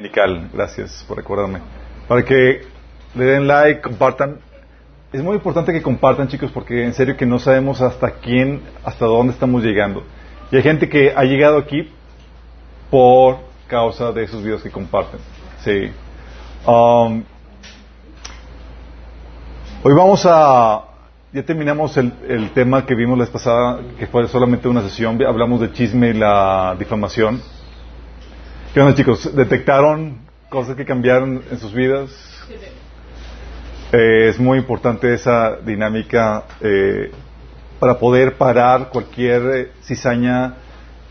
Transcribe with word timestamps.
Dominical, 0.00 0.48
gracias 0.52 1.04
por 1.08 1.16
recordarme. 1.16 1.58
Para 2.06 2.24
que 2.24 2.60
le 3.16 3.24
den 3.24 3.48
like, 3.48 3.80
compartan. 3.80 4.38
Es 5.12 5.20
muy 5.24 5.34
importante 5.34 5.72
que 5.72 5.82
compartan, 5.82 6.28
chicos, 6.28 6.52
porque 6.52 6.84
en 6.84 6.94
serio 6.94 7.16
que 7.16 7.26
no 7.26 7.40
sabemos 7.40 7.80
hasta 7.80 8.12
quién, 8.12 8.62
hasta 8.84 9.06
dónde 9.06 9.32
estamos 9.32 9.60
llegando. 9.64 10.04
Y 10.52 10.56
hay 10.56 10.62
gente 10.62 10.88
que 10.88 11.12
ha 11.16 11.24
llegado 11.24 11.58
aquí 11.58 11.90
por 12.92 13.38
causa 13.66 14.12
de 14.12 14.22
esos 14.22 14.40
videos 14.40 14.62
que 14.62 14.70
comparten. 14.70 15.18
Sí. 15.64 15.90
Um, 16.64 17.24
hoy 19.82 19.94
vamos 19.96 20.24
a. 20.26 20.84
Ya 21.32 21.42
terminamos 21.42 21.96
el, 21.96 22.12
el 22.28 22.50
tema 22.52 22.86
que 22.86 22.94
vimos 22.94 23.18
la 23.18 23.24
vez 23.24 23.32
pasada, 23.32 23.80
que 23.98 24.06
fue 24.06 24.28
solamente 24.28 24.68
una 24.68 24.82
sesión. 24.82 25.20
Hablamos 25.24 25.60
de 25.60 25.72
chisme 25.72 26.10
y 26.10 26.14
la 26.14 26.76
difamación. 26.78 27.42
¿Qué 28.78 28.94
chicos? 28.94 29.34
¿Detectaron 29.34 30.18
cosas 30.48 30.76
que 30.76 30.84
cambiaron 30.84 31.42
en 31.50 31.58
sus 31.58 31.74
vidas? 31.74 32.10
Eh, 33.90 34.28
es 34.28 34.38
muy 34.38 34.56
importante 34.56 35.12
esa 35.12 35.56
dinámica 35.56 36.44
eh, 36.60 37.10
para 37.80 37.98
poder 37.98 38.36
parar 38.36 38.88
cualquier 38.90 39.42
eh, 39.52 39.72
cizaña 39.82 40.54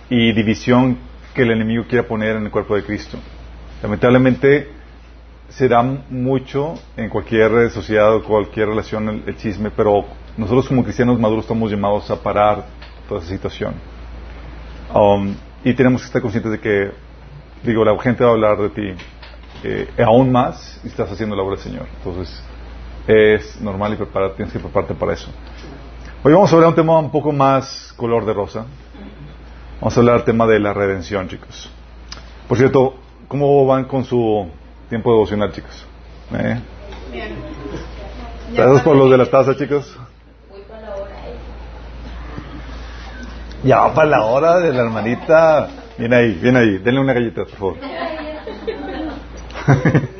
y 0.09 0.31
división 0.31 0.97
que 1.35 1.41
el 1.41 1.51
enemigo 1.51 1.83
quiera 1.89 2.07
poner 2.07 2.37
en 2.37 2.45
el 2.45 2.51
cuerpo 2.51 2.73
de 2.73 2.83
Cristo. 2.85 3.17
Lamentablemente 3.83 4.69
se 5.49 5.67
da 5.67 5.83
mucho 5.83 6.75
en 6.95 7.09
cualquier 7.09 7.69
sociedad 7.69 8.15
o 8.15 8.23
cualquier 8.23 8.69
relación 8.69 9.09
el, 9.09 9.23
el 9.27 9.35
chisme, 9.35 9.71
pero 9.71 10.05
nosotros 10.37 10.69
como 10.69 10.85
cristianos 10.85 11.19
maduros 11.19 11.43
estamos 11.43 11.69
llamados 11.69 12.09
a 12.11 12.15
parar 12.15 12.63
toda 13.09 13.19
esa 13.19 13.29
situación. 13.29 13.73
Um, 14.93 15.35
y 15.65 15.73
tenemos 15.73 16.01
que 16.01 16.05
estar 16.05 16.21
conscientes 16.21 16.53
de 16.53 16.59
que, 16.61 17.06
digo, 17.63 17.83
la 17.83 17.97
gente 17.99 18.23
va 18.23 18.31
a 18.31 18.33
hablar 18.33 18.57
de 18.57 18.69
ti 18.69 18.93
eh, 19.63 19.89
aún 20.05 20.31
más 20.31 20.79
y 20.83 20.87
estás 20.87 21.11
haciendo 21.11 21.35
la 21.35 21.43
obra 21.43 21.55
del 21.55 21.63
Señor. 21.63 21.87
Entonces, 21.97 22.43
es 23.07 23.59
normal 23.61 23.93
y 23.93 23.95
preparar, 23.95 24.31
tienes 24.31 24.53
que 24.53 24.59
prepararte 24.59 24.93
para 24.93 25.13
eso. 25.13 25.29
Hoy 26.23 26.33
vamos 26.33 26.51
a 26.51 26.55
hablar 26.55 26.69
un 26.69 26.75
tema 26.75 26.99
un 26.99 27.11
poco 27.11 27.31
más 27.31 27.93
color 27.95 28.25
de 28.25 28.33
rosa. 28.33 28.65
Vamos 29.79 29.95
a 29.95 29.99
hablar 29.99 30.15
del 30.17 30.25
tema 30.25 30.45
de 30.47 30.59
la 30.59 30.73
redención, 30.73 31.27
chicos. 31.27 31.69
Por 32.47 32.57
cierto, 32.57 32.95
¿cómo 33.27 33.65
van 33.65 33.85
con 33.85 34.03
su 34.03 34.47
tiempo 34.89 35.11
devocional, 35.11 35.51
chicos? 35.51 35.85
¿Eh? 36.33 36.59
Bien. 37.11 37.35
Gracias 38.53 38.81
por 38.81 38.95
los 38.95 39.09
de 39.11 39.17
la 39.17 39.25
taza, 39.25 39.55
chicos. 39.55 39.95
Voy 40.49 40.61
para 40.61 40.81
la 40.81 40.95
hora. 40.95 41.27
¿eh? 41.27 41.37
Ya 43.63 43.79
va 43.79 43.93
para 43.93 44.09
la 44.09 44.25
hora 44.25 44.57
de 44.59 44.73
la 44.73 44.83
hermanita. 44.83 45.69
Viene 45.97 46.15
ahí, 46.15 46.39
viene 46.41 46.59
ahí. 46.59 46.77
Denle 46.77 47.01
una 47.01 47.13
galleta, 47.13 47.43
por 47.45 47.55
favor. 47.55 47.77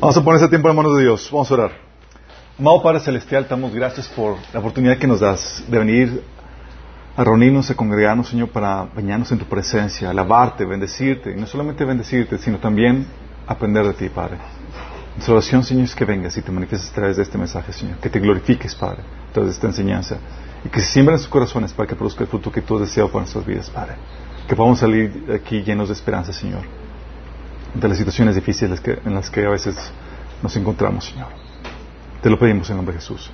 Vamos 0.00 0.16
a 0.16 0.22
poner 0.22 0.40
ese 0.40 0.48
tiempo 0.48 0.68
en 0.68 0.76
manos 0.76 0.96
de 0.96 1.02
Dios. 1.02 1.28
Vamos 1.32 1.50
a 1.50 1.54
orar. 1.54 1.72
Amado 2.58 2.82
Padre 2.82 3.00
Celestial, 3.00 3.44
te 3.44 3.50
damos 3.50 3.72
gracias 3.72 4.08
por 4.08 4.36
la 4.52 4.60
oportunidad 4.60 4.98
que 4.98 5.06
nos 5.06 5.20
das 5.20 5.64
de 5.68 5.78
venir 5.78 6.22
a 7.16 7.24
reunirnos, 7.24 7.70
a 7.70 7.74
congregarnos, 7.74 8.28
Señor, 8.28 8.50
para 8.50 8.86
bañarnos 8.94 9.32
en 9.32 9.38
tu 9.38 9.44
presencia, 9.44 10.10
alabarte, 10.10 10.64
bendecirte. 10.64 11.32
Y 11.32 11.36
no 11.36 11.46
solamente 11.46 11.84
bendecirte, 11.84 12.38
sino 12.38 12.58
también 12.58 13.06
aprender 13.46 13.86
de 13.86 13.94
ti, 13.94 14.08
Padre. 14.08 14.38
Nuestra 15.14 15.34
oración, 15.34 15.64
Señor, 15.64 15.84
es 15.84 15.94
que 15.94 16.04
vengas 16.04 16.36
y 16.36 16.42
te 16.42 16.52
manifiestes 16.52 16.90
a 16.90 16.94
través 16.94 17.16
de 17.16 17.22
este 17.22 17.38
mensaje, 17.38 17.72
Señor. 17.72 17.98
Que 17.98 18.10
te 18.10 18.20
glorifiques, 18.20 18.74
Padre, 18.74 19.02
a 19.30 19.32
través 19.32 19.50
de 19.50 19.54
esta 19.54 19.66
enseñanza. 19.66 20.18
Y 20.64 20.68
que 20.68 20.80
se 20.80 20.92
siembren 20.92 21.14
en 21.14 21.20
sus 21.20 21.28
corazones 21.28 21.72
para 21.72 21.88
que 21.88 21.96
produzca 21.96 22.22
el 22.22 22.28
fruto 22.28 22.52
que 22.52 22.62
tú 22.62 22.76
has 22.76 22.82
deseado 22.82 23.08
para 23.08 23.22
nuestras 23.22 23.44
vidas, 23.44 23.70
Padre. 23.70 23.94
Que 24.48 24.56
podamos 24.56 24.78
salir 24.78 25.26
aquí 25.34 25.62
llenos 25.62 25.88
de 25.88 25.94
esperanza, 25.94 26.32
Señor. 26.32 26.62
De 27.74 27.86
las 27.88 27.98
situaciones 27.98 28.34
difíciles 28.34 28.80
que- 28.80 28.98
en 29.04 29.14
las 29.14 29.28
que 29.30 29.44
a 29.44 29.50
veces 29.50 29.76
nos 30.42 30.56
encontramos, 30.56 31.04
Señor. 31.04 31.28
Te 32.22 32.30
lo 32.30 32.38
pedimos 32.38 32.68
en 32.70 32.76
nombre 32.76 32.94
de 32.94 33.00
Jesús. 33.00 33.30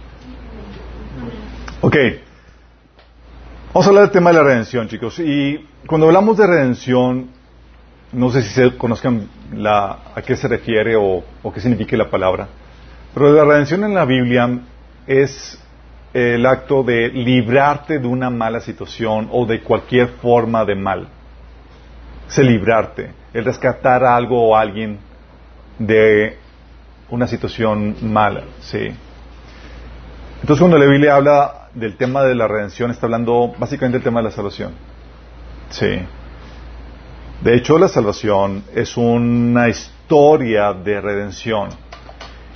Ok. 1.80 1.96
Vamos 3.72 3.86
a 3.86 3.88
hablar 3.90 4.04
del 4.04 4.12
tema 4.12 4.30
de 4.30 4.36
la 4.38 4.42
redención, 4.42 4.88
chicos. 4.88 5.18
Y 5.20 5.64
cuando 5.86 6.06
hablamos 6.06 6.36
de 6.36 6.46
redención, 6.46 7.28
no 8.12 8.30
sé 8.30 8.42
si 8.42 8.48
se 8.50 8.76
conozcan 8.76 9.28
la, 9.52 9.98
a 10.14 10.22
qué 10.22 10.36
se 10.36 10.48
refiere 10.48 10.96
o, 10.96 11.24
o 11.42 11.52
qué 11.52 11.60
significa 11.60 11.96
la 11.96 12.10
palabra, 12.10 12.48
pero 13.12 13.32
la 13.32 13.44
redención 13.44 13.84
en 13.84 13.94
la 13.94 14.04
Biblia 14.04 14.60
es 15.06 15.60
el 16.14 16.46
acto 16.46 16.84
de 16.84 17.08
librarte 17.08 17.98
de 17.98 18.06
una 18.06 18.30
mala 18.30 18.60
situación 18.60 19.28
o 19.32 19.44
de 19.44 19.60
cualquier 19.60 20.08
forma 20.08 20.64
de 20.64 20.76
mal. 20.76 21.08
Es 22.28 22.38
el 22.38 22.46
librarte, 22.46 23.12
el 23.32 23.44
rescatar 23.44 24.04
a 24.04 24.16
algo 24.16 24.48
o 24.48 24.56
a 24.56 24.60
alguien 24.60 24.98
de 25.78 26.38
una 27.10 27.26
situación 27.26 27.96
mala, 28.00 28.44
sí. 28.60 28.90
Entonces 30.40 30.60
cuando 30.60 30.78
la 30.78 30.86
Biblia 30.86 31.16
habla 31.16 31.68
del 31.74 31.96
tema 31.96 32.22
de 32.22 32.36
la 32.36 32.46
redención, 32.46 32.92
está 32.92 33.06
hablando 33.06 33.52
básicamente 33.58 33.98
del 33.98 34.04
tema 34.04 34.20
de 34.20 34.24
la 34.24 34.30
salvación. 34.30 34.72
Sí. 35.70 35.98
De 37.40 37.56
hecho, 37.56 37.78
la 37.78 37.88
salvación 37.88 38.64
es 38.74 38.96
una 38.96 39.68
historia 39.68 40.72
de 40.72 41.00
redención. 41.00 41.70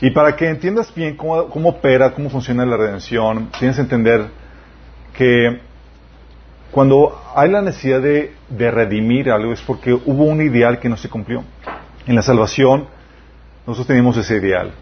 Y 0.01 0.11
para 0.11 0.37
que 0.37 0.49
entiendas 0.49 0.95
bien 0.95 1.17
cómo, 1.17 1.69
opera, 1.69 2.13
cómo 2.13 2.31
funciona 2.31 2.65
la 2.65 2.77
redención, 2.77 3.51
tienes 3.59 3.77
que 3.77 3.83
entender 3.83 4.27
que 5.13 5.61
cuando 6.71 7.21
hay 7.35 7.51
la 7.51 7.63
necesidad 7.63 8.01
de 8.01 8.71
redimir 8.71 9.31
algo 9.31 9.53
es 9.53 9.61
porque 9.63 9.93
hubo 9.93 10.25
un 10.25 10.41
ideal 10.41 10.79
que 10.79 10.89
no 10.89 10.97
se 10.97 11.09
cumplió. 11.09 11.43
En 12.07 12.15
la 12.15 12.23
salvación, 12.23 12.87
nosotros 13.67 13.89
teníamos 13.89 14.17
ese 14.17 14.37
ideal. 14.37 14.73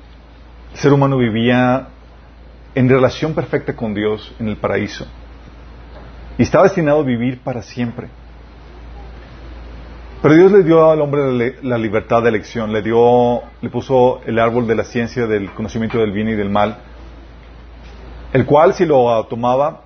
El 0.72 0.78
ser 0.78 0.93
humano 0.93 1.16
vivía 1.16 1.88
en 2.75 2.88
relación 2.88 3.34
perfecta 3.34 3.75
con 3.75 3.94
Dios 3.94 4.34
en 4.38 4.48
el 4.48 4.56
paraíso. 4.59 5.06
Y 6.37 6.43
estaba 6.43 6.65
destinado 6.65 7.00
a 7.00 7.03
vivir 7.03 7.41
para 7.41 7.62
siempre. 7.62 8.09
Pero 10.22 10.34
Dios 10.34 10.50
le 10.50 10.62
dio 10.62 10.91
al 10.91 11.00
hombre 11.00 11.56
la 11.62 11.78
libertad 11.78 12.22
de 12.22 12.31
elección, 12.31 12.72
le 12.72 12.82
dio, 12.82 13.43
le 13.60 13.69
puso 13.69 14.21
el 14.27 14.38
árbol 14.38 14.66
de 14.66 14.75
la 14.75 14.84
ciencia 14.84 15.27
del 15.27 15.50
conocimiento 15.53 15.99
del 15.99 16.10
bien 16.10 16.28
y 16.28 16.34
del 16.34 16.49
mal, 16.49 16.78
el 18.32 18.47
cual 18.47 18.75
si 18.75 18.87
lo 18.87 19.25
tomaba 19.27 19.82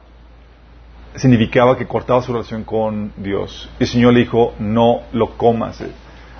significaba 1.17 1.77
que 1.77 1.87
cortaba 1.87 2.23
su 2.23 2.33
relación 2.33 2.63
con 2.63 3.13
Dios. 3.17 3.69
Y 3.81 3.83
el 3.83 3.89
Señor 3.89 4.15
le 4.15 4.21
dijo, 4.21 4.55
no 4.61 5.01
lo 5.13 5.37
comas. 5.37 5.81
eh, 5.81 5.91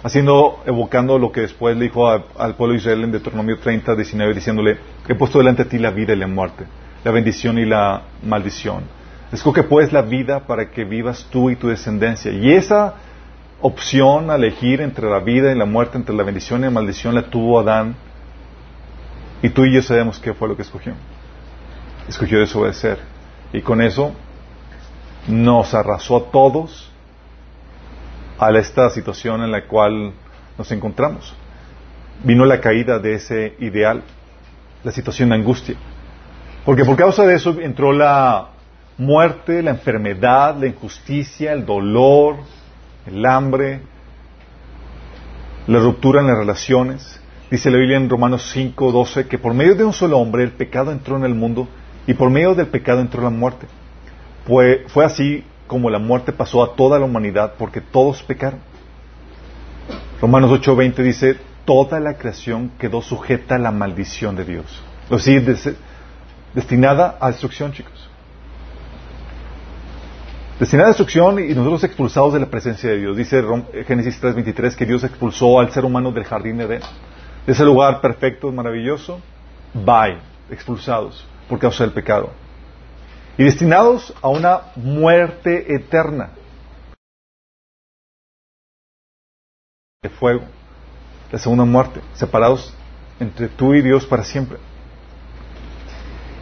Haciendo, 0.03 0.63
evocando 0.65 1.19
lo 1.19 1.31
que 1.31 1.43
después 1.43 1.77
le 1.77 1.85
dijo 1.85 2.09
al 2.09 2.55
pueblo 2.55 2.73
de 2.73 2.79
Israel 2.79 3.05
en 3.05 3.13
Deuteronomio 3.13 3.59
30, 3.59 3.97
19, 3.97 4.33
diciéndole, 4.35 4.79
he 5.07 5.15
puesto 5.15 5.39
delante 5.39 5.65
de 5.65 5.71
ti 5.71 5.79
la 5.79 5.91
vida 5.91 6.15
y 6.15 6.17
la 6.17 6.27
muerte, 6.27 6.65
la 7.05 7.11
bendición 7.11 7.59
y 7.59 7.67
la 7.67 8.03
maldición. 8.23 8.85
Escoge 9.31 9.65
pues 9.65 9.93
la 9.93 10.01
vida 10.03 10.47
para 10.47 10.71
que 10.71 10.85
vivas 10.85 11.27
tú 11.31 11.51
y 11.51 11.57
tu 11.57 11.69
descendencia. 11.69 12.33
Y 12.33 12.51
esa 12.53 12.95
opción 13.63 14.31
a 14.31 14.37
elegir 14.37 14.81
entre 14.81 15.09
la 15.09 15.21
vida 15.21 15.53
y 15.53 15.55
la 15.55 15.67
muerte, 15.67 15.99
entre 15.99 16.15
la 16.15 16.23
bendición 16.23 16.61
y 16.61 16.65
la 16.65 16.71
maldición, 16.71 17.15
la 17.15 17.23
tuvo 17.23 17.61
Adán. 17.61 17.97
Y 19.43 19.51
tú 19.51 19.65
y 19.65 19.75
yo 19.75 19.83
sabemos 19.83 20.19
qué 20.19 20.35
fue 20.35 20.49
lo 20.49 20.57
que 20.57 20.63
escogió. 20.63 20.95
Escogió 22.09 22.41
desobedecer. 22.41 22.99
Y 23.53 23.63
con 23.63 23.81
eso 23.81 24.13
nos 25.29 25.75
arrasó 25.75 26.17
a 26.17 26.31
todos 26.31 26.91
a 28.39 28.51
esta 28.53 28.89
situación 28.91 29.43
en 29.43 29.51
la 29.51 29.67
cual 29.67 30.13
nos 30.57 30.71
encontramos. 30.73 31.35
Vino 32.25 32.45
la 32.45 32.61
caída 32.61 32.99
de 32.99 33.15
ese 33.15 33.55
ideal, 33.61 34.03
la 34.83 34.93
situación 34.93 35.29
de 35.29 35.37
angustia. 35.37 35.77
Porque 36.65 36.85
por 36.85 36.97
causa 36.97 37.25
de 37.25 37.35
eso 37.35 37.59
entró 37.61 37.93
la 37.93 38.49
muerte, 38.99 39.63
la 39.63 39.71
enfermedad, 39.71 40.57
la 40.59 40.67
injusticia, 40.67 41.53
el 41.53 41.65
dolor, 41.65 42.37
el 43.07 43.25
hambre, 43.27 43.81
la 45.67 45.79
ruptura 45.79 46.21
en 46.21 46.27
las 46.29 46.39
relaciones. 46.39 47.21
Dice 47.51 47.71
la 47.71 47.79
Biblia 47.79 47.97
en 47.97 48.09
Romanos 48.09 48.49
5, 48.53 48.93
12 48.93 49.27
que 49.27 49.39
por 49.39 49.55
medio 49.55 49.75
de 49.75 49.85
un 49.85 49.93
solo 49.93 50.19
hombre 50.19 50.45
el 50.45 50.53
pecado 50.53 50.93
entró 50.93 51.17
en 51.17 51.25
el 51.25 51.35
mundo 51.35 51.69
y 52.07 52.15
por 52.15 52.31
medio 52.31 52.55
del 52.55 52.69
pecado 52.69 53.01
entró 53.01 53.23
la 53.23 53.31
muerte. 53.31 53.67
Fue, 54.47 54.85
fue 54.89 55.05
así 55.05 55.45
como 55.67 55.91
la 55.91 55.99
muerte 55.99 56.33
pasó 56.33 56.63
a 56.63 56.75
toda 56.75 56.99
la 56.99 57.05
humanidad 57.05 57.55
porque 57.59 57.81
todos 57.81 58.23
pecaron. 58.23 58.61
Romanos 60.21 60.51
8:20 60.51 61.03
dice, 61.03 61.37
toda 61.65 61.99
la 62.01 62.15
creación 62.15 62.71
quedó 62.79 63.01
sujeta 63.03 63.55
a 63.55 63.59
la 63.59 63.71
maldición 63.71 64.37
de 64.37 64.45
Dios. 64.45 64.83
O 65.09 65.19
sea, 65.19 65.41
des- 65.41 65.75
destinada 66.55 67.17
a 67.21 67.29
destrucción, 67.29 67.73
chicos. 67.73 68.10
Destinada 70.61 70.89
a 70.89 70.91
destrucción 70.91 71.39
y 71.39 71.55
nosotros 71.55 71.85
expulsados 71.85 72.35
de 72.35 72.41
la 72.41 72.51
presencia 72.51 72.91
de 72.91 72.99
Dios. 72.99 73.17
Dice 73.17 73.41
Rom- 73.41 73.65
Génesis 73.87 74.21
3:23 74.21 74.77
que 74.77 74.85
Dios 74.85 75.03
expulsó 75.05 75.59
al 75.59 75.73
ser 75.73 75.87
humano 75.87 76.13
del 76.13 76.25
jardín 76.25 76.59
de 76.59 76.65
Edén. 76.65 76.83
De 77.47 77.53
ese 77.53 77.65
lugar 77.65 78.03
perfecto, 78.03 78.53
maravilloso, 78.53 79.21
bye, 79.73 80.19
expulsados 80.51 81.27
por 81.49 81.59
causa 81.59 81.83
del 81.85 81.95
pecado 81.95 82.31
y 83.39 83.45
destinados 83.45 84.13
a 84.21 84.29
una 84.29 84.61
muerte 84.77 85.75
eterna. 85.75 86.33
de 90.03 90.09
fuego, 90.09 90.41
la 91.31 91.39
segunda 91.39 91.65
muerte, 91.67 92.01
separados 92.15 92.73
entre 93.19 93.49
tú 93.49 93.75
y 93.75 93.83
Dios 93.83 94.07
para 94.07 94.25
siempre. 94.25 94.57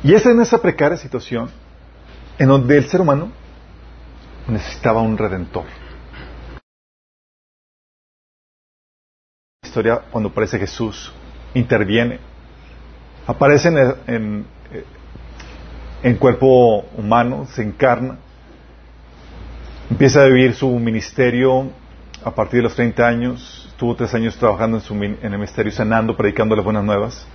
Y 0.05 0.15
es 0.15 0.25
en 0.27 0.41
esa 0.41 0.63
precaria 0.63 0.97
situación 0.97 1.51
en 2.39 2.47
donde 2.47 2.79
el 2.79 2.89
ser 2.89 3.01
humano 3.01 3.33
necesitaba 4.49 5.01
un 5.03 5.17
redentor. 5.17 5.65
La 9.63 9.69
historia 9.69 10.03
cuando 10.11 10.31
aparece 10.31 10.59
Jesús 10.59 11.13
interviene, 11.55 12.19
aparece 13.27 13.69
en, 13.69 13.95
en, 14.07 14.47
en 16.03 16.17
cuerpo 16.17 16.81
humano, 16.97 17.47
se 17.47 17.63
encarna, 17.63 18.19
empieza 19.91 20.23
a 20.23 20.27
vivir 20.27 20.55
su 20.55 20.69
ministerio 20.79 21.71
a 22.25 22.31
partir 22.35 22.59
de 22.59 22.65
los 22.65 22.75
30 22.75 23.07
años, 23.07 23.67
estuvo 23.69 23.95
tres 23.95 24.13
años 24.15 24.37
trabajando 24.37 24.79
en, 24.79 24.83
su, 24.83 24.95
en 24.95 25.19
el 25.23 25.31
ministerio, 25.31 25.71
sanando, 25.71 26.17
predicando 26.17 26.57
las 26.57 26.65
buenas 26.65 26.85
nuevas. 26.85 27.27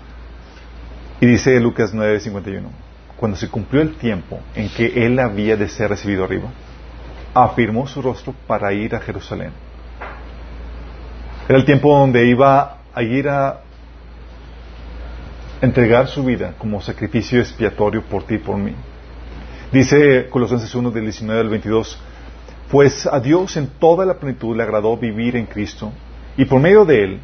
Y 1.22 1.26
dice 1.26 1.58
Lucas 1.60 1.94
9:51, 1.94 2.64
cuando 3.16 3.38
se 3.38 3.50
cumplió 3.50 3.82
el 3.82 3.96
tiempo 3.96 4.40
en 4.56 4.70
que 4.70 5.06
él 5.06 5.20
había 5.20 5.56
de 5.56 5.70
ser 5.70 5.90
recibido 5.90 6.26
arriba, 6.26 6.50
afirmó 7.34 7.88
su 7.88 8.02
rostro 8.02 8.34
para 8.48 8.74
ir 8.74 8.96
a 8.96 9.00
Jerusalén. 9.00 9.52
Era 11.48 11.58
el 11.58 11.66
tiempo 11.66 11.98
donde 11.98 12.26
iba 12.26 12.78
a 12.94 13.04
ir 13.04 13.28
a 13.28 13.62
entregar 15.62 16.08
su 16.08 16.24
vida 16.24 16.54
como 16.58 16.82
sacrificio 16.82 17.40
expiatorio 17.40 18.04
por 18.04 18.24
ti 18.24 18.36
y 18.36 18.40
por 18.40 18.58
mí. 18.58 18.74
Dice 19.72 20.30
Colosenses 20.30 20.74
1 20.76 20.92
del 20.92 21.04
19 21.04 21.42
al 21.42 21.50
22, 21.50 22.00
pues 22.70 23.08
a 23.08 23.20
Dios 23.20 23.58
en 23.58 23.68
toda 23.80 24.06
la 24.06 24.16
plenitud 24.16 24.56
le 24.56 24.64
agradó 24.64 24.96
vivir 24.98 25.36
en 25.36 25.46
Cristo 25.46 25.92
y 26.38 26.46
por 26.46 26.60
medio 26.60 26.86
de 26.86 27.04
él 27.04 27.20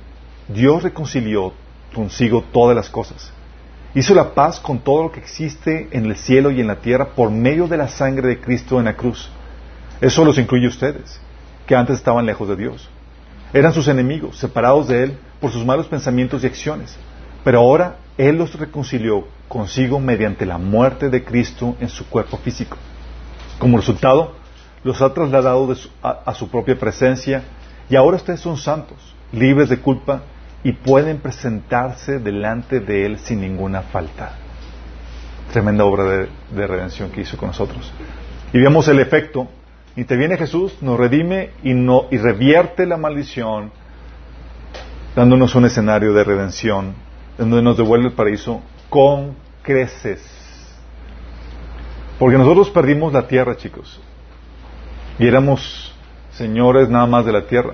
Dios 0.47 0.83
reconcilió 0.83 1.53
consigo 1.93 2.43
todas 2.51 2.75
las 2.75 2.89
cosas. 2.89 3.31
Hizo 3.93 4.13
la 4.13 4.33
paz 4.33 4.59
con 4.59 4.79
todo 4.79 5.03
lo 5.03 5.11
que 5.11 5.19
existe 5.19 5.87
en 5.91 6.05
el 6.05 6.15
cielo 6.15 6.51
y 6.51 6.61
en 6.61 6.67
la 6.67 6.77
tierra 6.77 7.09
por 7.15 7.31
medio 7.31 7.67
de 7.67 7.77
la 7.77 7.87
sangre 7.87 8.27
de 8.27 8.39
Cristo 8.39 8.79
en 8.79 8.85
la 8.85 8.95
cruz. 8.95 9.31
Eso 10.01 10.23
los 10.23 10.37
incluye 10.37 10.65
a 10.65 10.69
ustedes, 10.69 11.19
que 11.67 11.75
antes 11.75 11.97
estaban 11.97 12.25
lejos 12.25 12.47
de 12.47 12.55
Dios. 12.55 12.89
Eran 13.53 13.73
sus 13.73 13.87
enemigos, 13.87 14.37
separados 14.37 14.87
de 14.87 15.03
Él 15.03 15.17
por 15.39 15.51
sus 15.51 15.65
malos 15.65 15.87
pensamientos 15.87 16.43
y 16.43 16.47
acciones. 16.47 16.97
Pero 17.43 17.59
ahora 17.59 17.97
Él 18.17 18.37
los 18.37 18.57
reconcilió 18.57 19.27
consigo 19.47 19.99
mediante 19.99 20.45
la 20.45 20.57
muerte 20.57 21.09
de 21.09 21.23
Cristo 21.23 21.75
en 21.79 21.89
su 21.89 22.07
cuerpo 22.07 22.37
físico. 22.37 22.77
Como 23.57 23.77
resultado, 23.77 24.35
los 24.83 25.01
ha 25.01 25.13
trasladado 25.13 25.75
a, 26.01 26.33
su 26.33 26.49
propia 26.49 26.77
presencia 26.77 27.43
y 27.89 27.95
ahora 27.95 28.17
ustedes 28.17 28.39
son 28.39 28.57
santos, 28.57 28.97
libres 29.31 29.67
de 29.69 29.79
culpa 29.79 30.21
y 30.63 30.71
pueden 30.73 31.17
presentarse 31.17 32.19
delante 32.19 32.79
de 32.79 33.05
Él 33.05 33.19
sin 33.19 33.41
ninguna 33.41 33.81
falta. 33.81 34.33
Tremenda 35.51 35.83
obra 35.83 36.03
de, 36.03 36.29
de 36.55 36.67
redención 36.67 37.09
que 37.09 37.21
hizo 37.21 37.35
con 37.35 37.47
nosotros. 37.47 37.91
Y 38.53 38.59
vemos 38.59 38.87
el 38.87 38.99
efecto. 38.99 39.47
Interviene 39.95 40.37
Jesús, 40.37 40.77
nos 40.81 40.97
redime 40.97 41.51
y, 41.63 41.73
no, 41.73 42.05
y 42.11 42.17
revierte 42.17 42.85
la 42.85 42.97
maldición, 42.97 43.71
dándonos 45.15 45.55
un 45.55 45.65
escenario 45.65 46.13
de 46.13 46.23
redención, 46.23 46.93
donde 47.37 47.61
nos 47.61 47.77
devuelve 47.77 48.07
el 48.07 48.13
paraíso 48.13 48.61
con 48.89 49.35
creces. 49.63 50.21
Porque 52.17 52.37
nosotros 52.37 52.69
perdimos 52.69 53.13
la 53.13 53.27
tierra, 53.27 53.57
chicos 53.57 53.99
y 55.19 55.27
éramos 55.27 55.93
señores 56.31 56.89
nada 56.89 57.05
más 57.05 57.25
de 57.25 57.33
la 57.33 57.45
tierra. 57.45 57.73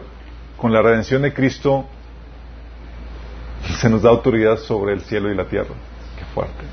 Con 0.57 0.73
la 0.73 0.81
redención 0.81 1.21
de 1.21 1.33
Cristo 1.33 1.85
se 3.79 3.89
nos 3.89 4.01
da 4.01 4.09
autoridad 4.09 4.57
sobre 4.57 4.93
el 4.93 5.01
cielo 5.01 5.31
y 5.31 5.35
la 5.35 5.45
tierra. 5.45 5.75
Qué 6.17 6.25
fuerte. 6.33 6.63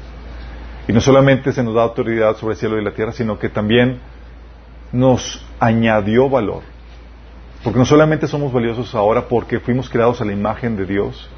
Y 0.88 0.92
no 0.92 1.00
solamente 1.00 1.52
se 1.52 1.62
nos 1.62 1.74
da 1.74 1.82
autoridad 1.82 2.36
sobre 2.36 2.54
el 2.54 2.58
cielo 2.58 2.80
y 2.80 2.84
la 2.84 2.92
tierra, 2.92 3.12
sino 3.12 3.38
que 3.38 3.50
también 3.50 4.00
nos 4.92 5.44
añadió 5.58 6.28
valor. 6.28 6.62
Porque 7.64 7.78
no 7.78 7.84
solamente 7.84 8.26
somos 8.26 8.52
valiosos 8.52 8.94
ahora 8.94 9.28
porque 9.28 9.60
fuimos 9.60 9.88
creados 9.88 10.20
a 10.20 10.24
la 10.24 10.32
imagen 10.32 10.76
de 10.76 10.84
Dios, 10.84 11.28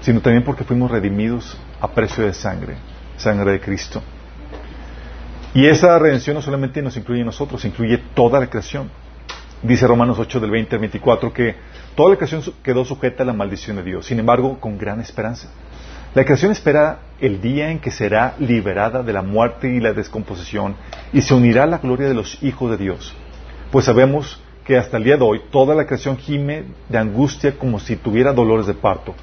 sino 0.00 0.20
también 0.20 0.44
porque 0.44 0.64
fuimos 0.64 0.90
redimidos 0.90 1.58
a 1.80 1.88
precio 1.88 2.24
de 2.24 2.32
sangre, 2.32 2.76
sangre 3.16 3.52
de 3.52 3.60
Cristo. 3.60 4.02
Y 5.52 5.66
esa 5.66 5.98
redención 5.98 6.34
no 6.34 6.42
solamente 6.42 6.80
nos 6.80 6.96
incluye 6.96 7.22
a 7.22 7.24
nosotros, 7.24 7.64
incluye 7.64 7.98
toda 8.14 8.38
la 8.38 8.48
creación. 8.48 8.88
Dice 9.62 9.86
Romanos 9.86 10.18
8 10.18 10.40
del 10.40 10.50
20 10.50 10.76
al 10.76 10.80
24 10.80 11.32
que 11.32 11.56
toda 11.94 12.10
la 12.10 12.16
creación 12.16 12.42
quedó 12.62 12.84
sujeta 12.84 13.24
a 13.24 13.26
la 13.26 13.32
maldición 13.32 13.76
de 13.76 13.82
Dios, 13.82 14.06
sin 14.06 14.20
embargo, 14.20 14.58
con 14.60 14.78
gran 14.78 15.00
esperanza. 15.00 15.50
La 16.12 16.24
creación 16.24 16.50
espera 16.50 16.98
el 17.20 17.40
día 17.40 17.70
en 17.70 17.78
que 17.78 17.92
será 17.92 18.34
liberada 18.40 19.04
de 19.04 19.12
la 19.12 19.22
muerte 19.22 19.72
y 19.72 19.78
la 19.78 19.92
descomposición 19.92 20.74
y 21.12 21.22
se 21.22 21.34
unirá 21.34 21.62
a 21.62 21.66
la 21.68 21.78
gloria 21.78 22.08
de 22.08 22.14
los 22.14 22.42
hijos 22.42 22.68
de 22.72 22.78
Dios. 22.78 23.14
Pues 23.70 23.84
sabemos 23.84 24.42
que 24.64 24.76
hasta 24.76 24.96
el 24.96 25.04
día 25.04 25.16
de 25.16 25.22
hoy 25.22 25.40
toda 25.52 25.72
la 25.72 25.86
creación 25.86 26.16
gime 26.16 26.64
de 26.88 26.98
angustia 26.98 27.56
como 27.56 27.78
si 27.78 27.94
tuviera 27.94 28.32
dolores 28.32 28.66
de 28.66 28.74
parto. 28.74 29.14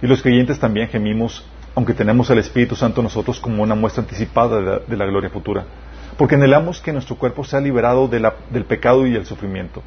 Y 0.00 0.06
los 0.06 0.22
creyentes 0.22 0.60
también 0.60 0.86
gemimos 0.86 1.44
aunque 1.74 1.94
tenemos 1.94 2.30
el 2.30 2.38
Espíritu 2.38 2.76
Santo 2.76 3.02
nosotros 3.02 3.40
como 3.40 3.62
una 3.62 3.74
muestra 3.74 4.02
anticipada 4.02 4.80
de 4.80 4.96
la, 4.96 5.06
gloria 5.06 5.30
futura. 5.30 5.64
Porque 6.16 6.36
anhelamos 6.36 6.80
que 6.80 6.92
nuestro 6.92 7.16
cuerpo 7.16 7.42
sea 7.42 7.60
liberado 7.60 8.06
del 8.06 8.64
pecado 8.64 9.06
y 9.06 9.14
el 9.14 9.26
sufrimiento. 9.26 9.82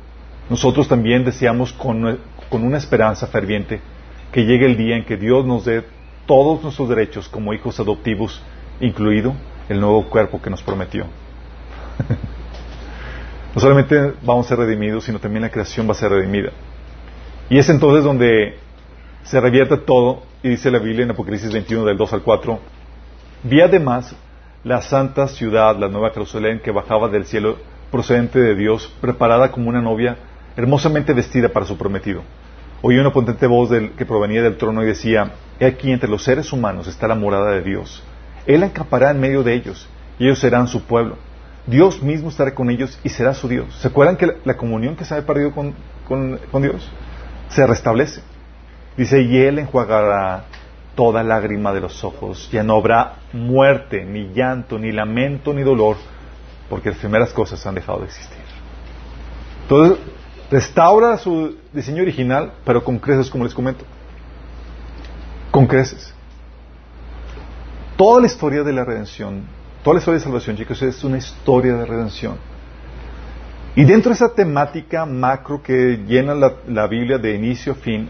Nosotros 0.50 0.88
también 0.90 1.24
deseamos 1.24 1.72
con 1.72 2.18
una 2.52 2.78
esperanza 2.78 3.28
ferviente 3.28 3.80
que 4.32 4.46
llegue 4.46 4.66
el 4.66 4.78
día 4.78 4.98
en 4.98 5.06
que 5.06 5.18
Dios 5.18 5.46
nos 5.46 5.66
dé 5.66 5.84
todos 6.32 6.64
nuestros 6.64 6.88
derechos 6.88 7.28
como 7.28 7.54
hijos 7.54 7.78
adoptivos, 7.82 8.42
incluido 8.80 9.34
el 9.68 9.82
nuevo 9.82 10.10
cuerpo 10.10 10.42
que 10.42 10.50
nos 10.50 10.64
prometió. 10.64 11.04
no 13.54 13.60
solamente 13.60 14.14
vamos 14.24 14.46
a 14.46 14.50
ser 14.50 14.60
redimidos, 14.60 15.04
sino 15.04 15.20
también 15.20 15.42
la 15.42 15.50
creación 15.50 15.90
va 15.90 15.92
a 15.92 15.96
ser 15.96 16.10
redimida. 16.10 16.52
Y 17.50 17.58
es 17.58 17.68
entonces 17.68 18.06
donde 18.06 18.58
se 19.24 19.42
revierte 19.42 19.76
todo 19.76 20.24
y 20.42 20.48
dice 20.48 20.72
la 20.72 20.80
Biblia 20.80 21.04
en 21.04 21.12
Apocalipsis 21.12 21.52
21 21.52 21.84
del 21.84 21.98
2 21.98 22.14
al 22.14 22.22
4, 22.22 22.60
vi 23.44 23.60
además 23.60 24.16
la 24.64 24.82
santa 24.82 25.28
ciudad, 25.28 25.78
la 25.78 25.90
nueva 25.90 26.12
Jerusalén 26.12 26.62
que 26.64 26.72
bajaba 26.72 27.10
del 27.10 27.26
cielo 27.26 27.58
procedente 27.92 28.40
de 28.40 28.56
Dios, 28.56 28.88
preparada 29.02 29.52
como 29.52 29.68
una 29.68 29.82
novia 29.82 30.16
hermosamente 30.56 31.12
vestida 31.12 31.50
para 31.50 31.66
su 31.66 31.78
prometido. 31.78 32.22
Oí 32.82 32.98
una 32.98 33.12
potente 33.12 33.48
voz 33.48 33.70
que 33.98 34.06
provenía 34.06 34.42
del 34.42 34.56
trono 34.56 34.82
y 34.82 34.86
decía, 34.86 35.34
aquí 35.66 35.92
entre 35.92 36.10
los 36.10 36.24
seres 36.24 36.52
humanos 36.52 36.88
está 36.88 37.08
la 37.08 37.16
morada 37.16 37.52
de 37.52 37.62
Dios. 37.62 38.04
Él 38.46 38.64
acampará 38.64 39.12
en 39.12 39.20
medio 39.20 39.44
de 39.44 39.54
ellos 39.54 39.88
y 40.18 40.26
ellos 40.26 40.40
serán 40.40 40.68
su 40.68 40.84
pueblo. 40.84 41.18
Dios 41.68 42.02
mismo 42.02 42.30
estará 42.30 42.56
con 42.56 42.70
ellos 42.70 43.00
y 43.04 43.10
será 43.10 43.34
su 43.34 43.48
Dios. 43.48 43.76
¿Se 43.80 43.88
acuerdan 43.88 44.18
que 44.18 44.28
la, 44.44 44.58
comunión 44.58 44.96
que 44.96 45.06
se 45.06 45.14
había 45.14 45.28
perdido 45.28 45.52
con 45.52 46.62
Dios 46.62 46.90
se 47.50 47.68
restablece? 47.68 48.22
Dice, 48.98 49.22
y 49.22 49.38
Él 49.38 49.60
enjuagará 49.60 50.46
toda 50.96 51.24
lágrima 51.24 51.74
de 51.74 51.82
los 51.82 52.04
ojos. 52.04 52.50
Ya 52.52 52.64
no 52.64 52.76
habrá 52.76 53.16
muerte, 53.34 54.04
ni 54.06 54.34
llanto, 54.34 54.78
ni 54.78 54.92
lamento, 54.92 55.54
ni 55.54 55.64
dolor, 55.64 55.96
porque 56.70 56.90
las 56.90 57.00
primeras 57.00 57.32
cosas 57.32 57.66
han 57.66 57.76
dejado 57.76 58.00
de 58.00 58.06
existir. 58.06 58.38
Entonces, 59.64 59.98
restaura 60.50 61.18
su 61.18 61.58
diseño 61.72 62.02
original, 62.02 62.54
pero 62.66 62.84
con 62.84 63.00
creces, 63.00 63.30
como 63.30 63.46
les 63.46 63.54
comento. 63.54 63.86
Con 65.52 65.68
creces. 65.68 66.14
Toda 67.98 68.22
la 68.22 68.28
historia 68.28 68.64
de 68.64 68.74
la 68.74 68.84
redención, 68.84 69.44
toda 69.84 69.96
la 69.96 70.00
historia 70.00 70.20
de 70.20 70.24
salvación, 70.24 70.58
chicos, 70.58 70.82
es 70.82 71.04
una 71.04 71.18
historia 71.18 71.76
de 71.76 71.86
redención. 71.86 72.38
Y 73.76 73.84
dentro 73.84 74.10
de 74.10 74.16
esa 74.16 74.34
temática 74.34 75.06
macro 75.06 75.62
que 75.62 76.00
llena 76.08 76.34
la, 76.34 76.54
la 76.68 76.88
Biblia 76.88 77.18
de 77.18 77.36
inicio 77.36 77.74
a 77.74 77.76
fin, 77.76 78.10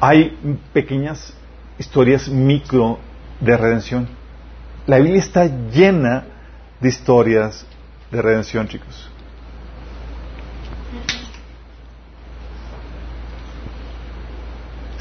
hay 0.00 0.60
pequeñas 0.72 1.34
historias 1.78 2.28
micro 2.28 2.98
de 3.40 3.56
redención. 3.56 4.08
La 4.86 4.98
Biblia 4.98 5.18
está 5.18 5.46
llena 5.46 6.24
de 6.80 6.88
historias 6.88 7.66
de 8.10 8.22
redención, 8.22 8.68
chicos. 8.68 9.10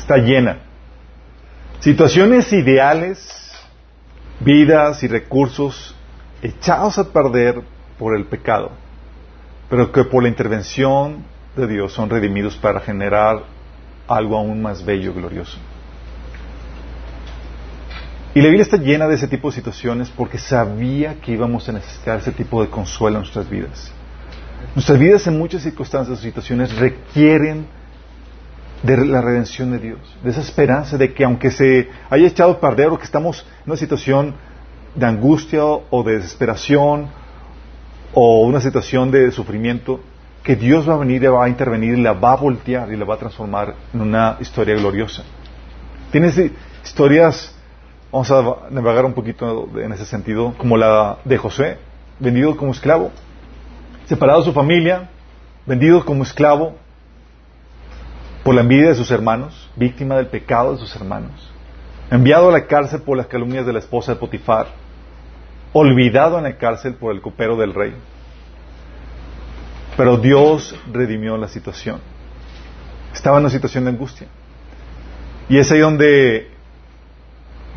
Está 0.06 0.18
llena. 0.18 0.60
Situaciones 1.80 2.54
ideales, 2.54 3.58
vidas 4.40 5.02
y 5.02 5.08
recursos 5.08 5.96
echados 6.44 7.00
a 7.00 7.12
perder 7.12 7.64
por 7.98 8.16
el 8.16 8.26
pecado, 8.26 8.70
pero 9.68 9.92
que 9.92 10.04
por 10.04 10.22
la 10.22 10.30
intervención 10.30 11.24
de 11.56 11.66
Dios 11.66 11.92
son 11.92 12.12
redimidos 12.12 12.56
para 12.56 12.82
generar 12.82 13.46
algo 14.08 14.38
aún 14.38 14.62
más 14.62 14.86
bello, 14.86 15.12
glorioso. 15.12 15.58
Y 18.36 18.42
la 18.42 18.50
Biblia 18.50 18.62
está 18.62 18.78
llena 18.78 19.08
de 19.08 19.16
ese 19.16 19.28
tipo 19.28 19.50
de 19.50 19.56
situaciones 19.56 20.12
porque 20.12 20.38
sabía 20.38 21.20
que 21.20 21.32
íbamos 21.32 21.68
a 21.68 21.72
necesitar 21.72 22.20
ese 22.20 22.32
tipo 22.32 22.62
de 22.62 22.70
consuelo 22.70 23.18
en 23.18 23.22
nuestras 23.24 23.50
vidas. 23.50 23.92
Nuestras 24.76 25.00
vidas 25.00 25.26
en 25.26 25.40
muchas 25.40 25.64
circunstancias 25.64 26.20
o 26.20 26.22
situaciones 26.22 26.76
requieren 26.76 27.66
de 28.86 29.06
la 29.06 29.22
redención 29.22 29.72
de 29.72 29.80
Dios, 29.80 30.00
de 30.24 30.30
esa 30.30 30.42
esperanza 30.42 30.98
de 30.98 31.14
que 31.14 31.24
aunque 31.24 31.50
se 31.50 31.90
haya 32.10 32.28
echado 32.28 32.52
a 32.52 32.60
perder 32.60 32.88
o 32.88 32.98
que 32.98 33.06
estamos 33.06 33.46
en 33.64 33.72
una 33.72 33.78
situación 33.78 34.36
de 34.94 35.06
angustia 35.06 35.64
o 35.64 36.04
de 36.04 36.18
desesperación 36.18 37.08
o 38.14 38.46
una 38.46 38.62
situación 38.62 39.12
de 39.12 39.32
sufrimiento, 39.32 40.00
que 40.44 40.56
Dios 40.56 40.88
va 40.88 40.94
a 40.94 40.98
venir 40.98 41.24
y 41.24 41.28
va 41.28 41.46
a 41.46 41.50
intervenir 41.50 41.98
y 41.98 42.02
la 42.02 42.14
va 42.14 42.34
a 42.34 42.36
voltear 42.36 42.94
y 42.94 42.96
la 42.96 43.06
va 43.06 43.16
a 43.16 43.18
transformar 43.18 43.74
en 43.94 44.02
una 44.02 44.38
historia 44.40 44.76
gloriosa. 44.76 45.24
Tienes 46.12 46.40
historias, 46.84 47.54
vamos 48.12 48.30
a 48.30 48.70
navegar 48.70 49.04
un 49.06 49.14
poquito 49.14 49.68
en 49.78 49.92
ese 49.92 50.06
sentido, 50.06 50.54
como 50.58 50.78
la 50.78 51.18
de 51.26 51.38
José, 51.38 51.78
vendido 52.20 52.56
como 52.56 52.72
esclavo, 52.72 53.12
separado 54.06 54.40
de 54.40 54.46
su 54.46 54.54
familia, 54.54 55.10
vendido 55.66 56.06
como 56.06 56.24
esclavo 56.24 56.85
por 58.46 58.54
la 58.54 58.62
envidia 58.62 58.90
de 58.90 58.96
sus 58.96 59.10
hermanos, 59.10 59.68
víctima 59.76 60.18
del 60.18 60.28
pecado 60.28 60.74
de 60.74 60.78
sus 60.78 60.96
hermanos, 60.96 61.52
enviado 62.12 62.50
a 62.50 62.52
la 62.52 62.68
cárcel 62.68 63.02
por 63.02 63.18
las 63.18 63.26
calumnias 63.26 63.66
de 63.66 63.74
la 63.74 63.80
esposa 63.80 64.14
de 64.14 64.20
Potifar, 64.20 64.68
olvidado 65.74 66.38
en 66.38 66.44
la 66.44 66.56
cárcel 66.56 66.94
por 66.94 67.12
el 67.12 67.24
copero 67.24 67.58
del 67.58 67.74
rey. 67.74 67.96
Pero 69.98 70.18
Dios 70.18 70.80
redimió 70.94 71.36
la 71.38 71.48
situación. 71.48 72.00
Estaba 73.16 73.38
en 73.40 73.46
una 73.46 73.50
situación 73.50 73.86
de 73.86 73.90
angustia. 73.90 74.28
Y 75.50 75.58
es 75.58 75.72
ahí 75.72 75.80
donde, 75.80 76.52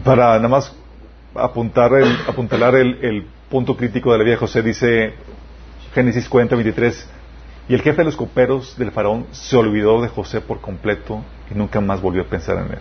para 0.05 0.37
nada 0.37 0.49
más 0.49 0.77
apuntar 1.35 1.93
apuntalar 2.27 2.75
el, 2.75 3.27
punto 3.49 3.75
crítico 3.75 4.13
de 4.13 4.19
la 4.19 4.25
vida 4.25 4.35
de 4.35 4.41
José, 4.41 4.61
dice 4.61 5.15
Génesis 5.95 6.29
40, 6.29 6.57
23, 6.57 7.09
y 7.69 7.75
el 7.75 7.83
jefe 7.83 7.99
de 7.99 8.05
los 8.05 8.17
coperos 8.17 8.77
del 8.79 8.91
faraón 8.91 9.27
se 9.31 9.57
olvidó 9.57 10.01
de 10.01 10.09
José 10.09 10.41
por 10.41 10.61
completo 10.61 11.23
y 11.51 11.55
nunca 11.55 11.81
más 11.81 12.01
volvió 12.01 12.23
a 12.23 12.27
pensar 12.27 12.57
en 12.57 12.73
él. 12.73 12.79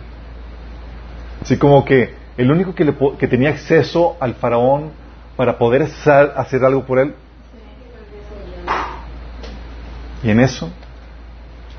Así 1.42 1.58
como 1.58 1.84
que 1.84 2.14
el 2.36 2.50
único 2.50 2.74
que, 2.74 3.28
tenía 3.28 3.50
acceso 3.50 4.16
al 4.20 4.34
faraón 4.34 4.92
para 5.36 5.58
poder 5.58 5.82
hacer 5.82 6.64
algo 6.64 6.84
por 6.84 6.98
él 6.98 7.14
y 10.22 10.30
en 10.30 10.40
eso 10.40 10.70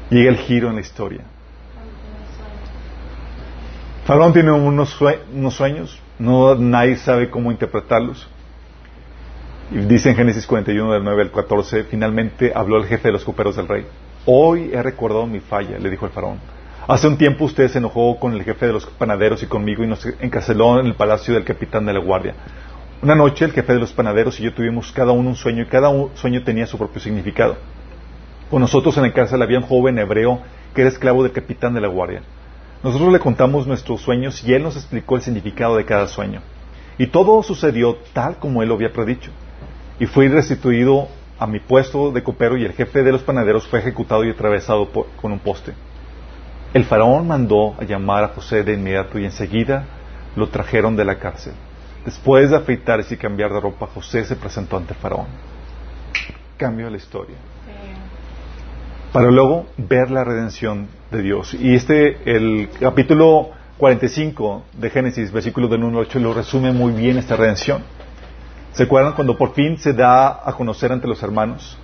llega 0.10 0.30
el 0.30 0.38
giro 0.38 0.70
en 0.70 0.76
la 0.76 0.82
historia. 0.82 1.24
Faraón 4.06 4.34
tiene 4.34 4.52
unos, 4.52 4.90
sueños, 4.90 6.02
no 6.18 6.56
nadie 6.56 6.96
sabe 6.96 7.30
cómo 7.30 7.52
interpretarlos. 7.52 8.28
Dice 9.72 10.10
en 10.10 10.16
Génesis 10.16 10.48
41, 10.48 10.94
del 10.94 11.04
9 11.04 11.22
al 11.22 11.32
14, 11.32 11.84
finalmente 11.84 12.52
habló 12.56 12.78
el 12.78 12.86
jefe 12.86 13.10
de 13.10 13.12
los 13.12 13.24
coperos 13.24 13.56
del 13.56 13.68
rey. 13.68 13.86
Hoy 14.26 14.72
he 14.74 14.82
recordado 14.82 15.28
mi 15.28 15.42
falla, 15.42 15.78
le 15.78 15.92
dijo 15.92 16.08
el 16.08 16.12
faraón. 16.12 16.40
Hace 16.88 17.08
un 17.08 17.20
tiempo 17.20 17.46
usted 17.46 17.68
se 17.68 17.78
enojó 17.78 18.20
con 18.20 18.34
el 18.34 18.44
jefe 18.44 18.66
de 18.66 18.74
los 18.74 18.88
panaderos 18.88 19.44
y 19.44 19.46
conmigo 19.46 19.84
y 19.84 19.88
nos 19.88 20.04
encarceló 20.22 20.80
en 20.80 20.88
el 20.88 20.96
palacio 20.96 21.36
del 21.36 21.44
capitán 21.44 21.86
de 21.86 21.94
la 21.94 22.00
guardia. 22.00 22.34
Una 23.04 23.14
noche 23.14 23.46
el 23.46 23.52
jefe 23.52 23.74
de 23.74 23.80
los 23.80 23.94
panaderos 23.94 24.40
y 24.40 24.44
yo 24.44 24.56
tuvimos 24.56 24.92
cada 24.92 25.12
uno 25.12 25.30
un 25.30 25.36
sueño 25.36 25.62
y 25.62 25.68
cada 25.68 25.92
sueño 26.16 26.44
tenía 26.44 26.66
su 26.66 26.80
propio 26.80 27.00
significado. 27.00 27.56
Con 28.50 28.62
nosotros 28.62 28.98
en 28.98 29.04
la 29.04 29.14
cárcel 29.14 29.40
había 29.44 29.60
un 29.60 29.66
joven 29.66 30.00
hebreo 30.00 30.42
que 30.74 30.82
era 30.82 30.90
esclavo 30.90 31.22
del 31.22 31.32
capitán 31.32 31.76
de 31.76 31.82
la 31.82 31.90
guardia. 31.90 32.24
Nosotros 32.84 33.14
le 33.14 33.20
contamos 33.20 33.68
nuestros 33.68 34.02
sueños 34.02 34.44
y 34.44 34.52
él 34.52 34.64
nos 34.64 34.76
explicó 34.78 35.16
el 35.16 35.22
significado 35.22 35.78
de 35.78 35.86
cada 35.86 36.08
sueño. 36.08 36.42
Y 36.98 37.06
todo 37.06 37.44
sucedió 37.44 37.98
tal 38.14 38.38
como 38.38 38.64
él 38.64 38.70
lo 38.70 38.74
había 38.74 38.92
predicho. 38.92 39.30
Y 40.00 40.06
fui 40.06 40.28
restituido 40.28 41.08
a 41.38 41.48
mi 41.48 41.60
puesto 41.60 42.12
de 42.12 42.24
copero 42.24 42.58
y 42.58 42.66
el 42.66 42.74
jefe 42.74 43.04
de 43.04 43.12
los 43.12 43.24
panaderos 43.24 43.68
fue 43.68 43.80
ejecutado 43.80 44.24
y 44.24 44.32
atravesado 44.32 44.90
con 45.22 45.32
un 45.32 45.40
poste. 45.40 45.74
El 46.74 46.86
faraón 46.86 47.28
mandó 47.28 47.76
a 47.80 47.84
llamar 47.84 48.24
a 48.24 48.30
José 48.30 48.64
de 48.64 48.74
inmediato 48.74 49.18
y 49.18 49.26
enseguida 49.26 49.86
lo 50.36 50.48
trajeron 50.50 50.96
de 50.96 51.06
la 51.06 51.18
cárcel. 51.18 51.54
Después 52.06 52.50
de 52.50 52.58
afeitarse 52.58 53.16
y 53.16 53.18
cambiar 53.18 53.52
de 53.52 53.60
ropa, 53.60 53.88
José 53.88 54.24
se 54.24 54.36
presentó 54.36 54.78
ante 54.78 54.94
el 54.94 55.00
faraón. 55.00 55.28
Cambio 56.58 56.90
la 56.90 56.98
historia 56.98 57.36
para 59.12 59.32
luego 59.32 59.66
ver 59.78 60.12
la 60.12 60.24
redención 60.24 60.88
de 61.12 61.22
Dios. 61.22 61.54
Y 61.54 61.74
este, 61.74 62.18
el 62.26 62.70
capítulo 62.80 63.50
45 63.78 64.64
de 64.74 64.90
Génesis, 64.90 65.32
versículo 65.32 65.68
del 65.68 65.84
1 65.84 65.98
al 66.00 66.06
8, 66.06 66.20
lo 66.20 66.34
resume 66.34 66.72
muy 66.72 66.92
bien 66.92 67.18
esta 67.18 67.36
redención. 67.36 67.84
¿Se 68.74 68.84
acuerdan 68.84 69.14
cuando 69.14 69.38
por 69.38 69.54
fin 69.54 69.78
se 69.78 69.94
da 69.94 70.48
a 70.48 70.54
conocer 70.54 70.92
ante 70.92 71.08
los 71.08 71.22
hermanos? 71.24 71.78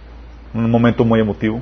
Un 0.53 0.69
momento 0.69 1.03
muy 1.03 1.19
emotivo. 1.19 1.61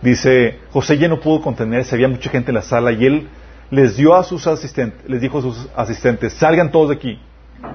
Dice, 0.00 0.58
José 0.72 0.98
ya 0.98 1.08
no 1.08 1.20
pudo 1.20 1.40
contenerse, 1.40 1.94
había 1.94 2.08
mucha 2.08 2.30
gente 2.30 2.50
en 2.50 2.56
la 2.56 2.62
sala 2.62 2.90
y 2.92 3.04
él 3.04 3.28
les 3.70 3.96
dio 3.96 4.14
a 4.14 4.24
sus 4.24 4.46
asistentes, 4.46 5.08
les 5.08 5.20
dijo 5.20 5.38
a 5.38 5.42
sus 5.42 5.68
asistentes, 5.76 6.32
salgan 6.34 6.70
todos 6.70 6.88
de 6.88 6.96
aquí. 6.96 7.20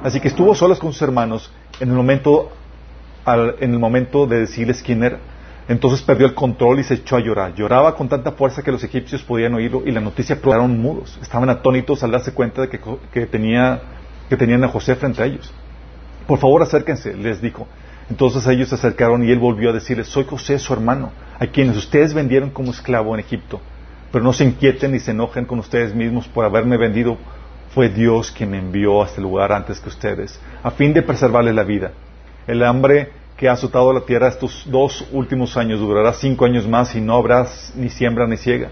Así 0.04 0.20
que 0.20 0.28
estuvo 0.28 0.54
solas 0.54 0.80
con 0.80 0.92
sus 0.92 1.02
hermanos 1.02 1.52
en 1.80 1.90
el 1.90 1.96
momento, 1.96 2.52
en 3.26 3.74
el 3.74 3.80
momento 3.80 4.28
de 4.28 4.42
decirles 4.42 4.84
quién 4.84 5.04
era. 5.04 5.20
Entonces 5.70 6.02
perdió 6.02 6.28
el 6.28 6.34
control 6.34 6.80
y 6.80 6.84
se 6.84 6.96
echó 6.96 7.18
a 7.18 7.20
llorar. 7.20 7.54
Lloraba 7.56 7.96
con 7.96 8.08
tanta 8.08 8.32
fuerza 8.32 8.62
que 8.62 8.72
los 8.72 8.84
egipcios 8.84 9.22
podían 9.24 9.54
oírlo 9.54 9.84
y 9.86 9.92
la 9.92 10.00
noticia 10.00 10.40
quedaron 10.40 10.80
mudos. 10.80 11.18
Estaban 11.22 11.50
atónitos 11.50 12.04
al 12.04 12.12
darse 12.12 12.34
cuenta 12.34 12.62
de 12.62 12.70
que, 12.70 13.26
tenía, 13.26 13.82
que 14.30 14.38
tenían 14.38 14.64
a 14.64 14.70
José 14.70 14.96
frente 14.96 15.22
a 15.22 15.26
ellos. 15.26 15.54
Por 16.28 16.40
favor, 16.40 16.62
acérquense, 16.62 17.14
les 17.14 17.42
dijo. 17.42 17.68
Entonces 18.10 18.46
ellos 18.48 18.70
se 18.70 18.76
acercaron 18.76 19.24
y 19.24 19.32
él 19.32 19.40
volvió 19.40 19.70
a 19.70 19.74
decirles, 19.74 20.08
soy 20.08 20.26
José, 20.26 20.60
su 20.60 20.74
hermano, 20.74 21.12
a 21.40 21.48
quienes 21.48 21.76
ustedes 21.78 22.14
vendieron 22.14 22.50
como 22.50 22.72
esclavo 22.72 23.14
en 23.14 23.20
Egipto. 23.20 23.60
Pero 24.12 24.24
no 24.24 24.34
se 24.34 24.46
inquieten 24.46 24.92
ni 24.92 25.00
se 25.00 25.12
enojen 25.12 25.46
con 25.46 25.60
ustedes 25.60 25.94
mismos 25.94 26.28
por 26.28 26.46
haberme 26.46 26.78
vendido. 26.78 27.18
Fue 27.74 27.90
Dios 27.90 28.32
quien 28.32 28.52
me 28.52 28.60
envió 28.60 29.04
a 29.04 29.06
este 29.08 29.22
lugar 29.22 29.52
antes 29.52 29.80
que 29.80 29.90
ustedes, 29.90 30.40
a 30.64 30.72
fin 30.72 30.94
de 30.94 31.02
preservarles 31.02 31.54
la 31.54 31.64
vida. 31.64 31.92
El 32.48 32.64
hambre 32.64 33.12
que 33.36 33.50
ha 33.50 33.54
azotado 33.54 33.94
la 33.94 34.02
tierra 34.02 34.30
estos 34.30 34.64
dos 34.66 35.06
últimos 35.12 35.58
años 35.58 35.80
durará 35.80 36.14
cinco 36.14 36.46
años 36.46 36.68
más 36.68 36.96
y 36.96 37.02
no 37.02 37.16
habrá 37.16 37.46
ni 37.76 37.90
siembra 37.90 38.26
ni 38.26 38.38
ciega. 38.38 38.70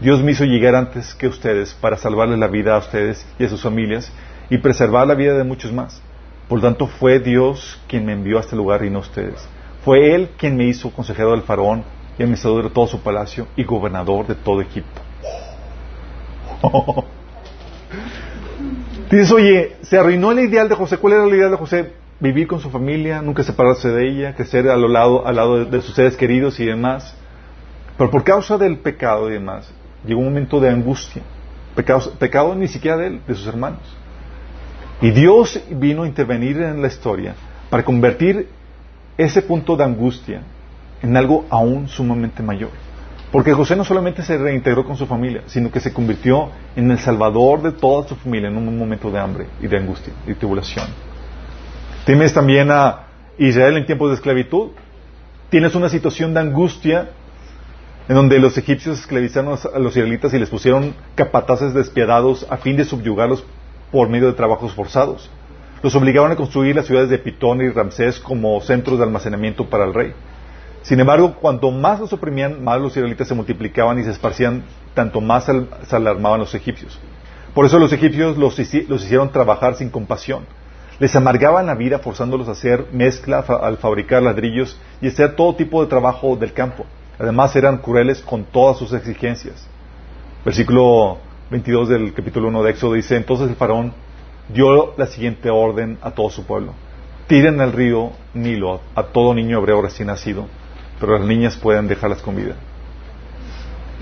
Dios 0.00 0.22
me 0.22 0.32
hizo 0.32 0.44
llegar 0.44 0.74
antes 0.74 1.14
que 1.14 1.26
ustedes 1.26 1.72
para 1.74 1.96
salvarles 1.96 2.38
la 2.38 2.46
vida 2.46 2.74
a 2.74 2.78
ustedes 2.78 3.26
y 3.38 3.44
a 3.44 3.48
sus 3.48 3.62
familias 3.62 4.12
y 4.50 4.58
preservar 4.58 5.06
la 5.06 5.14
vida 5.14 5.36
de 5.36 5.44
muchos 5.44 5.72
más. 5.72 6.02
Por 6.48 6.58
lo 6.58 6.64
tanto, 6.68 6.86
fue 6.86 7.18
Dios 7.18 7.80
quien 7.88 8.06
me 8.06 8.12
envió 8.12 8.38
a 8.38 8.40
este 8.40 8.56
lugar 8.56 8.84
y 8.84 8.90
no 8.90 9.00
ustedes. 9.00 9.48
Fue 9.84 10.14
Él 10.14 10.30
quien 10.36 10.56
me 10.56 10.64
hizo 10.64 10.90
consejero 10.90 11.32
del 11.32 11.42
faraón 11.42 11.84
y 12.18 12.22
administrador 12.22 12.64
de 12.64 12.70
todo 12.70 12.86
su 12.86 13.00
palacio 13.00 13.46
y 13.56 13.64
gobernador 13.64 14.26
de 14.26 14.34
todo 14.34 14.60
Egipto. 14.60 15.00
Dices, 19.10 19.30
oye, 19.32 19.76
se 19.82 19.98
arruinó 19.98 20.32
el 20.32 20.40
ideal 20.40 20.68
de 20.68 20.74
José. 20.74 20.98
¿Cuál 20.98 21.12
era 21.14 21.24
el 21.24 21.34
ideal 21.34 21.50
de 21.50 21.56
José? 21.56 21.92
vivir 22.18 22.46
con 22.46 22.60
su 22.60 22.70
familia, 22.70 23.20
nunca 23.20 23.42
separarse 23.42 23.90
de 23.90 24.08
ella, 24.08 24.34
crecer 24.34 24.68
al 24.68 24.90
lado, 24.92 25.26
al 25.26 25.36
lado 25.36 25.64
de, 25.64 25.80
sus 25.82 25.94
seres 25.94 26.16
queridos 26.16 26.58
y 26.60 26.64
demás. 26.64 27.14
Pero 27.96 28.10
por 28.10 28.24
causa 28.24 28.58
del 28.58 28.78
pecado 28.78 29.28
y 29.28 29.34
demás, 29.34 29.70
llegó 30.04 30.20
un 30.20 30.26
momento 30.26 30.60
de 30.60 30.70
angustia. 30.70 31.22
Pecado, 31.74 32.12
pecado 32.18 32.54
ni 32.54 32.68
siquiera 32.68 32.96
de 32.96 33.06
él, 33.08 33.20
de 33.26 33.34
sus 33.34 33.46
hermanos. 33.46 33.80
Y 35.00 35.10
Dios 35.10 35.60
vino 35.70 36.04
a 36.04 36.06
intervenir 36.06 36.60
en 36.60 36.80
la 36.80 36.88
historia 36.88 37.34
para 37.68 37.84
convertir 37.84 38.48
ese 39.18 39.42
punto 39.42 39.76
de 39.76 39.84
angustia 39.84 40.42
en 41.02 41.16
algo 41.16 41.44
aún 41.50 41.88
sumamente 41.88 42.42
mayor. 42.42 42.70
Porque 43.30 43.52
José 43.52 43.76
no 43.76 43.84
solamente 43.84 44.22
se 44.22 44.38
reintegró 44.38 44.84
con 44.84 44.96
su 44.96 45.06
familia, 45.06 45.42
sino 45.46 45.70
que 45.70 45.80
se 45.80 45.92
convirtió 45.92 46.50
en 46.74 46.90
el 46.90 46.98
salvador 46.98 47.60
de 47.60 47.72
toda 47.72 48.08
su 48.08 48.16
familia 48.16 48.48
en 48.48 48.56
un 48.56 48.78
momento 48.78 49.10
de 49.10 49.18
hambre 49.18 49.46
y 49.60 49.66
de 49.66 49.76
angustia 49.76 50.12
y 50.26 50.34
tribulación. 50.34 50.86
Tienes 52.06 52.32
también 52.32 52.70
a 52.70 53.06
Israel 53.36 53.76
en 53.76 53.84
tiempos 53.84 54.10
de 54.10 54.14
esclavitud. 54.14 54.70
Tienes 55.50 55.74
una 55.74 55.88
situación 55.88 56.32
de 56.32 56.40
angustia 56.40 57.10
en 58.08 58.14
donde 58.14 58.38
los 58.38 58.56
egipcios 58.56 59.00
esclavizaron 59.00 59.58
a 59.74 59.78
los 59.80 59.96
israelitas 59.96 60.32
y 60.32 60.38
les 60.38 60.48
pusieron 60.48 60.94
capataces 61.16 61.74
despiadados 61.74 62.46
a 62.48 62.56
fin 62.56 62.76
de 62.76 62.84
subyugarlos 62.84 63.44
por 63.90 64.08
medio 64.08 64.28
de 64.28 64.32
trabajos 64.32 64.74
forzados. 64.74 65.30
Los 65.82 65.94
obligaron 65.94 66.32
a 66.32 66.36
construir 66.36 66.74
las 66.74 66.86
ciudades 66.86 67.10
de 67.10 67.18
Pitón 67.18 67.60
y 67.60 67.68
Ramsés 67.68 68.18
como 68.18 68.60
centros 68.60 68.98
de 68.98 69.04
almacenamiento 69.04 69.68
para 69.68 69.84
el 69.84 69.94
rey. 69.94 70.12
Sin 70.82 71.00
embargo, 71.00 71.34
cuanto 71.34 71.70
más 71.70 72.00
los 72.00 72.12
oprimían, 72.12 72.62
más 72.62 72.80
los 72.80 72.96
israelitas 72.96 73.28
se 73.28 73.34
multiplicaban 73.34 73.98
y 73.98 74.04
se 74.04 74.10
esparcían, 74.10 74.64
tanto 74.94 75.20
más 75.20 75.44
se 75.44 75.96
alarmaban 75.96 76.40
los 76.40 76.54
egipcios. 76.54 76.98
Por 77.54 77.66
eso 77.66 77.78
los 77.78 77.92
egipcios 77.92 78.36
los 78.36 78.58
hicieron 78.58 79.32
trabajar 79.32 79.74
sin 79.74 79.90
compasión 79.90 80.44
les 80.98 81.14
amargaban 81.14 81.66
la 81.66 81.74
vida 81.74 81.98
forzándolos 81.98 82.48
a 82.48 82.52
hacer 82.52 82.86
mezcla 82.92 83.40
al 83.40 83.76
fabricar 83.76 84.22
ladrillos 84.22 84.78
y 85.00 85.08
hacer 85.08 85.36
todo 85.36 85.54
tipo 85.54 85.82
de 85.82 85.88
trabajo 85.88 86.36
del 86.36 86.52
campo. 86.52 86.86
Además 87.18 87.54
eran 87.56 87.78
crueles 87.78 88.20
con 88.20 88.44
todas 88.44 88.78
sus 88.78 88.92
exigencias. 88.92 89.66
Versículo 90.44 91.18
22 91.50 91.88
del 91.88 92.12
capítulo 92.12 92.48
1 92.48 92.62
de 92.64 92.70
Éxodo 92.70 92.94
dice, 92.94 93.16
entonces 93.16 93.48
el 93.48 93.54
faraón 93.54 93.92
dio 94.48 94.94
la 94.96 95.06
siguiente 95.06 95.48
orden 95.48 95.96
a 96.02 96.10
todo 96.10 96.28
su 96.28 96.44
pueblo. 96.44 96.72
Tiren 97.28 97.60
al 97.60 97.72
río 97.72 98.12
Nilo 98.34 98.80
a 98.96 99.04
todo 99.04 99.32
niño 99.32 99.58
hebreo 99.58 99.80
recién 99.80 100.08
nacido, 100.08 100.46
pero 100.98 101.18
las 101.18 101.26
niñas 101.26 101.56
pueden 101.56 101.86
dejarlas 101.86 102.20
con 102.20 102.34
vida. 102.34 102.54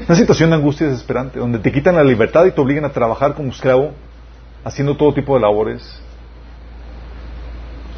Una 0.06 0.16
situación 0.16 0.50
de 0.50 0.56
angustia 0.56 0.86
desesperante, 0.86 1.38
donde 1.38 1.58
te 1.58 1.70
quitan 1.70 1.96
la 1.96 2.02
libertad 2.02 2.46
y 2.46 2.52
te 2.52 2.60
obligan 2.60 2.86
a 2.86 2.92
trabajar 2.92 3.34
como 3.34 3.50
esclavo, 3.50 3.92
haciendo 4.64 4.96
todo 4.96 5.12
tipo 5.12 5.34
de 5.34 5.40
labores, 5.40 6.00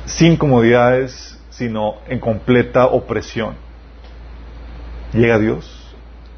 sin 0.06 0.36
comodidades, 0.36 1.38
sino 1.50 1.96
en 2.08 2.18
completa 2.18 2.86
opresión. 2.86 3.54
Llega 5.12 5.38
Dios 5.38 5.94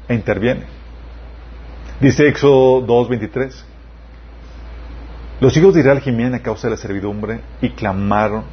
e 0.07 0.13
interviene. 0.13 0.78
Dice 1.99 2.29
Éxodo 2.29 2.87
2.23. 2.87 3.53
Los 5.41 5.57
hijos 5.57 5.73
de 5.73 5.81
Israel 5.81 5.99
gimían 5.99 6.33
a 6.33 6.39
causa 6.41 6.67
de 6.67 6.71
la 6.71 6.77
servidumbre 6.77 7.41
y 7.61 7.71
clamaron 7.71 8.45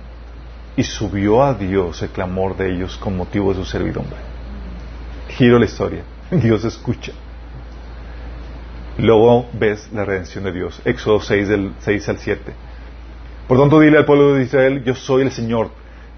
y 0.77 0.83
subió 0.83 1.45
a 1.45 1.55
Dios 1.55 2.03
el 2.03 2.09
clamor 2.09 2.57
de 2.57 2.75
ellos 2.75 2.97
con 2.97 3.17
motivo 3.17 3.55
de 3.55 3.61
su 3.61 3.65
servidumbre. 3.65 4.17
Giro 5.29 5.61
la 5.61 5.65
historia. 5.65 6.03
Dios 6.33 6.65
escucha. 6.65 7.13
Luego 8.99 9.47
ves 9.53 9.91
la 9.93 10.05
redención 10.05 10.43
de 10.43 10.51
Dios. 10.51 10.83
Éxodo 10.85 11.21
6 11.21 11.49
del 11.49 11.73
6 11.79 12.09
al 12.09 12.19
7. 12.19 12.53
Por 13.47 13.61
tanto, 13.61 13.79
dile 13.79 13.99
al 13.99 14.07
pueblo 14.07 14.35
de 14.35 14.43
Israel, 14.43 14.83
yo 14.83 14.97
soy 14.97 15.23
el 15.23 15.31
Señor. 15.31 15.71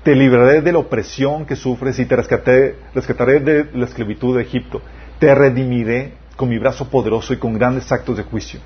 Te 0.02 0.14
libraré 0.14 0.62
de 0.62 0.72
la 0.72 0.78
opresión 0.78 1.44
que 1.44 1.56
sufres 1.56 1.98
y 1.98 2.06
te 2.06 2.16
rescataré 2.16 3.40
de 3.40 3.68
la 3.74 3.84
esclavitud 3.84 4.34
de 4.34 4.44
Egipto. 4.44 4.80
Te 5.18 5.34
redimiré 5.34 6.14
con 6.38 6.48
mi 6.48 6.56
brazo 6.56 6.88
poderoso 6.88 7.32
y 7.34 7.36
con 7.36 7.52
grandes 7.54 7.90
actos 7.90 8.16
de 8.16 8.22
juicio. 8.22 8.60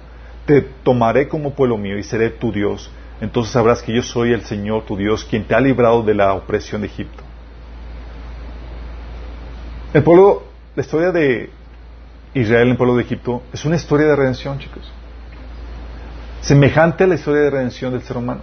Te 0.44 0.60
tomaré 0.60 1.26
como 1.26 1.54
pueblo 1.54 1.78
mío 1.78 1.96
y 1.96 2.02
seré 2.02 2.28
tu 2.28 2.52
Dios. 2.52 2.90
Entonces 3.18 3.50
sabrás 3.50 3.82
que 3.82 3.94
yo 3.94 4.02
soy 4.02 4.34
el 4.34 4.42
Señor 4.42 4.84
tu 4.84 4.94
Dios, 4.94 5.24
quien 5.24 5.44
te 5.44 5.54
ha 5.54 5.60
librado 5.60 6.02
de 6.02 6.12
la 6.12 6.34
opresión 6.34 6.82
de 6.82 6.88
Egipto. 6.88 7.22
El 9.94 10.02
pueblo, 10.02 10.42
la 10.76 10.82
historia 10.82 11.12
de 11.12 11.48
Israel, 12.34 12.68
el 12.68 12.76
pueblo 12.76 12.94
de 12.94 13.04
Egipto, 13.04 13.42
es 13.54 13.64
una 13.64 13.76
historia 13.76 14.06
de 14.06 14.16
redención, 14.16 14.58
chicos. 14.58 14.92
Semejante 16.42 17.04
a 17.04 17.06
la 17.06 17.14
historia 17.14 17.40
de 17.40 17.50
redención 17.50 17.92
del 17.92 18.02
ser 18.02 18.18
humano. 18.18 18.42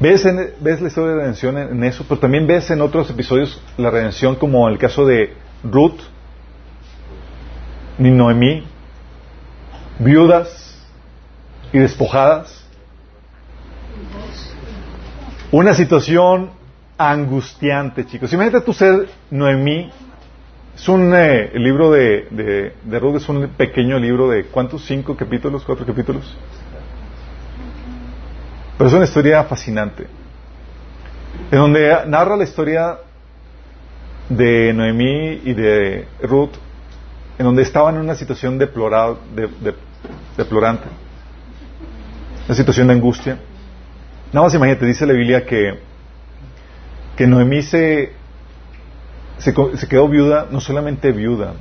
Ves, 0.00 0.24
ves 0.58 0.80
la 0.80 0.88
historia 0.88 1.10
de 1.10 1.20
redención 1.20 1.58
en, 1.58 1.84
eso, 1.84 2.06
pero 2.08 2.18
también 2.18 2.46
ves 2.46 2.70
en 2.70 2.80
otros 2.80 3.10
episodios 3.10 3.60
la 3.76 3.90
redención 3.90 4.36
como 4.36 4.66
en 4.68 4.72
el 4.72 4.78
caso 4.78 5.04
de 5.04 5.34
Ruth, 5.62 6.00
ni 7.98 8.10
Noemí, 8.10 8.64
viudas 9.98 10.82
y 11.72 11.78
despojadas. 11.78 12.64
Una 15.50 15.74
situación 15.74 16.50
angustiante, 16.98 18.06
chicos. 18.06 18.32
Imagínate 18.32 18.64
tú 18.64 18.72
ser 18.72 19.08
Noemí. 19.30 19.90
Es 20.74 20.88
un 20.88 21.14
eh, 21.14 21.52
libro 21.54 21.92
de, 21.92 22.26
de, 22.30 22.74
de 22.82 22.98
Ruth, 22.98 23.16
es 23.16 23.28
un 23.28 23.48
pequeño 23.50 23.96
libro 23.98 24.28
de 24.28 24.46
¿cuántos? 24.46 24.84
¿Cinco 24.84 25.16
capítulos? 25.16 25.62
¿Cuatro 25.64 25.86
capítulos? 25.86 26.36
Pero 28.76 28.88
es 28.88 28.94
una 28.94 29.04
historia 29.04 29.44
fascinante. 29.44 30.08
En 31.52 31.58
donde 31.58 31.96
narra 32.06 32.36
la 32.36 32.42
historia 32.42 32.98
de 34.28 34.72
Noemí 34.72 35.42
y 35.44 35.52
de 35.52 36.08
Ruth, 36.22 36.56
en 37.38 37.44
donde 37.44 37.62
estaban 37.62 37.96
en 37.96 38.02
una 38.02 38.14
situación 38.14 38.58
deplorable, 38.58 39.18
deplorante, 40.36 40.84
una 42.46 42.54
situación 42.54 42.86
de 42.88 42.94
angustia. 42.94 43.38
Nada 44.32 44.46
más 44.46 44.54
imagínate, 44.54 44.86
dice 44.86 45.06
la 45.06 45.12
Biblia 45.12 45.44
que, 45.44 45.80
que 47.16 47.26
Noemí 47.26 47.62
se, 47.62 48.12
se, 49.38 49.54
quedó 49.88 50.08
viuda, 50.08 50.46
no 50.50 50.60
solamente 50.60 51.12
viuda, 51.12 51.54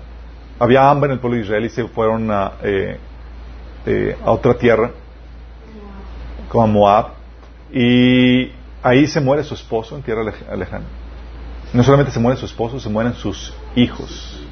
había 0.59 0.89
hambre 0.89 1.09
en 1.09 1.13
el 1.13 1.19
pueblo 1.19 1.37
de 1.37 1.43
Israel 1.43 1.65
y 1.65 1.69
se 1.69 1.87
fueron 1.87 2.29
a, 2.31 2.53
eh, 2.63 2.97
eh, 3.85 4.17
a 4.23 4.31
otra 4.31 4.55
tierra 4.55 4.91
como 6.49 6.67
Moab, 6.67 7.07
y 7.71 8.51
ahí 8.83 9.07
se 9.07 9.19
muere 9.19 9.43
su 9.43 9.55
esposo 9.55 9.95
en 9.95 10.03
tierra 10.03 10.23
lejana. 10.23 10.85
No 11.73 11.81
solamente 11.81 12.11
se 12.11 12.19
muere 12.19 12.39
su 12.39 12.45
esposo, 12.45 12.79
se 12.79 12.89
mueren 12.89 13.15
sus 13.15 13.51
hijos. 13.75 14.42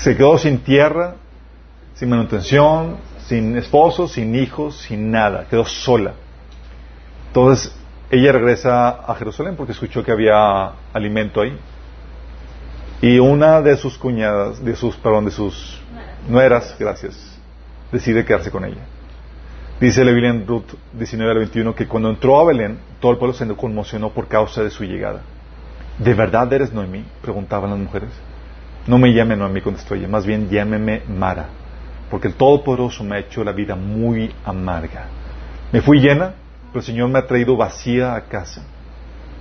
Se 0.00 0.16
quedó 0.16 0.38
sin 0.38 0.60
tierra, 0.60 1.16
sin 1.94 2.08
manutención, 2.08 2.96
sin 3.26 3.56
esposo, 3.56 4.08
sin 4.08 4.34
hijos, 4.34 4.78
sin 4.78 5.10
nada. 5.10 5.46
Quedó 5.50 5.66
sola. 5.66 6.14
Entonces 7.26 7.76
ella 8.10 8.32
regresa 8.32 8.88
a 8.88 9.14
Jerusalén 9.14 9.56
porque 9.56 9.72
escuchó 9.72 10.02
que 10.02 10.10
había 10.10 10.72
alimento 10.94 11.42
ahí. 11.42 11.54
Y 13.02 13.18
una 13.18 13.60
de 13.60 13.76
sus 13.76 13.98
cuñadas, 13.98 14.64
de 14.64 14.74
sus, 14.74 14.96
perdón, 14.96 15.26
de 15.26 15.30
sus 15.32 15.80
nueras, 16.28 16.74
gracias, 16.78 17.38
decide 17.92 18.24
quedarse 18.24 18.50
con 18.50 18.64
ella. 18.64 18.82
Dice 19.80 20.02
la 20.02 20.12
Ruth 20.46 20.74
19 20.94 21.30
al 21.30 21.38
21 21.38 21.74
que 21.74 21.86
cuando 21.86 22.08
entró 22.08 22.40
a 22.40 22.46
Belén, 22.46 22.78
todo 23.00 23.12
el 23.12 23.18
pueblo 23.18 23.34
se 23.34 23.46
conmocionó 23.54 24.10
por 24.10 24.28
causa 24.28 24.62
de 24.62 24.70
su 24.70 24.84
llegada. 24.84 25.20
¿De 25.98 26.14
verdad 26.14 26.50
eres 26.52 26.72
Noemí? 26.72 27.04
Preguntaban 27.20 27.70
las 27.70 27.78
mujeres. 27.78 28.10
No 28.86 28.98
me 28.98 29.12
llame 29.12 29.36
Noemí 29.36 29.60
cuando 29.60 29.80
estoy, 29.80 30.06
más 30.06 30.26
bien 30.26 30.48
llámeme 30.48 31.02
Mara, 31.08 31.46
porque 32.10 32.28
el 32.28 32.34
Todopoderoso 32.34 33.04
me 33.04 33.16
ha 33.16 33.18
hecho 33.20 33.44
la 33.44 33.52
vida 33.52 33.76
muy 33.76 34.32
amarga. 34.44 35.06
Me 35.72 35.80
fui 35.80 36.00
llena, 36.00 36.34
pero 36.68 36.80
el 36.80 36.84
Señor 36.84 37.08
me 37.08 37.18
ha 37.18 37.26
traído 37.26 37.56
vacía 37.56 38.14
a 38.14 38.22
casa. 38.22 38.62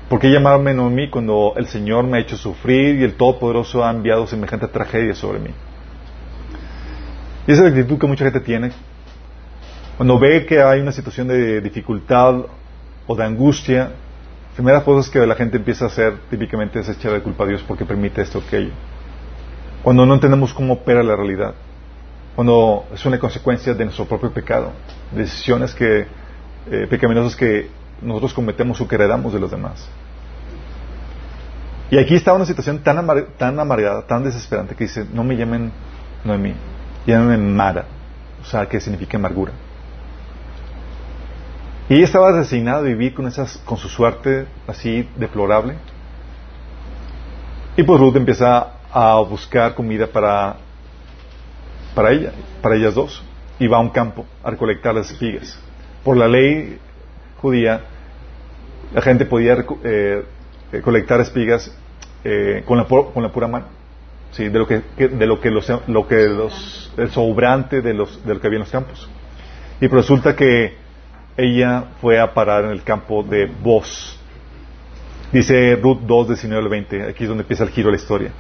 ¿Por 0.10 0.20
qué 0.20 0.30
llamarme 0.30 0.74
Noemí 0.74 1.10
cuando 1.10 1.54
el 1.56 1.68
Señor 1.68 2.06
me 2.06 2.18
ha 2.18 2.22
hecho 2.22 2.38
sufrir 2.38 3.00
y 3.00 3.04
el 3.04 3.14
Todopoderoso 3.14 3.84
ha 3.84 3.92
enviado 3.92 4.28
semejante 4.28 4.68
tragedia 4.68 5.16
sobre 5.16 5.40
mí? 5.40 5.52
Y 7.48 7.52
esa 7.52 7.66
es 7.66 7.74
la 7.74 7.80
actitud 7.80 8.00
que 8.00 8.08
mucha 8.08 8.26
gente 8.26 8.42
tiene 8.42 8.72
cuando 10.00 10.18
ve 10.18 10.46
que 10.46 10.62
hay 10.62 10.80
una 10.80 10.94
situación 10.94 11.28
de 11.28 11.60
dificultad 11.60 12.46
o 13.06 13.16
de 13.18 13.26
angustia, 13.26 13.80
la 13.80 14.56
primera 14.56 14.82
cosa 14.82 15.12
que 15.12 15.20
la 15.28 15.36
gente 15.36 15.58
empieza 15.58 15.84
a 15.84 15.88
hacer 15.90 16.20
típicamente 16.30 16.80
es 16.80 16.88
echar 16.88 17.12
la 17.12 17.20
culpa 17.20 17.44
a 17.44 17.48
Dios 17.48 17.62
porque 17.68 17.84
permite 17.84 18.22
esto 18.22 18.40
o 18.40 18.42
aquello. 18.42 18.72
Cuando 19.84 20.06
no 20.06 20.14
entendemos 20.14 20.54
cómo 20.54 20.74
opera 20.74 21.04
la 21.04 21.16
realidad. 21.16 21.54
Cuando 22.36 22.86
es 22.94 23.06
una 23.06 23.20
consecuencia 23.20 23.74
de 23.74 23.86
nuestro 23.86 24.06
propio 24.06 24.32
pecado. 24.32 24.72
Decisiones 25.12 25.74
que, 25.74 26.06
eh, 26.72 26.88
pecaminosas 26.90 27.36
que 27.36 27.70
nosotros 28.02 28.34
cometemos 28.34 28.80
o 28.82 28.88
que 28.88 28.96
heredamos 28.96 29.34
de 29.34 29.40
los 29.40 29.52
demás. 29.52 29.88
Y 31.92 31.98
aquí 31.98 32.16
está 32.16 32.34
una 32.34 32.46
situación 32.46 32.80
tan, 32.80 33.04
tan 33.38 33.60
amargada, 33.60 34.06
tan 34.06 34.24
desesperante 34.24 34.76
que 34.76 34.84
dice, 34.84 35.06
no 35.12 35.24
me 35.24 35.36
llamen 35.36 35.72
Noemí, 36.24 36.54
llámenme 37.08 37.38
Mara, 37.38 37.86
o 38.42 38.46
sea, 38.46 38.68
que 38.68 38.80
significa 38.80 39.18
amargura. 39.18 39.54
Y 41.90 41.96
ella 41.96 42.06
estaba 42.06 42.32
resignada 42.32 42.80
a 42.80 42.82
vivir 42.84 43.16
con, 43.16 43.26
esas, 43.26 43.58
con 43.66 43.78
su 43.78 43.90
suerte 43.90 44.46
así 44.68 45.10
deplorable. 45.16 45.74
Y 47.76 47.82
pues 47.82 48.00
Ruth 48.00 48.16
empieza 48.16 48.74
a 48.92 49.20
buscar 49.20 49.76
comida 49.76 50.08
para, 50.08 50.58
para 51.96 52.12
ella, 52.12 52.32
para 52.62 52.76
ellas 52.76 52.96
dos. 52.96 53.24
Y 53.60 53.68
va 53.68 53.78
a 53.78 53.82
un 53.82 53.90
campo 53.90 54.26
a 54.44 54.52
recolectar 54.52 54.96
las 54.96 55.12
espigas. 55.12 55.60
Por 56.04 56.16
la 56.16 56.28
ley 56.28 56.80
judía, 57.42 57.82
la 58.94 59.02
gente 59.02 59.26
podía 59.26 59.66
eh, 59.84 60.24
eh, 60.72 60.82
colectar 60.82 61.20
espigas 61.20 61.76
eh, 62.24 62.64
con, 62.66 62.78
la, 62.78 62.86
con 62.86 63.22
la 63.22 63.32
pura 63.32 63.48
mano. 63.48 63.66
¿sí? 64.32 64.48
De 64.48 64.60
lo 64.60 64.68
que, 64.68 64.82
de 64.98 65.26
lo 65.26 65.42
que, 65.42 65.52
los, 65.52 65.70
lo 65.88 66.08
que 66.08 66.28
los, 66.28 66.94
el 66.98 67.10
sobrante 67.12 67.82
de, 67.82 67.94
los, 67.94 68.26
de 68.26 68.34
lo 68.34 68.40
que 68.40 68.48
había 68.48 68.58
en 68.58 68.64
los 68.64 68.72
campos. 68.72 69.10
Y 69.82 69.88
resulta 69.88 70.36
que 70.36 70.76
ella 71.38 71.86
fue 72.02 72.20
a 72.20 72.34
parar 72.34 72.66
en 72.66 72.72
el 72.72 72.84
campo 72.84 73.24
de 73.24 73.46
Boz. 73.46 74.18
Dice 75.32 75.76
Ruth 75.76 76.00
2, 76.02 76.28
19 76.30 76.64
al 76.64 76.70
20, 76.70 77.04
aquí 77.04 77.24
es 77.24 77.30
donde 77.30 77.44
empieza 77.44 77.64
el 77.64 77.70
giro 77.70 77.88
de 77.88 77.98
la 77.98 78.02
historia. 78.02 78.32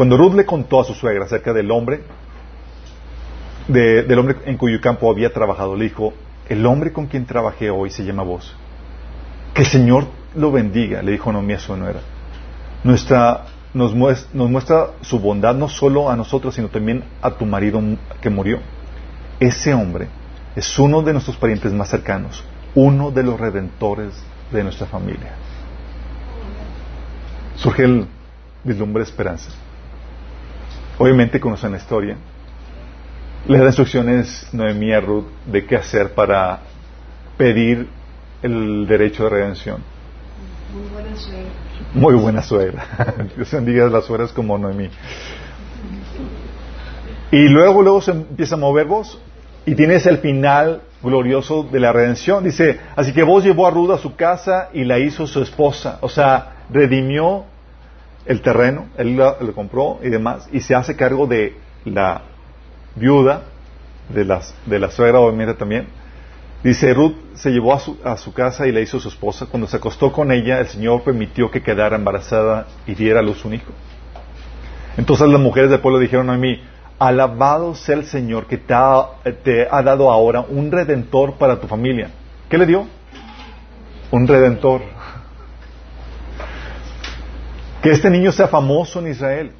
Cuando 0.00 0.16
Ruth 0.16 0.32
le 0.32 0.46
contó 0.46 0.80
a 0.80 0.84
su 0.84 0.94
suegra 0.94 1.26
acerca 1.26 1.52
del 1.52 1.70
hombre, 1.70 2.00
del 3.68 4.18
hombre 4.18 4.38
en 4.46 4.56
cuyo 4.56 4.80
campo 4.80 5.10
había 5.10 5.30
trabajado, 5.30 5.76
le 5.76 5.84
dijo, 5.84 6.14
el 6.48 6.64
hombre 6.64 6.90
con 6.90 7.06
quien 7.06 7.26
trabajé 7.26 7.68
hoy 7.68 7.90
se 7.90 8.06
llama 8.06 8.22
Boz. 8.22 8.56
Que 9.52 9.60
el 9.60 9.68
Señor 9.68 10.06
lo 10.34 10.52
bendiga, 10.52 11.02
le 11.02 11.12
dijo 11.12 11.30
Noemí 11.30 11.52
a 11.52 11.58
su 11.58 11.76
nuera. 11.76 12.00
Nuestra, 12.82 13.44
nos, 13.74 13.94
muestra, 13.94 14.30
nos 14.32 14.48
muestra 14.48 14.86
su 15.02 15.18
bondad 15.18 15.54
no 15.54 15.68
solo 15.68 16.08
a 16.08 16.16
nosotros, 16.16 16.54
sino 16.54 16.68
también 16.68 17.04
a 17.20 17.32
tu 17.32 17.44
marido 17.44 17.82
que 18.22 18.30
murió. 18.30 18.60
Ese 19.38 19.74
hombre 19.74 20.08
es 20.56 20.78
uno 20.78 21.02
de 21.02 21.12
nuestros 21.12 21.36
parientes 21.36 21.74
más 21.74 21.90
cercanos, 21.90 22.42
uno 22.74 23.10
de 23.10 23.22
los 23.22 23.38
redentores 23.38 24.14
de 24.50 24.62
nuestra 24.62 24.86
familia. 24.86 25.34
Surge 27.56 27.84
el 27.84 28.06
vislumbre 28.64 29.04
de 29.04 29.10
esperanza. 29.10 29.50
Obviamente 31.00 31.40
conocen 31.40 31.72
la 31.72 31.78
historia. 31.78 32.14
Le 33.48 33.58
da 33.58 33.64
instrucciones 33.64 34.46
Noemí 34.52 34.92
a 34.92 35.00
Ruth 35.00 35.28
de 35.46 35.64
qué 35.64 35.76
hacer 35.76 36.12
para 36.12 36.60
pedir 37.38 37.88
el 38.42 38.86
derecho 38.86 39.24
de 39.24 39.30
redención. 39.30 39.82
Muy 40.74 40.90
buena 40.92 41.16
suegra. 41.16 41.50
Muy 41.94 42.14
buena 42.14 42.42
suegra. 42.42 42.86
Dios 43.34 43.50
bendiga 43.50 43.86
las 43.86 44.04
suegras 44.04 44.30
como 44.34 44.58
Noemí. 44.58 44.90
Y 47.30 47.48
luego, 47.48 47.80
luego 47.80 48.02
se 48.02 48.10
empieza 48.10 48.56
a 48.56 48.58
mover 48.58 48.84
vos 48.84 49.18
y 49.64 49.74
tienes 49.74 50.04
el 50.04 50.18
final 50.18 50.82
glorioso 51.02 51.62
de 51.62 51.80
la 51.80 51.94
redención. 51.94 52.44
Dice, 52.44 52.78
así 52.94 53.14
que 53.14 53.22
vos 53.22 53.42
llevó 53.42 53.66
a 53.66 53.70
Ruda 53.70 53.94
a 53.94 53.98
su 53.98 54.16
casa 54.16 54.68
y 54.74 54.84
la 54.84 54.98
hizo 54.98 55.26
su 55.26 55.40
esposa. 55.40 55.96
O 56.02 56.10
sea, 56.10 56.66
redimió 56.68 57.46
el 58.26 58.42
terreno, 58.42 58.86
él 58.96 59.16
lo 59.16 59.54
compró 59.54 59.98
y 60.02 60.08
demás, 60.08 60.48
y 60.52 60.60
se 60.60 60.74
hace 60.74 60.96
cargo 60.96 61.26
de 61.26 61.56
la 61.84 62.22
viuda, 62.94 63.42
de, 64.08 64.24
las, 64.24 64.54
de 64.66 64.78
la 64.78 64.90
suegra 64.90 65.20
obviamente 65.20 65.54
también. 65.54 65.86
Dice, 66.62 66.92
Ruth 66.92 67.14
se 67.34 67.50
llevó 67.50 67.74
a 67.74 67.78
su, 67.78 67.98
a 68.04 68.16
su 68.18 68.34
casa 68.34 68.66
y 68.66 68.72
la 68.72 68.80
hizo 68.80 69.00
su 69.00 69.08
esposa. 69.08 69.46
Cuando 69.46 69.66
se 69.66 69.78
acostó 69.78 70.12
con 70.12 70.30
ella, 70.30 70.60
el 70.60 70.66
Señor 70.66 71.02
permitió 71.02 71.50
que 71.50 71.62
quedara 71.62 71.96
embarazada 71.96 72.66
y 72.86 72.94
diera 72.94 73.20
a 73.20 73.22
luz 73.22 73.44
un 73.46 73.54
hijo. 73.54 73.72
Entonces 74.98 75.28
las 75.28 75.40
mujeres 75.40 75.70
del 75.70 75.80
pueblo 75.80 75.98
dijeron 75.98 76.28
a 76.28 76.36
mí, 76.36 76.60
alabado 76.98 77.74
sea 77.74 77.96
el 77.96 78.04
Señor 78.04 78.46
que 78.46 78.58
te 78.58 78.74
ha, 78.74 79.06
te 79.42 79.66
ha 79.70 79.82
dado 79.82 80.10
ahora 80.10 80.44
un 80.46 80.70
redentor 80.70 81.34
para 81.36 81.58
tu 81.58 81.66
familia. 81.66 82.10
¿Qué 82.50 82.58
le 82.58 82.66
dio? 82.66 82.86
Un 84.10 84.28
redentor. 84.28 84.82
Que 87.82 87.90
este 87.90 88.10
niño 88.10 88.32
sea 88.32 88.48
famoso 88.48 89.00
en 89.00 89.08
Israel, 89.08 89.52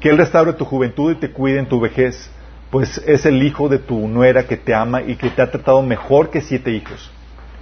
que 0.00 0.10
Él 0.10 0.18
restaure 0.18 0.52
tu 0.54 0.64
juventud 0.64 1.12
y 1.12 1.16
te 1.16 1.30
cuide 1.30 1.58
en 1.58 1.68
tu 1.68 1.80
vejez, 1.80 2.30
pues 2.70 2.98
es 3.06 3.26
el 3.26 3.42
hijo 3.42 3.68
de 3.68 3.78
tu 3.78 4.08
nuera 4.08 4.46
que 4.46 4.56
te 4.56 4.74
ama 4.74 5.02
y 5.02 5.16
que 5.16 5.30
te 5.30 5.42
ha 5.42 5.50
tratado 5.50 5.82
mejor 5.82 6.30
que 6.30 6.40
siete 6.40 6.72
hijos. 6.72 7.10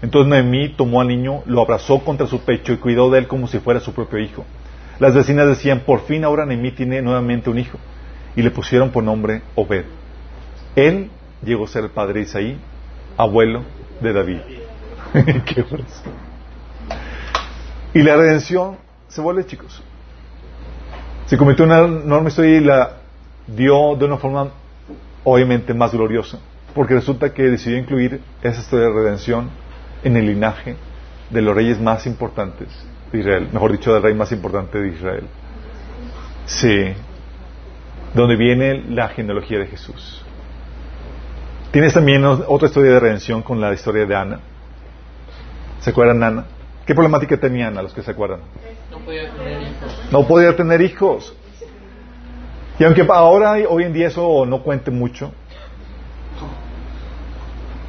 Entonces 0.01 0.29
Noemí 0.29 0.71
tomó 0.71 1.01
al 1.01 1.09
niño, 1.09 1.43
lo 1.47 1.63
abrazó 1.63 1.99
contra 2.01 2.27
su 2.27 2.41
pecho 2.41 2.73
y 2.73 2.77
cuidó 2.77 3.11
de 3.11 3.19
él 3.19 3.27
como 3.27 3.49
si 3.49 3.59
fuera 3.59 3.81
su 3.81 3.93
propio 3.93 4.19
hijo. 4.19 4.45
Las 4.99 5.15
vecinas 5.15 5.47
decían, 5.47 5.81
por 5.81 6.01
fin 6.03 6.25
ahora 6.25 6.47
Noemí 6.47 6.73
tiene 6.73 7.03
nuevamente 7.03 7.51
un 7.51 7.59
hijo. 7.59 7.79
Y 8.37 8.43
le 8.43 8.51
pusieron 8.51 8.91
por 8.91 9.03
nombre 9.03 9.43
Obed. 9.57 9.85
Él 10.77 11.11
llegó 11.43 11.65
a 11.65 11.69
ser 11.69 11.85
el 11.85 11.91
padre 11.91 12.15
de 12.15 12.21
Isaí, 12.21 12.59
abuelo 13.17 13.65
de 14.01 14.13
David. 14.13 14.39
Qué 15.13 15.65
y 17.95 18.03
la 18.03 18.17
redención 18.17 18.77
se 19.09 19.21
vuelve, 19.21 19.47
chicos. 19.47 19.83
Se 21.29 21.37
cometió 21.37 21.67
una 21.67 21.81
enorme 21.81 22.31
historia 22.31 22.57
y 22.57 22.61
la 22.65 22.93
dio 23.47 23.95
de 23.97 24.07
una 24.07 24.17
forma 24.17 24.49
obviamente 25.25 25.75
más 25.75 25.93
gloriosa, 25.93 26.39
porque 26.75 26.95
resulta 26.95 27.35
que 27.35 27.43
decidió 27.43 27.77
incluir 27.77 28.23
esa 28.43 28.61
historia 28.61 28.87
de 28.87 28.95
redención 28.95 29.51
en 30.05 30.17
el 30.17 30.27
linaje 30.27 30.77
de 31.29 31.43
los 31.43 31.55
reyes 31.55 31.79
más 31.79 32.07
importantes 32.07 32.69
de 33.13 33.19
Israel, 33.19 33.49
mejor 33.53 33.73
dicho, 33.73 33.93
del 33.93 34.03
rey 34.03 34.15
más 34.15 34.33
importante 34.33 34.79
de 34.79 34.89
Israel. 34.89 35.25
Sí, 36.47 36.95
donde 38.15 38.37
viene 38.37 38.83
la 38.89 39.09
genealogía 39.09 39.59
de 39.59 39.67
Jesús. 39.67 40.25
Tienes 41.71 41.93
también 41.93 42.25
otra 42.25 42.69
historia 42.69 42.93
de 42.93 43.01
redención 43.01 43.43
con 43.43 43.61
la 43.61 43.75
historia 43.75 44.07
de 44.07 44.17
Ana. 44.17 44.41
¿Se 45.81 45.91
acuerdan 45.91 46.23
Ana? 46.23 46.45
¿Qué 46.87 46.95
problemática 46.95 47.37
tenía 47.37 47.69
Ana, 47.69 47.83
los 47.83 47.93
que 47.93 48.01
se 48.01 48.11
acuerdan? 48.11 48.41
No 50.11 50.27
podía 50.27 50.57
tener 50.57 50.81
hijos. 50.81 51.35
Y 52.79 52.85
aunque 52.85 53.07
ahora, 53.09 53.55
hoy 53.69 53.85
en 53.85 53.93
día, 53.93 54.09
eso 54.09 54.47
no 54.47 54.63
cuente 54.63 54.91
mucho, 54.91 55.33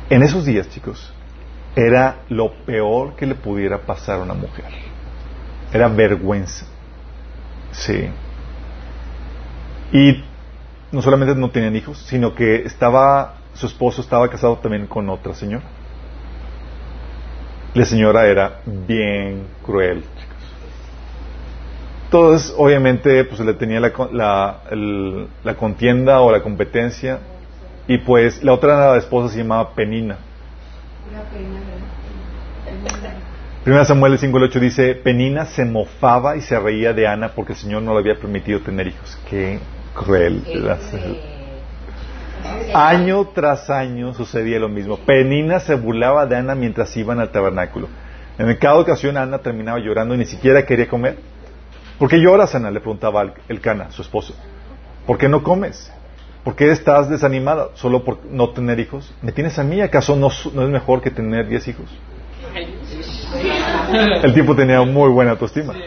en 0.10 0.24
esos 0.24 0.46
días, 0.46 0.68
chicos, 0.70 1.14
era 1.76 2.24
lo 2.30 2.52
peor 2.66 3.16
que 3.16 3.28
le 3.28 3.36
pudiera 3.36 3.78
pasar 3.78 4.20
a 4.20 4.24
una 4.24 4.34
mujer. 4.34 4.66
Era 5.72 5.88
vergüenza. 5.88 6.66
Sí. 7.72 8.10
Y 9.92 10.24
no 10.92 11.02
solamente 11.04 11.36
no 11.36 11.52
tenían 11.52 11.76
hijos, 11.76 12.00
sino 12.00 12.34
que 12.34 12.64
estaba, 12.64 13.36
su 13.54 13.68
esposo 13.68 14.02
estaba 14.02 14.28
casado 14.30 14.58
también 14.58 14.88
con 14.88 15.08
otra 15.10 15.36
señora. 15.36 15.66
La 17.76 17.86
señora 17.86 18.26
era 18.26 18.62
bien 18.66 19.46
cruel, 19.64 20.04
entonces, 22.10 22.56
obviamente, 22.58 23.24
pues 23.26 23.40
le 23.40 23.54
tenía 23.54 23.80
la, 23.80 23.94
la, 24.12 24.62
la, 25.44 25.54
contienda 25.54 26.22
o 26.22 26.32
la 26.32 26.42
competencia. 26.42 27.20
Y 27.88 28.00
pues 28.00 28.44
la 28.44 28.54
otra 28.54 28.98
esposa 28.98 29.32
se 29.32 29.38
llamaba 29.38 29.76
Penina. 29.76 30.18
Primera 33.64 33.86
Samuel 33.86 34.18
5.8 34.18 34.60
dice, 34.60 34.96
Penina 34.96 35.46
se 35.46 35.66
mofaba 35.66 36.36
y 36.36 36.42
se 36.42 36.60
reía 36.60 36.94
de 36.94 37.06
Ana 37.06 37.34
porque 37.36 37.54
el 37.54 37.60
Señor 37.60 37.84
no 37.84 37.94
le 37.94 38.00
había 38.00 38.16
permitido 38.16 38.60
tener 38.62 38.88
hijos. 38.88 39.16
Qué 39.30 39.60
cruel. 39.94 40.42
Año 42.74 43.28
tras 43.36 43.70
año 43.70 44.16
sucedía 44.16 44.58
lo 44.58 44.68
mismo. 44.70 44.98
Penina 44.98 45.60
se 45.60 45.76
burlaba 45.76 46.26
de 46.26 46.38
Ana 46.38 46.56
mientras 46.56 46.98
iban 46.98 47.20
al 47.20 47.30
tabernáculo. 47.30 47.88
En 48.40 48.52
cada 48.56 48.80
ocasión 48.80 49.16
Ana 49.16 49.38
terminaba 49.38 49.78
llorando 49.78 50.16
y 50.16 50.18
ni 50.18 50.26
siquiera 50.26 50.66
quería 50.66 50.88
comer. 50.88 51.18
¿Por 52.00 52.10
qué 52.10 52.18
lloras, 52.18 52.56
Ana? 52.56 52.72
Le 52.72 52.80
preguntaba 52.80 53.34
el 53.50 53.60
Cana, 53.60 53.92
su 53.92 54.02
esposo. 54.02 54.34
¿Por 55.06 55.18
qué 55.18 55.28
no 55.28 55.44
comes? 55.44 55.92
¿Por 56.46 56.56
qué 56.56 56.72
estás 56.72 57.10
desanimada 57.10 57.72
solo 57.76 58.06
por 58.06 58.26
no 58.26 58.52
tener 58.52 58.80
hijos? 58.80 59.14
¿Me 59.22 59.34
tienes 59.34 59.60
a 59.60 59.64
mí? 59.64 59.82
¿Acaso 59.82 60.16
no, 60.16 60.30
es 60.30 60.70
mejor 60.70 61.02
que 61.02 61.12
tener 61.12 61.50
diez 61.50 61.68
hijos? 61.68 61.86
El 64.24 64.34
tipo 64.34 64.56
tenía 64.56 64.82
muy 64.82 65.10
buena 65.10 65.32
autoestima. 65.32 65.74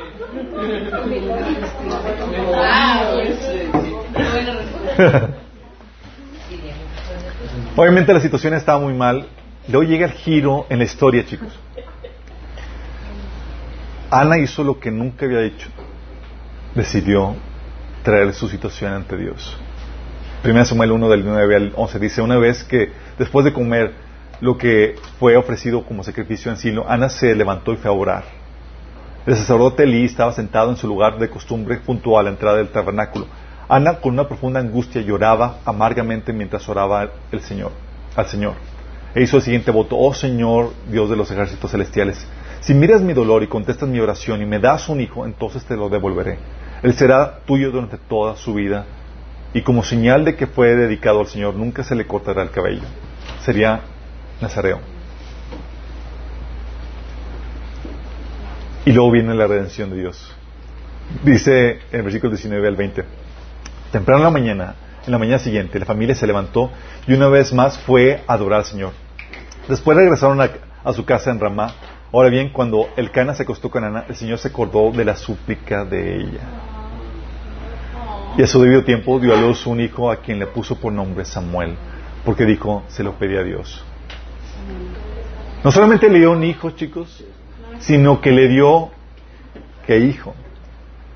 Obviamente 7.75 8.13
la 8.13 8.21
situación 8.21 8.53
estaba 8.53 8.79
muy 8.79 8.93
mal. 8.93 9.27
Luego 9.67 9.89
llega 9.89 10.05
el 10.05 10.13
giro 10.13 10.67
en 10.69 10.79
la 10.79 10.85
historia, 10.85 11.25
chicos. 11.25 11.59
Ana 14.11 14.37
hizo 14.39 14.63
lo 14.63 14.79
que 14.79 14.91
nunca 14.91 15.25
había 15.25 15.41
hecho 15.41 15.71
decidió 16.75 17.37
traer 18.03 18.33
su 18.35 18.49
situación 18.49 18.93
ante 18.93 19.17
Dios. 19.17 19.57
1 20.45 20.65
Samuel 20.65 20.93
1 20.93 21.09
del 21.09 21.25
9 21.25 21.57
al 21.57 21.73
11 21.77 21.99
dice, 21.99 22.23
una 22.23 22.37
vez 22.37 22.65
que 22.65 22.91
después 23.19 23.45
de 23.45 23.53
comer 23.53 23.93
lo 24.41 24.59
que 24.59 24.97
fue 25.21 25.37
ofrecido 25.37 25.85
como 25.85 26.03
sacrificio 26.03 26.51
en 26.51 26.57
Silo, 26.57 26.85
Ana 26.89 27.09
se 27.09 27.35
levantó 27.35 27.73
y 27.73 27.77
fue 27.77 27.91
a 27.91 27.95
orar. 27.95 28.25
El 29.25 29.37
sacerdote 29.37 29.85
Elí 29.85 30.05
estaba 30.05 30.33
sentado 30.33 30.71
en 30.71 30.77
su 30.77 30.89
lugar 30.89 31.19
de 31.19 31.31
costumbre 31.31 31.81
junto 31.87 32.19
a 32.19 32.25
la 32.25 32.31
entrada 32.31 32.57
del 32.57 32.71
tabernáculo. 32.71 33.27
Ana 33.69 34.01
con 34.01 34.15
una 34.15 34.27
profunda 34.27 34.59
angustia 34.59 35.01
lloraba 35.01 35.59
amargamente 35.65 36.33
mientras 36.33 36.69
oraba 36.69 37.09
el 37.31 37.41
Señor, 37.41 37.71
al 38.17 38.27
Señor. 38.27 38.55
E 39.15 39.23
hizo 39.23 39.37
el 39.37 39.43
siguiente 39.43 39.71
voto, 39.71 39.97
oh 39.97 40.13
Señor, 40.13 40.73
Dios 40.91 41.09
de 41.09 41.17
los 41.17 41.31
ejércitos 41.31 41.71
celestiales, 41.71 42.27
si 42.63 42.75
miras 42.75 43.03
mi 43.03 43.13
dolor 43.13 43.43
y 43.43 43.49
contestas 43.49 43.89
mi 43.89 43.99
oración 43.99 44.41
y 44.41 44.47
me 44.47 44.61
das 44.61 44.89
un 44.89 45.01
hijo, 45.01 45.27
entonces 45.27 45.65
te 45.65 45.77
lo 45.77 45.89
devolveré. 45.89 46.39
Él 46.83 46.95
será 46.95 47.41
tuyo 47.47 47.71
durante 47.71 47.97
toda 47.97 48.37
su 48.37 48.55
vida 48.55 48.87
y 49.55 49.63
como 49.63 49.85
señal 49.85 50.25
de 50.25 50.35
que 50.35 50.47
fue 50.47 50.75
dedicado 50.75 51.21
al 51.21 51.27
Señor, 51.27 51.55
nunca 51.55 51.85
se 51.85 51.95
le 51.95 52.07
cortará 52.07 52.43
el 52.43 52.51
cabello. 52.51 52.83
Sería 53.45 53.81
Nazareo. 54.41 54.81
Y 58.85 58.93
luego 58.93 59.11
viene 59.11 59.35
la 59.35 59.47
redención 59.47 59.91
de 59.91 59.97
Dios. 59.97 60.35
Dice 61.23 61.81
en 61.93 61.99
el 61.99 62.03
versículo 62.03 62.31
19 62.31 62.67
al 62.67 62.77
20. 62.77 63.05
Temprano 63.93 64.21
en 64.21 64.25
la 64.25 64.31
mañana, 64.31 64.75
en 65.05 65.13
la 65.13 65.19
mañana 65.19 65.39
siguiente, 65.39 65.79
la 65.79 65.85
familia 65.85 66.15
se 66.15 66.27
levantó 66.27 66.71
y 67.07 67.13
una 67.13 67.29
vez 67.29 67.53
más 67.53 67.79
fue 67.79 68.23
a 68.27 68.33
adorar 68.33 68.61
al 68.61 68.65
Señor. 68.65 68.93
Después 69.69 69.97
regresaron 69.97 70.41
a, 70.41 70.93
su 70.93 71.05
casa 71.05 71.31
en 71.31 71.39
Ramá. 71.39 71.75
Ahora 72.13 72.31
bien, 72.31 72.51
cuando 72.51 72.89
el 72.97 73.11
Cana 73.11 73.35
se 73.35 73.43
acostó 73.43 73.71
con 73.71 73.85
Ana, 73.85 74.07
el 74.09 74.17
Señor 74.17 74.39
se 74.39 74.49
acordó 74.49 74.91
de 74.91 75.05
la 75.05 75.15
súplica 75.15 75.85
de 75.85 76.17
ella. 76.17 76.72
Y 78.37 78.43
a 78.43 78.47
su 78.47 78.63
debido 78.63 78.83
tiempo 78.83 79.21
dio 79.21 79.35
a 79.35 79.41
luz 79.41 79.67
un 79.67 79.81
hijo 79.81 80.11
a 80.11 80.17
quien 80.17 80.39
le 80.39 80.47
puso 80.47 80.77
por 80.77 80.91
nombre 80.91 81.25
Samuel, 81.27 81.77
porque 82.25 82.47
dijo, 82.47 82.83
se 82.89 83.03
lo 83.03 83.13
pedí 83.15 83.37
a 83.37 83.43
Dios. 83.43 83.85
No 85.63 85.71
solamente 85.71 86.09
le 86.09 86.19
dio 86.19 86.33
un 86.33 86.43
hijo, 86.43 86.71
chicos, 86.71 87.23
sino 87.81 88.23
que 88.23 88.33
le 88.33 88.49
dio, 88.49 88.91
¿qué 89.87 89.99
hijo? 89.99 90.35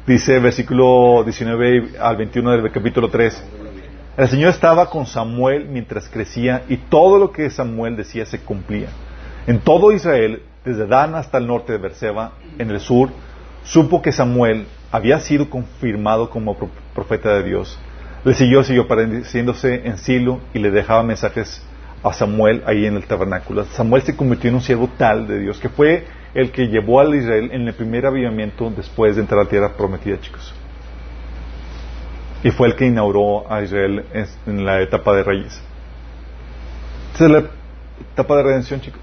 Dice 0.06 0.38
versículo 0.40 1.22
19 1.24 1.98
al 1.98 2.16
21 2.18 2.50
del 2.50 2.70
capítulo 2.70 3.08
3. 3.08 3.44
El 4.18 4.28
Señor 4.28 4.50
estaba 4.50 4.90
con 4.90 5.06
Samuel 5.06 5.68
mientras 5.68 6.08
crecía 6.10 6.64
y 6.68 6.76
todo 6.76 7.18
lo 7.18 7.32
que 7.32 7.48
Samuel 7.48 7.96
decía 7.96 8.26
se 8.26 8.40
cumplía. 8.40 8.88
En 9.46 9.60
todo 9.60 9.90
Israel, 9.90 10.42
desde 10.64 10.86
Dan 10.86 11.14
hasta 11.14 11.38
el 11.38 11.46
norte 11.46 11.72
de 11.72 11.78
Berseba, 11.78 12.32
en 12.58 12.70
el 12.70 12.80
sur, 12.80 13.08
supo 13.64 14.02
que 14.02 14.12
Samuel 14.12 14.66
había 14.90 15.20
sido 15.20 15.50
confirmado 15.50 16.30
como 16.30 16.56
profeta 16.94 17.34
de 17.34 17.42
Dios. 17.44 17.78
Le 18.24 18.34
siguió, 18.34 18.64
siguió 18.64 18.88
pareciéndose 18.88 19.86
en 19.86 19.98
Silo 19.98 20.40
y 20.52 20.58
le 20.58 20.70
dejaba 20.70 21.02
mensajes 21.02 21.62
a 22.02 22.12
Samuel 22.12 22.62
ahí 22.66 22.86
en 22.86 22.96
el 22.96 23.04
tabernáculo. 23.04 23.64
Samuel 23.66 24.02
se 24.02 24.16
convirtió 24.16 24.50
en 24.50 24.56
un 24.56 24.62
siervo 24.62 24.88
tal 24.96 25.26
de 25.26 25.40
Dios 25.40 25.58
que 25.58 25.68
fue 25.68 26.04
el 26.34 26.50
que 26.50 26.66
llevó 26.66 27.00
a 27.00 27.16
Israel 27.16 27.50
en 27.52 27.66
el 27.66 27.74
primer 27.74 28.06
avivamiento 28.06 28.70
después 28.70 29.16
de 29.16 29.22
entrar 29.22 29.40
a 29.40 29.44
la 29.44 29.48
tierra 29.48 29.72
prometida, 29.76 30.20
chicos. 30.20 30.54
Y 32.42 32.50
fue 32.50 32.68
el 32.68 32.76
que 32.76 32.86
inauguró 32.86 33.50
a 33.50 33.62
Israel 33.62 34.04
en 34.46 34.64
la 34.64 34.82
etapa 34.82 35.14
de 35.16 35.22
reyes. 35.22 35.60
Esta 37.12 37.24
es 37.24 37.30
la 37.30 37.44
etapa 38.12 38.36
de 38.36 38.42
redención, 38.42 38.80
chicos. 38.80 39.00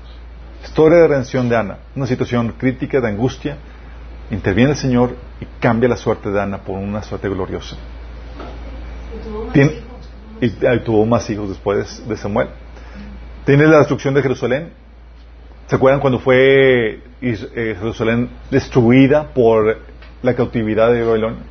Historia 0.63 0.99
de 0.99 1.07
redención 1.07 1.49
de 1.49 1.57
Ana. 1.57 1.77
Una 1.95 2.05
situación 2.05 2.53
crítica, 2.57 3.01
de 3.01 3.07
angustia. 3.07 3.57
Interviene 4.33 4.71
el 4.71 4.77
Señor 4.77 5.15
y 5.39 5.45
cambia 5.59 5.87
la 5.87 5.95
suerte 5.95 6.31
de 6.31 6.41
Ana 6.41 6.57
por 6.57 6.79
una 6.79 7.03
suerte 7.03 7.29
gloriosa. 7.29 7.77
Y 10.41 10.49
tuvo 10.83 11.05
más 11.05 11.29
hijos 11.29 11.49
después 11.49 12.07
de 12.07 12.17
Samuel. 12.17 12.47
Tiene 13.45 13.67
la 13.67 13.77
destrucción 13.77 14.15
de 14.15 14.23
Jerusalén. 14.23 14.71
¿Se 15.67 15.75
acuerdan 15.75 16.01
cuando 16.01 16.17
fue 16.17 16.99
eh, 17.21 17.75
Jerusalén 17.79 18.29
destruida 18.49 19.33
por 19.35 19.77
la 20.23 20.33
cautividad 20.33 20.91
de 20.91 21.03
Babilonia? 21.03 21.43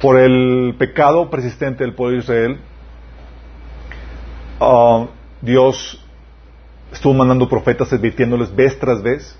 Por 0.00 0.18
el 0.18 0.76
pecado 0.78 1.28
persistente 1.28 1.84
del 1.84 1.94
pueblo 1.94 2.16
de 2.16 2.22
Israel. 2.22 2.58
Ah, 4.60 5.06
Dios 5.42 6.02
estuvo 6.90 7.12
mandando 7.12 7.46
profetas 7.50 7.92
advirtiéndoles 7.92 8.54
vez 8.56 8.78
tras 8.78 9.02
vez. 9.02 9.38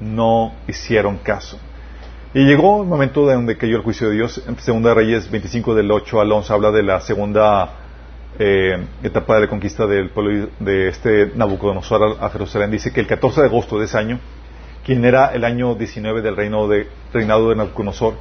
No 0.00 0.54
hicieron 0.66 1.16
caso. 1.18 1.60
Y 2.32 2.44
llegó 2.44 2.82
el 2.82 2.88
momento 2.88 3.26
de 3.26 3.34
donde 3.34 3.56
cayó 3.56 3.76
el 3.76 3.82
juicio 3.82 4.08
de 4.08 4.14
Dios. 4.14 4.40
En 4.46 4.56
Segunda 4.60 4.94
Reyes 4.94 5.28
25 5.28 5.74
del 5.74 5.90
8 5.90 6.20
al 6.20 6.30
11 6.30 6.52
habla 6.52 6.70
de 6.70 6.84
la 6.84 7.00
segunda 7.00 7.72
eh, 8.38 8.86
etapa 9.02 9.34
de 9.34 9.40
la 9.40 9.48
conquista 9.48 9.84
del 9.88 10.10
pueblo 10.10 10.48
de 10.60 10.88
este 10.88 11.32
Nabucodonosor 11.34 12.18
a, 12.20 12.30
Jerusalén, 12.30 12.70
dice 12.70 12.92
que 12.92 13.00
el 13.00 13.08
14 13.08 13.40
de 13.40 13.46
agosto 13.48 13.80
de 13.80 13.86
ese 13.86 13.98
año, 13.98 14.20
quien 14.84 15.04
era 15.04 15.32
el 15.34 15.44
año 15.44 15.74
19 15.74 16.22
del 16.22 16.36
reino 16.36 16.68
de, 16.68 16.86
reinado 17.12 17.48
de 17.48 17.56
Nabucodonosor, 17.56 18.14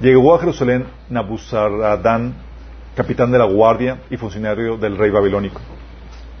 llegó 0.00 0.36
a 0.36 0.38
Jerusalén 0.38 0.86
Nabuzaradán, 1.10 2.36
capitán 2.94 3.32
de 3.32 3.38
la 3.38 3.46
guardia 3.46 3.98
y 4.10 4.16
funcionario 4.16 4.76
del 4.76 4.96
rey 4.96 5.10
babilónico. 5.10 5.60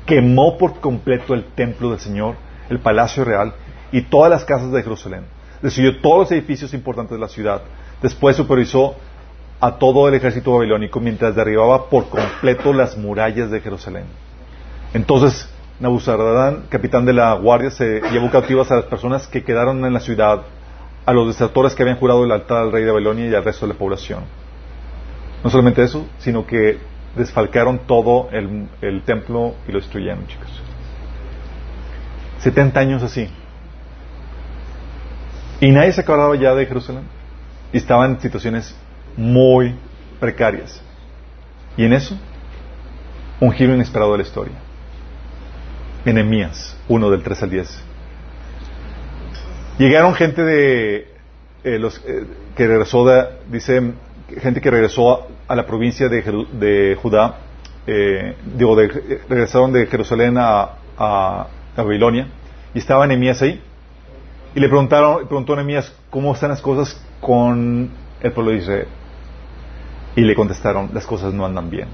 Quemó 0.06 0.56
por 0.56 0.78
completo 0.78 1.34
el 1.34 1.42
templo 1.42 1.90
del 1.90 1.98
Señor, 1.98 2.36
el 2.70 2.78
palacio 2.78 3.24
real 3.24 3.52
y 3.90 4.02
todas 4.02 4.30
las 4.30 4.44
casas 4.44 4.70
de 4.70 4.84
Jerusalén. 4.84 5.35
Destruyó 5.62 6.00
todos 6.00 6.18
los 6.20 6.32
edificios 6.32 6.74
importantes 6.74 7.16
de 7.16 7.20
la 7.20 7.28
ciudad. 7.28 7.62
Después 8.02 8.36
supervisó 8.36 8.96
a 9.60 9.78
todo 9.78 10.08
el 10.08 10.14
ejército 10.14 10.52
babilónico 10.52 11.00
mientras 11.00 11.34
derribaba 11.34 11.88
por 11.88 12.08
completo 12.08 12.72
las 12.72 12.96
murallas 12.96 13.50
de 13.50 13.60
Jerusalén. 13.60 14.04
Entonces, 14.92 15.48
Nabuzaradán, 15.80 16.64
capitán 16.68 17.04
de 17.04 17.12
la 17.12 17.34
guardia, 17.34 17.70
se 17.70 18.00
llevó 18.10 18.30
cautivas 18.30 18.70
a 18.70 18.76
las 18.76 18.84
personas 18.86 19.26
que 19.26 19.44
quedaron 19.44 19.84
en 19.84 19.92
la 19.92 20.00
ciudad, 20.00 20.42
a 21.04 21.12
los 21.12 21.26
desertores 21.26 21.74
que 21.74 21.82
habían 21.82 21.98
jurado 21.98 22.24
el 22.24 22.32
altar 22.32 22.58
al 22.58 22.72
rey 22.72 22.84
de 22.84 22.90
Babilonia 22.90 23.26
y 23.26 23.34
al 23.34 23.44
resto 23.44 23.66
de 23.66 23.72
la 23.74 23.78
población. 23.78 24.24
No 25.44 25.50
solamente 25.50 25.82
eso, 25.82 26.06
sino 26.18 26.46
que 26.46 26.78
desfalcaron 27.14 27.80
todo 27.86 28.28
el, 28.32 28.68
el 28.80 29.02
templo 29.02 29.54
y 29.68 29.72
lo 29.72 29.78
destruyeron, 29.78 30.26
chicos. 30.26 30.62
70 32.40 32.80
años 32.80 33.02
así. 33.02 33.28
Y 35.60 35.70
nadie 35.70 35.92
se 35.92 36.00
acordaba 36.00 36.36
ya 36.36 36.54
de 36.54 36.66
Jerusalén. 36.66 37.04
Y 37.72 37.78
estaban 37.78 38.12
en 38.12 38.20
situaciones 38.20 38.74
muy 39.16 39.74
precarias. 40.20 40.80
Y 41.76 41.84
en 41.84 41.92
eso, 41.92 42.18
un 43.40 43.52
giro 43.52 43.74
inesperado 43.74 44.12
de 44.12 44.18
la 44.18 44.24
historia. 44.24 44.54
Enemías, 46.04 46.76
uno 46.88 47.10
del 47.10 47.22
3 47.22 47.42
al 47.42 47.50
10. 47.50 47.82
Llegaron 49.78 50.14
gente 50.14 50.42
de 50.42 51.08
eh, 51.64 51.78
los 51.78 51.98
eh, 52.06 52.24
que 52.56 52.66
regresó 52.66 53.04
de, 53.04 53.26
dice 53.50 53.92
gente 54.40 54.60
que 54.60 54.70
regresó 54.70 55.26
a, 55.46 55.54
la 55.54 55.66
provincia 55.66 56.08
de, 56.08 56.22
de 56.52 56.96
Judá, 57.00 57.38
eh, 57.86 58.34
digo, 58.56 58.74
de, 58.76 59.20
regresaron 59.28 59.72
de 59.72 59.86
Jerusalén 59.86 60.36
a, 60.38 60.70
a, 60.96 61.46
Babilonia 61.76 62.28
y 62.72 62.78
estaba 62.78 63.04
Enemías 63.04 63.42
ahí. 63.42 63.60
Y 64.56 64.60
le 64.60 64.70
preguntaron, 64.70 65.26
preguntó 65.26 65.52
a 65.52 65.56
Enemías 65.56 65.92
cómo 66.08 66.32
están 66.32 66.48
las 66.48 66.62
cosas 66.62 66.98
con 67.20 67.90
el 68.22 68.32
pueblo 68.32 68.52
de 68.52 68.56
Israel. 68.56 68.88
Y 70.16 70.22
le 70.22 70.34
contestaron, 70.34 70.88
las 70.94 71.04
cosas 71.04 71.34
no 71.34 71.44
andan 71.44 71.68
bien. 71.68 71.86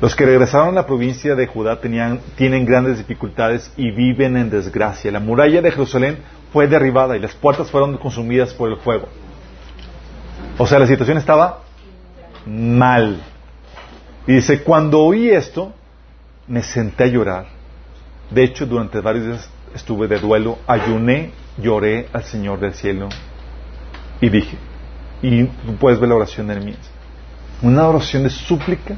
Los 0.00 0.16
que 0.16 0.24
regresaron 0.24 0.70
a 0.70 0.72
la 0.72 0.86
provincia 0.86 1.34
de 1.34 1.46
Judá 1.46 1.82
tenían, 1.82 2.20
tienen 2.36 2.64
grandes 2.64 2.96
dificultades 2.96 3.70
y 3.76 3.90
viven 3.90 4.38
en 4.38 4.48
desgracia. 4.48 5.12
La 5.12 5.20
muralla 5.20 5.60
de 5.60 5.70
Jerusalén 5.70 6.20
fue 6.54 6.68
derribada 6.68 7.18
y 7.18 7.20
las 7.20 7.34
puertas 7.34 7.70
fueron 7.70 7.98
consumidas 7.98 8.54
por 8.54 8.70
el 8.70 8.78
fuego. 8.78 9.06
O 10.56 10.66
sea, 10.66 10.78
la 10.78 10.86
situación 10.86 11.18
estaba 11.18 11.64
mal. 12.46 13.20
Y 14.26 14.32
dice, 14.32 14.62
cuando 14.62 15.02
oí 15.02 15.28
esto, 15.28 15.74
me 16.48 16.62
senté 16.62 17.04
a 17.04 17.08
llorar. 17.08 17.46
De 18.30 18.42
hecho, 18.42 18.64
durante 18.64 19.00
varios 19.00 19.26
días 19.26 19.50
estuve 19.74 20.08
de 20.08 20.18
duelo, 20.18 20.60
ayuné, 20.66 21.43
lloré 21.58 22.08
al 22.12 22.24
Señor 22.24 22.60
del 22.60 22.74
cielo 22.74 23.08
y 24.20 24.28
dije, 24.28 24.56
y 25.22 25.44
tú 25.44 25.76
puedes 25.76 25.98
ver 25.98 26.08
la 26.08 26.16
oración 26.16 26.46
de 26.46 26.54
Nehemías 26.56 26.94
una 27.64 27.88
oración 27.88 28.22
de 28.24 28.30
súplica 28.30 28.94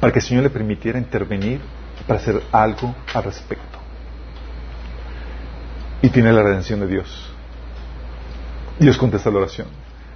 para 0.00 0.12
que 0.12 0.18
el 0.18 0.24
Señor 0.24 0.42
le 0.44 0.50
permitiera 0.50 0.98
intervenir 0.98 1.60
para 2.06 2.20
hacer 2.20 2.42
algo 2.52 2.94
al 3.14 3.24
respecto. 3.24 3.78
Y 6.02 6.08
tiene 6.08 6.32
la 6.32 6.42
redención 6.42 6.80
de 6.80 6.88
Dios. 6.88 7.32
Dios 8.78 8.98
contesta 8.98 9.30
la 9.30 9.38
oración. 9.38 9.68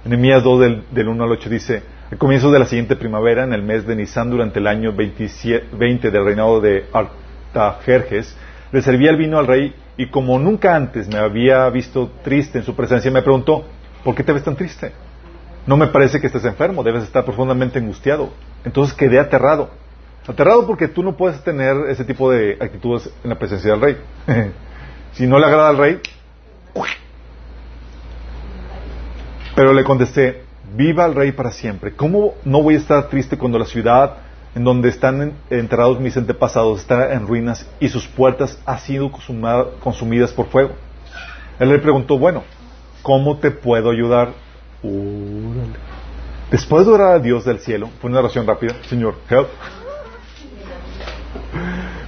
Nehemías 0.05 0.43
2 0.43 0.59
del, 0.59 0.83
del, 0.91 1.07
1 1.07 1.23
al 1.23 1.31
8 1.31 1.49
dice, 1.49 1.83
al 2.11 2.17
comienzo 2.17 2.51
de 2.51 2.59
la 2.59 2.65
siguiente 2.65 2.95
primavera, 2.95 3.43
en 3.43 3.53
el 3.53 3.63
mes 3.63 3.87
de 3.87 3.95
Nisan, 3.95 4.29
durante 4.29 4.59
el 4.59 4.67
año 4.67 4.93
20 4.93 6.11
del 6.11 6.25
reinado 6.25 6.61
de 6.61 6.85
Artajerjes, 6.93 8.35
le 8.71 8.81
servía 8.81 9.09
el 9.09 9.17
vino 9.17 9.39
al 9.39 9.47
rey 9.47 9.73
y 9.97 10.07
como 10.07 10.37
nunca 10.39 10.75
antes 10.75 11.07
me 11.07 11.17
había 11.17 11.69
visto 11.69 12.11
triste 12.23 12.59
en 12.59 12.63
su 12.63 12.75
presencia, 12.75 13.11
me 13.11 13.21
preguntó, 13.21 13.65
¿por 14.03 14.15
qué 14.15 14.23
te 14.23 14.31
ves 14.31 14.43
tan 14.43 14.55
triste? 14.55 14.93
no 15.67 15.75
me 15.75 15.87
parece 15.87 16.19
que 16.19 16.27
estés 16.27 16.45
enfermo, 16.45 16.81
debes 16.81 17.03
estar 17.03 17.25
profundamente 17.25 17.77
angustiado. 17.77 18.31
Entonces 18.63 18.95
quedé 18.95 19.19
aterrado. 19.19 19.69
Aterrado 20.25 20.65
porque 20.65 20.87
tú 20.87 21.03
no 21.03 21.15
puedes 21.15 21.43
tener 21.43 21.75
ese 21.89 22.05
tipo 22.05 22.31
de 22.31 22.57
actitudes 22.59 23.11
en 23.23 23.29
la 23.29 23.37
presencia 23.37 23.71
del 23.71 23.81
rey. 23.81 23.97
si 25.11 25.27
no 25.27 25.37
le 25.37 25.45
agrada 25.45 25.69
al 25.69 25.77
rey, 25.77 25.99
pero 29.55 29.73
le 29.73 29.83
contesté, 29.83 30.43
viva 30.73 31.05
el 31.05 31.15
rey 31.15 31.33
para 31.33 31.51
siempre. 31.51 31.93
¿Cómo 31.93 32.35
no 32.45 32.63
voy 32.63 32.75
a 32.75 32.77
estar 32.77 33.09
triste 33.09 33.37
cuando 33.37 33.59
la 33.59 33.65
ciudad 33.65 34.17
en 34.57 34.63
donde 34.63 34.89
están 34.89 35.33
enterrados 35.51 35.99
mis 35.99 36.17
antepasados 36.17 36.79
está 36.79 37.13
en 37.13 37.27
ruinas 37.27 37.69
y 37.79 37.89
sus 37.89 38.07
puertas 38.07 38.59
han 38.65 38.79
sido 38.79 39.11
consumidas 39.11 40.31
por 40.31 40.47
fuego? 40.47 40.71
Él 41.59 41.69
le 41.69 41.77
preguntó, 41.77 42.17
bueno, 42.17 42.41
¿cómo 43.03 43.37
te 43.37 43.51
puedo 43.51 43.91
ayudar? 43.91 44.29
Después 46.49 46.87
de 46.87 46.91
orar 46.91 47.11
a 47.13 47.19
Dios 47.19 47.45
del 47.45 47.59
cielo, 47.59 47.91
fue 48.01 48.09
una 48.09 48.17
oración 48.17 48.47
rápida, 48.47 48.73
Señor, 48.89 49.13
help. 49.29 49.47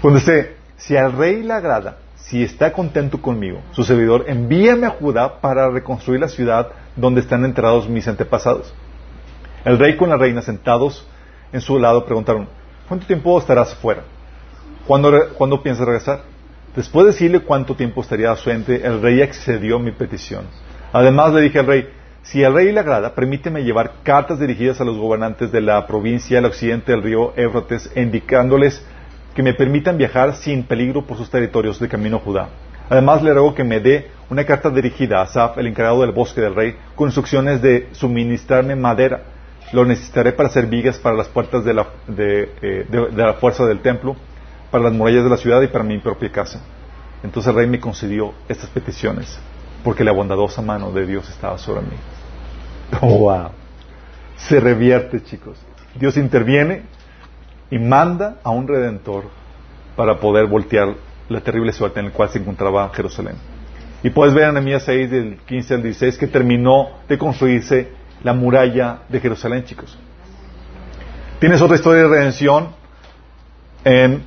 Cuando 0.01 0.19
dice, 0.19 0.55
si 0.75 0.97
al 0.97 1.13
rey 1.13 1.43
le 1.43 1.53
agrada, 1.53 1.97
si 2.15 2.41
está 2.41 2.73
contento 2.73 3.21
conmigo, 3.21 3.61
su 3.73 3.83
servidor, 3.83 4.25
envíame 4.27 4.87
a 4.87 4.91
Judá 4.91 5.39
para 5.39 5.69
reconstruir 5.69 6.19
la 6.19 6.29
ciudad 6.29 6.69
donde 6.95 7.21
están 7.21 7.45
enterrados 7.45 7.87
mis 7.87 8.07
antepasados. 8.07 8.73
El 9.65 9.77
rey 9.77 9.97
con 9.97 10.09
la 10.09 10.17
reina 10.17 10.41
sentados 10.41 11.05
en 11.51 11.61
su 11.61 11.79
lado 11.79 12.05
preguntaron, 12.05 12.47
¿cuánto 12.87 13.05
tiempo 13.05 13.37
estarás 13.37 13.75
fuera? 13.75 14.03
¿Cuándo, 14.87 15.11
¿cuándo 15.37 15.61
piensas 15.61 15.85
regresar? 15.85 16.21
Después 16.75 17.05
de 17.05 17.11
decirle 17.11 17.39
cuánto 17.41 17.75
tiempo 17.75 18.01
estaría 18.01 18.29
ausente, 18.29 18.85
el 18.85 19.01
rey 19.01 19.21
accedió 19.21 19.77
a 19.77 19.79
mi 19.79 19.91
petición. 19.91 20.45
Además 20.93 21.33
le 21.33 21.41
dije 21.41 21.59
al 21.59 21.67
rey, 21.67 21.89
si 22.21 22.43
al 22.43 22.53
rey 22.53 22.71
le 22.71 22.79
agrada, 22.79 23.15
permíteme 23.15 23.63
llevar 23.63 23.93
cartas 24.03 24.39
dirigidas 24.39 24.79
a 24.81 24.83
los 24.83 24.97
gobernantes 24.97 25.51
de 25.51 25.61
la 25.61 25.87
provincia 25.87 26.37
al 26.37 26.45
occidente 26.45 26.91
del 26.91 27.01
río 27.01 27.33
Éufrates, 27.35 27.91
indicándoles 27.95 28.85
que 29.33 29.43
me 29.43 29.53
permitan 29.53 29.97
viajar 29.97 30.35
sin 30.35 30.63
peligro 30.63 31.05
por 31.05 31.17
sus 31.17 31.29
territorios 31.29 31.79
de 31.79 31.87
camino 31.87 32.17
a 32.17 32.19
Judá. 32.19 32.49
Además, 32.89 33.21
le 33.23 33.33
ruego 33.33 33.53
que 33.53 33.63
me 33.63 33.79
dé 33.79 34.09
una 34.29 34.45
carta 34.45 34.69
dirigida 34.69 35.19
a 35.19 35.23
Asaf, 35.23 35.57
el 35.57 35.67
encargado 35.67 36.01
del 36.01 36.11
bosque 36.11 36.41
del 36.41 36.55
rey, 36.55 36.75
con 36.95 37.07
instrucciones 37.07 37.61
de 37.61 37.87
suministrarme 37.93 38.75
madera. 38.75 39.21
Lo 39.71 39.85
necesitaré 39.85 40.31
para 40.31 40.49
hacer 40.49 40.65
vigas 40.65 40.97
para 40.97 41.15
las 41.15 41.27
puertas 41.27 41.63
de 41.63 41.73
la, 41.73 41.87
eh, 42.17 42.85
de 42.89 43.23
la 43.23 43.33
fuerza 43.33 43.65
del 43.65 43.79
templo, 43.79 44.15
para 44.71 44.85
las 44.85 44.93
murallas 44.93 45.23
de 45.23 45.29
la 45.29 45.37
ciudad 45.37 45.61
y 45.61 45.67
para 45.67 45.83
mi 45.83 45.99
propia 45.99 46.31
casa. 46.31 46.61
Entonces 47.23 47.49
el 47.49 47.55
rey 47.55 47.67
me 47.67 47.79
concedió 47.79 48.33
estas 48.47 48.69
peticiones 48.69 49.39
porque 49.83 50.03
la 50.03 50.11
bondadosa 50.11 50.61
mano 50.61 50.91
de 50.91 51.05
Dios 51.05 51.29
estaba 51.29 51.57
sobre 51.57 51.81
mí. 51.81 51.95
Oh, 53.01 53.19
wow. 53.19 53.49
Se 54.35 54.59
revierte, 54.59 55.23
chicos. 55.23 55.57
Dios 55.95 56.17
interviene 56.17 56.83
y 57.69 57.77
manda 57.77 58.37
a 58.43 58.49
un 58.49 58.67
redentor 58.67 59.25
para 59.95 60.19
poder 60.19 60.47
voltear 60.47 60.95
la 61.27 61.41
terrible 61.41 61.71
suerte 61.71 61.99
en 61.99 62.07
la 62.07 62.11
cual 62.11 62.29
se 62.29 62.39
encontraba 62.39 62.89
Jerusalén. 62.93 63.35
Y 64.01 64.09
puedes 64.09 64.33
ver 64.33 64.45
en 64.45 64.53
Nehemías 64.55 64.83
6, 64.83 65.11
del 65.11 65.37
15 65.45 65.73
al 65.75 65.83
16, 65.83 66.17
que 66.17 66.27
terminó 66.27 66.89
de 67.07 67.17
construirse 67.17 67.89
la 68.23 68.33
muralla 68.33 68.99
de 69.09 69.19
Jerusalén, 69.19 69.63
chicos. 69.65 69.97
Tienes 71.39 71.61
otra 71.61 71.75
historia 71.75 72.03
de 72.03 72.07
redención 72.09 72.69
en 73.83 74.23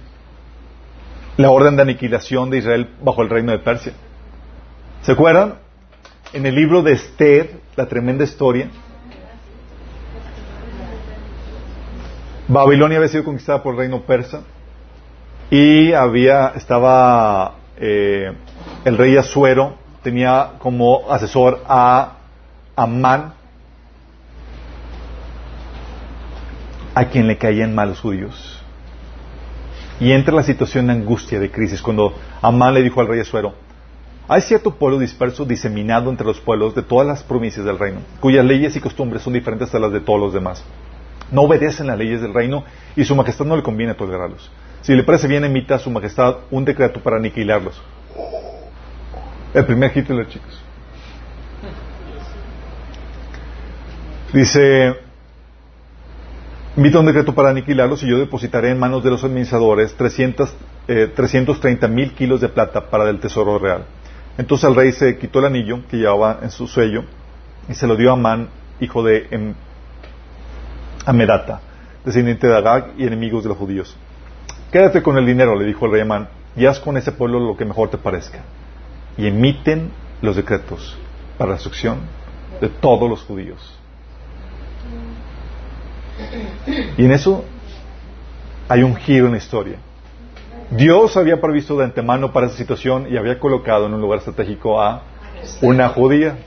la 1.36 1.50
orden 1.50 1.76
de 1.76 1.82
aniquilación 1.82 2.50
de 2.50 2.58
Israel 2.58 2.88
bajo 3.02 3.22
el 3.22 3.30
reino 3.30 3.52
de 3.52 3.58
Persia. 3.58 3.92
¿Se 5.02 5.12
acuerdan? 5.12 5.54
En 6.32 6.46
el 6.46 6.54
libro 6.54 6.82
de 6.82 6.92
Esther, 6.92 7.60
la 7.76 7.86
tremenda 7.86 8.24
historia, 8.24 8.70
Babilonia 12.48 12.98
había 12.98 13.08
sido 13.08 13.24
conquistada 13.24 13.62
por 13.62 13.74
el 13.74 13.80
reino 13.80 14.02
persa 14.02 14.42
y 15.50 15.92
había, 15.92 16.52
estaba 16.56 17.56
eh, 17.76 18.32
el 18.84 18.98
rey 18.98 19.16
Asuero, 19.16 19.76
tenía 20.02 20.52
como 20.58 21.10
asesor 21.10 21.62
a 21.66 22.16
Amán, 22.74 23.34
a 26.94 27.06
quien 27.06 27.26
le 27.26 27.38
caían 27.38 27.74
mal 27.74 27.90
los 27.90 28.00
judíos. 28.00 28.62
Y 30.00 30.12
entra 30.12 30.34
la 30.34 30.42
situación 30.42 30.86
de 30.86 30.94
angustia, 30.94 31.38
de 31.38 31.50
crisis, 31.50 31.80
cuando 31.80 32.14
Amán 32.40 32.74
le 32.74 32.82
dijo 32.82 33.00
al 33.00 33.08
rey 33.08 33.20
Asuero, 33.20 33.54
hay 34.28 34.40
cierto 34.40 34.74
pueblo 34.76 34.98
disperso, 34.98 35.44
diseminado 35.44 36.10
entre 36.10 36.26
los 36.26 36.40
pueblos 36.40 36.74
de 36.74 36.82
todas 36.82 37.06
las 37.06 37.22
provincias 37.22 37.64
del 37.64 37.78
reino, 37.78 38.00
cuyas 38.20 38.44
leyes 38.44 38.74
y 38.76 38.80
costumbres 38.80 39.22
son 39.22 39.32
diferentes 39.32 39.74
a 39.74 39.78
las 39.78 39.92
de 39.92 40.00
todos 40.00 40.20
los 40.20 40.32
demás. 40.32 40.64
No 41.30 41.42
obedecen 41.42 41.86
las 41.86 41.98
leyes 41.98 42.20
del 42.20 42.34
reino 42.34 42.64
y 42.94 43.04
su 43.04 43.16
majestad 43.16 43.46
no 43.46 43.56
le 43.56 43.62
conviene 43.62 43.94
tolerarlos. 43.94 44.50
Si 44.82 44.94
le 44.94 45.02
parece 45.02 45.28
bien, 45.28 45.44
emita 45.44 45.76
a 45.76 45.78
su 45.78 45.90
majestad 45.90 46.36
un 46.50 46.64
decreto 46.64 47.00
para 47.00 47.16
aniquilarlos. 47.16 47.80
El 49.54 49.64
primer 49.66 49.96
Hitler, 49.96 50.28
chicos. 50.28 50.60
Dice, 54.32 54.96
emita 56.76 57.00
un 57.00 57.06
decreto 57.06 57.34
para 57.34 57.50
aniquilarlos 57.50 58.02
y 58.02 58.08
yo 58.08 58.18
depositaré 58.18 58.70
en 58.70 58.78
manos 58.78 59.04
de 59.04 59.10
los 59.10 59.22
administradores 59.24 59.94
300, 59.94 60.54
330 60.86 61.88
mil 61.88 62.12
kilos 62.14 62.40
de 62.40 62.48
plata 62.48 62.88
para 62.88 63.08
el 63.10 63.20
tesoro 63.20 63.58
real. 63.58 63.84
Entonces 64.38 64.68
el 64.68 64.74
rey 64.74 64.92
se 64.92 65.18
quitó 65.18 65.40
el 65.40 65.46
anillo 65.46 65.80
que 65.88 65.98
llevaba 65.98 66.38
en 66.42 66.50
su 66.50 66.66
sello 66.66 67.04
y 67.68 67.74
se 67.74 67.86
lo 67.86 67.96
dio 67.96 68.10
a 68.10 68.14
Amán, 68.14 68.48
hijo 68.80 69.02
de 69.02 69.28
em, 69.30 69.54
descendiente 72.04 72.46
de 72.46 72.56
Agag 72.56 72.94
y 72.96 73.06
enemigos 73.06 73.42
de 73.42 73.50
los 73.50 73.58
judíos. 73.58 73.96
Quédate 74.72 75.02
con 75.02 75.18
el 75.18 75.26
dinero, 75.26 75.54
le 75.54 75.66
dijo 75.66 75.84
el 75.86 75.92
rey 75.92 76.00
Amán, 76.00 76.28
y 76.56 76.66
haz 76.66 76.80
con 76.80 76.96
ese 76.96 77.12
pueblo 77.12 77.38
lo 77.38 77.56
que 77.56 77.64
mejor 77.64 77.90
te 77.90 77.98
parezca. 77.98 78.40
Y 79.18 79.26
emiten 79.26 79.90
los 80.22 80.36
decretos 80.36 80.96
para 81.36 81.50
la 81.50 81.54
destrucción 81.56 81.98
de 82.60 82.68
todos 82.68 83.08
los 83.08 83.22
judíos. 83.22 83.78
Y 86.96 87.04
en 87.04 87.12
eso 87.12 87.44
hay 88.68 88.82
un 88.82 88.96
giro 88.96 89.26
en 89.26 89.32
la 89.32 89.38
historia. 89.38 89.78
Dios 90.70 91.16
había 91.16 91.40
previsto 91.40 91.76
de 91.76 91.84
antemano 91.84 92.32
para 92.32 92.46
esa 92.46 92.56
situación 92.56 93.06
y 93.10 93.16
había 93.16 93.38
colocado 93.38 93.86
en 93.86 93.94
un 93.94 94.00
lugar 94.00 94.20
estratégico 94.20 94.80
a 94.80 95.02
una 95.60 95.88
judía. 95.90 96.38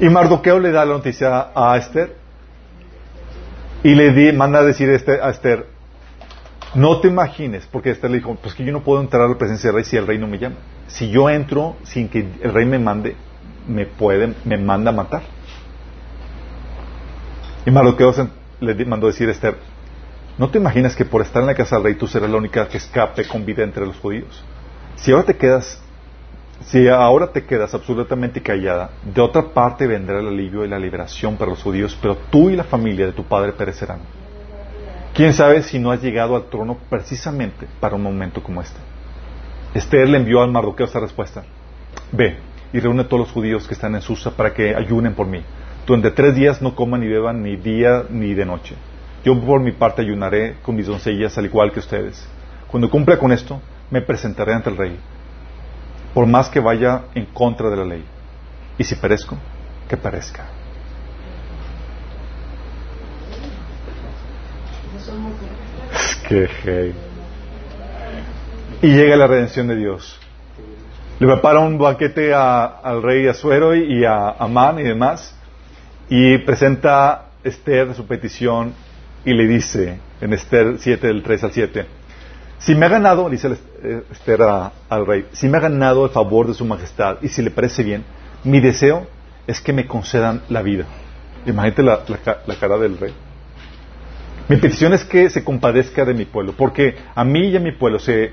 y 0.00 0.08
Mardoqueo 0.08 0.58
le 0.58 0.72
da 0.72 0.84
la 0.84 0.94
noticia 0.94 1.48
a 1.54 1.76
Esther 1.78 2.16
y 3.82 3.94
le 3.94 4.32
manda 4.32 4.60
a 4.60 4.64
decir 4.64 4.90
a 4.90 5.30
Esther, 5.30 5.66
no 6.74 7.00
te 7.00 7.08
imagines, 7.08 7.66
porque 7.70 7.90
Esther 7.90 8.10
le 8.10 8.18
dijo, 8.18 8.34
pues 8.36 8.54
que 8.54 8.64
yo 8.64 8.72
no 8.72 8.82
puedo 8.82 9.00
entrar 9.00 9.22
a 9.22 9.28
la 9.28 9.38
presencia 9.38 9.68
del 9.68 9.76
rey 9.76 9.84
si 9.84 9.96
el 9.96 10.06
rey 10.06 10.18
no 10.18 10.26
me 10.26 10.38
llama. 10.38 10.56
Si 10.86 11.10
yo 11.10 11.28
entro 11.28 11.76
sin 11.82 12.08
que 12.08 12.26
el 12.42 12.52
rey 12.52 12.66
me 12.66 12.78
mande, 12.78 13.16
me 13.66 13.86
puede, 13.86 14.34
me 14.44 14.56
manda 14.56 14.90
a 14.90 14.94
matar. 14.94 15.22
Y 17.64 17.70
Mardoqueo 17.70 18.12
le 18.60 18.84
mandó 18.84 19.06
decir 19.06 19.28
a 19.28 19.32
Esther, 19.32 19.56
no 20.38 20.50
te 20.50 20.58
imaginas 20.58 20.96
que 20.96 21.04
por 21.04 21.22
estar 21.22 21.42
en 21.42 21.46
la 21.46 21.54
casa 21.54 21.76
del 21.76 21.84
rey 21.84 21.94
tú 21.94 22.06
serás 22.06 22.30
la 22.30 22.38
única 22.38 22.66
que 22.68 22.78
escape 22.78 23.26
con 23.26 23.44
vida 23.44 23.62
entre 23.62 23.86
los 23.86 23.96
judíos. 23.98 24.42
Si 24.96 25.12
ahora 25.12 25.24
te 25.24 25.36
quedas, 25.36 25.80
si 26.64 26.88
ahora 26.88 27.28
te 27.28 27.44
quedas 27.44 27.74
absolutamente 27.74 28.42
callada, 28.42 28.90
de 29.04 29.20
otra 29.20 29.42
parte 29.42 29.86
vendrá 29.86 30.20
el 30.20 30.28
alivio 30.28 30.64
y 30.64 30.68
la 30.68 30.78
liberación 30.78 31.36
para 31.36 31.50
los 31.50 31.62
judíos, 31.62 31.96
pero 32.00 32.16
tú 32.30 32.50
y 32.50 32.56
la 32.56 32.64
familia 32.64 33.06
de 33.06 33.12
tu 33.12 33.24
padre 33.24 33.52
perecerán. 33.52 34.00
¿Quién 35.14 35.34
sabe 35.34 35.62
si 35.62 35.78
no 35.78 35.90
has 35.90 36.02
llegado 36.02 36.34
al 36.34 36.48
trono 36.48 36.78
precisamente 36.88 37.68
para 37.78 37.96
un 37.96 38.02
momento 38.02 38.42
como 38.42 38.62
este? 38.62 38.78
Esther 39.74 40.08
le 40.08 40.18
envió 40.18 40.42
al 40.42 40.50
Mardoqueo 40.50 40.86
esta 40.86 41.00
respuesta. 41.00 41.44
Ve 42.10 42.38
y 42.72 42.80
reúne 42.80 43.02
a 43.02 43.08
todos 43.08 43.26
los 43.26 43.32
judíos 43.32 43.68
que 43.68 43.74
están 43.74 43.94
en 43.94 44.00
Susa 44.00 44.30
para 44.30 44.54
que 44.54 44.74
ayunen 44.74 45.14
por 45.14 45.26
mí. 45.26 45.42
Durante 45.86 46.10
tres 46.12 46.34
días 46.34 46.62
no 46.62 46.74
coman 46.74 47.00
ni 47.00 47.08
beban 47.08 47.42
ni 47.42 47.56
día 47.56 48.04
ni 48.08 48.34
de 48.34 48.44
noche. 48.44 48.76
Yo 49.24 49.40
por 49.40 49.60
mi 49.60 49.72
parte 49.72 50.02
ayunaré 50.02 50.56
con 50.62 50.76
mis 50.76 50.86
doncellas 50.86 51.36
al 51.38 51.46
igual 51.46 51.72
que 51.72 51.80
ustedes. 51.80 52.28
Cuando 52.68 52.90
cumpla 52.90 53.18
con 53.18 53.32
esto, 53.32 53.60
me 53.90 54.00
presentaré 54.00 54.54
ante 54.54 54.70
el 54.70 54.76
rey, 54.76 54.98
por 56.14 56.26
más 56.26 56.48
que 56.48 56.60
vaya 56.60 57.02
en 57.14 57.26
contra 57.26 57.68
de 57.68 57.76
la 57.76 57.84
ley. 57.84 58.04
Y 58.78 58.84
si 58.84 58.94
perezco, 58.96 59.36
que 59.88 59.96
perezca. 59.96 60.46
que 66.28 66.94
Y 68.80 68.88
llega 68.88 69.16
la 69.16 69.26
redención 69.26 69.68
de 69.68 69.76
Dios. 69.76 70.18
Le 71.18 71.26
prepara 71.26 71.60
un 71.60 71.78
banquete 71.78 72.32
al 72.34 73.02
rey 73.02 73.28
Azuero 73.28 73.76
y 73.76 74.04
a 74.04 74.30
Amán 74.30 74.78
y 74.78 74.82
demás, 74.82 75.38
y 76.14 76.36
presenta 76.36 77.30
Esther 77.42 77.94
su 77.94 78.06
petición 78.06 78.74
y 79.24 79.32
le 79.32 79.46
dice 79.46 79.98
en 80.20 80.34
Esther 80.34 80.76
7 80.78 81.06
del 81.06 81.22
3 81.22 81.44
al 81.44 81.52
7, 81.52 81.86
si 82.58 82.74
me 82.74 82.84
ha 82.84 82.90
ganado, 82.90 83.30
dice 83.30 83.56
eh, 83.82 84.02
Esther 84.12 84.42
al 84.42 85.06
rey, 85.06 85.24
si 85.32 85.48
me 85.48 85.56
ha 85.56 85.60
ganado 85.60 86.04
el 86.04 86.10
favor 86.10 86.46
de 86.46 86.52
su 86.52 86.66
majestad 86.66 87.16
y 87.22 87.28
si 87.28 87.40
le 87.40 87.50
parece 87.50 87.82
bien, 87.82 88.04
mi 88.44 88.60
deseo 88.60 89.06
es 89.46 89.62
que 89.62 89.72
me 89.72 89.86
concedan 89.86 90.42
la 90.50 90.60
vida. 90.60 90.84
Imagínate 91.46 91.82
la, 91.82 92.04
cara 92.60 92.76
del 92.76 92.98
rey. 92.98 93.14
Mi 94.50 94.56
petición 94.56 94.92
es 94.92 95.04
que 95.04 95.30
se 95.30 95.42
compadezca 95.42 96.04
de 96.04 96.12
mi 96.12 96.26
pueblo, 96.26 96.52
porque 96.54 96.94
a 97.14 97.24
mí 97.24 97.48
y 97.48 97.56
a 97.56 97.60
mi 97.60 97.72
pueblo 97.72 97.98
se 97.98 98.32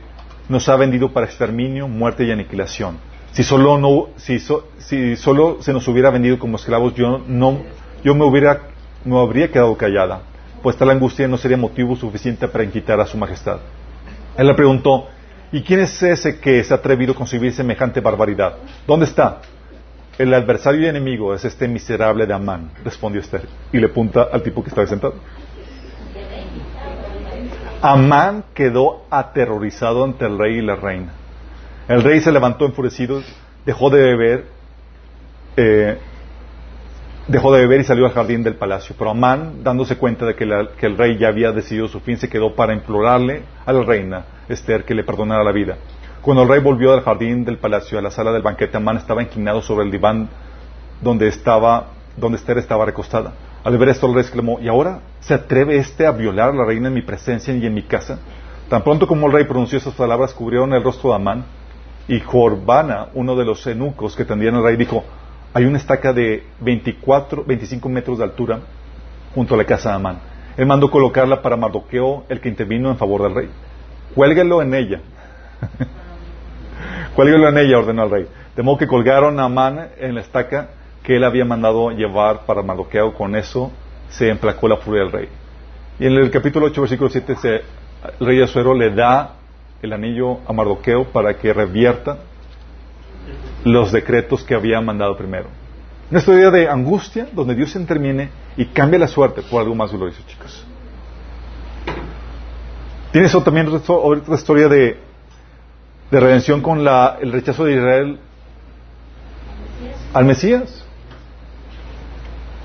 nos 0.49 0.67
ha 0.67 0.75
vendido 0.75 1.13
para 1.13 1.27
exterminio, 1.27 1.87
muerte 1.87 2.25
y 2.25 2.31
aniquilación. 2.31 2.97
Si 3.31 3.43
solo 3.43 3.77
no, 3.77 4.07
si, 4.17 4.39
si 4.39 5.15
solo 5.15 5.61
se 5.61 5.73
nos 5.73 5.87
hubiera 5.87 6.09
vendido 6.09 6.39
como 6.39 6.57
esclavos, 6.57 6.95
yo 6.95 7.21
no, 7.27 7.59
yo 8.03 8.15
me 8.15 8.25
hubiera, 8.25 8.61
no 9.05 9.19
habría 9.19 9.51
quedado 9.51 9.77
callada 9.77 10.23
pues 10.61 10.75
tal 10.75 10.89
angustia 10.89 11.27
no 11.27 11.37
sería 11.37 11.57
motivo 11.57 11.95
suficiente 11.95 12.47
para 12.47 12.63
inquitar 12.63 12.99
a 12.99 13.05
su 13.05 13.17
majestad. 13.17 13.59
Él 14.37 14.47
le 14.47 14.53
preguntó, 14.53 15.07
¿y 15.51 15.61
quién 15.61 15.81
es 15.81 16.01
ese 16.03 16.39
que 16.39 16.63
se 16.63 16.73
ha 16.73 16.77
atrevido 16.77 17.13
a 17.13 17.15
concebir 17.15 17.53
semejante 17.53 17.99
barbaridad? 18.01 18.57
¿Dónde 18.85 19.05
está? 19.05 19.41
El 20.17 20.33
adversario 20.33 20.81
y 20.81 20.87
enemigo 20.87 21.33
es 21.33 21.45
este 21.45 21.67
miserable 21.67 22.25
de 22.25 22.33
Amán, 22.33 22.71
respondió 22.83 23.21
Esther, 23.21 23.47
y 23.71 23.77
le 23.77 23.87
apunta 23.87 24.27
al 24.31 24.43
tipo 24.43 24.61
que 24.61 24.69
estaba 24.69 24.85
sentado. 24.85 25.15
Amán 27.81 28.43
quedó 28.53 29.05
aterrorizado 29.09 30.03
ante 30.03 30.25
el 30.25 30.37
rey 30.37 30.57
y 30.57 30.61
la 30.61 30.75
reina. 30.75 31.13
El 31.89 32.03
rey 32.03 32.21
se 32.21 32.31
levantó 32.31 32.67
enfurecido, 32.67 33.19
dejó 33.65 33.89
de 33.89 33.99
beber, 33.99 34.45
eh, 35.57 35.97
dejó 37.27 37.51
de 37.51 37.61
beber 37.61 37.81
y 37.81 37.83
salió 37.83 38.05
al 38.05 38.11
jardín 38.11 38.43
del 38.43 38.57
palacio. 38.57 38.93
Pero 38.95 39.09
Amán, 39.09 39.63
dándose 39.63 39.97
cuenta 39.97 40.27
de 40.27 40.35
que, 40.35 40.43
el 40.43 40.97
rey 40.99 41.17
ya 41.17 41.29
había 41.29 41.51
decidido 41.51 41.87
su 41.87 41.99
fin, 41.99 42.17
se 42.17 42.29
quedó 42.29 42.53
para 42.53 42.75
implorarle 42.75 43.41
a 43.65 43.73
la 43.73 43.81
reina 43.81 44.23
Esther 44.47 44.85
que 44.85 44.93
le 44.93 45.03
perdonara 45.03 45.43
la 45.43 45.51
vida. 45.51 45.77
Cuando 46.21 46.43
el 46.43 46.49
rey 46.49 46.61
volvió 46.61 46.93
al 46.93 47.01
jardín 47.01 47.43
del 47.43 47.57
palacio, 47.57 47.97
a 47.97 48.03
la 48.03 48.11
sala 48.11 48.31
del 48.33 48.43
banquete, 48.43 48.77
Amán 48.77 48.97
estaba 48.97 49.23
inclinado 49.23 49.63
sobre 49.63 49.83
el 49.83 49.89
diván 49.89 50.29
donde 51.01 51.27
estaba, 51.27 51.87
donde 52.15 52.37
Esther 52.37 52.59
estaba 52.59 52.85
recostada. 52.85 53.33
Al 53.63 53.75
ver 53.79 53.89
esto, 53.89 54.05
el 54.05 54.13
rey 54.13 54.21
exclamó, 54.21 54.59
¿y 54.61 54.67
ahora 54.67 54.99
se 55.21 55.33
atreve 55.33 55.77
este 55.77 56.05
a 56.05 56.11
violar 56.11 56.49
a 56.49 56.53
la 56.53 56.65
reina 56.65 56.89
en 56.89 56.93
mi 56.93 57.01
presencia 57.01 57.51
y 57.51 57.65
en 57.65 57.73
mi 57.73 57.81
casa? 57.81 58.19
Tan 58.69 58.83
pronto 58.83 59.07
como 59.07 59.25
el 59.25 59.33
rey 59.33 59.45
pronunció 59.45 59.79
esas 59.79 59.95
palabras, 59.95 60.35
cubrieron 60.35 60.71
el 60.73 60.83
rostro 60.83 61.09
de 61.09 61.15
Amán, 61.15 61.45
y 62.09 62.19
Jorbana, 62.21 63.09
uno 63.13 63.35
de 63.35 63.45
los 63.45 63.65
eunucos 63.67 64.15
que 64.15 64.25
tendían 64.25 64.55
al 64.55 64.63
rey, 64.63 64.75
dijo, 64.75 65.03
hay 65.53 65.65
una 65.65 65.77
estaca 65.77 66.11
de 66.11 66.43
24, 66.59 67.43
25 67.45 67.87
metros 67.87 68.17
de 68.17 68.23
altura 68.23 68.59
junto 69.35 69.53
a 69.53 69.57
la 69.57 69.63
casa 69.63 69.89
de 69.89 69.95
Amán. 69.95 70.19
Él 70.57 70.65
mandó 70.65 70.89
colocarla 70.89 71.43
para 71.43 71.55
Mardoqueo, 71.55 72.25
el 72.27 72.41
que 72.41 72.49
intervino 72.49 72.89
en 72.89 72.97
favor 72.97 73.21
del 73.21 73.35
rey. 73.35 73.49
Cuélguelo 74.15 74.59
en 74.63 74.73
ella. 74.73 75.01
Cuélguelo 77.15 77.47
en 77.47 77.59
ella, 77.59 77.77
ordenó 77.77 78.05
el 78.05 78.09
rey. 78.09 78.27
De 78.55 78.63
modo 78.63 78.79
que 78.79 78.87
colgaron 78.87 79.39
a 79.39 79.43
Amán 79.43 79.89
en 79.99 80.15
la 80.15 80.21
estaca 80.21 80.69
que 81.03 81.15
él 81.15 81.23
había 81.23 81.45
mandado 81.45 81.91
llevar 81.91 82.47
para 82.47 82.63
Mardoqueo. 82.63 83.13
Con 83.13 83.35
eso 83.35 83.71
se 84.09 84.29
emplacó 84.29 84.67
la 84.67 84.77
furia 84.77 85.03
del 85.03 85.11
rey. 85.11 85.29
Y 85.99 86.07
en 86.07 86.13
el 86.13 86.31
capítulo 86.31 86.65
8, 86.65 86.81
versículo 86.81 87.09
7, 87.11 87.35
el 88.19 88.25
rey 88.25 88.41
Azuero 88.41 88.73
le 88.73 88.89
da 88.89 89.35
el 89.81 89.93
anillo 89.93 90.39
a 90.47 90.53
Mardoqueo 90.53 91.05
para 91.11 91.37
que 91.37 91.53
revierta 91.53 92.19
los 93.63 93.91
decretos 93.91 94.43
que 94.43 94.55
había 94.55 94.79
mandado 94.81 95.17
primero. 95.17 95.47
Una 96.09 96.19
historia 96.19 96.49
de 96.49 96.67
angustia 96.67 97.27
donde 97.31 97.55
Dios 97.55 97.75
interviene 97.75 98.29
y 98.57 98.65
cambia 98.65 98.99
la 98.99 99.07
suerte 99.07 99.41
por 99.43 99.61
algo 99.61 99.75
más 99.75 99.91
glorioso, 99.91 100.21
chicos. 100.27 100.65
Tienes 103.11 103.31
también 103.43 103.67
otra 103.67 104.35
historia 104.35 104.67
de, 104.67 104.97
de 106.11 106.19
redención 106.19 106.61
con 106.61 106.83
la, 106.83 107.17
el 107.21 107.31
rechazo 107.31 107.65
de 107.65 107.73
Israel 107.73 108.19
al 110.13 110.25
Mesías. 110.25 110.85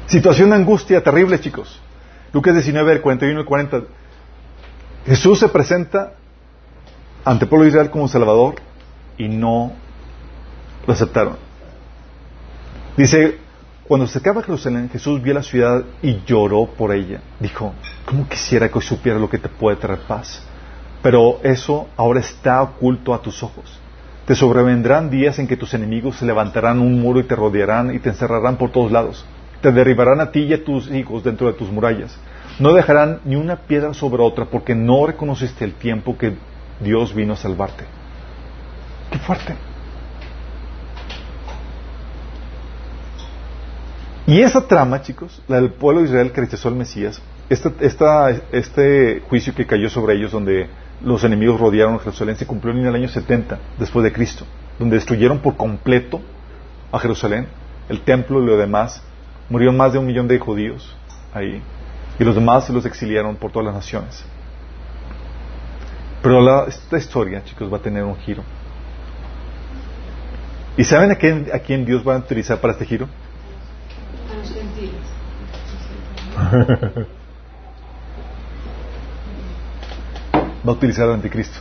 Situación 0.06 0.50
de 0.50 0.56
angustia 0.56 1.02
terrible, 1.02 1.40
chicos. 1.40 1.80
Lucas 2.32 2.54
19, 2.54 3.00
41 3.00 3.40
y 3.40 3.44
40. 3.44 3.82
Jesús 5.06 5.38
se 5.38 5.48
presenta 5.48 6.14
ante 7.24 7.44
el 7.44 7.48
pueblo 7.48 7.64
de 7.64 7.70
Israel 7.70 7.90
como 7.90 8.08
Salvador 8.08 8.56
y 9.16 9.28
no 9.28 9.72
lo 10.86 10.92
aceptaron. 10.92 11.36
Dice, 12.96 13.38
cuando 13.88 14.06
se 14.06 14.18
acaba 14.18 14.42
Jerusalén, 14.42 14.88
Jesús 14.90 15.22
vio 15.22 15.34
la 15.34 15.42
ciudad 15.42 15.84
y 16.02 16.22
lloró 16.26 16.66
por 16.66 16.94
ella. 16.94 17.20
Dijo, 17.40 17.72
¿cómo 18.06 18.28
quisiera 18.28 18.68
que 18.68 18.80
supiera 18.80 19.18
lo 19.18 19.28
que 19.28 19.38
te 19.38 19.48
puede 19.48 19.76
traer 19.76 20.00
paz? 20.00 20.42
Pero 21.02 21.40
eso 21.42 21.88
ahora 21.96 22.20
está 22.20 22.62
oculto 22.62 23.12
a 23.12 23.20
tus 23.20 23.42
ojos. 23.42 23.78
Te 24.26 24.34
sobrevendrán 24.34 25.10
días 25.10 25.38
en 25.38 25.46
que 25.46 25.56
tus 25.56 25.74
enemigos 25.74 26.16
se 26.16 26.24
levantarán 26.24 26.80
un 26.80 26.98
muro 27.00 27.20
y 27.20 27.24
te 27.24 27.36
rodearán 27.36 27.94
y 27.94 27.98
te 27.98 28.08
encerrarán 28.08 28.56
por 28.56 28.70
todos 28.70 28.90
lados. 28.90 29.24
Te 29.60 29.70
derribarán 29.70 30.20
a 30.20 30.30
ti 30.30 30.44
y 30.44 30.54
a 30.54 30.64
tus 30.64 30.90
hijos 30.90 31.22
dentro 31.22 31.46
de 31.46 31.52
tus 31.52 31.70
murallas. 31.70 32.16
No 32.58 32.72
dejarán 32.72 33.20
ni 33.24 33.36
una 33.36 33.56
piedra 33.56 33.92
sobre 33.92 34.22
otra 34.22 34.46
porque 34.46 34.74
no 34.74 35.06
reconociste 35.06 35.64
el 35.64 35.74
tiempo 35.74 36.16
que 36.16 36.36
Dios 36.80 37.14
vino 37.14 37.34
a 37.34 37.36
salvarte. 37.36 37.84
Qué 39.10 39.18
fuerte. 39.18 39.54
Y 44.26 44.40
esa 44.40 44.66
trama, 44.66 45.02
chicos, 45.02 45.42
la 45.48 45.56
del 45.56 45.72
pueblo 45.72 46.00
de 46.00 46.08
Israel 46.08 46.32
que 46.32 46.40
rechazó 46.40 46.68
al 46.68 46.76
Mesías, 46.76 47.20
este, 47.50 47.70
este 48.52 49.20
juicio 49.28 49.54
que 49.54 49.66
cayó 49.66 49.90
sobre 49.90 50.14
ellos 50.14 50.32
donde 50.32 50.68
los 51.02 51.22
enemigos 51.24 51.60
rodearon 51.60 51.96
a 51.96 51.98
Jerusalén 51.98 52.36
se 52.36 52.46
cumplió 52.46 52.72
en 52.72 52.86
el 52.86 52.94
año 52.94 53.08
70 53.08 53.58
después 53.78 54.02
de 54.02 54.12
Cristo, 54.12 54.46
donde 54.78 54.96
destruyeron 54.96 55.40
por 55.40 55.56
completo 55.56 56.22
a 56.90 56.98
Jerusalén, 56.98 57.48
el 57.90 58.00
templo 58.00 58.42
y 58.42 58.46
lo 58.46 58.56
demás. 58.56 59.02
Murieron 59.50 59.76
más 59.76 59.92
de 59.92 59.98
un 59.98 60.06
millón 60.06 60.26
de 60.26 60.38
judíos 60.38 60.96
ahí 61.34 61.62
y 62.18 62.24
los 62.24 62.34
demás 62.34 62.64
se 62.64 62.72
los 62.72 62.86
exiliaron 62.86 63.36
por 63.36 63.52
todas 63.52 63.66
las 63.66 63.74
naciones. 63.74 64.24
Pero 66.24 66.66
esta 66.66 66.96
historia, 66.96 67.44
chicos, 67.44 67.70
va 67.70 67.76
a 67.76 67.80
tener 67.82 68.02
un 68.02 68.16
giro. 68.16 68.42
¿Y 70.74 70.84
saben 70.84 71.10
a 71.10 71.16
quién, 71.16 71.50
a 71.52 71.58
quién 71.58 71.84
Dios 71.84 72.02
va 72.02 72.14
a 72.14 72.18
utilizar 72.18 72.62
para 72.62 72.72
este 72.72 72.86
giro? 72.86 73.06
va 80.66 80.70
a 80.70 80.70
utilizar 80.70 81.04
al 81.04 81.12
anticristo. 81.16 81.58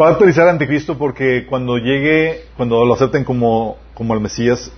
Va 0.00 0.10
a 0.10 0.12
utilizar 0.12 0.44
al 0.44 0.50
anticristo 0.50 0.96
porque 0.96 1.44
cuando 1.44 1.76
llegue, 1.76 2.44
cuando 2.56 2.84
lo 2.84 2.94
acepten 2.94 3.24
como, 3.24 3.78
como 3.94 4.14
el 4.14 4.20
Mesías 4.20 4.70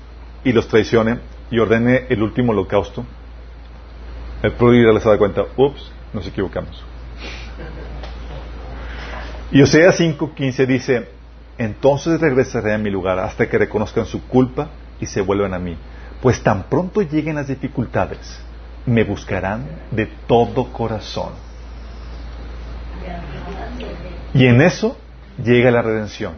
y 0.44 0.52
los 0.52 0.68
traicione 0.68 1.18
y 1.50 1.58
ordene 1.58 2.06
el 2.08 2.22
último 2.22 2.52
holocausto, 2.52 3.04
el 4.42 4.52
ya 4.52 4.92
les 4.92 5.04
da 5.04 5.18
cuenta, 5.18 5.44
ups, 5.56 5.90
nos 6.12 6.26
equivocamos. 6.26 6.82
Y 9.52 9.60
Oseas 9.60 10.00
5:15 10.00 10.66
dice, 10.66 11.08
entonces 11.58 12.20
regresaré 12.20 12.72
a 12.72 12.78
mi 12.78 12.88
lugar 12.88 13.18
hasta 13.18 13.48
que 13.48 13.58
reconozcan 13.58 14.06
su 14.06 14.26
culpa 14.26 14.70
y 15.00 15.06
se 15.06 15.20
vuelvan 15.20 15.52
a 15.54 15.58
mí. 15.58 15.76
Pues 16.22 16.42
tan 16.42 16.64
pronto 16.64 17.02
lleguen 17.02 17.36
las 17.36 17.48
dificultades, 17.48 18.40
me 18.86 19.04
buscarán 19.04 19.66
de 19.90 20.06
todo 20.26 20.72
corazón. 20.72 21.32
Y 24.32 24.46
en 24.46 24.60
eso 24.62 24.96
llega 25.42 25.70
la 25.70 25.82
redención. 25.82 26.34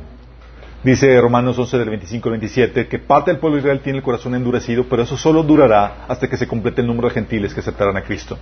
Dice 0.85 1.21
Romanos 1.21 1.57
11 1.57 1.79
del 1.79 1.91
25 1.91 2.29
al 2.29 2.33
27 2.33 2.89
que 2.89 2.99
parte 2.99 3.31
del 3.31 3.39
pueblo 3.39 3.57
de 3.57 3.61
Israel 3.61 3.81
tiene 3.85 3.99
el 3.99 4.05
corazón 4.05 4.35
endurecido, 4.35 4.87
pero 4.91 5.03
eso 5.03 5.17
solo 5.17 5.45
durará 5.45 6.07
hasta 6.09 6.29
que 6.29 6.37
se 6.37 6.49
complete 6.49 6.81
el 6.81 6.89
número 6.89 7.07
de 7.09 7.15
gentiles 7.15 7.55
que 7.55 7.61
aceptarán 7.61 7.97
a 7.97 8.03
Cristo. 8.03 8.37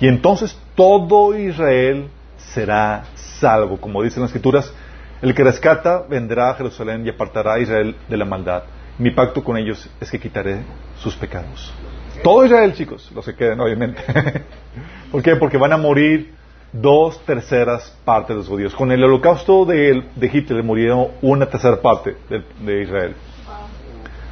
Y 0.00 0.08
entonces 0.08 0.58
todo 0.74 1.38
Israel 1.38 2.08
será 2.38 3.04
salvo. 3.14 3.78
Como 3.78 4.02
dicen 4.02 4.22
las 4.22 4.30
escrituras, 4.30 4.72
el 5.20 5.34
que 5.34 5.44
rescata 5.44 6.02
vendrá 6.08 6.48
a 6.48 6.54
Jerusalén 6.54 7.04
y 7.04 7.10
apartará 7.10 7.54
a 7.54 7.58
Israel 7.58 7.94
de 8.08 8.16
la 8.16 8.24
maldad. 8.24 8.62
Mi 8.98 9.10
pacto 9.10 9.44
con 9.44 9.58
ellos 9.58 9.90
es 10.00 10.10
que 10.10 10.18
quitaré 10.18 10.60
sus 10.98 11.14
pecados. 11.14 11.74
Todo 12.22 12.46
Israel, 12.46 12.72
chicos, 12.72 13.12
los 13.14 13.26
que 13.26 13.34
queden, 13.34 13.60
obviamente. 13.60 14.02
¿Por 15.12 15.22
qué? 15.22 15.36
Porque 15.36 15.58
van 15.58 15.74
a 15.74 15.76
morir 15.76 16.32
dos 16.80 17.24
terceras 17.24 17.94
partes 18.04 18.28
de 18.28 18.34
los 18.36 18.48
judíos. 18.48 18.74
Con 18.74 18.92
el 18.92 19.02
holocausto 19.02 19.64
de, 19.64 20.04
de 20.14 20.30
Hitler 20.32 20.62
murieron 20.62 21.08
una 21.22 21.46
tercera 21.46 21.80
parte 21.80 22.16
de, 22.28 22.82
Israel. 22.82 23.14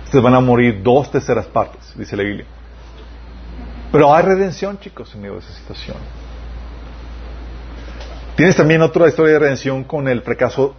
Ustedes 0.05 0.23
van 0.23 0.35
a 0.35 0.41
morir 0.41 0.83
dos 0.83 1.11
terceras 1.11 1.47
partes, 1.47 1.93
dice 1.97 2.17
la 2.17 2.23
Biblia. 2.23 2.47
Pero 3.91 4.15
hay 4.15 4.23
redención, 4.25 4.79
chicos, 4.79 5.15
en 5.15 5.23
medio 5.23 5.35
de 5.35 5.41
esa 5.41 5.53
situación. 5.53 5.97
Tienes 8.37 8.57
también 8.57 8.83
otra 8.83 9.09
historia 9.09 9.35
de 9.35 9.39
redención 9.39 9.85
con 9.85 10.09
el 10.09 10.23
fracaso, 10.23 10.75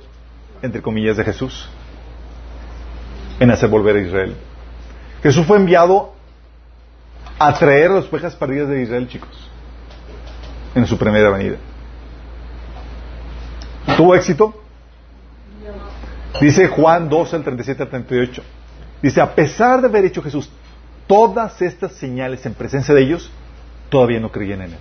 entre 0.61 0.81
comillas, 0.81 1.17
de 1.17 1.23
Jesús 1.23 1.69
en 3.39 3.51
hacer 3.51 3.69
volver 3.69 3.95
a 3.95 4.01
Israel. 4.01 4.35
Jesús 5.23 5.45
fue 5.45 5.57
enviado 5.57 6.13
a 7.37 7.53
traer 7.53 7.91
las 7.91 8.05
ovejas 8.05 8.35
perdidas 8.35 8.69
de 8.69 8.81
Israel, 8.81 9.07
chicos, 9.07 9.49
en 10.75 10.85
su 10.85 10.97
primera 10.97 11.31
venida. 11.31 11.57
¿Tuvo 13.97 14.13
éxito? 14.13 14.61
Dice 16.39 16.67
Juan 16.67 17.07
12, 17.07 17.37
el 17.37 17.43
37 17.43 17.83
al 17.83 17.89
38. 17.89 18.43
Dice, 19.01 19.21
a 19.21 19.33
pesar 19.33 19.81
de 19.81 19.87
haber 19.87 20.05
hecho 20.05 20.21
Jesús 20.21 20.49
todas 21.07 21.61
estas 21.61 21.93
señales 21.93 22.45
en 22.45 22.53
presencia 22.53 22.93
de 22.93 23.03
ellos, 23.03 23.31
todavía 23.89 24.19
no 24.19 24.31
creían 24.31 24.61
en 24.61 24.71
Él. 24.71 24.79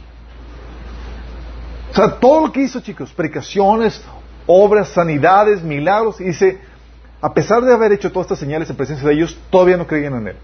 O 1.93 1.95
sea, 1.95 2.19
todo 2.19 2.47
lo 2.47 2.53
que 2.53 2.63
hizo, 2.63 2.81
chicos, 2.81 3.13
predicaciones, 3.13 4.03
obras, 4.47 4.89
sanidades, 4.89 5.63
milagros, 5.63 6.19
dice, 6.19 6.59
a 7.21 7.33
pesar 7.33 7.63
de 7.63 7.73
haber 7.73 7.93
hecho 7.93 8.11
todas 8.11 8.27
estas 8.27 8.41
señales 8.41 8.69
en 8.69 8.77
presencia 8.77 9.07
de 9.07 9.15
ellos, 9.15 9.39
todavía 9.51 9.77
no 9.77 9.87
creían 9.87 10.15
en 10.15 10.29
él. 10.29 10.37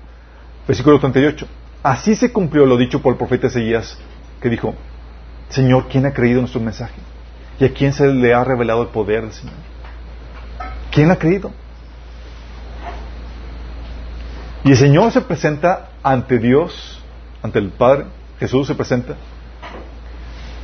Versículo 0.68 1.00
38. 1.00 1.46
Así 1.82 2.14
se 2.14 2.32
cumplió 2.32 2.66
lo 2.66 2.76
dicho 2.76 3.02
por 3.02 3.12
el 3.12 3.18
profeta 3.18 3.48
Ezeías, 3.48 3.98
que 4.40 4.48
dijo, 4.48 4.74
Señor, 5.50 5.88
¿quién 5.88 6.06
ha 6.06 6.12
creído 6.12 6.40
nuestro 6.40 6.60
mensaje? 6.60 7.00
¿Y 7.58 7.64
a 7.64 7.72
quién 7.72 7.92
se 7.92 8.06
le 8.06 8.32
ha 8.32 8.42
revelado 8.42 8.82
el 8.82 8.88
poder 8.88 9.22
del 9.22 9.32
Señor? 9.32 9.54
¿Quién 10.90 11.10
ha 11.10 11.16
creído? 11.16 11.50
Y 14.64 14.70
el 14.70 14.76
Señor 14.76 15.10
se 15.12 15.20
presenta 15.20 15.90
ante 16.02 16.38
Dios, 16.38 17.02
ante 17.42 17.58
el 17.58 17.70
Padre, 17.70 18.06
Jesús 18.38 18.66
se 18.66 18.74
presenta, 18.74 19.16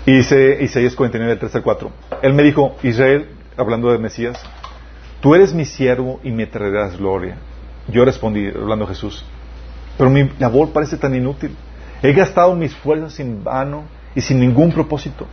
y 0.07 0.13
dice 0.19 0.59
Isaías 0.63 0.95
49, 0.95 1.37
3 1.37 1.57
al 1.57 1.63
4. 1.63 1.91
Él 2.23 2.33
me 2.33 2.45
dijo, 2.45 2.77
Israel, 2.85 3.29
hablando 3.57 3.91
de 3.91 3.99
Mesías, 3.99 4.41
tú 5.21 5.35
eres 5.35 5.53
mi 5.53 5.65
siervo 5.65 6.21
y 6.23 6.31
me 6.31 6.47
traerás 6.47 6.97
gloria. 6.97 7.39
Yo 7.89 8.05
respondí, 8.05 8.47
hablando 8.49 8.87
Jesús, 8.87 9.25
pero 9.99 10.09
mi 10.09 10.31
labor 10.39 10.71
parece 10.71 10.97
tan 10.97 11.15
inútil. 11.15 11.57
He 12.03 12.13
gastado 12.13 12.55
mis 12.55 12.75
fuerzas 12.75 13.19
en 13.19 13.43
vano 13.43 13.85
y 14.17 14.23
sin 14.23 14.41
ningún 14.41 14.73
propósito. 14.73 15.29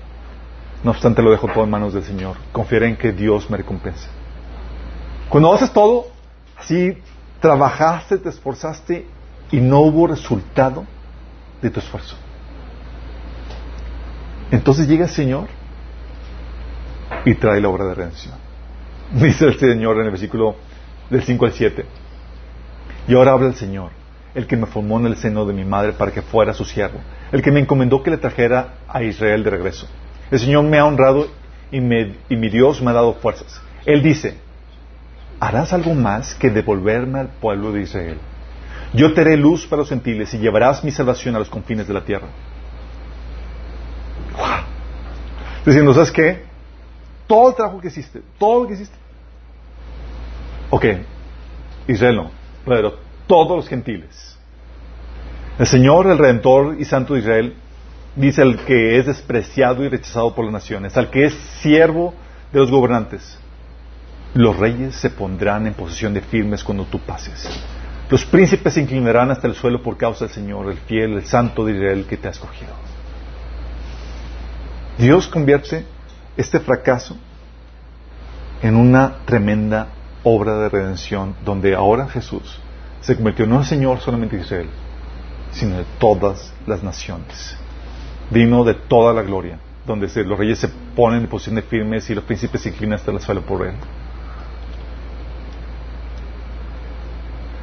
No 0.83 0.91
obstante, 0.91 1.23
lo 1.23 1.31
dejo 1.31 1.47
todo 1.47 1.63
en 1.63 1.69
manos 1.69 1.93
del 1.93 2.03
Señor. 2.03 2.35
Confiaré 2.51 2.89
en 2.89 2.97
que 2.97 3.13
Dios 3.13 3.49
me 3.49 3.57
recompense. 3.57 4.07
Cuando 5.29 5.51
haces 5.53 5.71
todo, 5.71 6.07
así 6.57 6.97
trabajaste, 7.39 8.17
te 8.17 8.29
esforzaste 8.29 9.07
y 9.51 9.57
no 9.61 9.79
hubo 9.79 10.05
resultado 10.07 10.85
de 11.61 11.69
tu 11.69 11.79
esfuerzo. 11.79 12.17
Entonces 14.51 14.87
llega 14.87 15.05
el 15.05 15.11
Señor 15.11 15.47
y 17.23 17.35
trae 17.35 17.61
la 17.61 17.69
obra 17.69 17.85
de 17.85 17.95
redención. 17.95 18.35
Dice 19.13 19.45
el 19.45 19.57
Señor 19.57 19.95
en 19.97 20.05
el 20.05 20.11
versículo 20.11 20.57
del 21.09 21.23
5 21.23 21.45
al 21.45 21.53
7. 21.53 21.85
Y 23.07 23.15
ahora 23.15 23.31
habla 23.31 23.47
el 23.47 23.55
Señor, 23.55 23.91
el 24.35 24.45
que 24.45 24.57
me 24.57 24.65
formó 24.65 24.99
en 24.99 25.05
el 25.05 25.15
seno 25.15 25.45
de 25.45 25.53
mi 25.53 25.63
madre 25.63 25.93
para 25.93 26.11
que 26.11 26.21
fuera 26.21 26.53
su 26.53 26.65
siervo, 26.65 26.99
el 27.33 27.41
que 27.41 27.51
me 27.51 27.59
encomendó 27.59 28.03
que 28.03 28.11
le 28.11 28.17
trajera 28.17 28.75
a 28.87 29.01
Israel 29.01 29.43
de 29.43 29.49
regreso. 29.49 29.87
El 30.29 30.39
Señor 30.39 30.63
me 30.65 30.77
ha 30.77 30.85
honrado 30.85 31.27
y, 31.71 31.77
y 31.77 32.37
mi 32.37 32.49
Dios 32.49 32.79
me 32.81 32.91
ha 32.91 32.93
dado 32.93 33.15
fuerzas. 33.15 33.59
Él 33.85 34.03
dice, 34.03 34.37
¿harás 35.39 35.73
algo 35.73 35.95
más 35.95 36.35
que 36.35 36.51
devolverme 36.51 37.19
al 37.19 37.29
pueblo 37.29 37.71
de 37.71 37.81
Israel? 37.81 38.19
Yo 38.93 39.13
te 39.15 39.21
haré 39.21 39.35
luz 39.35 39.65
para 39.65 39.79
los 39.79 39.89
gentiles 39.89 40.31
y 40.35 40.37
llevarás 40.37 40.83
mi 40.83 40.91
salvación 40.91 41.35
a 41.35 41.39
los 41.39 41.49
confines 41.49 41.87
de 41.87 41.93
la 41.95 42.05
tierra. 42.05 42.27
Diciendo, 45.65 45.91
¿sabes 45.95 46.11
qué? 46.11 46.43
Todo 47.25 47.49
el 47.49 47.55
trabajo 47.55 47.81
que 47.81 47.87
hiciste, 47.87 48.21
todo 48.37 48.61
lo 48.61 48.67
que 48.67 48.75
hiciste. 48.75 48.95
Ok, 50.69 50.85
Israel 51.87 52.15
no, 52.15 52.31
pero 52.63 52.99
todos 53.25 53.57
los 53.57 53.67
gentiles. 53.67 54.32
El 55.59 55.67
Señor, 55.67 56.07
el 56.07 56.17
Redentor 56.17 56.77
y 56.79 56.85
Santo 56.85 57.13
de 57.13 57.19
Israel, 57.19 57.53
dice 58.15 58.41
al 58.41 58.65
que 58.65 58.97
es 58.97 59.05
despreciado 59.05 59.83
y 59.83 59.89
rechazado 59.89 60.33
por 60.33 60.45
las 60.45 60.53
naciones, 60.53 60.97
al 60.97 61.11
que 61.11 61.25
es 61.25 61.33
siervo 61.61 62.15
de 62.51 62.59
los 62.59 62.71
gobernantes. 62.71 63.37
Los 64.33 64.57
reyes 64.57 64.95
se 64.95 65.11
pondrán 65.11 65.67
en 65.67 65.75
posición 65.75 66.13
de 66.13 66.21
firmes 66.21 66.63
cuando 66.63 66.85
tú 66.85 66.99
pases. 66.99 67.47
Los 68.09 68.25
príncipes 68.25 68.73
se 68.73 68.81
inclinarán 68.81 69.29
hasta 69.29 69.47
el 69.47 69.53
suelo 69.53 69.83
por 69.83 69.95
causa 69.95 70.25
del 70.25 70.33
Señor, 70.33 70.71
el 70.71 70.77
fiel, 70.77 71.13
el 71.13 71.25
santo 71.25 71.65
de 71.65 71.73
Israel 71.73 72.05
que 72.09 72.17
te 72.17 72.27
ha 72.27 72.31
escogido. 72.31 72.73
Dios 74.97 75.27
convierte 75.27 75.85
este 76.35 76.59
fracaso 76.59 77.15
en 78.63 78.75
una 78.75 79.17
tremenda 79.25 79.87
obra 80.23 80.57
de 80.57 80.69
redención 80.69 81.35
donde 81.45 81.75
ahora 81.75 82.07
Jesús 82.07 82.59
se 83.01 83.15
convirtió 83.15 83.45
no 83.45 83.57
en 83.57 83.65
Señor 83.65 83.99
solamente 83.99 84.37
de 84.37 84.43
Israel, 84.43 84.69
sino 85.53 85.77
de 85.77 85.85
todas 85.99 86.53
las 86.67 86.83
naciones. 86.83 87.57
Vino 88.29 88.63
de 88.63 88.73
toda 88.73 89.13
la 89.13 89.21
gloria, 89.21 89.59
donde 89.85 90.07
los 90.23 90.37
reyes 90.37 90.59
se 90.59 90.69
ponen 90.95 91.21
en 91.21 91.27
posición 91.27 91.61
firmes 91.63 92.09
y 92.09 92.15
los 92.15 92.23
príncipes 92.23 92.61
se 92.61 92.69
inclinan 92.69 92.99
hasta 92.99 93.11
el 93.11 93.19
suelo 93.19 93.41
por 93.41 93.65
él. 93.65 93.75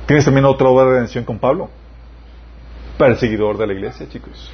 Tienes 0.07 0.24
también 0.24 0.45
otra 0.45 0.68
obra 0.68 0.86
de 0.86 0.91
redención 0.93 1.24
con 1.24 1.38
Pablo, 1.38 1.70
perseguidor 2.99 3.57
de 3.59 3.66
la 3.66 3.72
iglesia, 3.72 4.09
chicos. 4.09 4.51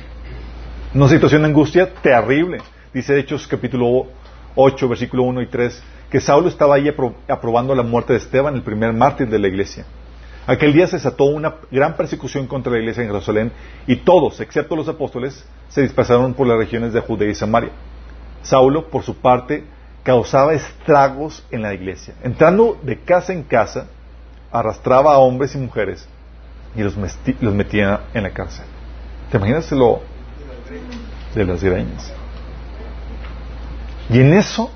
Una 0.95 1.09
situación 1.09 1.43
de 1.43 1.49
angustia 1.49 1.93
terrible. 1.95 2.59
Dice 2.93 3.19
Hechos 3.19 3.47
capítulo 3.47 4.07
8, 4.55 4.89
versículo 4.89 5.25
1 5.25 5.43
y 5.43 5.47
3, 5.47 5.83
que 6.11 6.21
Saulo 6.21 6.49
estaba 6.49 6.77
ahí 6.77 6.89
aprobando 7.29 7.75
la 7.75 7.83
muerte 7.83 8.13
de 8.13 8.19
Esteban, 8.19 8.55
el 8.55 8.63
primer 8.63 8.93
mártir 8.93 9.29
de 9.29 9.39
la 9.39 9.49
iglesia. 9.49 9.85
Aquel 10.47 10.73
día 10.73 10.87
se 10.87 10.97
desató 10.97 11.25
una 11.25 11.57
gran 11.73 11.97
persecución 11.97 12.47
contra 12.47 12.73
la 12.73 12.79
iglesia 12.79 13.03
en 13.03 13.09
Jerusalén 13.09 13.53
y 13.87 13.97
todos, 13.97 14.41
excepto 14.41 14.77
los 14.77 14.89
apóstoles, 14.89 15.45
se 15.69 15.83
dispersaron 15.83 16.35
por 16.35 16.47
las 16.47 16.57
regiones 16.57 16.93
de 16.93 17.01
Judea 17.01 17.31
y 17.31 17.35
Samaria. 17.35 17.71
Saulo, 18.43 18.89
por 18.89 19.03
su 19.03 19.17
parte, 19.17 19.65
causaba 20.05 20.55
estragos 20.55 21.45
en 21.51 21.63
la 21.63 21.75
iglesia. 21.75 22.15
Entrando 22.23 22.79
de 22.81 23.01
casa 23.01 23.33
en 23.33 23.43
casa, 23.43 23.89
arrastraba 24.53 25.15
a 25.15 25.19
hombres 25.19 25.57
y 25.57 25.59
mujeres 25.59 26.09
y 26.77 26.83
los, 26.83 26.97
metía 26.97 28.03
en 28.15 28.23
la 28.23 28.31
cárcel. 28.31 28.67
¿Te 29.31 29.39
imaginas 29.39 29.73
lo 29.73 30.03
de 31.35 31.45
las 31.45 31.63
greñas? 31.63 32.13
Y 34.09 34.21
en 34.21 34.33
eso, 34.35 34.71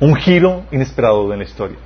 un 0.00 0.14
giro 0.16 0.62
inesperado 0.70 1.30
en 1.30 1.40
la 1.40 1.44
historia. 1.44 1.76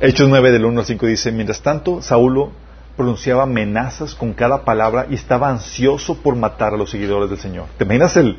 Hechos 0.00 0.28
9 0.28 0.52
del 0.52 0.64
1 0.64 0.78
al 0.78 0.86
5 0.86 1.06
dice, 1.06 1.32
mientras 1.32 1.60
tanto, 1.60 2.00
Saulo 2.02 2.52
pronunciaba 2.96 3.42
amenazas 3.42 4.14
con 4.14 4.32
cada 4.32 4.64
palabra 4.64 5.06
y 5.10 5.14
estaba 5.14 5.50
ansioso 5.50 6.18
por 6.18 6.36
matar 6.36 6.72
a 6.72 6.76
los 6.76 6.90
seguidores 6.90 7.28
del 7.30 7.38
Señor. 7.40 7.66
¿Te 7.76 7.84
imaginas 7.84 8.16
el 8.16 8.38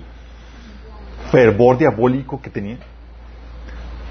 fervor 1.31 1.77
diabólico 1.77 2.41
que 2.41 2.49
tenía? 2.49 2.77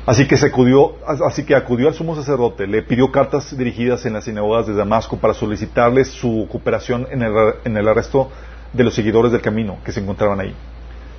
Así 0.04 0.26
que, 0.26 0.34
así 0.34 1.44
que 1.44 1.54
acudió 1.54 1.88
al 1.88 1.94
sumo 1.94 2.14
sacerdote, 2.14 2.66
le 2.66 2.82
pidió 2.82 3.10
cartas 3.10 3.56
dirigidas 3.56 4.04
en 4.04 4.12
las 4.12 4.24
sinagogas 4.24 4.66
de 4.66 4.74
Damasco 4.74 5.16
para 5.16 5.32
solicitarles 5.32 6.08
su 6.08 6.48
cooperación 6.50 7.06
en 7.10 7.22
el, 7.22 7.88
arresto 7.88 8.30
de 8.74 8.84
los 8.84 8.94
seguidores 8.94 9.32
del 9.32 9.40
camino 9.40 9.78
que 9.84 9.92
se 9.92 10.00
encontraban 10.00 10.40
ahí. 10.40 10.54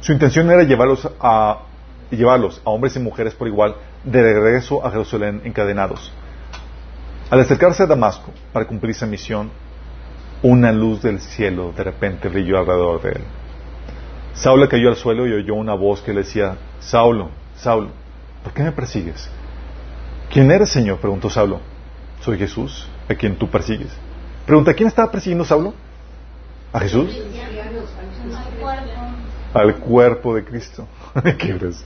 Su 0.01 0.11
intención 0.11 0.49
era 0.51 0.61
llevarlos 0.61 1.09
a, 1.19 1.68
llevarlos 2.15 2.61
a 2.65 2.69
hombres 2.69 2.95
y 2.95 2.99
mujeres 2.99 3.33
por 3.33 3.47
igual 3.47 3.75
de 4.03 4.21
regreso 4.21 4.85
a 4.85 4.91
Jerusalén 4.91 5.41
encadenados. 5.43 6.11
Al 7.29 7.39
acercarse 7.39 7.83
a 7.83 7.87
Damasco 7.87 8.31
para 8.51 8.65
cumplir 8.65 8.91
esa 8.91 9.05
misión, 9.05 9.51
una 10.41 10.71
luz 10.71 11.01
del 11.01 11.19
cielo 11.19 11.73
de 11.75 11.83
repente 11.83 12.29
brilló 12.29 12.57
alrededor 12.57 13.01
de 13.01 13.09
él. 13.09 13.23
Saulo 14.33 14.69
cayó 14.69 14.89
al 14.89 14.95
suelo 14.95 15.27
y 15.27 15.33
oyó 15.33 15.53
una 15.55 15.73
voz 15.73 16.01
que 16.01 16.13
le 16.13 16.21
decía, 16.21 16.55
Saulo, 16.79 17.29
Saulo, 17.57 17.91
¿Por 18.43 18.53
qué 18.53 18.63
me 18.63 18.71
persigues? 18.71 19.29
¿Quién 20.31 20.51
eres, 20.51 20.69
Señor? 20.69 20.99
preguntó 20.99 21.29
Saulo. 21.29 21.59
Soy 22.21 22.37
Jesús, 22.37 22.87
a 23.07 23.15
quien 23.15 23.35
tú 23.35 23.49
persigues. 23.49 23.91
Pregunta, 24.45 24.73
¿quién 24.73 24.87
estaba 24.87 25.11
persiguiendo 25.11 25.45
Saulo? 25.45 25.73
¿A 26.71 26.79
Jesús? 26.79 27.17
Al 29.53 29.75
cuerpo 29.77 30.35
de 30.35 30.43
Cristo. 30.45 30.87
¿Qué 31.37 31.51
eres? 31.51 31.83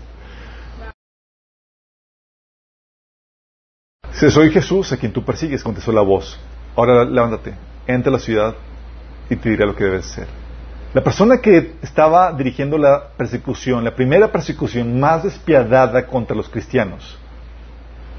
Soy 4.29 4.51
Jesús 4.51 4.91
a 4.91 4.97
quien 4.97 5.11
tú 5.11 5.23
persigues, 5.23 5.63
contestó 5.63 5.91
la 5.91 6.01
voz. 6.01 6.39
Ahora 6.75 7.03
levántate, 7.03 7.53
entra 7.87 8.09
a 8.09 8.13
la 8.13 8.19
ciudad 8.19 8.55
y 9.29 9.35
te 9.35 9.49
diré 9.49 9.65
lo 9.65 9.75
que 9.75 9.83
debes 9.83 10.11
hacer. 10.11 10.27
La 10.93 11.03
persona 11.03 11.39
que 11.39 11.73
estaba 11.81 12.31
dirigiendo 12.33 12.77
la 12.77 13.09
persecución, 13.17 13.83
la 13.83 13.95
primera 13.95 14.31
persecución 14.31 14.99
más 14.99 15.23
despiadada 15.23 16.05
contra 16.05 16.35
los 16.35 16.49
cristianos, 16.49 17.17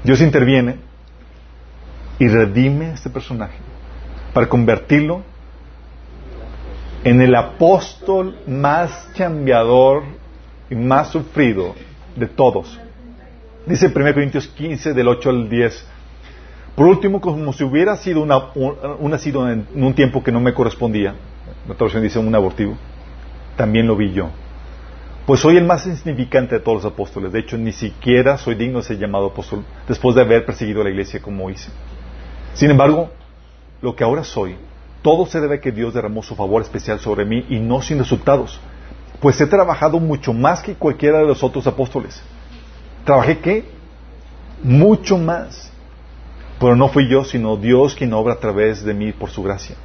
Dios 0.03 0.21
interviene 0.21 0.77
y 2.19 2.27
redime 2.27 2.87
a 2.87 2.93
este 2.93 3.09
personaje 3.09 3.57
para 4.33 4.47
convertirlo 4.47 5.23
en 7.05 7.21
el 7.21 7.35
apóstol 7.35 8.37
más 8.47 9.09
chambeador 9.13 10.03
y 10.69 10.75
más 10.75 11.09
sufrido 11.11 11.75
de 12.15 12.27
todos. 12.27 12.79
Dice 13.65 13.87
1 13.87 14.13
Corintios 14.13 14.47
15, 14.47 14.93
del 14.93 15.07
8 15.07 15.29
al 15.29 15.49
10. 15.49 15.87
Por 16.75 16.87
último, 16.87 17.21
como 17.21 17.53
si 17.53 17.63
hubiera 17.63 17.95
sido 17.95 18.21
una, 18.21 18.51
un, 18.53 19.09
nacido 19.09 19.49
en 19.49 19.65
un 19.75 19.93
tiempo 19.93 20.21
que 20.21 20.31
no 20.31 20.41
me 20.41 20.53
correspondía, 20.53 21.15
la 21.67 21.75
traducción 21.75 22.03
dice 22.03 22.19
un 22.19 22.35
abortivo, 22.35 22.75
también 23.55 23.87
lo 23.87 23.95
vi 23.95 24.11
yo. 24.11 24.29
Pues 25.25 25.39
soy 25.39 25.57
el 25.57 25.63
más 25.63 25.87
insignificante 25.87 26.55
de 26.55 26.61
todos 26.61 26.83
los 26.83 26.93
apóstoles. 26.93 27.31
De 27.31 27.39
hecho, 27.39 27.57
ni 27.57 27.71
siquiera 27.71 28.37
soy 28.37 28.55
digno 28.55 28.79
de 28.79 28.83
ser 28.85 28.99
llamado 28.99 29.27
apóstol 29.27 29.63
después 29.87 30.15
de 30.15 30.21
haber 30.21 30.45
perseguido 30.45 30.81
a 30.81 30.83
la 30.83 30.91
iglesia 30.91 31.21
como 31.21 31.49
hice. 31.49 31.71
Sin 32.53 32.69
embargo, 32.69 33.09
lo 33.81 33.95
que 33.95 34.03
ahora 34.03 34.23
soy, 34.23 34.55
todo 35.01 35.25
se 35.25 35.39
debe 35.39 35.55
a 35.55 35.61
que 35.61 35.71
Dios 35.71 35.93
derramó 35.93 36.21
su 36.21 36.35
favor 36.35 36.61
especial 36.61 36.99
sobre 36.99 37.25
mí 37.25 37.45
y 37.49 37.59
no 37.59 37.81
sin 37.81 37.99
resultados. 37.99 38.59
Pues 39.19 39.39
he 39.41 39.47
trabajado 39.47 39.99
mucho 39.99 40.33
más 40.33 40.61
que 40.61 40.75
cualquiera 40.75 41.19
de 41.19 41.25
los 41.25 41.41
otros 41.41 41.65
apóstoles. 41.65 42.21
¿Trabajé 43.05 43.39
qué? 43.39 43.65
Mucho 44.61 45.17
más. 45.17 45.71
Pero 46.59 46.75
no 46.75 46.87
fui 46.87 47.09
yo, 47.09 47.23
sino 47.23 47.57
Dios 47.57 47.95
quien 47.95 48.13
obra 48.13 48.33
a 48.33 48.39
través 48.39 48.83
de 48.83 48.93
mí 48.93 49.11
por 49.11 49.29
su 49.29 49.43
gracia. 49.43 49.75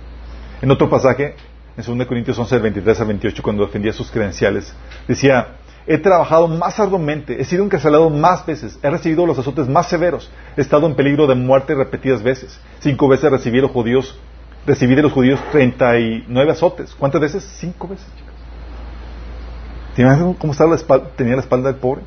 En 0.63 0.71
otro 0.71 0.89
pasaje, 0.89 1.35
en 1.77 1.99
2 1.99 2.07
Corintios 2.07 2.39
11, 2.39 2.59
23 2.59 3.01
al 3.01 3.07
28, 3.07 3.43
cuando 3.43 3.65
defendía 3.65 3.93
sus 3.93 4.11
credenciales, 4.11 4.75
decía, 5.09 5.57
he 5.87 5.99
trabajado 5.99 6.47
más 6.49 6.79
arduamente, 6.79 7.41
he 7.41 7.45
sido 7.45 7.65
encarcelado 7.65 8.11
más 8.11 8.45
veces, 8.47 8.79
he 8.83 8.91
recibido 8.91 9.27
los 9.27 9.39
azotes 9.39 9.69
más 9.69 9.89
severos, 9.89 10.31
he 10.57 10.61
estado 10.61 10.87
en 10.87 10.95
peligro 10.95 11.27
de 11.27 11.35
muerte 11.35 11.75
repetidas 11.75 12.23
veces. 12.23 12.61
Cinco 12.81 13.09
veces 13.09 13.31
recibí 13.31 13.57
de 13.57 13.63
los 13.63 13.71
judíos, 13.71 14.19
recibí 14.67 14.95
de 14.95 15.03
los 15.03 15.13
judíos 15.13 15.41
39 15.53 16.53
azotes. 16.53 16.95
¿Cuántas 16.95 17.21
veces? 17.21 17.43
Cinco 17.59 17.89
veces, 17.89 18.07
chicos. 18.17 18.35
¿Tienes 19.95 20.19
cómo 20.39 20.53
estaba 20.53 20.71
la 20.71 20.77
espalda, 20.77 21.11
tenía 21.17 21.35
la 21.35 21.43
espalda 21.43 21.73
del 21.73 21.81
pobre? 21.81 22.03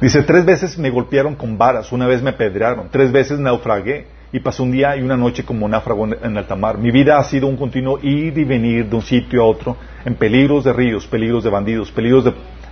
Dice, 0.00 0.22
tres 0.22 0.44
veces 0.44 0.76
me 0.76 0.90
golpearon 0.90 1.36
con 1.36 1.56
varas, 1.56 1.90
una 1.90 2.06
vez 2.06 2.22
me 2.22 2.30
apedrearon, 2.30 2.88
tres 2.90 3.10
veces 3.10 3.38
naufragué, 3.38 4.06
y 4.32 4.40
pasé 4.40 4.60
un 4.60 4.72
día 4.72 4.94
y 4.96 5.02
una 5.02 5.16
noche 5.16 5.44
como 5.44 5.66
náufrago 5.68 6.06
en 6.06 6.36
alta 6.36 6.54
mar. 6.54 6.76
Mi 6.76 6.90
vida 6.90 7.18
ha 7.18 7.24
sido 7.24 7.46
un 7.46 7.56
continuo 7.56 7.98
ir 8.02 8.36
y 8.36 8.44
venir 8.44 8.86
de 8.86 8.96
un 8.96 9.02
sitio 9.02 9.42
a 9.42 9.46
otro, 9.46 9.76
en 10.04 10.14
peligros 10.14 10.64
de 10.64 10.74
ríos, 10.74 11.06
peligros 11.06 11.44
de 11.44 11.50
bandidos, 11.50 11.90
peligros 11.90 12.24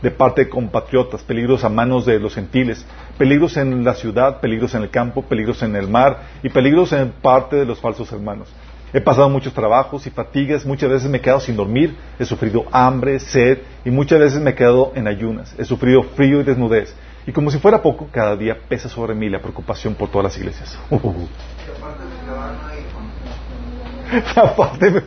de, 0.03 0.11
parte 0.11 0.45
de 0.45 0.51
compatriotas, 0.51 1.23
peligros 1.23 1.65
a 1.65 1.71
manos 1.71 2.05
de 2.05 2.19
los 2.19 2.35
gentiles, 2.35 2.85
peligros 3.17 3.57
en 3.57 3.83
la 3.83 3.95
ciudad, 3.95 4.41
peligros 4.41 4.75
en 4.75 4.83
el 4.83 4.91
campo, 4.91 5.23
peligros 5.23 5.63
en 5.63 5.75
el 5.77 5.89
mar 5.89 6.25
y 6.43 6.51
peligros 6.51 6.93
en 6.93 7.13
parte 7.23 7.57
de 7.57 7.65
los 7.65 7.81
falsos 7.81 8.13
hermanos. 8.13 8.53
He 8.93 9.01
pasado 9.01 9.31
muchos 9.31 9.55
trabajos 9.55 10.07
y 10.07 10.11
fatigas, 10.11 10.67
muchas 10.67 10.91
veces 10.91 11.09
me 11.09 11.19
he 11.19 11.21
quedado 11.21 11.41
sin 11.41 11.57
dormir, 11.57 11.97
he 12.19 12.25
sufrido 12.25 12.65
hambre, 12.71 13.19
sed 13.19 13.61
y 13.85 13.91
muchas 13.91 14.21
veces 14.21 14.41
me 14.41 14.51
he 14.51 14.55
quedado 14.55 14.93
en 14.95 15.09
ayunas, 15.09 15.55
he 15.59 15.65
sufrido 15.65 16.03
frío 16.03 16.41
y 16.41 16.45
desnudez. 16.45 16.95
Y 17.27 17.33
como 17.33 17.51
si 17.51 17.59
fuera 17.59 17.81
poco, 17.81 18.09
cada 18.13 18.37
día 18.37 18.59
pesa 18.69 18.89
sobre 18.89 19.15
mí 19.15 19.31
la 19.31 19.41
preocupación 19.41 19.95
por 19.95 20.11
todas 20.11 20.25
las 20.25 20.39
iglesias. 20.39 20.79
Aparte, 24.37 25.03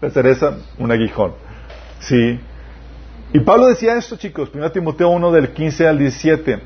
la 0.00 0.10
cereza, 0.10 0.56
un 0.78 0.90
aguijón. 0.90 1.34
Sí. 2.00 2.40
Y 3.32 3.40
Pablo 3.40 3.66
decía 3.66 3.96
esto, 3.96 4.16
chicos, 4.16 4.50
1 4.54 4.72
Timoteo 4.72 5.10
1 5.10 5.32
del 5.32 5.50
15 5.50 5.86
al 5.86 5.98
17. 5.98 6.60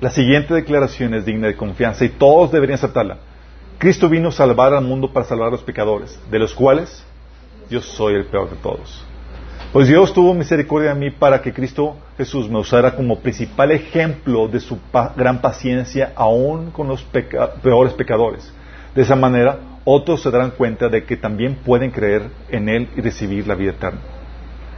La 0.00 0.10
siguiente 0.10 0.54
declaración 0.54 1.14
es 1.14 1.26
digna 1.26 1.48
de 1.48 1.56
confianza 1.56 2.04
y 2.04 2.08
todos 2.08 2.50
deberían 2.50 2.78
aceptarla. 2.78 3.18
Cristo 3.78 4.08
vino 4.08 4.28
a 4.28 4.32
salvar 4.32 4.72
al 4.72 4.84
mundo 4.84 5.12
para 5.12 5.26
salvar 5.26 5.48
a 5.48 5.50
los 5.50 5.62
pecadores, 5.62 6.18
de 6.30 6.38
los 6.38 6.54
cuales 6.54 7.04
yo 7.68 7.80
soy 7.80 8.14
el 8.14 8.24
peor 8.24 8.48
de 8.48 8.56
todos. 8.56 9.04
Pues 9.72 9.88
Dios 9.88 10.12
tuvo 10.12 10.34
misericordia 10.34 10.92
de 10.92 11.00
mí 11.00 11.10
para 11.10 11.40
que 11.40 11.50
Cristo 11.50 11.96
Jesús 12.18 12.46
me 12.50 12.58
usara 12.58 12.94
como 12.94 13.20
principal 13.20 13.70
ejemplo 13.70 14.46
de 14.46 14.60
su 14.60 14.78
gran 15.16 15.40
paciencia 15.40 16.12
aún 16.14 16.70
con 16.72 16.88
los 16.88 17.02
peores 17.62 17.94
pecadores. 17.94 18.52
De 18.94 19.00
esa 19.00 19.16
manera, 19.16 19.60
otros 19.86 20.20
se 20.20 20.30
darán 20.30 20.50
cuenta 20.50 20.90
de 20.90 21.04
que 21.04 21.16
también 21.16 21.54
pueden 21.64 21.90
creer 21.90 22.28
en 22.50 22.68
Él 22.68 22.90
y 22.94 23.00
recibir 23.00 23.46
la 23.46 23.54
vida 23.54 23.70
eterna. 23.70 24.00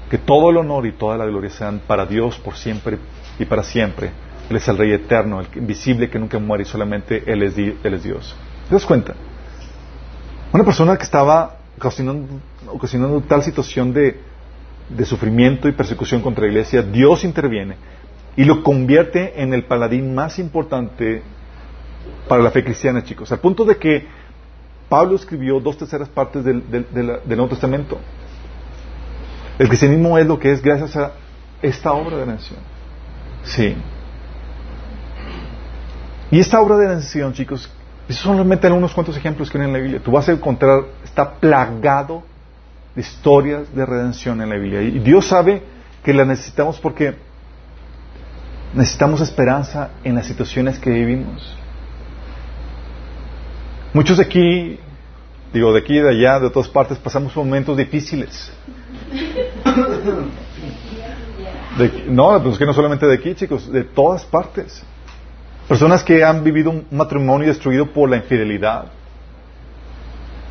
Que 0.09 0.19
todo 0.19 0.51
el 0.51 0.59
honor 0.59 0.87
y 0.87 0.93
toda 0.93 1.17
la 1.17 1.27
gloria 1.27 1.51
sean 1.51 1.81
para 1.85 2.07
Dios 2.07 2.39
por 2.39 2.55
siempre 2.55 2.99
y 3.41 3.47
para 3.47 3.65
siempre. 3.65 4.13
Él 4.49 4.57
es 4.57 4.69
el 4.69 4.79
Rey 4.79 4.93
eterno, 4.93 5.41
el 5.41 5.49
invisible 5.57 6.09
que 6.09 6.21
nunca 6.21 6.39
muere 6.39 6.63
y 6.63 6.67
solamente 6.67 7.25
Él 7.27 7.43
es, 7.43 7.59
es 7.59 8.03
Dios. 8.05 8.37
¿Te 8.69 8.75
das 8.77 8.87
cuenta? 8.87 9.13
Una 10.53 10.63
persona 10.63 10.97
que 10.97 11.03
estaba 11.03 11.57
ocasionando 11.77 13.21
tal 13.23 13.43
situación 13.43 13.93
de, 13.93 14.21
de 14.89 15.05
sufrimiento 15.05 15.69
y 15.69 15.73
persecución 15.73 16.21
contra 16.21 16.45
la 16.45 16.51
iglesia, 16.51 16.83
Dios 16.83 17.25
interviene 17.25 17.77
y 18.37 18.45
lo 18.45 18.63
convierte 18.63 19.43
en 19.43 19.55
el 19.55 19.65
paladín 19.65 20.15
más 20.15 20.39
importante 20.39 21.23
para 22.29 22.43
la 22.43 22.51
fe 22.51 22.65
cristiana, 22.65 23.05
chicos. 23.05 23.31
Al 23.33 23.39
punto 23.39 23.65
de 23.65 23.77
que 23.77 24.07
Pablo 24.89 25.17
escribió 25.17 25.61
dos 25.61 25.79
terceras 25.79 26.09
partes 26.09 26.45
del, 26.45 26.63
Nuevo 27.25 27.49
Testamento. 27.49 27.99
El 29.59 29.69
cristianismo 29.69 30.19
es 30.19 30.27
lo 30.27 30.39
que 30.39 30.53
es 30.53 30.63
gracias 30.63 30.97
a 30.97 31.13
esta 31.63 31.93
obra 31.93 32.19
de 32.19 32.27
nación. 32.27 32.59
Sí. 33.45 33.77
Y 36.31 36.41
esta 36.41 36.61
obra 36.61 36.77
de 36.77 36.89
nación, 36.89 37.33
chicos, 37.33 37.71
solamente 38.09 38.67
algunos 38.67 38.93
cuantos 38.93 39.17
ejemplos 39.17 39.51
que 39.51 39.59
hay 39.59 39.65
en 39.65 39.73
la 39.73 39.79
Biblia. 39.79 40.01
Tú 40.03 40.11
vas 40.11 40.29
a 40.29 40.33
encontrar, 40.33 40.85
está 41.05 41.35
plagado 41.35 42.23
de 42.95 43.03
historias 43.03 43.75
de 43.75 43.85
redención 43.85 44.41
en 44.41 44.49
la 44.49 44.57
Biblia. 44.57 44.83
Y 44.83 44.99
Dios 45.01 45.27
sabe 45.27 45.63
que 46.03 46.15
la 46.15 46.25
necesitamos 46.25 46.79
porque 46.79 47.15
necesitamos 48.75 49.21
esperanza 49.21 49.91
en 50.05 50.15
las 50.15 50.27
situaciones 50.27 50.79
que 50.79 50.91
vivimos. 50.91 51.57
Muchos 53.93 54.19
de 54.19 54.25
aquí, 54.25 54.79
digo, 55.53 55.73
de 55.73 55.81
aquí, 55.81 55.99
de 55.99 56.11
allá, 56.11 56.41
de 56.41 56.51
todas 56.51 56.69
partes, 56.69 56.99
pasamos 56.99 57.35
momentos 57.37 57.77
difíciles. 57.77 58.53
no, 62.09 62.43
pues 62.43 62.59
que 62.59 62.67
no 62.67 62.73
solamente 62.73 63.07
de 63.07 63.15
aquí, 63.15 63.35
chicos, 63.35 63.71
de 63.71 63.85
todas 63.85 64.25
partes. 64.25 64.83
Personas 65.69 66.03
que 66.05 66.23
han 66.23 66.45
vivido 66.45 66.71
un 66.71 66.87
matrimonio 66.91 67.49
destruido 67.49 67.87
por 67.87 68.11
la 68.11 68.17
infidelidad 68.17 68.87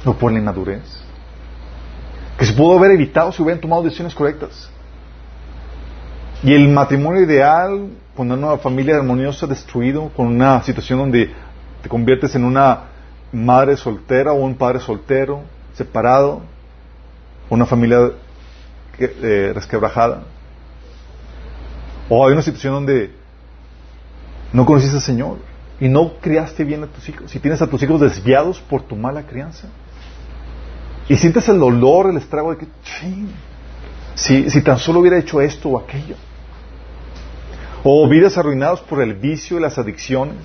o 0.05 0.13
por 0.13 0.31
la 0.31 0.39
inmadurez 0.39 1.02
que 2.37 2.45
se 2.45 2.53
pudo 2.53 2.77
haber 2.77 2.91
evitado 2.91 3.31
si 3.31 3.41
hubieran 3.41 3.61
tomado 3.61 3.83
decisiones 3.83 4.15
correctas. 4.15 4.69
Y 6.43 6.53
el 6.53 6.67
matrimonio 6.69 7.21
ideal, 7.23 7.89
con 8.15 8.31
una 8.31 8.57
familia 8.57 8.97
armoniosa 8.97 9.47
destruido, 9.47 10.09
con 10.09 10.27
una 10.27 10.61
situación 10.63 10.99
donde 10.99 11.31
te 11.81 11.89
conviertes 11.89 12.35
en 12.35 12.43
una 12.43 12.81
madre 13.31 13.77
soltera 13.77 14.33
o 14.33 14.35
un 14.35 14.55
padre 14.55 14.79
soltero, 14.79 15.43
separado, 15.73 16.41
una 17.49 17.65
familia 17.65 18.11
eh, 18.99 19.51
resquebrajada. 19.53 20.23
O 22.09 22.25
hay 22.25 22.33
una 22.33 22.41
situación 22.41 22.73
donde 22.73 23.11
no 24.51 24.65
conociste 24.65 24.97
al 24.97 25.01
Señor 25.01 25.37
y 25.79 25.87
no 25.87 26.17
criaste 26.19 26.63
bien 26.63 26.83
a 26.83 26.87
tus 26.87 27.07
hijos. 27.09 27.31
Si 27.31 27.39
tienes 27.39 27.61
a 27.61 27.67
tus 27.67 27.81
hijos 27.83 28.01
desviados 28.01 28.59
por 28.59 28.83
tu 28.83 28.95
mala 28.95 29.23
crianza. 29.23 29.67
Y 31.09 31.17
sientes 31.17 31.47
el 31.49 31.59
dolor, 31.59 32.09
el 32.09 32.17
estrago 32.17 32.51
de 32.51 32.57
que, 32.57 32.67
si, 34.15 34.49
si 34.49 34.61
tan 34.61 34.77
solo 34.77 34.99
hubiera 34.99 35.17
hecho 35.17 35.41
esto 35.41 35.69
o 35.69 35.79
aquello. 35.79 36.15
O 37.83 38.07
vidas 38.07 38.37
arruinadas 38.37 38.79
por 38.81 39.01
el 39.01 39.13
vicio 39.13 39.57
y 39.57 39.61
las 39.61 39.77
adicciones. 39.77 40.37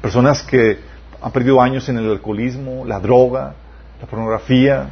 Personas 0.00 0.42
que 0.42 0.78
han 1.20 1.32
perdido 1.32 1.60
años 1.60 1.88
en 1.88 1.98
el 1.98 2.10
alcoholismo, 2.10 2.84
la 2.84 3.00
droga, 3.00 3.54
la 4.00 4.06
pornografía, 4.06 4.90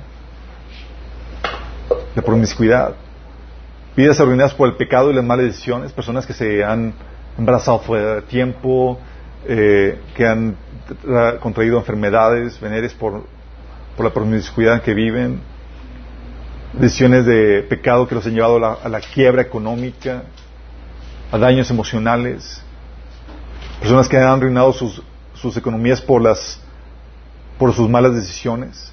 la 2.14 2.22
promiscuidad. 2.22 2.94
Vidas 3.96 4.18
arruinadas 4.18 4.54
por 4.54 4.68
el 4.68 4.76
pecado 4.76 5.10
y 5.10 5.14
las 5.14 5.24
malas 5.24 5.46
decisiones. 5.46 5.92
Personas 5.92 6.26
que 6.26 6.32
se 6.32 6.64
han 6.64 6.94
embarazado 7.38 7.78
fuera 7.80 8.16
de 8.16 8.22
tiempo, 8.22 8.98
eh, 9.46 10.00
que 10.16 10.26
han 10.26 10.56
contraído 11.40 11.78
enfermedades 11.78 12.60
veneres 12.60 12.92
por 12.94 13.24
por 13.96 14.06
la 14.06 14.12
promiscuidad 14.12 14.74
en 14.74 14.80
que 14.80 14.94
viven, 14.94 15.40
decisiones 16.72 17.26
de 17.26 17.62
pecado 17.68 18.08
que 18.08 18.14
los 18.14 18.26
han 18.26 18.34
llevado 18.34 18.56
a 18.56 18.88
la, 18.88 19.00
quiebra 19.00 19.42
económica, 19.42 20.22
a 21.30 21.38
daños 21.38 21.70
emocionales, 21.70 22.62
personas 23.80 24.08
que 24.08 24.16
han 24.16 24.28
arruinado 24.28 24.72
sus, 24.72 25.02
sus 25.34 25.56
economías 25.56 26.00
por, 26.00 26.22
las, 26.22 26.60
por 27.58 27.72
sus 27.74 27.88
malas 27.88 28.14
decisiones, 28.14 28.92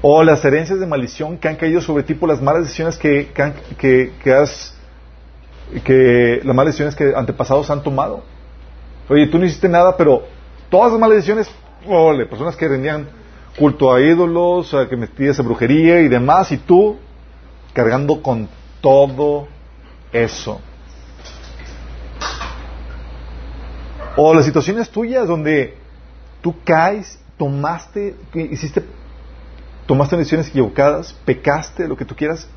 o 0.00 0.22
las 0.22 0.44
herencias 0.44 0.78
de 0.78 0.86
maldición 0.86 1.38
que 1.38 1.48
han 1.48 1.56
caído 1.56 1.80
sobre 1.80 2.04
ti 2.04 2.14
por 2.14 2.28
las 2.28 2.40
malas 2.40 2.62
decisiones 2.62 2.96
que, 2.96 3.32
que, 3.78 4.12
que, 4.22 4.32
has, 4.32 4.74
que 5.82 6.40
las 6.44 6.54
malas 6.54 6.74
decisiones 6.74 6.94
que 6.94 7.12
antepasados 7.16 7.68
han 7.70 7.82
tomado. 7.82 8.22
Oye, 9.08 9.26
tú 9.26 9.38
no 9.38 9.44
hiciste 9.44 9.68
nada, 9.68 9.96
pero 9.96 10.22
todas 10.70 10.92
las 10.92 11.00
malas 11.00 11.16
decisiones, 11.16 11.50
ole, 11.88 12.26
personas 12.26 12.54
que 12.54 12.68
rendían 12.68 13.08
culto 13.58 13.92
a 13.92 14.00
ídolos, 14.00 14.72
a 14.72 14.88
que 14.88 14.96
metías 14.96 15.38
a 15.38 15.42
brujería 15.42 16.00
y 16.00 16.08
demás, 16.08 16.52
y 16.52 16.58
tú 16.58 16.96
cargando 17.72 18.22
con 18.22 18.48
todo 18.80 19.48
eso. 20.12 20.60
O 24.16 24.34
las 24.34 24.44
situaciones 24.44 24.88
tuyas 24.90 25.28
donde 25.28 25.76
tú 26.40 26.54
caes, 26.64 27.20
tomaste, 27.36 28.16
hiciste, 28.34 28.82
tomaste 29.86 30.16
decisiones 30.16 30.48
equivocadas, 30.48 31.12
pecaste, 31.24 31.86
lo 31.86 31.96
que 31.96 32.04
tú 32.04 32.16
quieras, 32.16 32.48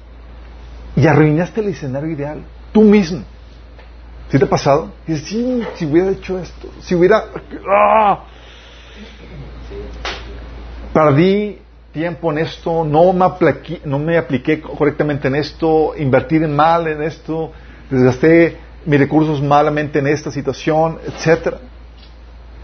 y 0.95 1.07
arruinaste 1.07 1.61
el 1.61 1.69
escenario 1.69 2.09
ideal, 2.09 2.43
tú 2.71 2.81
mismo. 2.81 3.23
¿Sí 4.29 4.39
te 4.39 4.45
ha 4.45 4.49
pasado? 4.49 4.91
Dices, 5.05 5.27
sí, 5.27 5.61
si 5.75 5.85
hubiera 5.85 6.09
hecho 6.09 6.39
esto, 6.39 6.69
si 6.81 6.95
hubiera... 6.95 7.25
¡ah! 7.69 8.25
Perdí 10.93 11.59
tiempo 11.91 12.31
en 12.31 12.39
esto, 12.39 12.85
no 12.85 13.11
me, 13.13 13.25
apliqué, 13.25 13.81
no 13.85 13.99
me 13.99 14.17
apliqué 14.17 14.61
correctamente 14.61 15.27
en 15.27 15.35
esto, 15.35 15.93
invertí 15.97 16.39
mal 16.39 16.87
en 16.87 17.03
esto, 17.03 17.51
desgasté 17.89 18.57
mis 18.85 18.99
recursos 18.99 19.41
malamente 19.41 19.99
en 19.99 20.07
esta 20.07 20.31
situación, 20.31 20.99
etcétera. 21.05 21.59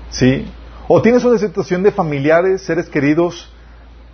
¿Sí? 0.10 0.48
O 0.88 1.02
tienes 1.02 1.24
una 1.26 1.38
situación 1.38 1.84
de 1.84 1.92
familiares, 1.92 2.62
seres 2.62 2.88
queridos, 2.88 3.52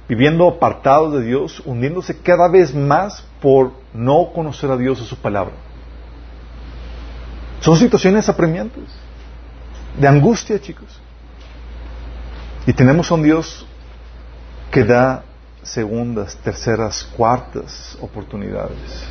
viviendo 0.09 0.47
apartados 0.47 1.13
de 1.13 1.23
Dios, 1.23 1.61
hundiéndose 1.65 2.17
cada 2.17 2.49
vez 2.49 2.73
más 2.73 3.23
por 3.41 3.73
no 3.93 4.31
conocer 4.33 4.71
a 4.71 4.77
Dios 4.77 4.99
o 4.99 5.05
su 5.05 5.15
palabra. 5.15 5.53
Son 7.59 7.77
situaciones 7.77 8.27
apremiantes, 8.27 8.83
de 9.97 10.07
angustia, 10.07 10.59
chicos. 10.59 10.99
Y 12.65 12.73
tenemos 12.73 13.09
a 13.11 13.15
un 13.15 13.23
Dios 13.23 13.65
que 14.73 14.83
da 14.83 15.23
segundas, 15.61 16.35
terceras, 16.37 17.03
cuartas 17.15 17.95
oportunidades. 18.01 19.07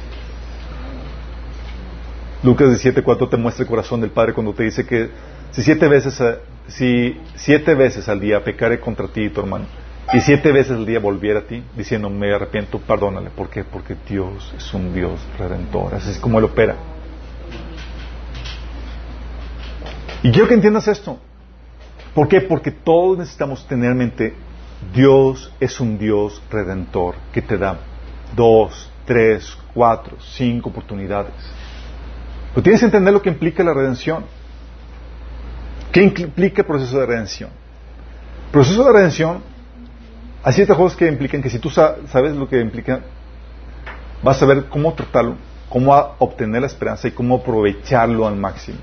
Lucas 2.42 2.68
17:4 2.68 3.30
te 3.30 3.36
muestra 3.36 3.62
el 3.62 3.68
corazón 3.68 4.00
del 4.00 4.10
Padre 4.10 4.34
cuando 4.34 4.52
te 4.52 4.64
dice 4.64 4.84
que 4.84 5.08
si 5.52 5.62
siete 5.62 5.86
veces, 5.86 6.20
si 6.66 7.20
siete 7.36 7.74
veces 7.76 8.08
al 8.08 8.18
día 8.18 8.42
pecare 8.42 8.80
contra 8.80 9.06
ti 9.06 9.22
y 9.22 9.30
tu 9.30 9.40
hermano, 9.40 9.66
y 10.12 10.20
siete 10.20 10.50
veces 10.50 10.72
al 10.72 10.84
día 10.84 10.98
volviera 10.98 11.38
a 11.38 11.42
ti, 11.42 11.62
diciendo 11.76 12.10
me 12.10 12.34
arrepiento, 12.34 12.80
perdónale. 12.80 13.30
¿Por 13.30 13.48
qué? 13.48 13.62
Porque 13.62 13.96
Dios 14.08 14.52
es 14.56 14.74
un 14.74 14.92
Dios 14.92 15.20
redentor. 15.38 15.94
Así 15.94 16.10
es 16.10 16.18
como 16.18 16.40
Él 16.40 16.44
opera. 16.46 16.74
Y 20.24 20.32
quiero 20.32 20.48
que 20.48 20.54
entiendas 20.54 20.88
esto. 20.88 21.20
¿Por 22.14 22.26
qué? 22.26 22.40
Porque 22.40 22.72
todos 22.72 23.18
necesitamos 23.18 23.64
tener 23.66 23.94
mente 23.94 24.34
Dios 24.94 25.52
es 25.60 25.80
un 25.80 25.98
Dios 25.98 26.42
redentor 26.50 27.14
que 27.32 27.40
te 27.40 27.56
da 27.56 27.78
dos, 28.34 28.90
tres, 29.04 29.56
cuatro, 29.72 30.16
cinco 30.20 30.70
oportunidades. 30.70 31.32
Pero 32.52 32.62
tienes 32.62 32.80
que 32.80 32.86
entender 32.86 33.12
lo 33.12 33.22
que 33.22 33.30
implica 33.30 33.62
la 33.62 33.74
redención. 33.74 34.24
¿Qué 35.90 36.02
implica 36.02 36.62
el 36.62 36.66
proceso 36.66 36.98
de 36.98 37.06
redención? 37.06 37.50
El 38.46 38.50
proceso 38.50 38.84
de 38.84 38.92
redención, 38.92 39.42
hay 40.42 40.52
ciertas 40.52 40.76
cosas 40.76 40.96
que 40.96 41.06
implican 41.06 41.42
que 41.42 41.50
si 41.50 41.58
tú 41.58 41.70
sabes 41.70 42.34
lo 42.34 42.48
que 42.48 42.60
implica, 42.60 43.00
vas 44.22 44.36
a 44.36 44.40
saber 44.40 44.66
cómo 44.66 44.92
tratarlo, 44.94 45.36
cómo 45.68 45.94
obtener 46.18 46.60
la 46.60 46.66
esperanza 46.66 47.08
y 47.08 47.12
cómo 47.12 47.36
aprovecharlo 47.36 48.26
al 48.26 48.36
máximo. 48.36 48.78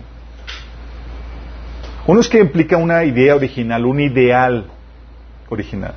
Uno 2.08 2.22
es 2.22 2.28
que 2.28 2.40
implica 2.40 2.78
una 2.78 3.04
idea 3.04 3.36
original, 3.36 3.86
un 3.86 4.00
ideal 4.00 4.66
original. 5.50 5.94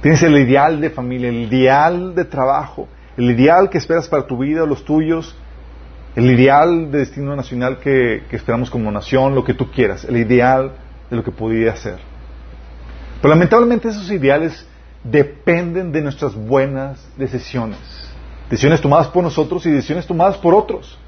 Tienes 0.00 0.22
el 0.22 0.36
ideal 0.36 0.80
de 0.80 0.90
familia, 0.90 1.28
el 1.28 1.36
ideal 1.36 2.14
de 2.14 2.24
trabajo, 2.24 2.88
el 3.16 3.30
ideal 3.30 3.68
que 3.68 3.78
esperas 3.78 4.08
para 4.08 4.26
tu 4.26 4.38
vida, 4.38 4.64
los 4.64 4.84
tuyos, 4.84 5.36
el 6.14 6.30
ideal 6.30 6.90
de 6.90 6.98
destino 6.98 7.34
nacional 7.34 7.78
que, 7.78 8.22
esperamos 8.30 8.70
como 8.70 8.90
nación, 8.90 9.34
lo 9.34 9.44
que 9.44 9.54
tú 9.54 9.70
quieras, 9.70 10.04
el 10.04 10.16
ideal 10.16 10.72
de 11.10 11.16
lo 11.16 11.24
que 11.24 11.30
podría 11.30 11.74
ser. 11.76 11.98
Pero 13.20 13.34
lamentablemente 13.34 13.88
esos 13.88 14.10
ideales 14.10 14.66
dependen 15.02 15.90
de 15.90 16.00
nuestras 16.00 16.34
buenas 16.34 17.08
decisiones. 17.16 17.78
Decisiones 18.48 18.80
tomadas 18.80 19.08
por 19.08 19.22
nosotros 19.22 19.66
y 19.66 19.70
decisiones 19.70 20.06
tomadas 20.06 20.36
por 20.38 20.54
otros. 20.54 20.98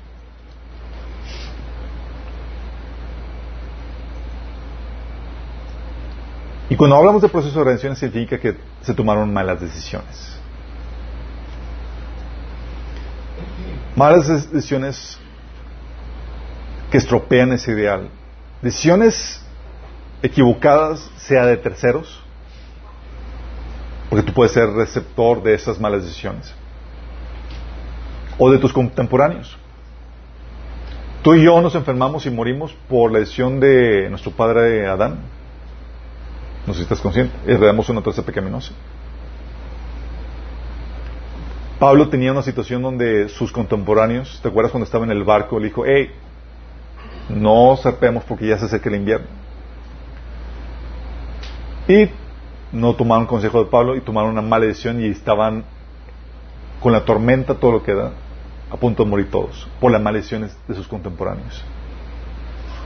Y 6.71 6.77
cuando 6.77 6.97
hablamos 6.97 7.21
de 7.21 7.29
proceso 7.29 7.59
de 7.59 7.65
redención 7.65 7.97
significa 7.97 8.39
que 8.39 8.57
se 8.83 8.95
tomaron 8.95 9.35
malas 9.35 9.61
decisiones. 9.61 10.39
Malas 13.97 14.53
decisiones 14.53 15.19
que 16.93 16.99
estropean 16.99 17.53
ese 17.53 17.73
ideal. 17.73 18.09
Decisiones 18.63 19.45
equivocadas, 20.23 21.11
sea 21.17 21.45
de 21.45 21.57
terceros, 21.57 22.23
porque 24.09 24.25
tú 24.25 24.33
puedes 24.33 24.53
ser 24.53 24.71
receptor 24.71 25.43
de 25.43 25.55
esas 25.55 25.81
malas 25.81 26.05
decisiones, 26.05 26.55
o 28.39 28.49
de 28.49 28.59
tus 28.59 28.73
contemporáneos. 28.73 29.59
Tú 31.23 31.35
y 31.35 31.43
yo 31.43 31.61
nos 31.61 31.75
enfermamos 31.75 32.27
y 32.27 32.31
morimos 32.31 32.73
por 32.89 33.11
la 33.11 33.19
decisión 33.19 33.59
de 33.59 34.09
nuestro 34.09 34.31
padre 34.31 34.87
Adán 34.87 35.40
no 36.67 36.73
sé 36.73 36.79
si 36.79 36.83
estás 36.83 37.01
consciente. 37.01 37.35
Heredamos 37.47 37.89
una 37.89 38.03
traza 38.03 38.23
pecaminosa. 38.23 38.73
Pablo 41.79 42.09
tenía 42.11 42.31
una 42.31 42.43
situación 42.43 42.83
donde 42.83 43.31
sus 43.31 43.53
contemporáneos, 43.53 44.39
¿te 44.43 44.49
acuerdas 44.49 44.71
cuando 44.71 44.85
estaba 44.85 45.05
en 45.05 45.13
el 45.13 45.25
barco? 45.25 45.59
Le 45.59 45.69
dijo, 45.69 45.85
hey, 45.87 46.11
no 47.31 47.77
zarpemos 47.77 48.25
porque 48.25 48.47
ya 48.47 48.59
se 48.59 48.67
acerca 48.67 48.91
el 48.91 48.97
invierno. 48.97 49.27
Y 51.89 52.11
no 52.73 52.95
tomaron 52.95 53.27
consejo 53.27 53.65
de 53.65 53.71
Pablo 53.71 53.97
y 53.97 54.01
tomaron 54.01 54.33
una 54.33 54.43
mala 54.43 54.67
decisión 54.67 55.01
y 55.01 55.07
estaban 55.07 55.65
con 56.81 56.93
la 56.93 57.05
tormenta, 57.05 57.55
todo 57.55 57.73
lo 57.73 57.83
que 57.83 57.95
da, 57.95 58.13
a 58.71 58.77
punto 58.77 59.05
de 59.05 59.11
morir 59.11 59.31
todos, 59.31 59.67
por 59.81 59.91
las 59.91 60.01
maldiciones 60.01 60.57
de 60.69 60.75
sus 60.75 60.87
contemporáneos. 60.87 61.65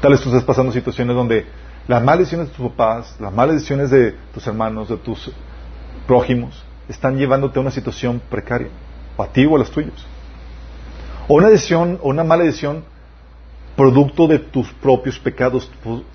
Tal 0.01 0.13
vez 0.13 0.21
tú 0.21 0.29
estás 0.29 0.45
pasando 0.45 0.73
situaciones 0.73 1.17
donde 1.17 1.47
las 1.87 2.03
malas 2.03 2.21
decisiones 2.21 2.49
de 2.49 2.55
tus 2.55 2.71
papás, 2.71 3.17
las 3.21 3.33
malas 3.33 3.57
decisiones 3.57 3.91
de 3.91 4.13
tus 4.33 4.47
hermanos, 4.47 4.89
de 4.89 4.97
tus 4.97 5.31
prójimos, 6.07 6.65
están 6.89 7.17
llevándote 7.17 7.59
a 7.59 7.63
una 7.63 7.71
situación 7.71 8.21
precaria, 8.31 8.69
a 9.19 9.27
ti 9.27 9.45
o 9.45 9.57
a 9.57 9.59
los 9.59 9.71
tuyos. 9.71 10.07
O 11.29 11.35
una 11.35 11.49
decisión, 11.49 11.99
o 12.03 12.09
una 12.09 12.25
mala 12.25 12.45
decisión 12.45 12.85
producto 13.77 14.27
de 14.27 14.39
tus 14.39 14.69
propios 14.75 15.19
pecados, 15.19 15.71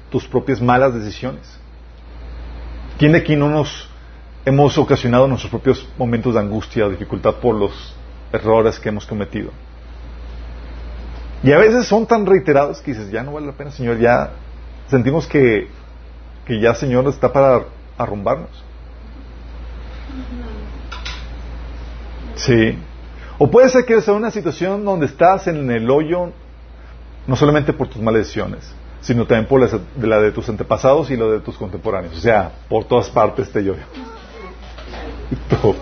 tus 0.10 0.28
propias 0.28 0.62
malas 0.62 0.94
decisiones. 0.94 1.60
¿Quién 2.98 3.12
de 3.12 3.20
aquí 3.20 3.36
no 3.36 3.50
nos 3.50 3.90
hemos 4.46 4.78
ocasionado 4.78 5.28
nuestros 5.28 5.52
propios 5.52 5.88
momentos 5.98 6.34
de 6.34 6.40
angustia 6.40 6.86
o 6.86 6.90
dificultad 6.90 7.36
por 7.36 7.56
los 7.56 7.96
errores 8.32 8.80
que 8.80 8.90
hemos 8.90 9.06
cometido? 9.06 9.52
Y 11.44 11.52
a 11.52 11.58
veces 11.58 11.88
son 11.88 12.06
tan 12.06 12.26
reiterados 12.26 12.82
que 12.82 12.92
dices, 12.92 13.12
ya 13.12 13.24
no 13.24 13.34
vale 13.34 13.48
la 13.48 13.54
pena, 13.54 13.72
Señor, 13.72 13.98
ya 14.00 14.32
sentimos 14.90 15.28
que, 15.28 15.68
que 16.46 16.60
ya 16.60 16.74
Señor 16.74 17.08
está 17.08 17.32
para 17.32 17.66
arrumbarnos. 17.98 18.50
Sí. 22.36 22.78
O 23.38 23.50
puede 23.50 23.70
ser 23.70 23.86
que 23.86 24.02
sea 24.02 24.14
una 24.14 24.32
situación 24.32 24.84
donde 24.84 25.06
estás 25.06 25.48
en 25.48 25.70
el 25.72 25.90
hoyo 25.90 26.32
no 27.28 27.36
solamente 27.36 27.74
por 27.74 27.88
tus 27.88 28.02
maldiciones, 28.02 28.74
sino 29.02 29.26
también 29.26 29.48
por 29.48 29.62
la 30.02 30.20
de, 30.20 30.32
tus 30.32 30.50
antepasados 30.50 31.12
y 31.12 31.18
lo 31.18 31.32
de 31.32 31.40
tus 31.40 31.56
contemporáneos. 31.58 32.18
O 32.18 32.20
sea, 32.20 32.52
por 32.68 32.86
todas 32.86 33.10
partes 33.10 33.52
te. 33.52 33.64
Tú, 35.62 35.76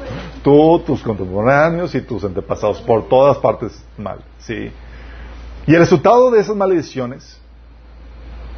tú, 0.43 0.79
tus 0.85 1.01
contemporáneos 1.01 1.95
y 1.95 2.01
tus 2.01 2.25
antepasados, 2.25 2.81
por 2.81 3.07
todas 3.07 3.37
partes 3.37 3.81
mal. 3.97 4.19
¿sí? 4.39 4.71
Y 5.65 5.73
el 5.73 5.79
resultado 5.79 6.31
de 6.31 6.41
esas 6.41 6.55
maldiciones 6.55 7.39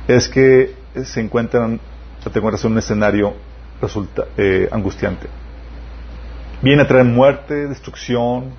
es 0.09 0.27
que 0.27 0.73
se 1.03 1.21
encuentran, 1.21 1.79
te 2.23 2.39
encuentras 2.39 2.65
en 2.65 2.71
un 2.71 2.79
escenario 2.79 3.35
resulta, 3.79 4.25
eh, 4.37 4.67
angustiante. 4.71 5.27
Viene 6.63 6.81
a 6.81 6.87
traer 6.87 7.05
muerte, 7.05 7.67
destrucción, 7.67 8.51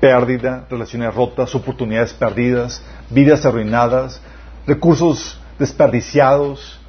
pérdida, 0.00 0.64
relaciones 0.70 1.12
rotas, 1.12 1.54
oportunidades 1.56 2.12
perdidas, 2.12 2.82
vidas 3.10 3.44
arruinadas, 3.44 4.20
recursos 4.64 5.40
desperdiciados, 5.58 6.80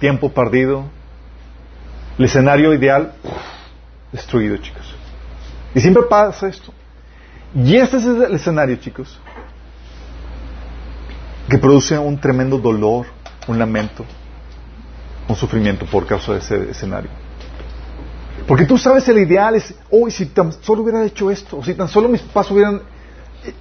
tiempo 0.00 0.30
perdido. 0.30 0.84
El 2.18 2.24
escenario 2.24 2.74
ideal, 2.74 3.12
destruido, 4.10 4.56
chicos. 4.56 4.94
Y 5.76 5.80
siempre 5.80 6.02
pasa 6.10 6.48
esto. 6.48 6.72
Y 7.54 7.76
este 7.76 7.98
es 7.98 8.04
el 8.04 8.34
escenario, 8.34 8.76
chicos, 8.76 9.18
que 11.48 11.56
produce 11.56 11.96
un 11.96 12.20
tremendo 12.20 12.58
dolor, 12.58 13.06
un 13.46 13.58
lamento, 13.58 14.04
un 15.28 15.36
sufrimiento 15.36 15.86
por 15.86 16.06
causa 16.06 16.32
de 16.32 16.38
ese 16.38 16.70
escenario. 16.70 17.10
Porque 18.46 18.64
tú 18.64 18.78
sabes 18.78 19.08
el 19.08 19.18
ideal 19.18 19.54
es, 19.54 19.74
hoy 19.90 20.10
si 20.10 20.26
tan 20.26 20.52
solo 20.52 20.82
hubiera 20.82 21.04
hecho 21.04 21.30
esto, 21.30 21.62
si 21.62 21.74
tan 21.74 21.88
solo 21.88 22.08
mis 22.08 22.22
papás 22.22 22.50
hubieran 22.50 22.80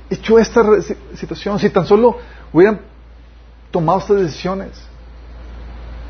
hecho 0.09 0.39
esta 0.39 0.63
situación, 1.15 1.59
si 1.59 1.69
tan 1.69 1.85
solo 1.85 2.17
hubieran 2.51 2.81
tomado 3.71 3.99
estas 3.99 4.17
decisiones. 4.17 4.69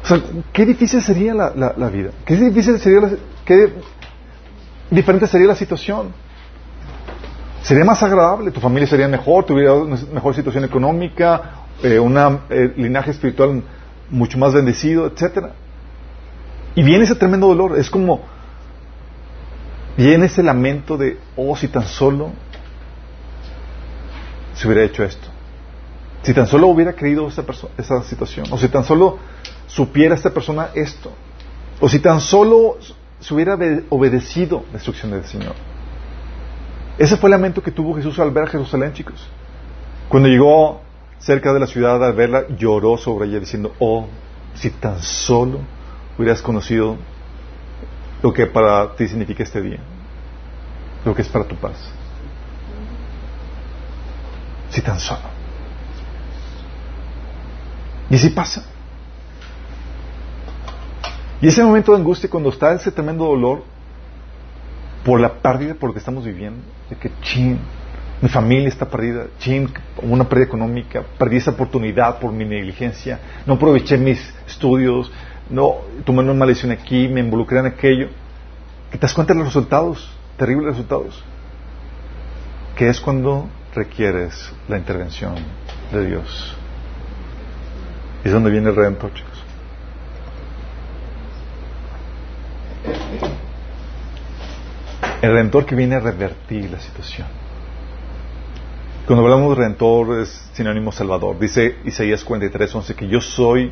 O 0.03 0.07
sea, 0.07 0.21
qué 0.53 0.65
difícil 0.65 1.01
sería 1.01 1.33
la, 1.33 1.73
la, 1.75 1.89
vida, 1.89 2.11
qué 2.25 2.35
difícil 2.35 2.79
sería, 2.79 3.01
la, 3.01 3.09
qué 3.43 3.73
diferente 4.89 5.27
sería 5.27 5.47
la 5.47 5.55
situación. 5.55 6.13
Sería 7.61 7.83
más 7.83 8.01
agradable, 8.01 8.51
tu 8.51 8.61
familia 8.61 8.87
sería 8.87 9.07
mejor, 9.09 9.43
tuviera 9.43 9.73
una 9.73 9.97
mejor 10.13 10.33
situación 10.33 10.63
económica, 10.63 11.58
eh, 11.83 11.99
un 11.99 12.17
eh, 12.49 12.73
linaje 12.75 13.11
espiritual 13.11 13.63
mucho 14.09 14.37
más 14.37 14.53
bendecido, 14.53 15.07
etcétera. 15.07 15.53
Y 16.75 16.83
viene 16.83 17.05
ese 17.05 17.15
tremendo 17.15 17.47
dolor, 17.47 17.77
es 17.77 17.89
como 17.89 18.21
viene 19.97 20.27
ese 20.27 20.43
lamento 20.43 20.97
de, 20.97 21.17
oh, 21.35 21.55
si 21.55 21.67
tan 21.67 21.85
solo 21.85 22.31
se 24.53 24.67
hubiera 24.67 24.83
hecho 24.83 25.03
esto, 25.03 25.27
si 26.21 26.33
tan 26.33 26.47
solo 26.47 26.67
hubiera 26.67 26.93
creído 26.93 27.27
esa, 27.27 27.43
esa 27.77 28.03
situación, 28.03 28.45
o 28.51 28.57
si 28.57 28.69
tan 28.69 28.83
solo 28.83 29.19
supiera 29.67 30.15
esta 30.15 30.29
persona 30.29 30.69
esto, 30.73 31.11
o 31.81 31.89
si 31.89 31.99
tan 31.99 32.21
solo 32.21 32.77
se 33.19 33.33
hubiera 33.33 33.57
obedecido 33.89 34.63
la 34.71 34.75
instrucción 34.75 35.11
del 35.11 35.25
Señor. 35.25 35.55
Ese 36.97 37.17
fue 37.17 37.29
el 37.29 37.31
lamento 37.31 37.61
que 37.63 37.71
tuvo 37.71 37.95
Jesús 37.95 38.19
al 38.19 38.31
ver 38.31 38.45
a 38.45 38.47
Jerusalén, 38.47 38.93
chicos. 38.93 39.25
Cuando 40.09 40.27
llegó 40.27 40.81
cerca 41.19 41.53
de 41.53 41.59
la 41.59 41.67
ciudad 41.67 42.03
al 42.03 42.13
verla, 42.13 42.45
lloró 42.57 42.97
sobre 42.97 43.27
ella 43.27 43.39
diciendo, 43.39 43.73
oh, 43.79 44.07
si 44.55 44.69
tan 44.71 45.01
solo 45.01 45.59
hubieras 46.17 46.41
conocido 46.41 46.97
lo 48.21 48.33
que 48.33 48.45
para 48.47 48.95
ti 48.95 49.07
significa 49.07 49.43
este 49.43 49.61
día, 49.61 49.79
lo 51.05 51.15
que 51.15 51.21
es 51.21 51.29
para 51.29 51.45
tu 51.45 51.55
paz. 51.55 51.77
Si 54.69 54.81
tan 54.81 54.99
solo. 54.99 55.21
Y 58.09 58.15
así 58.15 58.29
pasa. 58.29 58.63
Y 61.41 61.47
ese 61.47 61.63
momento 61.63 61.93
de 61.93 61.99
angustia, 61.99 62.29
cuando 62.29 62.49
está 62.49 62.73
ese 62.73 62.91
tremendo 62.91 63.25
dolor 63.25 63.63
por 65.05 65.19
la 65.19 65.33
pérdida, 65.33 65.73
por 65.73 65.89
lo 65.89 65.93
que 65.93 65.99
estamos 65.99 66.25
viviendo, 66.25 66.61
de 66.89 66.95
que 66.97 67.11
ching, 67.21 67.59
mi 68.21 68.27
familia 68.27 68.67
está 68.67 68.85
perdida, 68.85 69.27
chin, 69.39 69.71
una 70.01 70.27
pérdida 70.27 70.47
económica, 70.47 71.03
perdí 71.17 71.37
esa 71.37 71.51
oportunidad 71.51 72.19
por 72.19 72.33
mi 72.33 72.43
negligencia, 72.43 73.19
no 73.45 73.53
aproveché 73.53 73.97
mis 73.97 74.19
estudios, 74.45 75.09
no 75.49 75.77
tomé 76.05 76.19
una 76.19 76.33
maldición 76.33 76.71
aquí, 76.71 77.07
me 77.07 77.21
involucré 77.21 77.59
en 77.59 77.67
aquello. 77.67 78.09
Que 78.91 78.97
te 78.97 79.01
das 79.01 79.13
cuenta 79.13 79.33
de 79.33 79.39
los 79.39 79.47
resultados, 79.47 80.11
terribles 80.37 80.71
resultados. 80.71 81.23
Que 82.75 82.89
es 82.89 82.99
cuando 82.99 83.49
requieres 83.73 84.51
la 84.67 84.77
intervención 84.77 85.35
de 85.91 86.05
Dios. 86.05 86.55
Es 88.23 88.33
donde 88.33 88.51
viene 88.51 88.69
el 88.69 88.75
Redentor, 88.75 89.13
chicos. 89.13 89.43
El 95.21 95.31
Redentor 95.31 95.65
que 95.65 95.75
viene 95.75 95.95
a 95.95 95.99
revertir 95.99 96.69
la 96.69 96.79
situación. 96.79 97.38
Cuando 99.09 99.25
hablamos 99.25 99.57
de 99.57 99.63
redentor 99.63 100.19
es 100.19 100.29
sinónimo 100.53 100.91
salvador. 100.91 101.39
Dice 101.39 101.77
Isaías 101.83 102.23
43, 102.23 102.75
11 102.75 102.93
que 102.93 103.07
yo 103.07 103.19
soy 103.19 103.71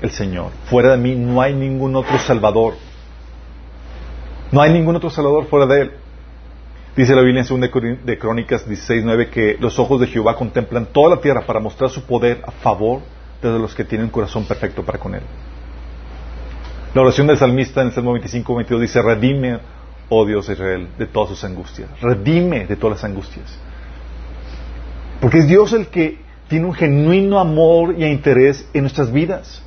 el 0.00 0.10
Señor. 0.10 0.50
Fuera 0.64 0.90
de 0.90 0.96
mí 0.96 1.14
no 1.14 1.40
hay 1.40 1.54
ningún 1.54 1.94
otro 1.94 2.18
Salvador. 2.18 2.74
No 4.50 4.60
hay 4.60 4.72
ningún 4.72 4.96
otro 4.96 5.08
Salvador 5.08 5.46
fuera 5.46 5.66
de 5.66 5.82
Él. 5.82 5.92
Dice 6.96 7.14
la 7.14 7.22
Biblia 7.22 7.44
en 7.48 7.70
2 7.70 8.04
de 8.04 8.18
Crónicas 8.18 8.66
16.9 8.66 9.30
que 9.30 9.56
los 9.60 9.78
ojos 9.78 10.00
de 10.00 10.08
Jehová 10.08 10.34
contemplan 10.34 10.86
toda 10.86 11.14
la 11.14 11.20
tierra 11.20 11.46
para 11.46 11.60
mostrar 11.60 11.88
su 11.88 12.02
poder 12.02 12.42
a 12.44 12.50
favor 12.50 13.02
de 13.40 13.56
los 13.56 13.76
que 13.76 13.84
tienen 13.84 14.08
corazón 14.08 14.46
perfecto 14.46 14.82
para 14.82 14.98
con 14.98 15.14
Él. 15.14 15.22
La 16.92 17.02
oración 17.02 17.28
del 17.28 17.38
salmista 17.38 17.82
en 17.82 17.86
el 17.86 17.92
Salmo 17.92 18.18
25-22 18.18 18.80
dice, 18.80 19.00
redime, 19.00 19.60
oh 20.08 20.26
Dios 20.26 20.48
Israel, 20.48 20.88
de 20.98 21.06
todas 21.06 21.28
sus 21.28 21.44
angustias. 21.44 21.88
Redime 22.00 22.66
de 22.66 22.74
todas 22.74 22.96
las 22.96 23.04
angustias. 23.04 23.60
Porque 25.22 25.38
es 25.38 25.46
Dios 25.46 25.72
el 25.72 25.86
que 25.86 26.18
tiene 26.48 26.66
un 26.66 26.74
genuino 26.74 27.38
amor 27.38 27.94
y 27.96 28.04
interés 28.04 28.68
en 28.74 28.80
nuestras 28.80 29.12
vidas 29.12 29.62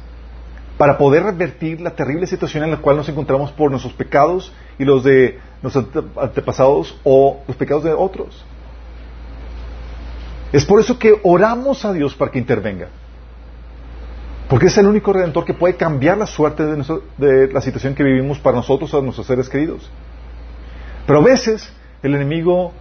para 0.78 0.98
poder 0.98 1.24
revertir 1.24 1.80
la 1.80 1.92
terrible 1.92 2.28
situación 2.28 2.66
en 2.66 2.72
la 2.72 2.78
cual 2.78 2.98
nos 2.98 3.08
encontramos 3.08 3.54
por 3.54 3.72
nuestros 3.72 3.94
pecados 3.94 4.52
y 4.78 4.84
los 4.84 5.06
de 5.06 5.40
nuestros 5.62 5.86
antepasados 6.18 7.00
o 7.06 7.40
los 7.48 7.56
pecados 7.56 7.86
de 7.86 7.94
otros. 7.94 8.44
Es 10.52 10.66
por 10.66 10.82
eso 10.82 11.00
que 11.00 11.18
oramos 11.24 11.86
a 11.86 11.94
Dios 11.94 12.14
para 12.16 12.32
que 12.32 12.40
intervenga. 12.40 12.90
Porque 14.50 14.66
es 14.66 14.78
el 14.78 14.88
único 14.88 15.14
redentor 15.14 15.46
que 15.46 15.54
puede 15.54 15.78
cambiar 15.78 16.18
la 16.18 16.28
suerte 16.28 16.66
de, 16.66 16.84
de 17.18 17.54
la 17.54 17.62
situación 17.62 17.96
que 17.96 18.04
vivimos 18.04 18.40
para 18.40 18.58
nosotros 18.58 18.94
o 18.94 19.02
nuestros 19.02 19.26
seres 19.26 19.48
queridos. 19.48 19.90
Pero 21.08 21.20
a 21.20 21.24
veces 21.24 21.72
el 22.04 22.14
enemigo 22.14 22.74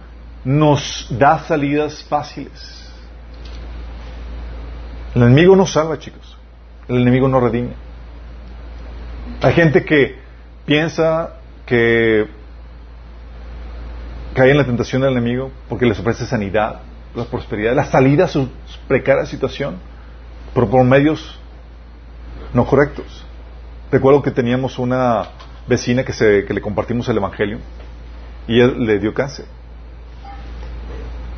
nos 0.45 1.07
da 1.09 1.39
salidas 1.39 2.03
fáciles. 2.03 2.93
El 5.13 5.23
enemigo 5.23 5.55
no 5.55 5.65
salva, 5.65 5.97
chicos. 5.97 6.37
El 6.87 7.01
enemigo 7.01 7.27
no 7.27 7.39
redime. 7.39 7.73
Hay 9.41 9.53
gente 9.53 9.83
que 9.83 10.19
piensa 10.65 11.33
que 11.65 12.27
cae 14.35 14.51
en 14.51 14.57
la 14.57 14.65
tentación 14.65 15.01
del 15.01 15.13
enemigo 15.13 15.51
porque 15.67 15.85
les 15.85 15.99
ofrece 15.99 16.25
sanidad, 16.25 16.81
la 17.15 17.25
prosperidad, 17.25 17.73
la 17.73 17.85
salida 17.85 18.25
a 18.25 18.27
su 18.27 18.49
precaria 18.87 19.25
situación, 19.25 19.77
pero 20.53 20.69
por 20.69 20.83
medios 20.83 21.39
no 22.53 22.65
correctos. 22.65 23.25
Recuerdo 23.91 24.21
que 24.21 24.31
teníamos 24.31 24.77
una 24.77 25.29
vecina 25.67 26.03
que, 26.03 26.45
le 26.47 26.61
compartimos 26.61 27.07
el 27.09 27.17
Evangelio 27.17 27.59
y 28.47 28.59
él 28.59 28.85
le 28.85 28.99
dio 28.99 29.13
cáncer. 29.13 29.45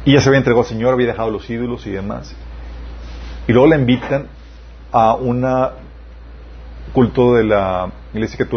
Y 0.07 0.13
ya 0.13 0.21
se 0.21 0.29
había 0.29 0.37
entregado 0.37 0.61
al 0.61 0.69
Señor, 0.69 0.93
había 0.93 1.07
dejado 1.07 1.29
los 1.29 1.49
ídolos 1.49 1.85
y 1.85 1.91
demás. 1.91 2.33
Y 3.45 3.51
luego 3.51 3.67
la 3.67 3.75
invitan 3.75 4.27
a 4.89 5.15
un 5.15 5.45
culto 6.93 7.33
de 7.33 7.43
la 7.43 7.91
Iglesia 8.13 8.47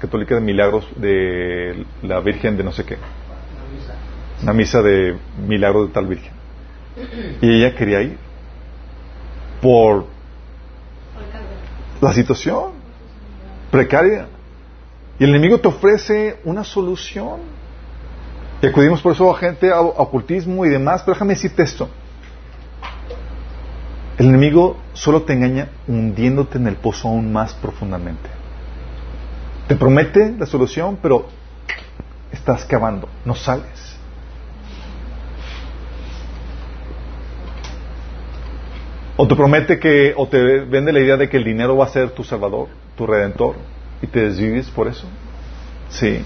Católica 0.00 0.34
de 0.34 0.40
Milagros 0.40 0.84
de 0.96 1.86
la 2.02 2.18
Virgen 2.18 2.56
de 2.56 2.64
no 2.64 2.72
sé 2.72 2.84
qué. 2.84 2.98
Una 4.42 4.52
misa 4.52 4.82
de 4.82 5.16
milagros 5.46 5.86
de 5.86 5.94
tal 5.94 6.06
Virgen. 6.06 6.32
Y 7.40 7.56
ella 7.56 7.76
quería 7.76 8.02
ir 8.02 8.18
por 9.62 10.06
la 12.00 12.12
situación 12.14 12.72
precaria. 13.70 14.26
Y 15.20 15.22
el 15.22 15.30
enemigo 15.30 15.58
te 15.58 15.68
ofrece 15.68 16.40
una 16.42 16.64
solución. 16.64 17.42
Y 18.62 18.66
acudimos 18.66 19.02
por 19.02 19.12
eso 19.12 19.30
a 19.30 19.38
gente 19.38 19.70
a 19.70 19.80
ocultismo 19.80 20.64
y 20.64 20.70
demás. 20.70 21.02
Pero 21.02 21.14
déjame 21.14 21.34
decirte 21.34 21.62
esto. 21.62 21.88
El 24.18 24.28
enemigo 24.28 24.78
solo 24.94 25.22
te 25.22 25.34
engaña 25.34 25.68
hundiéndote 25.86 26.56
en 26.56 26.66
el 26.66 26.76
pozo 26.76 27.08
aún 27.08 27.32
más 27.32 27.52
profundamente. 27.54 28.30
Te 29.68 29.76
promete 29.76 30.34
la 30.38 30.46
solución, 30.46 30.98
pero 31.02 31.26
estás 32.32 32.64
cavando, 32.64 33.08
no 33.24 33.34
sales. 33.34 33.96
O 39.18 39.26
te 39.26 39.34
promete 39.34 39.78
que, 39.78 40.14
o 40.16 40.28
te 40.28 40.38
vende 40.64 40.92
la 40.92 41.00
idea 41.00 41.16
de 41.16 41.28
que 41.28 41.36
el 41.36 41.44
dinero 41.44 41.76
va 41.76 41.86
a 41.86 41.88
ser 41.88 42.10
tu 42.10 42.22
salvador, 42.22 42.68
tu 42.96 43.06
redentor, 43.06 43.56
y 44.00 44.06
te 44.06 44.20
desvives 44.20 44.70
por 44.70 44.88
eso. 44.88 45.06
Sí. 45.88 46.24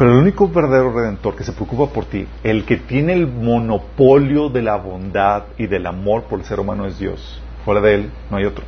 Pero 0.00 0.12
el 0.12 0.16
único 0.22 0.48
verdadero 0.48 0.94
redentor 0.94 1.36
que 1.36 1.44
se 1.44 1.52
preocupa 1.52 1.92
por 1.92 2.06
ti, 2.06 2.26
el 2.42 2.64
que 2.64 2.78
tiene 2.78 3.12
el 3.12 3.26
monopolio 3.26 4.48
de 4.48 4.62
la 4.62 4.76
bondad 4.76 5.42
y 5.58 5.66
del 5.66 5.86
amor 5.86 6.24
por 6.24 6.38
el 6.38 6.46
ser 6.46 6.58
humano 6.58 6.86
es 6.86 6.98
Dios. 6.98 7.38
Fuera 7.66 7.82
de 7.82 7.96
Él 7.96 8.10
no 8.30 8.38
hay 8.38 8.46
otro. 8.46 8.64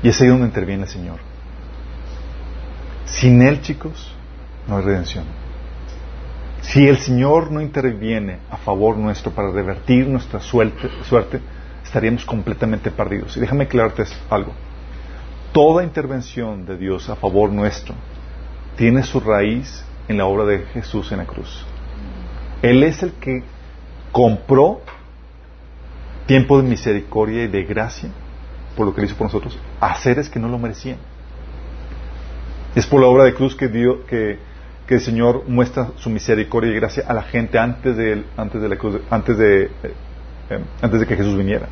Y 0.00 0.10
es 0.10 0.20
ahí 0.20 0.28
donde 0.28 0.46
interviene 0.46 0.84
el 0.84 0.88
Señor. 0.88 1.18
Sin 3.04 3.42
Él, 3.42 3.60
chicos, 3.62 4.14
no 4.68 4.76
hay 4.76 4.84
redención. 4.84 5.24
Si 6.60 6.86
el 6.86 6.98
Señor 6.98 7.50
no 7.50 7.60
interviene 7.60 8.38
a 8.48 8.58
favor 8.58 8.96
nuestro 8.96 9.32
para 9.32 9.50
revertir 9.50 10.06
nuestra 10.06 10.38
suerte, 10.38 10.88
suerte 11.08 11.40
estaríamos 11.82 12.24
completamente 12.24 12.92
perdidos. 12.92 13.36
Y 13.36 13.40
déjame 13.40 13.64
aclararte 13.64 14.04
algo 14.30 14.52
toda 15.52 15.84
intervención 15.84 16.64
de 16.66 16.76
Dios 16.76 17.08
a 17.08 17.16
favor 17.16 17.50
nuestro 17.50 17.94
tiene 18.76 19.02
su 19.02 19.20
raíz 19.20 19.84
en 20.08 20.16
la 20.16 20.24
obra 20.24 20.44
de 20.44 20.60
Jesús 20.72 21.12
en 21.12 21.18
la 21.18 21.26
cruz. 21.26 21.64
Él 22.62 22.82
es 22.82 23.02
el 23.02 23.12
que 23.12 23.42
compró 24.10 24.80
tiempo 26.26 26.60
de 26.60 26.68
misericordia 26.68 27.44
y 27.44 27.48
de 27.48 27.64
gracia 27.64 28.08
por 28.76 28.86
lo 28.86 28.94
que 28.94 29.04
hizo 29.04 29.16
por 29.16 29.26
nosotros 29.26 29.58
a 29.80 29.94
seres 29.96 30.28
que 30.28 30.40
no 30.40 30.48
lo 30.48 30.58
merecían. 30.58 30.96
Es 32.74 32.86
por 32.86 33.00
la 33.00 33.06
obra 33.06 33.24
de 33.24 33.34
cruz 33.34 33.54
que, 33.54 33.68
Dios, 33.68 33.98
que, 34.08 34.38
el 34.88 35.00
Señor 35.00 35.44
muestra 35.48 35.88
su 35.96 36.10
misericordia 36.10 36.70
y 36.70 36.74
gracia 36.74 37.04
a 37.08 37.14
la 37.14 37.22
gente 37.22 37.58
antes 37.58 37.96
de, 37.96 38.24
antes 38.36 38.60
de 38.60 38.68
la 38.68 38.76
cruz, 38.76 39.00
antes 39.08 39.38
de, 39.38 39.62
eh, 39.62 39.70
eh, 40.50 40.58
antes 40.82 41.00
de 41.00 41.06
que 41.06 41.16
Jesús 41.16 41.34
viniera. 41.34 41.66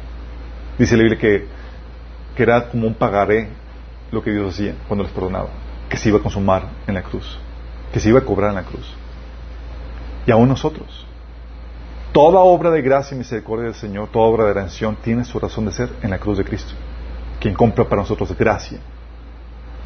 Dice 0.79 0.97
la 0.97 1.03
Biblia 1.03 1.19
que 1.21 2.43
era 2.43 2.67
como 2.71 2.87
un 2.87 2.95
pagaré 2.95 3.51
lo 4.11 4.23
que 4.23 4.33
Dios 4.33 4.55
hacía 4.55 4.75
cuando 4.89 5.05
les 5.05 5.13
perdonaba, 5.13 5.49
que 5.89 5.97
se 5.97 6.09
iba 6.09 6.19
a 6.19 6.23
consumar 6.23 6.69
en 6.87 6.95
la 6.95 7.03
cruz, 7.03 7.39
que 7.93 8.01
se 8.01 8.09
iba 8.09 8.19
a 8.19 8.25
cobrar 8.25 8.51
en 8.51 8.57
la 8.57 8.65
cruz. 8.65 8.93
Y 10.27 10.31
aún 10.31 10.49
nosotros. 10.49 11.07
Toda 12.13 12.41
obra 12.41 12.71
de 12.71 12.83
gracia 12.83 13.15
y 13.15 13.19
misericordia 13.19 13.67
del 13.67 13.75
Señor, 13.75 14.09
toda 14.09 14.27
obra 14.27 14.45
de 14.47 14.55
redención 14.55 14.97
tiene 14.97 15.25
su 15.25 15.39
razón 15.39 15.67
de 15.67 15.73
ser 15.73 15.91
en 16.03 16.11
la 16.11 16.19
cruz 16.19 16.39
de 16.39 16.45
Cristo, 16.45 16.75
quien 17.39 17.55
compra 17.55 17.85
para 17.85 18.03
nosotros 18.03 18.37
gracia, 18.37 18.79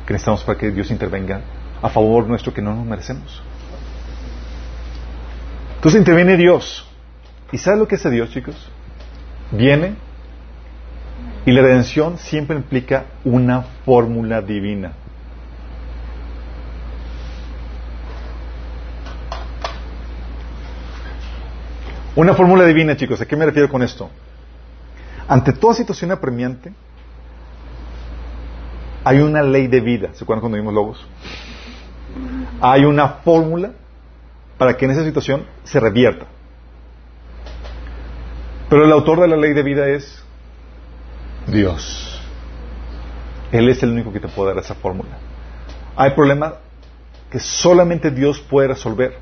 que 0.07 0.13
necesitamos 0.13 0.43
para 0.43 0.59
que 0.59 0.71
Dios 0.71 0.91
intervenga 0.91 1.43
a 1.83 1.89
favor 1.91 2.27
nuestro 2.27 2.53
que 2.55 2.63
no 2.63 2.75
nos 2.75 2.87
merecemos. 2.87 3.43
Entonces 5.77 5.99
interviene 5.99 6.39
Dios. 6.39 6.89
¿Y 7.53 7.59
sabe 7.59 7.77
lo 7.77 7.87
que 7.87 7.97
hace 7.97 8.11
Dios, 8.11 8.31
chicos? 8.31 8.57
Viene 9.51 9.97
y 11.47 11.53
la 11.53 11.61
redención 11.61 12.19
siempre 12.19 12.57
implica 12.57 13.05
una 13.25 13.63
fórmula 13.85 14.41
divina. 14.41 14.93
Una 22.17 22.35
fórmula 22.35 22.65
divina, 22.65 22.97
chicos. 22.97 23.21
¿A 23.21 23.27
qué 23.27 23.37
me 23.37 23.45
refiero 23.45 23.69
con 23.69 23.83
esto? 23.83 24.09
Ante 25.29 25.53
toda 25.53 25.75
situación 25.75 26.13
apremiante, 26.13 26.73
hay 29.03 29.19
una 29.19 29.43
ley 29.43 29.67
de 29.67 29.81
vida. 29.81 30.11
¿Se 30.15 30.25
acuerdan 30.25 30.41
cuando 30.41 30.57
vimos 30.57 30.73
lobos? 30.73 31.07
Hay 32.61 32.85
una 32.85 33.09
fórmula 33.09 33.73
para 34.57 34.77
que 34.77 34.85
en 34.87 34.93
esa 34.93 35.05
situación 35.05 35.45
se 35.65 35.81
revierta. 35.81 36.27
Pero 38.71 38.85
el 38.87 38.93
autor 38.93 39.21
de 39.21 39.29
la 39.29 39.37
ley 39.37 39.53
de 39.53 39.63
vida 39.63 39.89
es 39.89 40.24
Dios. 41.47 42.21
Él 43.53 43.69
es 43.69 43.83
el 43.83 43.91
único 43.91 44.13
que 44.13 44.21
te 44.21 44.29
puede 44.29 44.55
dar 44.55 44.65
esa 44.65 44.75
fórmula. 44.75 45.11
Hay 45.97 46.11
problemas 46.11 46.55
que 47.31 47.39
solamente 47.39 48.11
Dios 48.11 48.41
puede 48.41 48.69
resolver, 48.69 49.17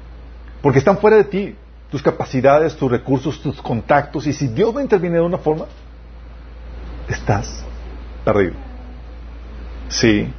porque 0.60 0.78
están 0.78 0.98
fuera 0.98 1.16
de 1.16 1.24
ti, 1.24 1.56
tus 1.90 2.02
capacidades, 2.02 2.76
tus 2.76 2.90
recursos, 2.90 3.40
tus 3.40 3.60
contactos, 3.60 4.26
y 4.26 4.32
si 4.32 4.48
Dios 4.48 4.72
no 4.72 4.80
interviene 4.80 5.16
de 5.16 5.22
una 5.22 5.38
forma, 5.38 5.66
estás 7.08 7.64
perdido. 8.24 8.54
Sí. 9.88 10.32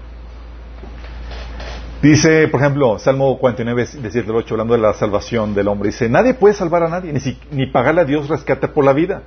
Dice, 2.01 2.47
por 2.47 2.59
ejemplo, 2.59 2.99
Salmo 2.99 3.37
49, 3.37 3.87
17 4.01 4.31
8, 4.31 4.53
hablando 4.55 4.73
de 4.73 4.81
la 4.81 4.93
salvación 4.93 5.53
del 5.53 5.67
hombre, 5.67 5.89
dice, 5.89 6.09
nadie 6.09 6.33
puede 6.33 6.53
salvar 6.53 6.83
a 6.83 6.89
nadie, 6.89 7.13
ni, 7.13 7.19
ni 7.51 7.67
pagarle 7.67 8.01
a 8.01 8.05
Dios 8.05 8.27
rescate 8.27 8.67
por 8.67 8.83
la 8.83 8.93
vida. 8.93 9.23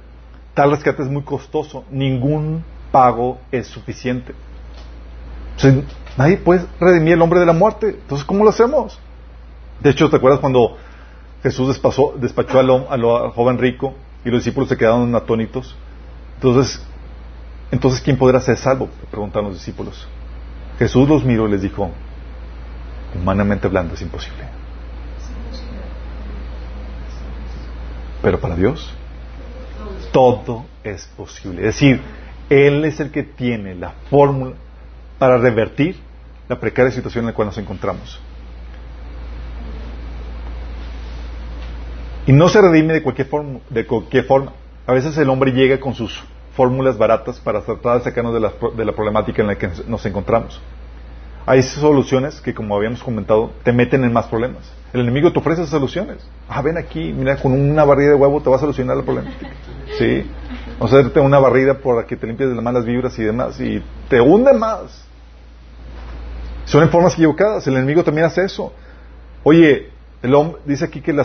Tal 0.56 0.70
rescate 0.70 1.02
es 1.02 1.10
muy 1.10 1.22
costoso. 1.22 1.84
Ningún 1.90 2.64
pago 2.90 3.38
es 3.52 3.66
suficiente. 3.66 4.34
nadie 6.16 6.38
puede 6.38 6.64
redimir 6.80 7.12
el 7.12 7.20
hombre 7.20 7.40
de 7.40 7.44
la 7.44 7.52
muerte. 7.52 7.90
Entonces, 7.90 8.26
¿cómo 8.26 8.42
lo 8.42 8.48
hacemos? 8.48 8.98
De 9.80 9.90
hecho, 9.90 10.08
¿te 10.08 10.16
acuerdas 10.16 10.40
cuando 10.40 10.78
Jesús 11.42 11.68
despachó, 11.68 12.14
despachó 12.16 12.58
al, 12.58 13.32
joven 13.32 13.58
rico 13.58 13.92
y 14.24 14.30
los 14.30 14.40
discípulos 14.40 14.70
se 14.70 14.78
quedaron 14.78 15.14
atónitos. 15.14 15.76
Entonces, 16.36 16.82
entonces 17.70 18.00
¿quién 18.00 18.16
podrá 18.16 18.40
ser 18.40 18.56
salvo? 18.56 18.88
Preguntaron 19.10 19.50
los 19.50 19.58
discípulos. 19.58 20.08
Jesús 20.78 21.06
los 21.06 21.22
miró 21.22 21.46
y 21.48 21.50
les 21.50 21.60
dijo, 21.60 21.90
humanamente 23.14 23.66
hablando 23.66 23.92
es 23.92 24.00
imposible. 24.00 24.44
Pero 28.22 28.40
para 28.40 28.56
Dios 28.56 28.90
todo 30.16 30.64
es 30.82 31.04
posible. 31.14 31.58
Es 31.60 31.74
decir, 31.74 32.00
Él 32.48 32.86
es 32.86 33.00
el 33.00 33.10
que 33.10 33.22
tiene 33.22 33.74
la 33.74 33.90
fórmula 34.08 34.54
para 35.18 35.36
revertir 35.36 35.96
la 36.48 36.58
precaria 36.58 36.90
situación 36.90 37.24
en 37.24 37.26
la 37.26 37.34
cual 37.34 37.48
nos 37.48 37.58
encontramos. 37.58 38.18
Y 42.26 42.32
no 42.32 42.48
se 42.48 42.62
redime 42.62 42.94
de 42.94 43.02
cualquier 43.02 43.26
forma. 43.28 43.60
De 43.68 43.84
forma. 44.22 44.54
A 44.86 44.94
veces 44.94 45.18
el 45.18 45.28
hombre 45.28 45.52
llega 45.52 45.78
con 45.78 45.92
sus 45.92 46.24
fórmulas 46.54 46.96
baratas 46.96 47.38
para 47.38 47.60
tratar 47.60 47.98
de 47.98 48.04
sacarnos 48.04 48.32
de 48.32 48.40
la, 48.40 48.52
de 48.74 48.84
la 48.86 48.92
problemática 48.92 49.42
en 49.42 49.48
la 49.48 49.58
que 49.58 49.68
nos 49.86 50.06
encontramos. 50.06 50.62
Hay 51.48 51.62
soluciones 51.62 52.40
que, 52.40 52.52
como 52.52 52.74
habíamos 52.74 53.04
comentado, 53.04 53.52
te 53.62 53.72
meten 53.72 54.02
en 54.02 54.12
más 54.12 54.26
problemas. 54.26 54.68
El 54.92 55.02
enemigo 55.02 55.32
te 55.32 55.38
ofrece 55.38 55.64
soluciones. 55.66 56.28
Ah, 56.48 56.60
ven 56.60 56.76
aquí, 56.76 57.12
mira, 57.12 57.36
con 57.36 57.52
una 57.52 57.84
barrida 57.84 58.10
de 58.10 58.14
huevo 58.16 58.42
te 58.42 58.50
va 58.50 58.56
a 58.56 58.58
solucionar 58.58 58.96
el 58.96 59.04
problema. 59.04 59.30
¿Sí? 59.96 60.28
O 60.80 60.88
sea, 60.88 60.98
hacerte 60.98 61.20
una 61.20 61.38
barrida 61.38 61.74
para 61.78 62.04
que 62.04 62.16
te 62.16 62.26
limpies 62.26 62.48
de 62.48 62.56
las 62.56 62.64
malas 62.64 62.84
vibras 62.84 63.16
y 63.20 63.22
demás, 63.22 63.60
y 63.60 63.80
te 64.08 64.20
hunde 64.20 64.52
más. 64.54 65.06
Son 66.64 66.82
en 66.82 66.90
formas 66.90 67.14
equivocadas. 67.14 67.64
El 67.68 67.76
enemigo 67.76 68.02
también 68.02 68.26
hace 68.26 68.44
eso. 68.44 68.72
Oye, 69.44 69.90
el 70.22 70.34
hombre, 70.34 70.60
dice 70.64 70.84
aquí 70.84 71.00
que 71.00 71.12
la, 71.12 71.24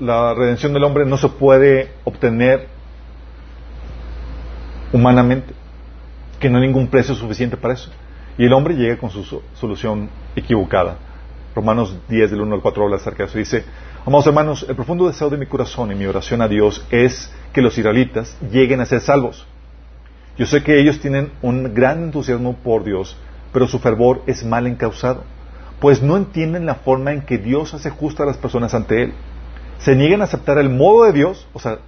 la 0.00 0.34
redención 0.34 0.74
del 0.74 0.84
hombre 0.84 1.06
no 1.06 1.16
se 1.16 1.30
puede 1.30 1.92
obtener 2.04 2.68
humanamente, 4.92 5.54
que 6.38 6.50
no 6.50 6.58
hay 6.58 6.66
ningún 6.66 6.88
precio 6.88 7.14
suficiente 7.14 7.56
para 7.56 7.72
eso. 7.72 7.90
Y 8.42 8.46
el 8.46 8.54
hombre 8.54 8.74
llega 8.74 8.96
con 8.96 9.08
su 9.08 9.40
solución 9.54 10.10
equivocada. 10.34 10.96
Romanos 11.54 11.96
10, 12.08 12.32
del 12.32 12.40
1 12.40 12.56
al 12.56 12.60
4 12.60 12.82
habla 12.82 12.96
acerca 12.96 13.22
de 13.22 13.28
eso. 13.28 13.38
Dice, 13.38 13.64
amados 14.04 14.26
hermanos, 14.26 14.66
el 14.68 14.74
profundo 14.74 15.06
deseo 15.06 15.30
de 15.30 15.36
mi 15.36 15.46
corazón 15.46 15.92
y 15.92 15.94
mi 15.94 16.06
oración 16.06 16.42
a 16.42 16.48
Dios 16.48 16.84
es 16.90 17.32
que 17.52 17.62
los 17.62 17.78
israelitas 17.78 18.36
lleguen 18.50 18.80
a 18.80 18.86
ser 18.86 19.00
salvos. 19.00 19.46
Yo 20.36 20.46
sé 20.46 20.64
que 20.64 20.80
ellos 20.80 20.98
tienen 20.98 21.30
un 21.40 21.72
gran 21.72 22.02
entusiasmo 22.02 22.56
por 22.56 22.82
Dios, 22.82 23.16
pero 23.52 23.68
su 23.68 23.78
fervor 23.78 24.22
es 24.26 24.44
mal 24.44 24.66
encausado, 24.66 25.22
pues 25.78 26.02
no 26.02 26.16
entienden 26.16 26.66
la 26.66 26.74
forma 26.74 27.12
en 27.12 27.22
que 27.22 27.38
Dios 27.38 27.74
hace 27.74 27.90
justo 27.90 28.24
a 28.24 28.26
las 28.26 28.38
personas 28.38 28.74
ante 28.74 29.04
Él. 29.04 29.12
Se 29.78 29.94
niegan 29.94 30.20
a 30.20 30.24
aceptar 30.24 30.58
el 30.58 30.68
modo 30.68 31.04
de 31.04 31.12
Dios, 31.12 31.46
o 31.52 31.60
sea, 31.60 31.78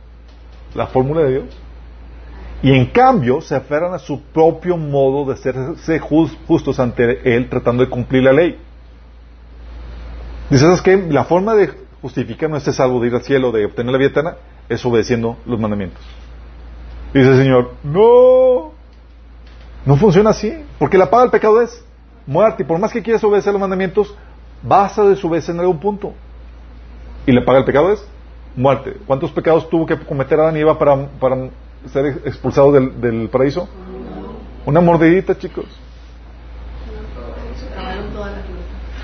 la 0.77 0.87
fórmula 0.87 1.23
de 1.23 1.33
Dios, 1.33 1.45
y 2.65 2.73
en 2.73 2.87
cambio 2.87 3.43
se 3.43 3.55
aferran 3.55 3.93
a 3.93 3.99
su 3.99 4.23
propio 4.23 4.79
modo 4.79 5.31
de 5.31 5.37
serse 5.37 5.99
justos 5.99 6.81
ante 6.81 7.37
Él 7.37 7.51
tratando 7.51 7.85
de 7.85 7.91
cumplir 7.91 8.23
la 8.23 8.33
ley. 8.33 8.59
Dices 10.49 10.81
que 10.81 10.97
la 10.97 11.25
forma 11.25 11.55
de 11.55 11.71
justificar 12.01 12.49
nuestro 12.49 12.73
salvo, 12.73 13.01
de 13.01 13.09
ir 13.09 13.15
al 13.15 13.23
cielo, 13.23 13.53
de 13.53 13.67
obtener 13.67 13.93
la 13.93 13.99
vida 13.99 14.09
eterna, 14.09 14.37
es 14.67 14.83
obedeciendo 14.87 15.37
los 15.45 15.61
mandamientos. 15.61 16.03
Dice 17.13 17.33
el 17.33 17.37
Señor, 17.37 17.73
no, 17.83 18.73
no 19.85 19.97
funciona 19.97 20.31
así, 20.31 20.65
porque 20.79 20.97
la 20.97 21.11
paga 21.11 21.25
del 21.25 21.33
pecado 21.33 21.61
es 21.61 21.85
muerte, 22.27 22.63
y 22.63 22.67
por 22.67 22.79
más 22.79 22.91
que 22.91 23.03
quieras 23.03 23.23
obedecer 23.25 23.53
los 23.53 23.61
mandamientos, 23.61 24.17
vas 24.63 24.99
a 24.99 25.05
desobedecer 25.05 25.55
en 25.55 25.61
algún 25.61 25.81
punto. 25.81 26.15
Y 27.27 27.33
la 27.33 27.45
paga 27.45 27.59
del 27.59 27.67
pecado 27.67 27.93
es 27.93 28.09
muerte. 28.57 28.97
¿Cuántos 29.07 29.31
pecados 29.33 29.69
tuvo 29.69 29.85
que 29.85 29.99
cometer 29.99 30.41
Adán 30.41 30.57
y 30.57 30.61
Eva 30.61 30.79
para 30.79 31.51
ser 31.93 32.23
expulsado 32.25 32.73
del, 32.73 33.01
del 33.01 33.29
paraíso? 33.29 33.69
Una 34.67 34.81
mordidita, 34.81 35.37
chicos. 35.37 35.67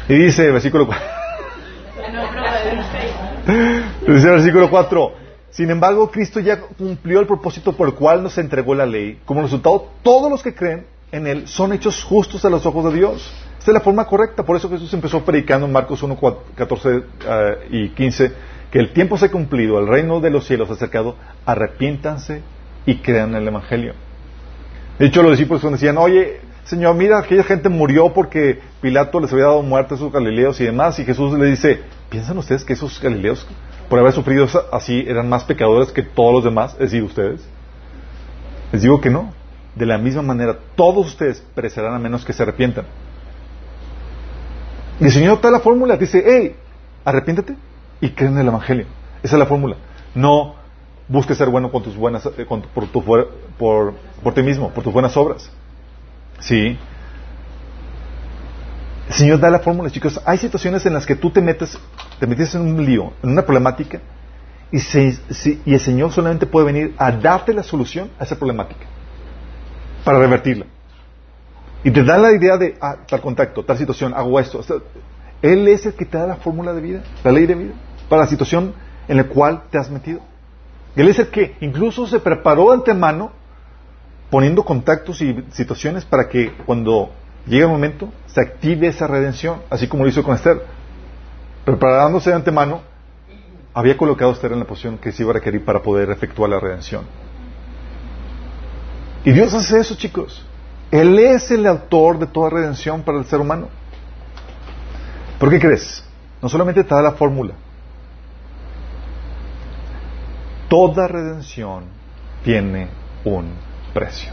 Y 0.08 0.14
dice, 0.14 0.50
versículo 0.50 0.86
4. 0.86 1.06
dice 4.06 4.30
versículo 4.30 4.70
4. 4.70 5.12
Sin 5.50 5.70
embargo, 5.70 6.10
Cristo 6.10 6.40
ya 6.40 6.60
cumplió 6.60 7.20
el 7.20 7.26
propósito 7.26 7.72
por 7.72 7.88
el 7.88 7.94
cual 7.94 8.22
nos 8.22 8.38
entregó 8.38 8.74
la 8.74 8.86
ley. 8.86 9.20
Como 9.24 9.42
resultado, 9.42 9.88
todos 10.02 10.30
los 10.30 10.42
que 10.42 10.54
creen 10.54 10.86
en 11.12 11.26
Él 11.26 11.48
son 11.48 11.72
hechos 11.72 12.02
justos 12.02 12.44
a 12.44 12.50
los 12.50 12.64
ojos 12.66 12.92
de 12.92 12.98
Dios. 12.98 13.32
Esta 13.58 13.70
es 13.72 13.74
la 13.74 13.80
forma 13.80 14.06
correcta. 14.06 14.44
Por 14.44 14.56
eso 14.56 14.70
Jesús 14.70 14.92
empezó 14.94 15.24
predicando 15.24 15.66
en 15.66 15.72
Marcos 15.72 16.02
1, 16.02 16.18
14 16.54 16.88
eh, 16.96 17.02
y 17.70 17.88
15 17.90 18.32
que 18.70 18.78
el 18.78 18.92
tiempo 18.92 19.18
se 19.18 19.26
ha 19.26 19.30
cumplido, 19.30 19.78
el 19.80 19.88
reino 19.88 20.20
de 20.20 20.30
los 20.30 20.46
cielos 20.46 20.70
ha 20.70 20.74
acercado, 20.74 21.16
arrepiéntanse 21.44 22.42
y 22.90 22.96
crean 22.96 23.30
en 23.30 23.36
el 23.36 23.48
Evangelio. 23.48 23.94
De 24.98 25.06
hecho, 25.06 25.22
los 25.22 25.32
discípulos 25.32 25.62
decían, 25.70 25.96
oye, 25.96 26.40
Señor, 26.64 26.96
mira, 26.96 27.20
aquella 27.20 27.44
gente 27.44 27.68
murió 27.68 28.12
porque 28.12 28.60
Pilato 28.80 29.20
les 29.20 29.32
había 29.32 29.44
dado 29.44 29.62
muerte 29.62 29.94
a 29.94 29.96
esos 29.96 30.12
galileos 30.12 30.60
y 30.60 30.64
demás, 30.64 30.98
y 30.98 31.04
Jesús 31.04 31.32
le 31.38 31.46
dice, 31.46 31.80
¿piensan 32.08 32.36
ustedes 32.38 32.64
que 32.64 32.72
esos 32.72 33.00
galileos, 33.00 33.46
por 33.88 34.00
haber 34.00 34.12
sufrido 34.12 34.48
así, 34.72 35.04
eran 35.06 35.28
más 35.28 35.44
pecadores 35.44 35.92
que 35.92 36.02
todos 36.02 36.32
los 36.32 36.44
demás? 36.44 36.72
Es 36.74 36.90
decir, 36.90 37.04
ustedes. 37.04 37.46
Les 38.72 38.82
digo 38.82 39.00
que 39.00 39.10
no. 39.10 39.32
De 39.76 39.86
la 39.86 39.96
misma 39.96 40.22
manera, 40.22 40.58
todos 40.74 41.06
ustedes 41.06 41.44
perecerán 41.54 41.94
a 41.94 41.98
menos 42.00 42.24
que 42.24 42.32
se 42.32 42.42
arrepientan. 42.42 42.86
Y 44.98 45.04
el 45.04 45.12
Señor 45.12 45.40
da 45.40 45.52
la 45.52 45.60
fórmula, 45.60 45.96
dice, 45.96 46.24
hey, 46.26 46.56
arrepiéntate 47.04 47.54
y 48.00 48.10
creen 48.10 48.32
en 48.32 48.40
el 48.40 48.48
Evangelio. 48.48 48.86
Esa 49.22 49.36
es 49.36 49.38
la 49.38 49.46
fórmula. 49.46 49.76
No 50.14 50.59
busques 51.10 51.36
ser 51.36 51.48
bueno 51.48 51.70
con 51.70 51.82
tus 51.82 51.96
buenas, 51.96 52.24
eh, 52.24 52.46
por, 52.46 52.88
por, 53.58 53.94
por 54.22 54.34
ti 54.34 54.42
mismo, 54.42 54.70
por 54.70 54.84
tus 54.84 54.92
buenas 54.92 55.16
obras. 55.16 55.50
Sí. 56.38 56.78
El 59.08 59.14
Señor 59.14 59.40
da 59.40 59.50
la 59.50 59.58
fórmula, 59.58 59.90
chicos. 59.90 60.20
Hay 60.24 60.38
situaciones 60.38 60.86
en 60.86 60.94
las 60.94 61.04
que 61.04 61.16
tú 61.16 61.30
te 61.30 61.42
metes, 61.42 61.76
te 62.20 62.26
metes 62.26 62.54
en 62.54 62.62
un 62.62 62.86
lío, 62.86 63.12
en 63.22 63.30
una 63.30 63.42
problemática, 63.42 64.00
y, 64.70 64.78
y 64.78 65.74
el 65.74 65.80
Señor 65.80 66.12
solamente 66.12 66.46
puede 66.46 66.66
venir 66.66 66.94
a 66.96 67.10
darte 67.10 67.52
la 67.52 67.64
solución 67.64 68.10
a 68.20 68.22
esa 68.22 68.36
problemática, 68.36 68.86
para 70.04 70.20
revertirla. 70.20 70.66
Y 71.82 71.90
te 71.90 72.04
da 72.04 72.18
la 72.18 72.32
idea 72.32 72.56
de, 72.56 72.76
ah, 72.80 72.98
tal 73.08 73.20
contacto, 73.20 73.64
tal 73.64 73.76
situación, 73.76 74.14
hago 74.14 74.38
esto. 74.38 74.60
Él 75.42 75.66
es 75.66 75.86
el 75.86 75.94
que 75.94 76.04
te 76.04 76.18
da 76.18 76.26
la 76.26 76.36
fórmula 76.36 76.72
de 76.72 76.80
vida, 76.80 77.02
la 77.24 77.32
ley 77.32 77.46
de 77.46 77.54
vida, 77.56 77.72
para 78.08 78.22
la 78.22 78.28
situación 78.28 78.74
en 79.08 79.16
la 79.16 79.24
cual 79.24 79.62
te 79.70 79.78
has 79.78 79.90
metido. 79.90 80.20
Él 80.96 81.08
es 81.08 81.18
el 81.18 81.28
que 81.28 81.56
incluso 81.60 82.06
se 82.06 82.20
preparó 82.20 82.68
de 82.68 82.74
antemano 82.74 83.32
poniendo 84.30 84.64
contactos 84.64 85.20
y 85.22 85.44
situaciones 85.50 86.04
para 86.04 86.28
que 86.28 86.52
cuando 86.64 87.10
llegue 87.46 87.64
el 87.64 87.68
momento 87.68 88.08
se 88.26 88.40
active 88.40 88.88
esa 88.88 89.06
redención, 89.06 89.60
así 89.70 89.88
como 89.88 90.04
lo 90.04 90.10
hizo 90.10 90.22
con 90.22 90.34
Esther. 90.34 90.64
Preparándose 91.64 92.30
de 92.30 92.36
antemano, 92.36 92.80
había 93.74 93.96
colocado 93.96 94.30
a 94.30 94.34
Esther 94.34 94.52
en 94.52 94.60
la 94.60 94.64
posición 94.64 94.98
que 94.98 95.12
se 95.12 95.22
iba 95.22 95.32
a 95.32 95.34
requerir 95.34 95.64
para 95.64 95.82
poder 95.82 96.10
efectuar 96.10 96.50
la 96.50 96.60
redención. 96.60 97.04
Y 99.24 99.32
Dios 99.32 99.52
hace 99.52 99.80
eso, 99.80 99.96
chicos. 99.96 100.44
Él 100.90 101.18
es 101.18 101.50
el 101.50 101.66
autor 101.66 102.18
de 102.18 102.26
toda 102.26 102.50
redención 102.50 103.02
para 103.02 103.18
el 103.18 103.24
ser 103.26 103.40
humano. 103.40 103.68
¿Por 105.38 105.50
qué 105.50 105.60
crees? 105.60 106.04
No 106.42 106.48
solamente 106.48 106.82
te 106.82 106.94
da 106.94 107.02
la 107.02 107.12
fórmula. 107.12 107.54
Toda 110.70 111.08
redención 111.08 111.82
tiene 112.44 112.86
un 113.24 113.52
precio. 113.92 114.32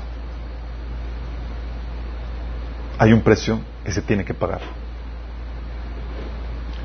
Hay 2.99 3.11
un 3.11 3.21
precio 3.21 3.59
que 3.83 3.91
se 3.91 4.03
tiene 4.03 4.23
que 4.23 4.35
pagar. 4.35 4.61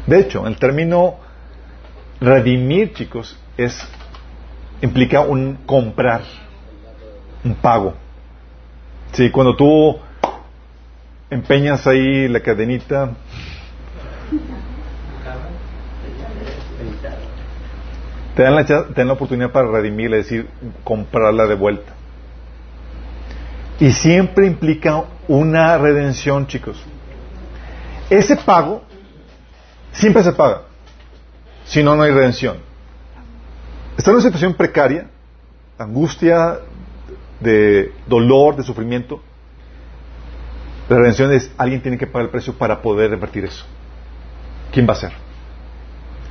De 0.06 0.20
hecho, 0.20 0.46
el 0.46 0.56
término 0.56 1.16
redimir, 2.18 2.94
chicos, 2.94 3.38
es 3.58 3.78
implica 4.80 5.20
un 5.20 5.58
comprar, 5.66 6.22
un 7.44 7.54
pago. 7.54 7.92
Sí, 9.12 9.30
cuando 9.30 9.54
tú 9.54 9.98
empeñas 11.28 11.86
ahí 11.86 12.26
la 12.26 12.40
cadenita, 12.40 13.10
te 18.34 18.42
dan 18.42 18.54
la, 18.54 18.64
te 18.64 18.94
dan 18.94 19.06
la 19.06 19.12
oportunidad 19.12 19.50
para 19.50 19.70
redimirla, 19.70 20.16
es 20.18 20.24
decir, 20.24 20.48
comprarla 20.84 21.46
de 21.46 21.54
vuelta. 21.54 21.92
Y 23.78 23.92
siempre 23.92 24.46
implica 24.46 25.04
una 25.28 25.76
redención, 25.78 26.46
chicos. 26.46 26.82
Ese 28.08 28.36
pago 28.36 28.82
siempre 29.92 30.22
se 30.22 30.32
paga. 30.32 30.62
Si 31.64 31.82
no, 31.82 31.96
no 31.96 32.02
hay 32.02 32.12
redención. 32.12 32.58
Está 33.96 34.10
en 34.10 34.16
una 34.16 34.24
situación 34.24 34.54
precaria, 34.54 35.08
angustia, 35.78 36.58
de 37.40 37.92
dolor, 38.06 38.56
de 38.56 38.62
sufrimiento. 38.62 39.20
La 40.88 40.96
redención 40.98 41.32
es 41.32 41.50
alguien 41.56 41.82
tiene 41.82 41.98
que 41.98 42.06
pagar 42.06 42.26
el 42.26 42.30
precio 42.30 42.54
para 42.54 42.80
poder 42.82 43.10
revertir 43.10 43.44
eso. 43.44 43.64
¿Quién 44.72 44.88
va 44.88 44.92
a 44.92 44.96
ser? 44.96 45.12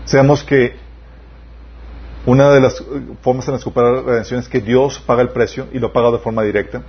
Sabemos 0.06 0.44
que 0.44 0.76
Una 2.26 2.52
de 2.52 2.62
las 2.62 2.84
formas 3.22 3.48
en 3.48 3.56
las 3.56 3.64
que 3.64 3.72
la 3.76 4.02
redención 4.02 4.40
es 4.40 4.48
que 4.48 4.62
Dios 4.62 5.00
paga 5.00 5.24
el 5.24 5.30
precio 5.30 5.68
y 5.74 5.80
lo 5.80 5.92
paga 5.92 6.12
de 6.12 6.20
forma 6.20 6.44
directa. 6.44 6.84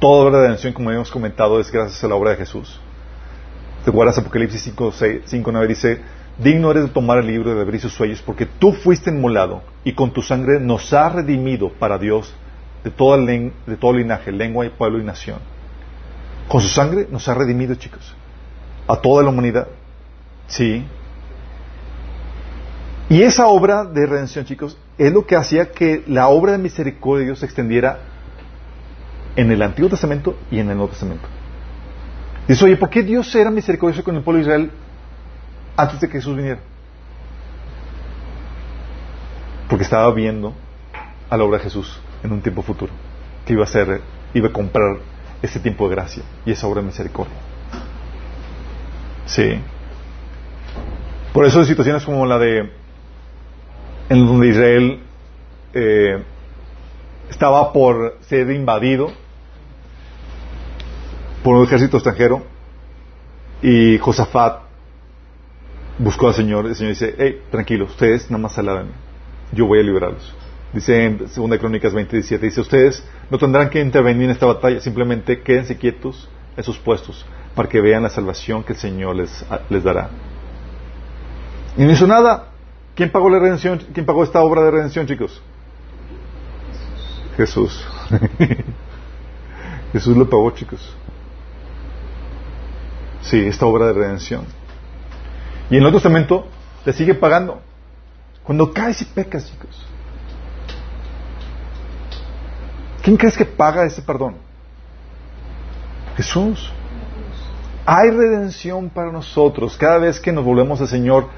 Toda 0.00 0.30
de 0.30 0.38
redención, 0.38 0.72
como 0.72 0.90
hemos 0.90 1.10
comentado, 1.10 1.60
es 1.60 1.70
gracias 1.70 2.02
a 2.02 2.08
la 2.08 2.14
obra 2.14 2.30
de 2.30 2.36
Jesús. 2.36 2.80
¿Te 3.84 3.90
acuerdas? 3.90 4.16
Apocalipsis 4.18 4.62
5, 4.62 4.92
5, 5.26 5.52
9 5.52 5.68
dice, 5.68 6.00
digno 6.38 6.70
eres 6.70 6.84
de 6.84 6.88
tomar 6.90 7.18
el 7.18 7.26
libro 7.26 7.54
de 7.54 7.60
abrir 7.60 7.80
sus 7.80 7.92
sueños 7.92 8.22
porque 8.24 8.46
tú 8.46 8.72
fuiste 8.72 9.10
inmolado 9.10 9.62
y 9.84 9.92
con 9.92 10.12
tu 10.12 10.22
sangre 10.22 10.60
nos 10.60 10.92
has 10.92 11.12
redimido 11.12 11.70
para 11.70 11.98
Dios 11.98 12.32
de, 12.84 12.90
toda 12.90 13.18
de 13.18 13.76
todo 13.78 13.92
linaje, 13.92 14.32
lengua 14.32 14.64
y 14.64 14.70
pueblo 14.70 14.98
y 14.98 15.04
nación. 15.04 15.38
Con 16.48 16.60
su 16.60 16.68
sangre 16.68 17.06
nos 17.10 17.28
ha 17.28 17.34
redimido, 17.34 17.74
chicos, 17.74 18.14
a 18.88 18.96
toda 18.96 19.22
la 19.22 19.28
humanidad. 19.28 19.68
Sí. 20.46 20.84
Y 23.12 23.24
esa 23.24 23.46
obra 23.48 23.84
de 23.84 24.06
redención, 24.06 24.46
chicos, 24.46 24.78
es 24.96 25.12
lo 25.12 25.26
que 25.26 25.36
hacía 25.36 25.70
que 25.70 26.02
la 26.06 26.28
obra 26.28 26.52
de 26.52 26.58
misericordia 26.58 27.18
de 27.18 27.24
Dios 27.26 27.40
se 27.40 27.44
extendiera 27.44 27.98
en 29.36 29.50
el 29.50 29.60
Antiguo 29.60 29.90
Testamento 29.90 30.38
y 30.50 30.60
en 30.60 30.70
el 30.70 30.78
Nuevo 30.78 30.92
Testamento. 30.92 31.28
Dice, 32.48 32.64
oye, 32.64 32.78
¿por 32.78 32.88
qué 32.88 33.02
Dios 33.02 33.34
era 33.34 33.50
misericordioso 33.50 34.02
con 34.02 34.16
el 34.16 34.22
pueblo 34.22 34.38
de 34.38 34.44
Israel 34.44 34.70
antes 35.76 36.00
de 36.00 36.06
que 36.06 36.14
Jesús 36.14 36.34
viniera? 36.34 36.60
Porque 39.68 39.84
estaba 39.84 40.10
viendo 40.14 40.54
a 41.28 41.36
la 41.36 41.44
obra 41.44 41.58
de 41.58 41.64
Jesús 41.64 42.00
en 42.22 42.32
un 42.32 42.40
tiempo 42.40 42.62
futuro, 42.62 42.94
que 43.44 43.52
iba 43.52 43.64
a 43.64 43.66
ser, 43.66 44.00
iba 44.32 44.48
a 44.48 44.52
comprar 44.54 45.00
ese 45.42 45.60
tiempo 45.60 45.86
de 45.86 45.96
gracia 45.96 46.22
y 46.46 46.52
esa 46.52 46.66
obra 46.66 46.80
de 46.80 46.86
misericordia. 46.86 47.36
Sí. 49.26 49.60
Por 51.34 51.44
eso 51.44 51.62
situaciones 51.62 52.06
como 52.06 52.24
la 52.24 52.38
de 52.38 52.80
en 54.12 54.26
donde 54.26 54.48
Israel 54.48 54.98
eh, 55.72 56.22
estaba 57.30 57.72
por 57.72 58.18
ser 58.20 58.50
invadido 58.50 59.10
por 61.42 61.56
un 61.56 61.64
ejército 61.64 61.96
extranjero 61.96 62.42
y 63.62 63.96
Josafat 63.96 64.64
buscó 65.96 66.28
al 66.28 66.34
Señor. 66.34 66.66
El 66.66 66.74
Señor 66.74 66.92
dice, 66.92 67.14
hey, 67.16 67.40
tranquilos, 67.50 67.92
ustedes 67.92 68.30
nada 68.30 68.42
más 68.42 68.58
alaben, 68.58 68.88
yo 69.50 69.64
voy 69.64 69.78
a 69.78 69.82
liberarlos. 69.82 70.34
Dice 70.74 71.04
en 71.04 71.16
2 71.16 71.58
Crónicas 71.58 71.94
27, 71.94 72.44
dice, 72.44 72.60
ustedes 72.60 73.02
no 73.30 73.38
tendrán 73.38 73.70
que 73.70 73.80
intervenir 73.80 74.24
en 74.24 74.30
esta 74.32 74.44
batalla, 74.44 74.78
simplemente 74.80 75.40
quédense 75.40 75.78
quietos 75.78 76.28
en 76.54 76.64
sus 76.64 76.76
puestos 76.76 77.24
para 77.54 77.66
que 77.66 77.80
vean 77.80 78.02
la 78.02 78.10
salvación 78.10 78.62
que 78.62 78.74
el 78.74 78.78
Señor 78.78 79.16
les, 79.16 79.42
les 79.70 79.82
dará. 79.82 80.10
Y 81.78 81.84
no 81.84 81.92
hizo 81.92 82.06
nada. 82.06 82.51
¿Quién 82.94 83.10
pagó 83.10 83.30
la 83.30 83.38
redención? 83.38 83.78
¿Quién 83.92 84.04
pagó 84.04 84.22
esta 84.24 84.40
obra 84.42 84.62
de 84.62 84.70
redención, 84.70 85.06
chicos? 85.06 85.40
Jesús. 87.36 87.86
Jesús 89.92 90.16
lo 90.16 90.28
pagó, 90.28 90.50
chicos. 90.50 90.94
Sí, 93.22 93.38
esta 93.46 93.66
obra 93.66 93.86
de 93.86 93.92
redención. 93.94 94.44
Y 95.70 95.74
en 95.74 95.76
el 95.76 95.82
Nuevo 95.82 95.96
Testamento 95.96 96.46
le 96.84 96.92
sigue 96.92 97.14
pagando. 97.14 97.60
Cuando 98.42 98.72
caes 98.72 99.00
y 99.02 99.04
pecas, 99.06 99.50
chicos. 99.50 99.86
¿Quién 103.02 103.16
crees 103.16 103.36
que 103.36 103.44
paga 103.44 103.84
ese 103.86 104.02
perdón? 104.02 104.36
Jesús. 106.16 106.72
Hay 107.84 108.10
redención 108.10 108.90
para 108.90 109.10
nosotros. 109.10 109.76
Cada 109.76 109.98
vez 109.98 110.20
que 110.20 110.32
nos 110.32 110.44
volvemos 110.44 110.80
al 110.80 110.88
Señor, 110.88 111.28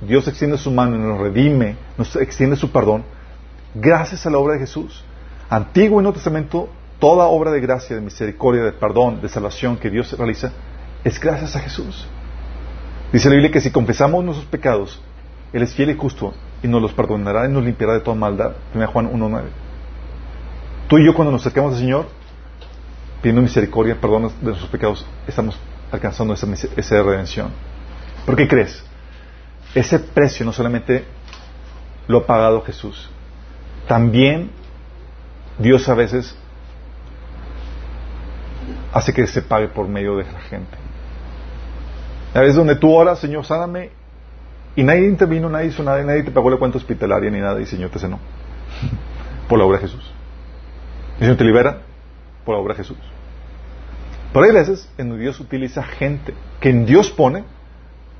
Dios 0.00 0.28
extiende 0.28 0.58
su 0.58 0.70
mano 0.70 0.96
y 0.96 0.98
nos 0.98 1.18
redime, 1.18 1.76
nos 1.96 2.14
extiende 2.16 2.56
su 2.56 2.70
perdón, 2.70 3.04
gracias 3.74 4.26
a 4.26 4.30
la 4.30 4.38
obra 4.38 4.54
de 4.54 4.60
Jesús. 4.60 5.02
Antiguo 5.48 6.00
y 6.00 6.02
Nuevo 6.02 6.14
Testamento, 6.14 6.68
toda 6.98 7.26
obra 7.26 7.50
de 7.50 7.60
gracia, 7.60 7.96
de 7.96 8.02
misericordia, 8.02 8.62
de 8.62 8.72
perdón, 8.72 9.20
de 9.20 9.28
salvación 9.28 9.76
que 9.76 9.90
Dios 9.90 10.12
realiza, 10.18 10.52
es 11.04 11.20
gracias 11.20 11.56
a 11.56 11.60
Jesús. 11.60 12.06
Dice 13.12 13.28
la 13.28 13.36
Biblia 13.36 13.52
que 13.52 13.60
si 13.60 13.70
confesamos 13.70 14.24
nuestros 14.24 14.48
pecados, 14.48 15.00
Él 15.52 15.62
es 15.62 15.72
fiel 15.74 15.90
y 15.90 15.96
justo 15.96 16.34
y 16.62 16.68
nos 16.68 16.82
los 16.82 16.92
perdonará 16.92 17.46
y 17.46 17.52
nos 17.52 17.64
limpiará 17.64 17.94
de 17.94 18.00
toda 18.00 18.16
maldad. 18.16 18.52
1 18.74 18.86
Juan 18.88 19.12
1.9. 19.12 19.42
Tú 20.88 20.98
y 20.98 21.06
yo 21.06 21.14
cuando 21.14 21.32
nos 21.32 21.42
acercamos 21.42 21.74
al 21.74 21.80
Señor, 21.80 22.06
pidiendo 23.22 23.42
misericordia, 23.42 23.96
perdón 24.00 24.30
de 24.40 24.46
nuestros 24.46 24.70
pecados, 24.70 25.06
estamos 25.26 25.58
alcanzando 25.90 26.34
esa, 26.34 26.46
esa 26.76 27.02
redención. 27.02 27.50
¿Por 28.24 28.36
qué 28.36 28.48
crees? 28.48 28.84
Ese 29.76 29.98
precio 29.98 30.46
no 30.46 30.54
solamente 30.54 31.04
lo 32.08 32.18
ha 32.18 32.26
pagado 32.26 32.62
Jesús, 32.62 33.10
también 33.86 34.50
Dios 35.58 35.86
a 35.90 35.94
veces 35.94 36.34
hace 38.90 39.12
que 39.12 39.26
se 39.26 39.42
pague 39.42 39.68
por 39.68 39.86
medio 39.86 40.16
de 40.16 40.24
la 40.24 40.40
gente. 40.40 40.78
A 42.32 42.40
veces 42.40 42.56
donde 42.56 42.76
tú 42.76 42.90
oras, 42.90 43.18
Señor, 43.18 43.44
sáname, 43.44 43.90
y 44.76 44.82
nadie 44.82 45.06
intervino, 45.06 45.50
nadie 45.50 45.66
hizo 45.66 45.82
nada, 45.82 46.02
nadie 46.04 46.22
te 46.22 46.30
pagó 46.30 46.48
la 46.48 46.56
cuenta 46.56 46.78
hospitalaria 46.78 47.30
ni 47.30 47.40
nada, 47.40 47.60
y 47.60 47.66
Señor 47.66 47.90
te 47.90 47.98
sanó. 47.98 48.18
Por 49.46 49.58
la 49.58 49.66
obra 49.66 49.76
de 49.76 49.88
Jesús. 49.88 50.10
El 51.16 51.20
Señor 51.20 51.36
te 51.36 51.44
libera 51.44 51.82
por 52.46 52.54
la 52.54 52.62
obra 52.62 52.72
de 52.72 52.78
Jesús. 52.78 52.96
Pero 54.32 54.46
hay 54.46 54.52
veces 54.52 54.90
en 54.96 55.10
donde 55.10 55.24
Dios 55.24 55.38
utiliza 55.38 55.82
gente 55.82 56.32
que 56.60 56.70
en 56.70 56.86
Dios 56.86 57.10
pone 57.10 57.44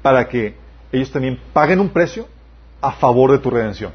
para 0.02 0.28
que 0.28 0.65
ellos 0.92 1.10
también 1.10 1.38
paguen 1.52 1.80
un 1.80 1.88
precio 1.88 2.28
a 2.80 2.92
favor 2.92 3.32
de 3.32 3.38
tu 3.38 3.50
redención. 3.50 3.92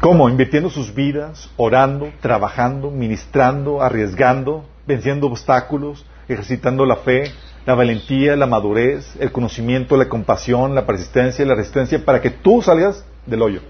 ¿Cómo? 0.00 0.28
Invirtiendo 0.28 0.70
sus 0.70 0.94
vidas, 0.94 1.50
orando, 1.56 2.12
trabajando, 2.20 2.90
ministrando, 2.90 3.82
arriesgando, 3.82 4.64
venciendo 4.86 5.26
obstáculos, 5.26 6.04
ejercitando 6.28 6.84
la 6.84 6.96
fe, 6.96 7.32
la 7.64 7.74
valentía, 7.74 8.36
la 8.36 8.46
madurez, 8.46 9.16
el 9.18 9.32
conocimiento, 9.32 9.96
la 9.96 10.08
compasión, 10.08 10.74
la 10.74 10.86
persistencia 10.86 11.44
y 11.44 11.48
la 11.48 11.54
resistencia 11.54 12.04
para 12.04 12.20
que 12.20 12.30
tú 12.30 12.62
salgas 12.62 13.04
del 13.26 13.42
hoyo. 13.42 13.60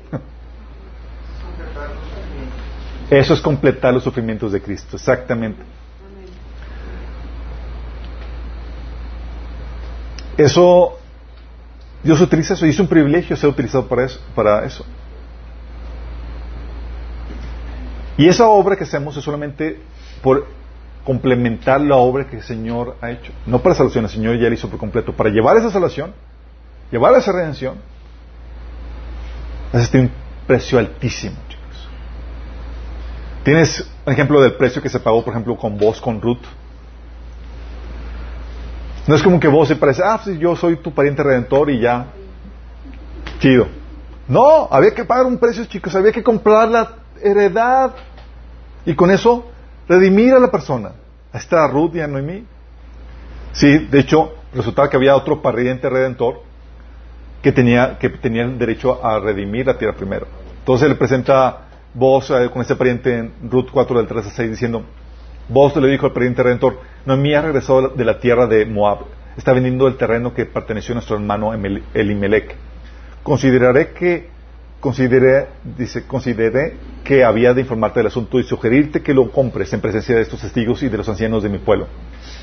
Eso 3.09 3.35
es 3.35 3.41
completar 3.41 3.95
los 3.95 4.03
sufrimientos 4.03 4.53
de 4.53 4.61
Cristo, 4.61 4.97
exactamente. 4.97 5.63
Eso, 10.37 10.99
Dios 12.03 12.21
utiliza 12.21 12.55
eso 12.55 12.67
y 12.67 12.71
es 12.71 12.79
un 12.79 12.89
privilegio 12.89 13.37
ser 13.37 13.51
utilizado 13.51 13.87
para 13.87 14.05
eso. 14.05 14.21
Para 14.35 14.65
eso. 14.65 14.85
Y 18.19 18.29
esa 18.29 18.47
obra 18.47 18.77
que 18.77 18.85
hacemos 18.85 19.17
es 19.17 19.25
solamente 19.25 19.81
por 20.23 20.47
complementar 21.05 21.81
la 21.81 21.97
obra 21.97 22.27
que 22.27 22.37
el 22.37 22.43
Señor 22.43 22.97
ha 23.01 23.11
hecho. 23.11 23.33
No 23.47 23.61
para 23.63 23.75
salvación, 23.75 24.05
el 24.05 24.11
Señor 24.11 24.39
ya 24.39 24.49
la 24.49 24.55
hizo 24.55 24.69
por 24.69 24.79
completo. 24.79 25.13
Para 25.13 25.31
llevar 25.31 25.57
esa 25.57 25.71
salvación, 25.71 26.13
llevar 26.91 27.15
esa 27.15 27.33
redención, 27.33 27.77
es 29.73 29.93
un 29.95 30.11
precio 30.47 30.79
altísimo. 30.79 31.37
Tienes 33.45 33.89
un 34.05 34.13
ejemplo 34.13 34.41
del 34.41 34.55
precio 34.55 34.83
que 34.83 34.89
se 34.89 34.99
pagó, 34.99 35.23
por 35.23 35.33
ejemplo, 35.33 35.57
con 35.57 35.79
vos, 35.79 36.01
con 36.01 36.21
Ruth. 36.21 36.43
No 39.07 39.15
es 39.15 39.23
como 39.23 39.39
que 39.39 39.49
vos 39.49 39.69
se 39.69 39.77
parece, 39.77 40.03
ah, 40.05 40.21
pues 40.23 40.39
yo 40.39 40.57
soy 40.57 40.77
tu 40.77 40.93
pariente 40.93 41.23
redentor 41.23 41.71
y 41.71 41.81
ya. 41.81 42.07
Chido. 43.39 43.69
No, 44.29 44.69
había 44.71 44.91
que 44.93 45.05
pagar 45.05 45.27
un 45.27 45.39
precio, 45.39 45.65
chicos, 45.67 45.95
había 45.95 46.13
que 46.13 46.23
comprar 46.23 46.69
la 46.69 46.97
heredad. 47.23 47.93
Y 48.85 48.95
con 48.95 49.11
eso, 49.11 49.47
redimir 49.89 50.35
a 50.35 50.41
la 50.41 50.51
persona. 50.51 50.93
A 51.33 51.39
esta 51.39 51.67
Ruth 51.69 51.95
y 51.95 52.01
a. 52.01 52.09
Sí, 53.53 53.79
de 53.79 54.01
hecho, 54.01 54.35
resultaba 54.53 54.91
que 54.91 54.97
había 54.97 55.15
otro 55.15 55.41
pariente 55.41 55.89
redentor 55.89 56.43
que 57.43 57.53
tenía, 57.53 57.99
que 57.99 58.11
tenía 58.11 58.43
el 58.43 58.59
derecho 58.59 59.05
a 59.05 59.21
redimir 59.21 59.67
la 59.67 59.79
tierra 59.79 59.95
primero. 59.95 60.27
Entonces 60.59 60.89
le 60.89 60.97
presenta 60.97 61.67
vos 61.95 62.29
eh, 62.31 62.51
con 62.53 62.63
ese 62.63 62.75
pariente 62.75 63.17
en 63.17 63.33
Ruth 63.49 63.69
4 63.73 63.99
del 63.99 64.07
3 64.09 64.27
a 64.27 64.31
6 64.31 64.51
diciendo, 64.51 64.83
vos 65.49 65.77
le 65.77 65.89
dijo 65.89 66.07
al 66.07 66.13
pariente 66.13 66.43
redentor, 66.43 66.81
Noemí 67.05 67.35
ha 67.35 67.43
regresado 67.43 67.89
de 67.89 68.05
la 68.05 68.19
tierra 68.19 68.47
de 68.47 68.67
Moab, 68.67 69.07
está 69.37 69.53
vendiendo 69.53 69.87
el 69.87 69.97
terreno 69.97 70.35
que 70.35 70.47
perteneció 70.47 70.93
a 70.93 70.97
nuestro 70.97 71.17
hermano 71.17 71.53
Elimelech. 71.95 72.55
Consideraré 73.23 73.93
que, 73.93 74.29
consideré, 74.81 75.49
dice, 75.77 76.05
que 77.05 77.25
había 77.25 77.55
de 77.55 77.61
informarte 77.61 78.01
del 78.01 78.07
asunto 78.09 78.39
y 78.39 78.45
sugerirte 78.45 79.03
que 79.03 79.15
lo 79.15 79.31
compres 79.31 79.73
en 79.73 79.81
presencia 79.81 80.17
de 80.17 80.23
estos 80.23 80.41
testigos 80.41 80.83
y 80.83 80.89
de 80.89 80.97
los 80.97 81.09
ancianos 81.09 81.43
de 81.43 81.49
mi 81.49 81.59
pueblo. 81.59 81.89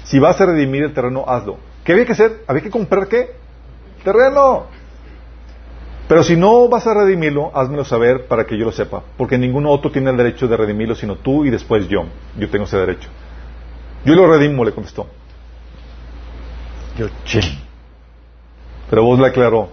Si 0.04 0.20
vas 0.20 0.40
a 0.42 0.46
redimir 0.46 0.84
el 0.84 0.94
terreno, 0.94 1.26
hazlo. 1.28 1.58
¿Qué 1.84 1.94
había 1.94 2.06
que 2.06 2.12
hacer? 2.14 2.44
Había 2.48 2.64
que 2.64 2.70
comprar 2.70 3.08
qué? 3.08 3.32
Terreno. 4.04 4.68
Pero 6.08 6.24
si 6.24 6.36
no 6.36 6.68
vas 6.68 6.86
a 6.86 6.94
redimirlo, 6.94 7.52
házmelo 7.56 7.86
saber 7.86 8.28
para 8.28 8.46
que 8.46 8.58
yo 8.58 8.66
lo 8.66 8.72
sepa, 8.72 9.04
porque 9.18 9.38
ningún 9.38 9.66
otro 9.66 9.90
tiene 9.92 10.12
el 10.12 10.18
derecho 10.18 10.48
de 10.48 10.58
redimirlo 10.58 10.96
sino 10.96 11.16
tú 11.16 11.46
y 11.46 11.50
después 11.50 11.88
yo. 11.88 12.06
Yo 12.38 12.50
tengo 12.50 12.66
ese 12.66 12.78
derecho. 12.78 13.10
Yo 14.06 14.16
lo 14.16 14.28
redimo, 14.28 14.66
le 14.66 14.74
contestó. 14.74 15.08
Yo, 16.98 17.08
che. 17.24 17.40
Pero 18.90 19.04
vos 19.04 19.18
le 19.18 19.28
aclaró, 19.28 19.70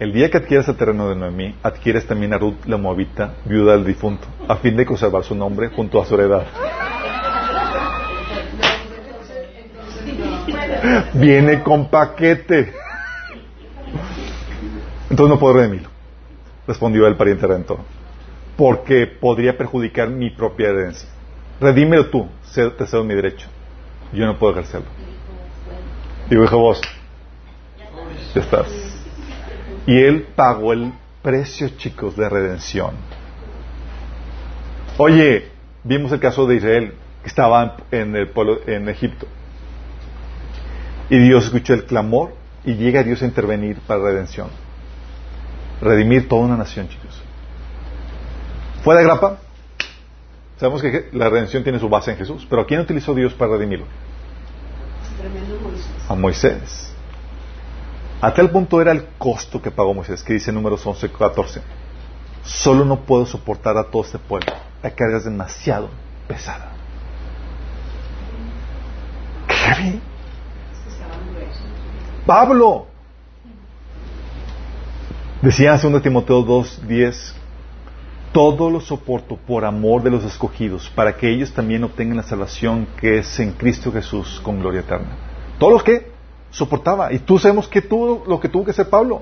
el 0.00 0.12
día 0.12 0.28
que 0.28 0.38
adquieras 0.38 0.68
el 0.68 0.76
terreno 0.76 1.08
de 1.08 1.14
Noemí, 1.14 1.54
adquieres 1.62 2.06
también 2.06 2.34
a 2.34 2.38
Ruth 2.38 2.66
la 2.66 2.76
Moabita, 2.76 3.34
viuda 3.44 3.72
del 3.74 3.84
difunto, 3.84 4.26
a 4.48 4.56
fin 4.56 4.76
de 4.76 4.84
conservar 4.84 5.22
su 5.22 5.36
nombre 5.36 5.68
junto 5.68 6.02
a 6.02 6.04
su 6.04 6.14
heredad. 6.14 6.44
Viene 11.14 11.62
con 11.62 11.88
paquete. 11.88 12.74
Entonces 15.14 15.32
no 15.32 15.38
puedo 15.38 15.54
redimirlo, 15.54 15.90
respondió 16.66 17.06
el 17.06 17.14
pariente 17.14 17.46
redentor, 17.46 17.78
porque 18.56 19.06
podría 19.06 19.56
perjudicar 19.56 20.10
mi 20.10 20.30
propia 20.30 20.70
herencia. 20.70 21.08
Redímelo 21.60 22.06
tú, 22.06 22.26
te 22.52 22.84
cedo 22.84 23.04
mi 23.04 23.14
derecho. 23.14 23.46
Yo 24.12 24.26
no 24.26 24.36
puedo 24.36 24.54
ejercerlo. 24.54 24.88
Digo, 26.28 26.42
hijo 26.42 26.58
vos, 26.58 26.80
ya 28.34 28.40
estás. 28.40 28.66
Y 29.86 30.02
él 30.02 30.26
pagó 30.34 30.72
el 30.72 30.92
precio, 31.22 31.68
chicos, 31.76 32.16
de 32.16 32.28
redención. 32.28 32.96
Oye, 34.98 35.48
vimos 35.84 36.10
el 36.10 36.18
caso 36.18 36.44
de 36.44 36.56
Israel, 36.56 36.94
que 37.22 37.28
estaba 37.28 37.76
en 37.92 38.16
el 38.16 38.30
pueblo, 38.30 38.62
en 38.66 38.88
Egipto. 38.88 39.28
Y 41.08 41.20
Dios 41.20 41.44
escuchó 41.44 41.72
el 41.72 41.84
clamor 41.84 42.34
y 42.64 42.74
llega 42.74 43.04
Dios 43.04 43.22
a 43.22 43.26
intervenir 43.26 43.78
para 43.86 44.02
redención. 44.02 44.63
Redimir 45.80 46.28
toda 46.28 46.42
una 46.42 46.56
nación, 46.56 46.88
chicos. 46.88 47.20
¿Fue 48.82 48.94
de 48.96 49.02
grapa? 49.02 49.38
Sabemos 50.58 50.82
que 50.82 51.08
la 51.12 51.28
redención 51.28 51.62
tiene 51.62 51.78
su 51.78 51.88
base 51.88 52.12
en 52.12 52.16
Jesús, 52.16 52.46
pero 52.48 52.62
¿a 52.62 52.66
quién 52.66 52.80
utilizó 52.80 53.14
Dios 53.14 53.34
para 53.34 53.52
redimirlo? 53.52 53.86
A 56.08 56.14
Moisés. 56.14 56.92
A 58.20 58.32
tal 58.32 58.50
punto 58.50 58.80
era 58.80 58.92
el 58.92 59.04
costo 59.18 59.60
que 59.60 59.70
pagó 59.70 59.92
Moisés, 59.94 60.22
que 60.22 60.34
dice 60.34 60.50
en 60.50 60.56
números 60.56 60.86
11, 60.86 61.10
14. 61.10 61.62
Solo 62.44 62.84
no 62.84 63.00
puedo 63.00 63.26
soportar 63.26 63.76
a 63.76 63.84
todo 63.84 64.02
este 64.02 64.18
pueblo. 64.18 64.52
La 64.82 64.90
carga 64.90 65.18
es 65.18 65.24
demasiado 65.24 65.90
pesada. 66.28 66.72
¿Qué? 69.48 69.98
Pablo. 72.26 72.93
Decía 75.44 75.74
en 75.74 75.92
2 75.92 76.00
Timoteo 76.00 76.42
2, 76.42 76.88
10, 76.88 77.34
todo 78.32 78.70
lo 78.70 78.80
soporto 78.80 79.36
por 79.36 79.66
amor 79.66 80.02
de 80.02 80.10
los 80.10 80.24
escogidos, 80.24 80.90
para 80.94 81.18
que 81.18 81.30
ellos 81.30 81.52
también 81.52 81.84
obtengan 81.84 82.16
la 82.16 82.22
salvación 82.22 82.88
que 82.98 83.18
es 83.18 83.38
en 83.40 83.52
Cristo 83.52 83.92
Jesús 83.92 84.40
con 84.42 84.58
gloria 84.58 84.80
eterna. 84.80 85.18
Todos 85.58 85.74
los 85.74 85.82
que 85.82 86.10
soportaba. 86.48 87.12
Y 87.12 87.18
tú 87.18 87.38
sabemos 87.38 87.68
que 87.68 87.82
tuvo 87.82 88.24
lo 88.26 88.40
que 88.40 88.48
tuvo 88.48 88.64
que 88.64 88.70
hacer 88.70 88.88
Pablo. 88.88 89.20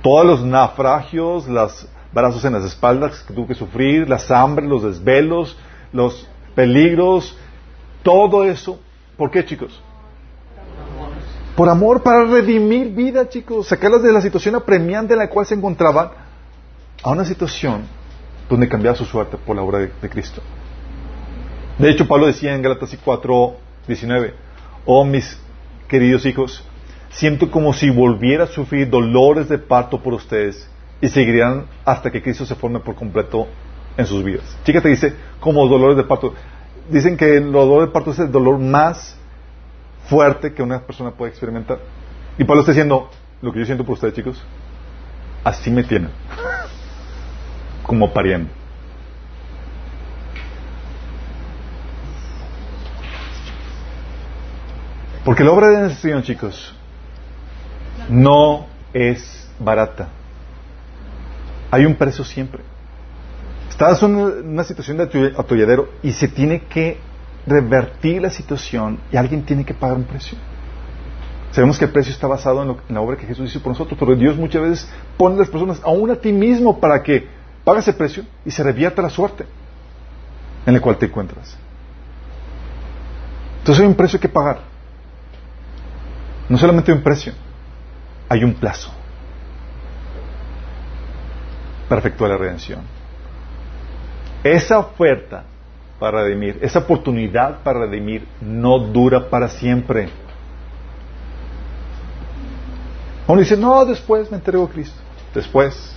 Todos 0.00 0.24
los 0.24 0.44
naufragios, 0.44 1.48
los 1.48 1.88
brazos 2.12 2.44
en 2.44 2.52
las 2.52 2.64
espaldas 2.64 3.24
que 3.24 3.34
tuvo 3.34 3.48
que 3.48 3.56
sufrir, 3.56 4.08
las 4.08 4.30
hambre, 4.30 4.64
los 4.64 4.84
desvelos, 4.84 5.56
los 5.92 6.28
peligros, 6.54 7.36
todo 8.04 8.44
eso. 8.44 8.78
¿Por 9.16 9.32
qué, 9.32 9.44
chicos? 9.44 9.82
Por 11.60 11.68
amor, 11.68 12.02
para 12.02 12.24
redimir 12.24 12.88
vida, 12.94 13.28
chicos, 13.28 13.66
sacarlas 13.66 14.02
de 14.02 14.10
la 14.10 14.22
situación 14.22 14.54
apremiante 14.54 15.12
en 15.12 15.18
la 15.18 15.28
cual 15.28 15.44
se 15.44 15.54
encontraban 15.54 16.08
a 17.02 17.10
una 17.10 17.26
situación 17.26 17.82
donde 18.48 18.66
cambiaba 18.66 18.96
su 18.96 19.04
suerte 19.04 19.36
por 19.36 19.56
la 19.56 19.60
obra 19.60 19.80
de, 19.80 20.08
Cristo. 20.08 20.40
De 21.78 21.90
hecho, 21.90 22.08
Pablo 22.08 22.28
decía 22.28 22.54
en 22.54 22.62
Galatas 22.62 22.96
4, 23.04 23.56
19, 23.86 24.34
oh 24.86 25.04
mis 25.04 25.38
queridos 25.86 26.24
hijos, 26.24 26.64
siento 27.10 27.50
como 27.50 27.74
si 27.74 27.90
volviera 27.90 28.44
a 28.44 28.46
sufrir 28.46 28.88
dolores 28.88 29.50
de 29.50 29.58
parto 29.58 30.02
por 30.02 30.14
ustedes 30.14 30.66
y 31.02 31.10
seguirían 31.10 31.66
hasta 31.84 32.10
que 32.10 32.22
Cristo 32.22 32.46
se 32.46 32.54
forme 32.54 32.80
por 32.80 32.94
completo 32.94 33.48
en 33.98 34.06
sus 34.06 34.24
vidas. 34.24 34.56
Chica 34.64 34.80
te 34.80 34.88
dice 34.88 35.14
como 35.40 35.68
dolores 35.68 35.98
de 35.98 36.04
parto. 36.04 36.32
Dicen 36.88 37.18
que 37.18 37.36
el 37.36 37.52
dolor 37.52 37.82
de 37.82 37.92
parto 37.92 38.12
es 38.12 38.18
el 38.18 38.32
dolor 38.32 38.58
más 38.58 39.19
fuerte 40.06 40.52
que 40.52 40.62
una 40.62 40.80
persona 40.80 41.10
puede 41.12 41.30
experimentar. 41.30 41.78
Y 42.38 42.44
Pablo 42.44 42.62
está 42.62 42.72
diciendo, 42.72 43.10
lo 43.42 43.52
que 43.52 43.60
yo 43.60 43.66
siento 43.66 43.84
por 43.84 43.94
ustedes, 43.94 44.14
chicos, 44.14 44.42
así 45.44 45.70
me 45.70 45.84
tienen, 45.84 46.10
como 47.82 48.12
pariendo. 48.12 48.50
Porque 55.24 55.44
la 55.44 55.52
obra 55.52 55.68
de 55.68 55.76
redención, 55.76 56.22
chicos, 56.22 56.74
no 58.08 58.66
es 58.92 59.48
barata. 59.58 60.08
Hay 61.70 61.84
un 61.84 61.94
precio 61.94 62.24
siempre. 62.24 62.62
Estás 63.68 64.02
en 64.02 64.16
una 64.16 64.64
situación 64.64 64.96
de 64.96 65.34
atolladero 65.36 65.90
y 66.02 66.12
se 66.12 66.28
tiene 66.28 66.62
que 66.62 66.98
revertir 67.46 68.22
la 68.22 68.30
situación 68.30 69.00
y 69.10 69.16
alguien 69.16 69.44
tiene 69.44 69.64
que 69.64 69.74
pagar 69.74 69.96
un 69.96 70.04
precio. 70.04 70.36
Sabemos 71.52 71.78
que 71.78 71.86
el 71.86 71.90
precio 71.90 72.12
está 72.12 72.26
basado 72.26 72.62
en, 72.62 72.94
la 72.94 73.00
obra 73.00 73.16
que 73.16 73.26
Jesús 73.26 73.50
hizo 73.50 73.60
por 73.60 73.72
nosotros, 73.72 73.98
pero 73.98 74.14
Dios 74.14 74.36
muchas 74.36 74.62
veces 74.62 74.92
pone 75.16 75.34
a 75.34 75.38
las 75.38 75.48
personas, 75.48 75.80
aún 75.82 76.10
a 76.10 76.16
ti 76.16 76.32
mismo, 76.32 76.78
para 76.78 77.02
que 77.02 77.26
pague 77.64 77.80
ese 77.80 77.92
precio 77.92 78.24
y 78.44 78.50
se 78.50 78.62
revierta 78.62 79.02
la 79.02 79.10
suerte 79.10 79.46
en 80.64 80.74
la 80.74 80.80
cual 80.80 80.96
te 80.96 81.06
encuentras. 81.06 81.56
Entonces 83.58 83.82
hay 83.82 83.88
un 83.88 83.96
precio 83.96 84.20
que 84.20 84.28
pagar. 84.28 84.60
No 86.48 86.56
solamente 86.56 86.92
hay 86.92 86.98
un 86.98 87.04
precio, 87.04 87.32
hay 88.28 88.44
un 88.44 88.54
plazo 88.54 88.92
para 91.88 92.00
efectuar 92.00 92.30
la 92.30 92.36
redención. 92.36 92.80
Esa 94.44 94.78
oferta 94.78 95.44
para 96.00 96.22
redimir, 96.22 96.58
esa 96.62 96.80
oportunidad 96.80 97.62
para 97.62 97.80
redimir 97.80 98.26
no 98.40 98.78
dura 98.78 99.28
para 99.28 99.48
siempre. 99.48 100.08
Uno 103.28 103.38
dice, 103.38 103.56
no, 103.56 103.84
después 103.84 104.28
me 104.30 104.38
entrego 104.38 104.64
a 104.64 104.70
Cristo. 104.70 104.98
Después. 105.32 105.94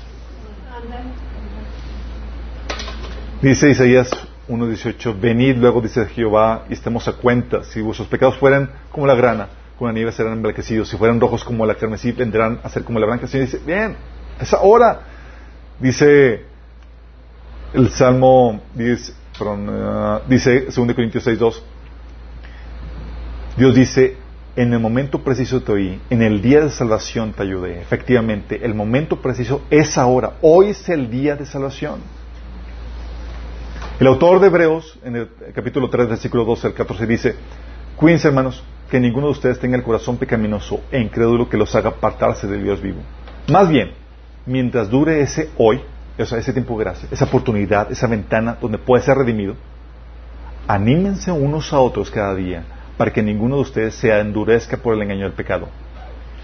Dice 3.41 3.71
Isaías 3.71 4.11
1.18, 4.47 5.19
venid 5.19 5.55
luego, 5.57 5.81
dice 5.81 6.05
Jehová, 6.05 6.65
y 6.69 6.73
estemos 6.73 7.07
a 7.07 7.13
cuenta. 7.13 7.63
Si 7.63 7.81
vuestros 7.81 8.07
pecados 8.07 8.37
fueran 8.37 8.69
como 8.91 9.07
la 9.07 9.15
grana, 9.15 9.47
con 9.79 9.87
la 9.87 9.93
nieve 9.93 10.11
serán 10.11 10.33
emblanquecidos, 10.33 10.89
si 10.89 10.97
fueran 10.97 11.19
rojos 11.19 11.43
como 11.43 11.65
la 11.65 11.75
carmesí, 11.75 12.11
vendrán 12.11 12.59
a 12.61 12.69
ser 12.69 12.83
como 12.83 12.99
la 12.99 13.05
blanca. 13.05 13.25
Señor 13.25 13.47
dice, 13.47 13.59
bien, 13.65 13.95
es 14.39 14.53
ahora. 14.53 14.99
Dice 15.79 16.45
el 17.73 17.89
Salmo 17.89 18.61
10, 18.75 19.22
uh, 19.39 20.19
dice 20.27 20.67
2 20.75 20.75
Corintios 20.93 21.23
6, 21.23 21.39
2, 21.39 21.63
Dios 23.57 23.75
dice, 23.75 24.17
en 24.55 24.73
el 24.73 24.79
momento 24.79 25.23
preciso 25.23 25.61
te 25.61 25.71
oí, 25.71 26.01
en 26.09 26.21
el 26.21 26.41
día 26.41 26.61
de 26.61 26.69
salvación 26.69 27.33
te 27.33 27.43
ayudé. 27.43 27.81
Efectivamente, 27.81 28.63
el 28.63 28.73
momento 28.73 29.21
preciso 29.21 29.61
es 29.69 29.97
ahora. 29.97 30.33
Hoy 30.41 30.69
es 30.69 30.89
el 30.89 31.09
día 31.09 31.35
de 31.35 31.45
salvación. 31.45 31.99
El 33.99 34.07
autor 34.07 34.39
de 34.39 34.47
Hebreos, 34.47 34.99
en 35.03 35.15
el 35.15 35.29
capítulo 35.53 35.89
3, 35.89 36.09
versículo 36.09 36.45
12 36.45 36.67
al 36.67 36.73
14, 36.73 37.05
dice, 37.05 37.35
cuídense 37.95 38.27
hermanos, 38.27 38.63
que 38.89 38.99
ninguno 38.99 39.27
de 39.27 39.31
ustedes 39.31 39.59
tenga 39.59 39.77
el 39.77 39.83
corazón 39.83 40.17
pecaminoso 40.17 40.81
e 40.91 40.99
incrédulo 40.99 41.49
que 41.49 41.57
los 41.57 41.73
haga 41.75 41.89
apartarse 41.89 42.47
del 42.47 42.63
Dios 42.63 42.81
vivo. 42.81 43.01
Más 43.51 43.69
bien, 43.69 43.93
mientras 44.45 44.89
dure 44.89 45.21
ese 45.21 45.49
hoy, 45.57 45.81
o 46.17 46.21
ese 46.21 46.53
tiempo 46.53 46.77
de 46.77 46.83
gracia, 46.83 47.09
esa 47.11 47.25
oportunidad, 47.25 47.91
esa 47.91 48.07
ventana 48.07 48.57
donde 48.61 48.77
puede 48.77 49.03
ser 49.03 49.17
redimido, 49.17 49.55
anímense 50.67 51.31
unos 51.31 51.73
a 51.73 51.79
otros 51.79 52.09
cada 52.11 52.35
día 52.35 52.63
para 52.97 53.11
que 53.11 53.23
ninguno 53.23 53.55
de 53.55 53.61
ustedes 53.61 53.95
se 53.95 54.17
endurezca 54.17 54.77
por 54.77 54.93
el 54.93 55.01
engaño 55.01 55.23
del 55.23 55.33
pecado. 55.33 55.67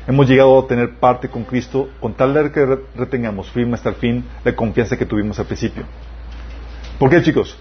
Hemos 0.07 0.27
llegado 0.27 0.57
a 0.57 0.67
tener 0.67 0.95
parte 0.95 1.29
con 1.29 1.43
Cristo 1.43 1.89
con 1.99 2.15
tal 2.15 2.33
de 2.33 2.51
que 2.51 2.65
retengamos 2.95 3.51
firme 3.51 3.75
hasta 3.75 3.89
el 3.89 3.95
fin 3.95 4.25
la 4.43 4.55
confianza 4.55 4.97
que 4.97 5.05
tuvimos 5.05 5.37
al 5.39 5.45
principio. 5.45 5.83
¿Por 6.97 7.09
qué, 7.09 7.21
chicos? 7.21 7.57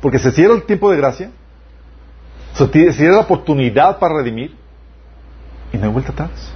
Porque 0.00 0.20
se 0.20 0.30
cierra 0.30 0.54
el 0.54 0.62
tiempo 0.62 0.90
de 0.90 0.96
gracia, 0.96 1.30
si 2.54 2.66
tiene 2.68 3.10
la 3.10 3.20
oportunidad 3.20 3.98
para 3.98 4.18
redimir 4.18 4.54
y 5.72 5.78
no 5.78 5.84
hay 5.86 5.90
vuelta 5.90 6.12
atrás. 6.12 6.52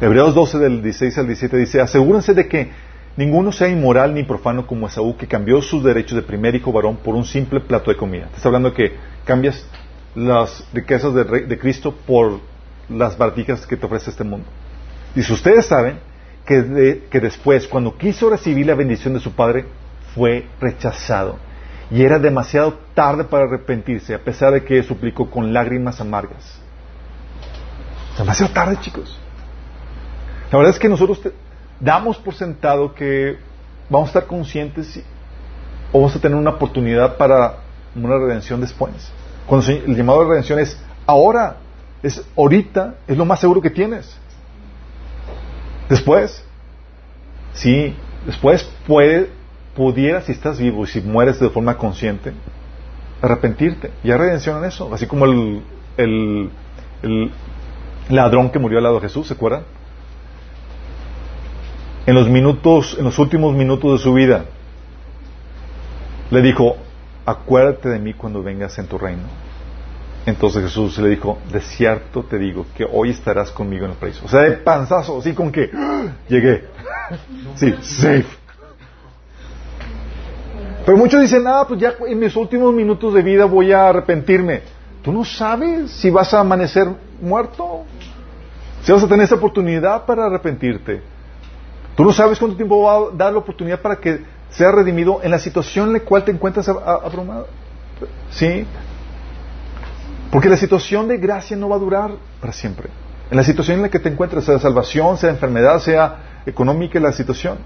Hebreos 0.00 0.34
12 0.34 0.58
del 0.58 0.82
16 0.82 1.18
al 1.18 1.26
17 1.26 1.56
dice, 1.56 1.80
asegúrense 1.80 2.34
de 2.34 2.48
que 2.48 2.70
ninguno 3.16 3.52
sea 3.52 3.68
inmoral 3.68 4.14
ni 4.14 4.22
profano 4.22 4.66
como 4.66 4.86
Esaú, 4.86 5.16
que 5.16 5.26
cambió 5.26 5.60
sus 5.62 5.82
derechos 5.82 6.16
de 6.16 6.22
primer 6.22 6.54
hijo 6.54 6.72
varón 6.72 6.96
por 6.96 7.14
un 7.14 7.24
simple 7.24 7.60
plato 7.60 7.90
de 7.90 7.96
comida. 7.96 8.26
Te 8.28 8.36
está 8.36 8.48
hablando 8.48 8.70
de 8.70 8.76
que 8.76 8.92
cambias 9.24 9.66
las 10.14 10.64
riquezas 10.72 11.14
de, 11.14 11.58
Cristo 11.58 11.94
por 12.06 12.40
las 12.88 13.16
bartijas 13.16 13.66
que 13.66 13.76
te 13.76 13.86
ofrece 13.86 14.10
este 14.10 14.24
mundo. 14.24 14.46
Dice, 15.14 15.32
ustedes 15.32 15.66
saben 15.66 15.98
que, 16.44 17.06
que 17.10 17.20
después, 17.20 17.66
cuando 17.66 17.96
quiso 17.96 18.30
recibir 18.30 18.66
la 18.66 18.74
bendición 18.74 19.14
de 19.14 19.20
su 19.20 19.32
padre, 19.32 19.64
fue 20.14 20.46
rechazado 20.60 21.38
y 21.90 22.02
era 22.02 22.18
demasiado 22.18 22.78
tarde 22.94 23.24
para 23.24 23.44
arrepentirse, 23.44 24.14
a 24.14 24.18
pesar 24.18 24.52
de 24.52 24.64
que 24.64 24.82
suplicó 24.82 25.30
con 25.30 25.52
lágrimas 25.52 26.00
amargas. 26.00 26.60
Demasiado 28.16 28.52
tarde, 28.52 28.78
chicos. 28.80 29.18
La 30.50 30.58
verdad 30.58 30.74
es 30.74 30.78
que 30.78 30.88
nosotros 30.88 31.20
damos 31.80 32.16
por 32.18 32.34
sentado 32.34 32.94
que 32.94 33.38
vamos 33.88 34.08
a 34.08 34.10
estar 34.10 34.26
conscientes 34.26 35.02
o 35.92 35.98
vamos 35.98 36.16
a 36.16 36.20
tener 36.20 36.36
una 36.36 36.50
oportunidad 36.50 37.16
para 37.16 37.56
una 37.94 38.18
redención 38.18 38.60
después. 38.60 38.92
Cuando 39.46 39.70
el 39.70 39.96
llamado 39.96 40.22
de 40.22 40.30
redención 40.30 40.58
es 40.58 40.78
ahora, 41.06 41.56
es 42.02 42.24
ahorita, 42.36 42.94
es 43.06 43.16
lo 43.16 43.24
más 43.24 43.40
seguro 43.40 43.60
que 43.60 43.70
tienes. 43.70 44.16
Después, 45.88 46.42
sí, 47.52 47.94
después 48.26 48.68
puede, 48.86 49.30
pudiera, 49.76 50.22
si 50.22 50.32
estás 50.32 50.58
vivo 50.58 50.84
y 50.84 50.86
si 50.86 51.00
mueres 51.02 51.38
de 51.38 51.50
forma 51.50 51.76
consciente, 51.76 52.32
arrepentirte. 53.20 53.90
Y 54.02 54.10
hay 54.10 54.18
redención 54.18 54.58
en 54.58 54.64
eso. 54.64 54.92
Así 54.92 55.06
como 55.06 55.26
el, 55.26 55.62
el, 55.96 56.50
el 57.02 57.30
ladrón 58.08 58.50
que 58.50 58.58
murió 58.58 58.78
al 58.78 58.84
lado 58.84 58.96
de 58.96 59.02
Jesús, 59.02 59.28
¿se 59.28 59.34
acuerdan? 59.34 59.64
En 62.06 62.14
los 62.14 62.28
minutos, 62.28 62.96
en 62.98 63.04
los 63.04 63.18
últimos 63.18 63.54
minutos 63.54 63.92
de 63.92 63.98
su 63.98 64.12
vida, 64.12 64.44
le 66.30 66.42
dijo, 66.42 66.76
acuérdate 67.24 67.88
de 67.88 67.98
mí 67.98 68.12
cuando 68.12 68.42
vengas 68.42 68.78
en 68.78 68.86
tu 68.86 68.98
reino. 68.98 69.22
Entonces 70.26 70.62
Jesús 70.62 70.98
le 70.98 71.10
dijo, 71.10 71.38
de 71.52 71.60
cierto 71.60 72.22
te 72.22 72.38
digo 72.38 72.66
que 72.76 72.86
hoy 72.90 73.10
estarás 73.10 73.50
conmigo 73.50 73.84
en 73.84 73.92
el 73.92 73.96
paraíso. 73.96 74.24
O 74.24 74.28
sea, 74.28 74.40
de 74.40 74.52
panzazo, 74.52 75.18
así 75.18 75.34
con 75.34 75.52
que 75.52 75.70
¡ah! 75.74 76.06
llegué. 76.28 76.64
Sí, 77.56 77.74
safe. 77.82 78.24
Pero 80.86 80.96
muchos 80.96 81.20
dicen, 81.20 81.44
ah, 81.46 81.64
pues 81.68 81.80
ya 81.80 81.94
en 82.06 82.18
mis 82.18 82.34
últimos 82.34 82.72
minutos 82.74 83.12
de 83.12 83.22
vida 83.22 83.44
voy 83.44 83.72
a 83.72 83.88
arrepentirme. 83.88 84.62
Tú 85.02 85.12
no 85.12 85.24
sabes 85.24 85.90
si 85.90 86.08
vas 86.08 86.32
a 86.32 86.40
amanecer 86.40 86.88
muerto, 87.20 87.84
si 88.82 88.92
vas 88.92 89.02
a 89.02 89.08
tener 89.08 89.24
esa 89.24 89.34
oportunidad 89.34 90.06
para 90.06 90.26
arrepentirte. 90.26 91.02
Tú 91.96 92.04
no 92.04 92.12
sabes 92.12 92.38
cuánto 92.38 92.56
tiempo 92.56 92.82
va 92.82 92.96
a 92.96 93.10
dar 93.12 93.32
la 93.32 93.38
oportunidad 93.38 93.80
para 93.80 93.96
que 93.96 94.24
sea 94.50 94.72
redimido 94.72 95.20
en 95.22 95.30
la 95.30 95.38
situación 95.38 95.88
en 95.88 95.92
la 95.94 96.00
cual 96.00 96.24
te 96.24 96.32
encuentras 96.32 96.68
abrumado. 96.68 97.46
¿Sí? 98.30 98.66
Porque 100.30 100.48
la 100.48 100.56
situación 100.56 101.06
de 101.06 101.18
gracia 101.18 101.56
no 101.56 101.68
va 101.68 101.76
a 101.76 101.78
durar 101.78 102.10
para 102.40 102.52
siempre. 102.52 102.88
En 103.30 103.36
la 103.36 103.44
situación 103.44 103.76
en 103.76 103.82
la 103.82 103.88
que 103.88 104.00
te 104.00 104.08
encuentras, 104.08 104.44
sea 104.44 104.58
salvación, 104.58 105.16
sea 105.16 105.30
enfermedad, 105.30 105.78
sea 105.78 106.42
económica 106.46 106.98
la 106.98 107.12
situación. 107.12 107.58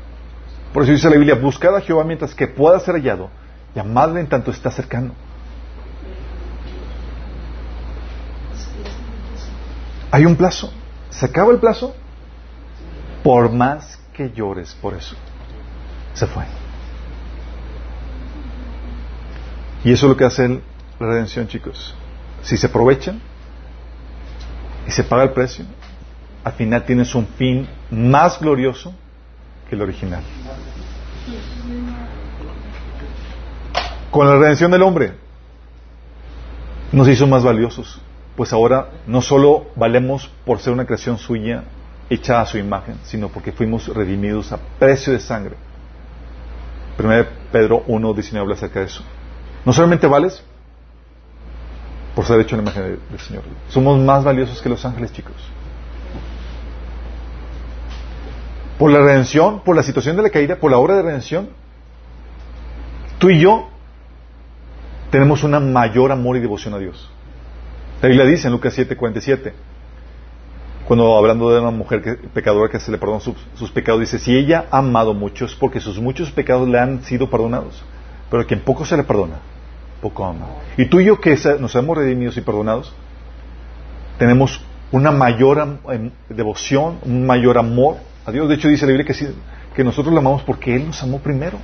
Por 0.73 0.83
eso 0.83 0.93
dice 0.93 1.09
la 1.09 1.17
Biblia, 1.17 1.35
buscad 1.35 1.75
a 1.75 1.81
Jehová 1.81 2.05
mientras 2.05 2.35
que 2.35 2.47
pueda 2.47 2.79
ser 2.81 2.95
hallado, 2.95 3.31
y 3.75 3.79
amadle 3.79 4.21
en 4.21 4.29
tanto 4.29 4.51
está 4.51 4.71
cercano. 4.71 5.13
Hay 10.11 10.27
un 10.27 10.37
plazo. 10.37 10.73
Se 11.11 11.27
acaba 11.27 11.53
el 11.53 11.59
plazo, 11.59 11.95
por 13.23 13.51
más 13.51 13.98
que 14.19 14.32
llores 14.32 14.74
por 14.82 14.95
eso. 14.95 15.15
Se 16.12 16.27
fue. 16.27 16.43
Y 19.85 19.93
eso 19.93 20.07
es 20.07 20.11
lo 20.11 20.16
que 20.16 20.24
hace 20.24 20.49
la 20.49 21.07
redención, 21.07 21.47
chicos. 21.47 21.95
Si 22.43 22.57
se 22.57 22.66
aprovechan 22.66 23.20
y 24.89 24.90
se 24.90 25.05
paga 25.05 25.23
el 25.23 25.31
precio, 25.31 25.65
al 26.43 26.53
final 26.55 26.85
tienes 26.85 27.15
un 27.15 27.28
fin 27.28 27.69
más 27.93 28.40
glorioso 28.40 28.93
que 29.69 29.77
el 29.77 29.82
original. 29.82 30.24
Con 34.11 34.27
la 34.27 34.36
redención 34.36 34.73
del 34.73 34.82
hombre 34.82 35.12
nos 36.90 37.07
hizo 37.07 37.28
más 37.28 37.45
valiosos, 37.45 38.01
pues 38.35 38.53
ahora 38.53 38.90
no 39.07 39.23
solo 39.23 39.69
valemos 39.77 40.28
por 40.45 40.59
ser 40.59 40.73
una 40.73 40.86
creación 40.86 41.19
suya 41.19 41.62
hecha 42.11 42.41
a 42.41 42.47
su 42.47 42.59
imagen, 42.59 42.97
sino 43.05 43.29
porque 43.29 43.53
fuimos 43.53 43.89
redimidos 43.89 44.53
a 44.53 44.59
precio 44.79 45.13
de 45.13 45.21
sangre. 45.21 45.57
1 46.99 47.27
Pedro 47.53 47.85
1.19 47.87 48.39
habla 48.39 48.55
acerca 48.55 48.81
de 48.81 48.87
eso. 48.87 49.03
No 49.65 49.73
solamente 49.73 50.07
vales 50.07 50.43
por 52.15 52.25
ser 52.25 52.41
hecho 52.41 52.57
en 52.57 52.65
la 52.65 52.71
imagen 52.71 52.99
del 53.11 53.21
Señor. 53.21 53.45
Somos 53.69 53.99
más 53.99 54.25
valiosos 54.25 54.61
que 54.61 54.69
los 54.69 54.85
ángeles, 54.85 55.13
chicos. 55.13 55.37
Por 58.79 58.91
la 58.91 59.01
redención, 59.01 59.61
por 59.61 59.77
la 59.77 59.83
situación 59.83 60.17
de 60.17 60.23
la 60.23 60.31
caída, 60.31 60.57
por 60.57 60.71
la 60.71 60.79
obra 60.79 60.97
de 60.97 61.03
redención, 61.03 61.51
tú 63.19 63.31
y 63.31 63.41
yo 63.41 63.69
tenemos 65.11 65.43
un 65.43 65.73
mayor 65.73 66.13
amor 66.13 66.37
y 66.37 66.41
devoción 66.41 66.75
a 66.75 66.79
Dios. 66.79 67.11
La 68.03 68.09
Biblia 68.09 68.27
dice 68.27 68.47
en 68.47 68.53
Lucas 68.53 68.77
7:47, 68.77 69.53
cuando 70.89 71.19
hablando 71.19 71.52
de 71.52 71.60
una 71.60 71.70
mujer 71.70 72.19
pecadora 72.32 72.70
que 72.73 72.81
se 72.81 72.90
le 72.90 72.97
perdonó 72.97 73.20
sus, 73.20 73.36
sus, 73.56 73.70
pecados, 73.70 74.01
dice, 74.01 74.19
si 74.19 74.35
ella 74.35 74.65
ha 74.70 74.78
amado 74.78 75.12
mucho 75.12 75.44
es 75.44 75.55
porque 75.55 75.81
sus 75.81 76.01
muchos 76.01 76.31
pecados 76.31 76.66
le 76.66 76.78
han 76.78 77.02
sido 77.02 77.28
perdonados, 77.28 77.85
pero 78.31 78.43
a 78.43 78.47
quien 78.47 78.60
poco 78.60 78.86
se 78.86 78.97
le 78.97 79.05
perdona, 79.05 79.35
poco 80.01 80.24
ama. 80.24 80.47
Y 80.78 80.86
tú 80.86 80.98
y 81.01 81.05
yo 81.05 81.20
que 81.20 81.36
nos 81.60 81.74
hemos 81.74 81.94
redimidos 81.94 82.39
y 82.39 82.40
perdonados, 82.40 82.94
tenemos 84.19 84.62
una 84.90 85.10
mayor 85.10 85.78
em, 85.90 86.10
devoción, 86.31 87.01
un 87.05 87.27
mayor 87.27 87.59
amor 87.59 87.97
a 88.24 88.32
Dios. 88.32 88.48
De 88.48 88.55
hecho, 88.55 88.69
dice 88.69 88.86
la 88.86 88.93
Biblia 88.93 89.06
que, 89.06 89.32
que 89.77 89.85
nosotros 89.85 90.15
lo 90.15 90.20
amamos 90.20 90.43
porque 90.43 90.74
Él 90.74 90.86
nos 90.86 91.02
amó 91.02 91.19
primero. 91.19 91.59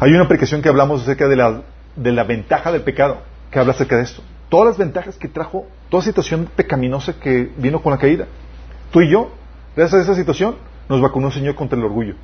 Hay 0.00 0.12
una 0.12 0.24
aplicación 0.24 0.62
que 0.62 0.70
hablamos 0.70 1.02
acerca 1.02 1.28
de 1.28 1.36
la, 1.36 1.60
de 1.94 2.12
la 2.12 2.24
ventaja 2.24 2.72
del 2.72 2.80
pecado, 2.80 3.18
que 3.50 3.58
habla 3.58 3.72
acerca 3.72 3.98
de 3.98 4.04
esto. 4.04 4.22
Todas 4.52 4.66
las 4.66 4.76
ventajas 4.76 5.16
que 5.16 5.28
trajo, 5.28 5.64
toda 5.88 6.02
situación 6.02 6.46
pecaminosa 6.54 7.18
que 7.18 7.50
vino 7.56 7.80
con 7.80 7.90
la 7.90 7.96
caída. 7.96 8.26
Tú 8.90 9.00
y 9.00 9.10
yo, 9.10 9.30
gracias 9.74 10.00
a 10.00 10.02
esa 10.02 10.14
situación, 10.14 10.56
nos 10.90 11.00
vacunó 11.00 11.28
el 11.28 11.32
Señor 11.32 11.54
contra 11.54 11.78
el 11.78 11.82
orgullo. 11.86 12.16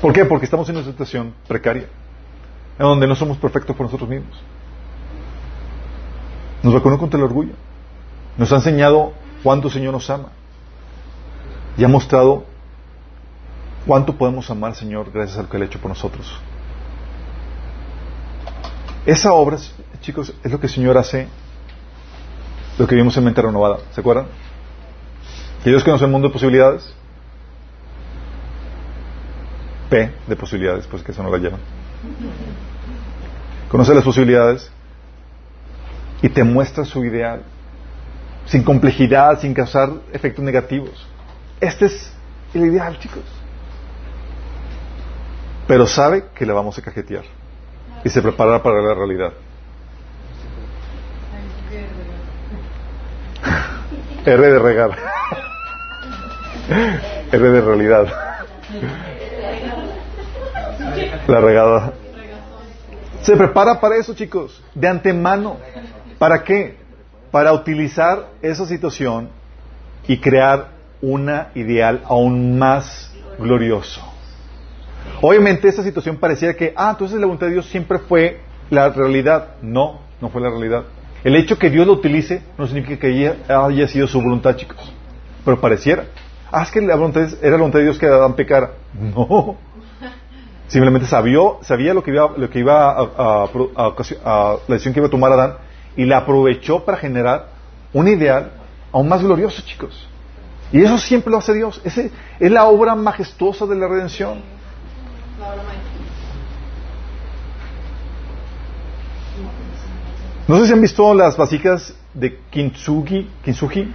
¿Por 0.00 0.12
qué? 0.12 0.24
Porque 0.24 0.44
estamos 0.44 0.68
en 0.68 0.76
una 0.76 0.86
situación 0.86 1.34
precaria, 1.48 1.88
en 2.78 2.86
donde 2.86 3.08
no 3.08 3.16
somos 3.16 3.36
perfectos 3.36 3.74
por 3.74 3.86
nosotros 3.86 4.08
mismos. 4.08 4.40
Nos 6.62 6.72
vacunó 6.72 6.96
contra 6.96 7.18
el 7.18 7.24
orgullo. 7.24 7.54
Nos 8.38 8.52
ha 8.52 8.56
enseñado 8.56 9.12
cuánto 9.42 9.66
el 9.66 9.74
Señor 9.74 9.92
nos 9.92 10.08
ama. 10.08 10.28
Y 11.76 11.82
ha 11.82 11.88
mostrado 11.88 12.44
cuánto 13.88 14.16
podemos 14.16 14.48
amar 14.52 14.70
al 14.70 14.76
Señor 14.76 15.10
gracias 15.12 15.36
a 15.36 15.42
lo 15.42 15.48
que 15.48 15.56
Él 15.56 15.64
ha 15.64 15.66
hecho 15.66 15.80
por 15.80 15.88
nosotros. 15.88 16.40
Esa 19.06 19.32
obra, 19.32 19.58
chicos, 20.00 20.32
es 20.42 20.50
lo 20.50 20.58
que 20.58 20.66
el 20.66 20.72
Señor 20.72 20.96
hace, 20.96 21.28
lo 22.78 22.86
que 22.86 22.94
vimos 22.94 23.16
en 23.16 23.24
Mente 23.24 23.42
Renovada. 23.42 23.78
¿Se 23.92 24.00
acuerdan? 24.00 24.26
Que 25.62 25.70
Dios 25.70 25.84
conoce 25.84 26.04
el 26.04 26.10
mundo 26.10 26.28
de 26.28 26.32
posibilidades 26.32 26.94
P 29.88 30.10
de 30.26 30.36
posibilidades, 30.36 30.86
pues 30.86 31.02
que 31.02 31.12
eso 31.12 31.22
no 31.22 31.30
la 31.30 31.38
llevan. 31.38 31.60
Conoce 33.70 33.94
las 33.94 34.04
posibilidades 34.04 34.70
y 36.22 36.28
te 36.28 36.42
muestra 36.42 36.84
su 36.84 37.04
ideal, 37.04 37.42
sin 38.46 38.62
complejidad, 38.62 39.40
sin 39.40 39.52
causar 39.52 39.90
efectos 40.12 40.44
negativos. 40.44 41.06
Este 41.60 41.86
es 41.86 42.12
el 42.54 42.64
ideal, 42.66 42.98
chicos. 42.98 43.24
Pero 45.66 45.86
sabe 45.86 46.26
que 46.34 46.46
le 46.46 46.52
vamos 46.52 46.78
a 46.78 46.82
cajetear 46.82 47.24
y 48.04 48.10
se 48.10 48.20
prepara 48.20 48.62
para 48.62 48.82
la 48.82 48.94
realidad. 48.94 49.32
R 54.26 54.50
de 54.50 54.58
regar. 54.58 54.90
R 57.32 57.50
de 57.50 57.60
realidad. 57.60 58.06
La 61.26 61.40
regada. 61.40 61.92
Se 63.22 63.36
prepara 63.36 63.80
para 63.80 63.96
eso, 63.96 64.14
chicos, 64.14 64.62
de 64.74 64.86
antemano. 64.86 65.56
¿Para 66.18 66.44
qué? 66.44 66.76
Para 67.30 67.52
utilizar 67.52 68.28
esa 68.42 68.66
situación 68.66 69.30
y 70.06 70.20
crear 70.20 70.68
una 71.00 71.48
ideal 71.54 72.02
aún 72.04 72.58
más 72.58 73.12
glorioso. 73.38 74.13
Obviamente 75.26 75.68
esa 75.68 75.82
situación 75.82 76.18
parecía 76.18 76.54
que, 76.54 76.74
ah, 76.76 76.90
entonces 76.90 77.18
la 77.18 77.24
voluntad 77.24 77.46
de 77.46 77.54
Dios 77.54 77.64
siempre 77.70 77.98
fue 77.98 78.40
la 78.68 78.90
realidad. 78.90 79.54
No, 79.62 80.00
no 80.20 80.28
fue 80.28 80.42
la 80.42 80.50
realidad. 80.50 80.84
El 81.24 81.34
hecho 81.36 81.58
que 81.58 81.70
Dios 81.70 81.86
lo 81.86 81.94
utilice 81.94 82.42
no 82.58 82.66
significa 82.66 83.00
que 83.00 83.34
haya 83.48 83.88
sido 83.88 84.06
su 84.06 84.20
voluntad, 84.20 84.54
chicos. 84.56 84.92
Pero 85.42 85.58
pareciera. 85.58 86.04
Ah, 86.52 86.62
es 86.64 86.70
que 86.70 86.82
la 86.82 86.94
voluntad, 86.96 87.26
era 87.40 87.52
la 87.52 87.56
voluntad 87.56 87.78
de 87.78 87.86
Dios 87.86 87.98
que 87.98 88.04
Adán 88.04 88.34
pecara. 88.34 88.72
No. 88.92 89.56
Simplemente 90.68 91.08
sabía, 91.08 91.38
sabía 91.62 91.94
lo 91.94 92.02
que 92.02 92.10
iba, 92.10 92.30
lo 92.36 92.50
que 92.50 92.58
iba 92.58 92.90
a, 92.90 93.48
la 93.48 94.58
decisión 94.68 94.92
que 94.92 95.00
iba 95.00 95.06
a 95.06 95.10
tomar 95.10 95.32
Adán 95.32 95.54
y 95.96 96.04
la 96.04 96.18
aprovechó 96.18 96.84
para 96.84 96.98
generar 96.98 97.48
un 97.94 98.08
ideal 98.08 98.52
aún 98.92 99.08
más 99.08 99.22
glorioso, 99.22 99.62
chicos. 99.62 100.06
Y 100.70 100.82
eso 100.82 100.98
siempre 100.98 101.30
lo 101.30 101.38
hace 101.38 101.54
Dios. 101.54 101.80
Ese 101.82 102.10
es 102.38 102.50
la 102.50 102.66
obra 102.66 102.94
majestuosa 102.94 103.64
de 103.64 103.74
la 103.74 103.88
redención. 103.88 104.52
No 110.46 110.58
sé 110.58 110.66
si 110.66 110.72
han 110.72 110.80
visto 110.80 111.14
las 111.14 111.36
vasijas 111.36 111.94
de 112.12 112.38
Kintsugi. 112.50 113.30
¿Kintsugi? 113.42 113.92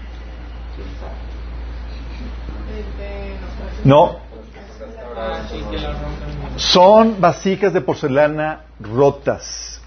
No. 3.83 4.17
Son 6.57 7.21
vasijas 7.21 7.73
de 7.73 7.81
porcelana 7.81 8.61
rotas. 8.79 9.79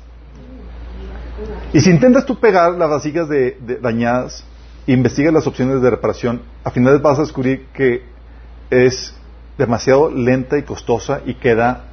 Y 1.73 1.81
si 1.81 1.91
intentas 1.91 2.25
tú 2.25 2.39
pegar 2.39 2.73
las 2.73 2.89
vasijas 2.89 3.29
de, 3.29 3.57
dañadas, 3.81 4.45
investigas 4.87 5.33
las 5.33 5.47
opciones 5.47 5.83
de 5.83 5.91
reparación, 5.91 6.43
al 6.65 6.73
final 6.73 6.99
vas 7.01 7.19
a 7.19 7.23
descubrir 7.23 7.67
que 7.73 8.05
es 8.71 9.15
demasiado 9.59 10.11
lenta 10.11 10.59
y 10.59 10.63
costosa 10.63 11.21
y 11.25 11.35
queda 11.35 11.85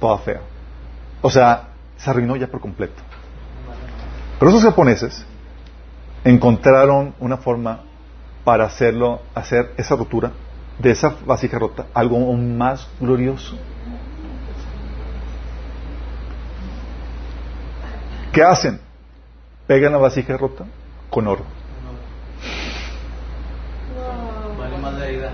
toda 0.00 0.18
fea. 0.18 0.40
O 1.22 1.30
sea, 1.30 1.68
se 1.96 2.10
arruinó 2.10 2.36
ya 2.36 2.46
por 2.48 2.60
completo. 2.60 3.02
Pero 4.38 4.50
esos 4.50 4.62
japoneses 4.62 5.24
encontraron 6.24 7.14
una 7.20 7.36
forma 7.38 7.80
para 8.44 8.64
hacerlo, 8.64 9.22
hacer 9.34 9.72
esa 9.76 9.96
rotura 9.96 10.32
de 10.78 10.90
esa 10.90 11.14
vasija 11.24 11.58
rota 11.58 11.86
algo 11.94 12.16
aún 12.16 12.56
más 12.58 12.88
glorioso. 13.00 13.56
¿Qué 18.32 18.42
hacen? 18.42 18.80
Pegan 19.66 19.92
la 19.92 19.98
vasija 19.98 20.36
rota 20.36 20.66
con 21.08 21.26
oro. 21.26 21.44
Vale 24.58 24.78
más 24.78 24.94
la 24.94 25.06
herida. 25.06 25.30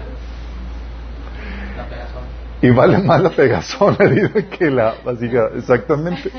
La 1.77 1.89
pegazón. 1.89 2.23
Y 2.63 2.71
vale 2.71 2.99
más 2.99 3.21
la 3.21 3.31
pegazón 3.31 3.97
herida 4.01 4.49
que 4.49 4.71
la 4.71 4.95
vasija, 5.05 5.51
exactamente. 5.57 6.31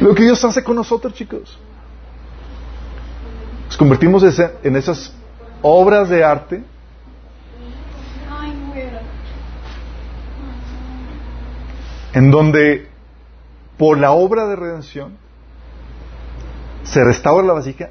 Lo 0.00 0.14
que 0.14 0.22
Dios 0.22 0.42
hace 0.44 0.64
con 0.64 0.76
nosotros, 0.76 1.12
chicos. 1.12 1.58
Nos 3.66 3.76
convertimos 3.76 4.22
en 4.62 4.76
esas 4.76 5.12
obras 5.60 6.08
de 6.08 6.24
arte 6.24 6.62
en 12.12 12.30
donde 12.30 12.88
por 13.78 13.98
la 13.98 14.12
obra 14.12 14.46
de 14.46 14.56
redención 14.56 15.16
se 16.84 17.02
restaura 17.04 17.46
la 17.46 17.54
vasija 17.54 17.90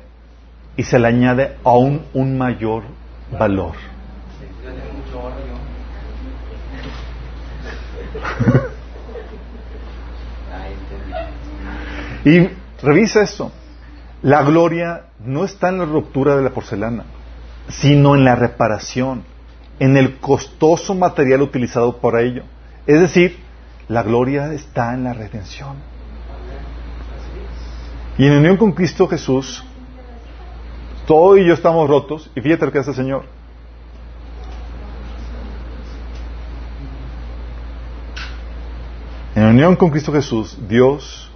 y 0.78 0.84
se 0.84 1.00
le 1.00 1.08
añade 1.08 1.58
aún 1.64 2.06
un 2.14 2.38
mayor 2.38 2.84
valor. 3.38 3.74
Ya 4.64 4.72
tengo 4.72 4.94
mucho 4.94 5.20
oro 5.20 5.36
yo. 5.36 5.56
Ay, 6.78 8.00
entendí. 8.00 8.01
Y 12.24 12.50
revisa 12.84 13.24
esto. 13.24 13.52
La 14.22 14.44
gloria 14.44 15.06
no 15.20 15.44
está 15.44 15.70
en 15.70 15.80
la 15.80 15.86
ruptura 15.86 16.36
de 16.36 16.44
la 16.44 16.52
porcelana, 16.52 17.06
sino 17.70 18.16
en 18.16 18.24
la 18.24 18.36
reparación, 18.36 19.24
en 19.80 19.98
el 19.98 20.18
costoso 20.20 20.94
material 20.94 21.42
utilizado 21.42 21.98
para 21.98 22.22
ello. 22.22 22.44
Es 22.86 23.00
decir, 23.00 23.40
la 23.88 24.04
gloria 24.04 24.54
está 24.54 24.94
en 24.94 25.04
la 25.04 25.14
redención. 25.14 25.78
Y 28.18 28.28
en 28.28 28.34
unión 28.34 28.58
con 28.58 28.74
Cristo 28.74 29.08
Jesús, 29.08 29.64
todo 31.08 31.38
y 31.38 31.48
yo 31.48 31.54
estamos 31.54 31.90
rotos, 31.90 32.30
y 32.36 32.42
fíjate 32.42 32.66
lo 32.66 32.72
que 32.72 32.80
hace 32.80 32.92
el 32.92 32.96
Señor. 32.96 33.41
En 39.34 39.46
unión 39.46 39.78
con 39.78 39.92
Cristo 39.92 40.12
Jesús, 40.12 40.58
Dios 40.68 41.32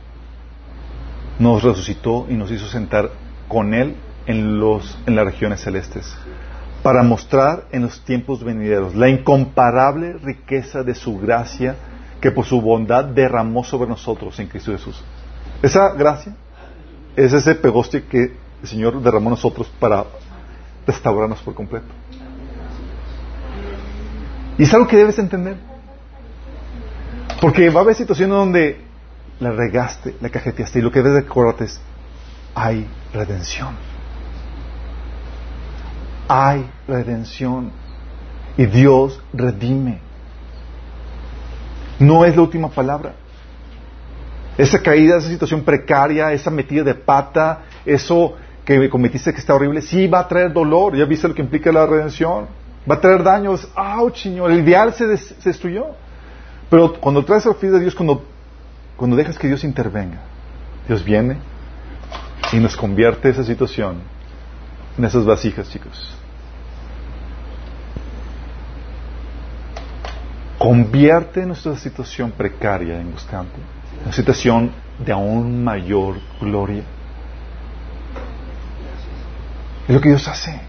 nos 1.40 1.64
resucitó 1.64 2.26
y 2.30 2.34
nos 2.34 2.52
hizo 2.52 2.68
sentar 2.68 3.10
con 3.48 3.74
Él 3.74 3.96
en, 4.26 4.60
los, 4.60 4.98
en 5.06 5.16
las 5.16 5.26
regiones 5.26 5.62
celestes 5.62 6.14
para 6.84 7.04
mostrar 7.04 7.66
en 7.72 7.84
los 7.84 8.02
tiempos 8.02 8.44
venideros 8.44 8.96
la 8.96 9.10
incomparable 9.10 10.14
riqueza 10.14 10.84
de 10.84 10.94
su 10.94 11.18
gracia 11.18 11.76
que 12.22 12.32
por 12.32 12.46
su 12.46 12.62
bondad 12.62 13.06
derramó 13.06 13.64
sobre 13.64 13.90
nosotros 13.90 14.38
en 14.40 14.48
Cristo 14.48 14.72
Jesús. 14.72 15.04
Esa 15.62 15.94
gracia 15.94 16.36
es 17.16 17.34
ese 17.34 17.56
pegoste 17.56 18.04
que 18.04 18.34
el 18.62 18.68
Señor 18.68 19.02
derramó 19.02 19.30
en 19.30 19.32
nosotros 19.32 19.72
para 19.80 20.06
restaurarnos 20.86 21.40
por 21.42 21.56
completo. 21.56 21.88
Y 24.58 24.64
es 24.64 24.74
algo 24.74 24.88
que 24.88 24.98
debes 24.98 25.18
entender. 25.18 25.75
Porque 27.42 27.70
va 27.70 27.82
a 27.82 27.84
haber 27.84 27.96
situaciones 27.96 28.36
donde 28.36 28.82
la 29.40 29.52
regaste, 29.52 30.16
la 30.22 30.30
cajeteaste 30.30 30.80
y 30.80 30.82
lo 30.82 30.92
que 30.92 31.00
debes 31.02 31.14
de 31.24 31.28
acordarte 31.30 31.66
es, 31.66 31.80
hay 32.54 32.88
redención. 33.14 33.76
Hay 36.28 36.70
redención. 36.88 37.72
Y 38.58 38.66
Dios 38.66 39.22
redime. 39.34 40.00
No 42.00 42.26
es 42.26 42.36
la 42.36 42.42
última 42.42 42.70
palabra. 42.70 43.14
Esa 44.58 44.82
caída, 44.82 45.18
esa 45.18 45.28
situación 45.30 45.62
precaria, 45.64 46.32
esa 46.32 46.50
metida 46.50 46.84
de 46.84 46.96
pata, 46.96 47.64
eso 47.86 48.36
que 48.64 48.90
cometiste 48.90 49.34
que 49.34 49.40
está 49.40 49.54
horrible, 49.54 49.82
sí 49.82 50.08
va 50.08 50.20
a 50.20 50.28
traer 50.28 50.54
dolor. 50.54 50.96
Ya 50.96 51.04
viste 51.06 51.28
lo 51.28 51.36
que 51.36 51.42
implica 51.42 51.72
la 51.72 51.86
redención. 51.86 52.48
Va 52.90 52.96
a 52.96 53.02
traer 53.02 53.22
daños. 53.22 53.68
¡Auch, 53.76 54.16
Señor! 54.16 54.52
El 54.52 54.60
ideal 54.62 54.94
se, 54.94 55.06
des- 55.08 55.36
se 55.40 55.50
destruyó. 55.50 55.88
Pero 56.70 56.94
cuando 56.94 57.24
traes 57.24 57.46
al 57.46 57.56
fin 57.56 57.72
de 57.72 57.80
Dios, 57.80 57.96
cuando, 57.96 58.24
cuando 58.96 59.16
dejas 59.16 59.38
que 59.38 59.48
Dios 59.48 59.64
intervenga, 59.64 60.20
Dios 60.88 61.04
viene 61.04 61.38
y 62.52 62.60
nos 62.60 62.76
convierte 62.76 63.30
esa 63.30 63.44
situación 63.44 64.02
en 64.98 65.06
esas 65.06 65.26
vasijas, 65.26 65.70
chicos. 65.70 66.16
Convierte 70.58 71.46
nuestra 71.46 71.76
situación 71.76 72.32
precaria, 72.32 73.00
angustiante, 73.00 73.58
en 73.98 74.04
una 74.04 74.14
situación 74.14 74.72
de 74.98 75.12
aún 75.12 75.64
mayor 75.64 76.16
gloria. 76.40 76.84
Es 79.88 79.94
lo 79.94 80.02
que 80.02 80.10
Dios 80.10 80.28
hace. 80.28 80.60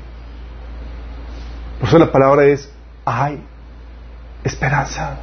Por 1.78 1.88
eso 1.88 1.98
la 1.98 2.10
palabra 2.10 2.44
es, 2.44 2.70
hay 3.04 3.42
esperanza. 4.44 5.18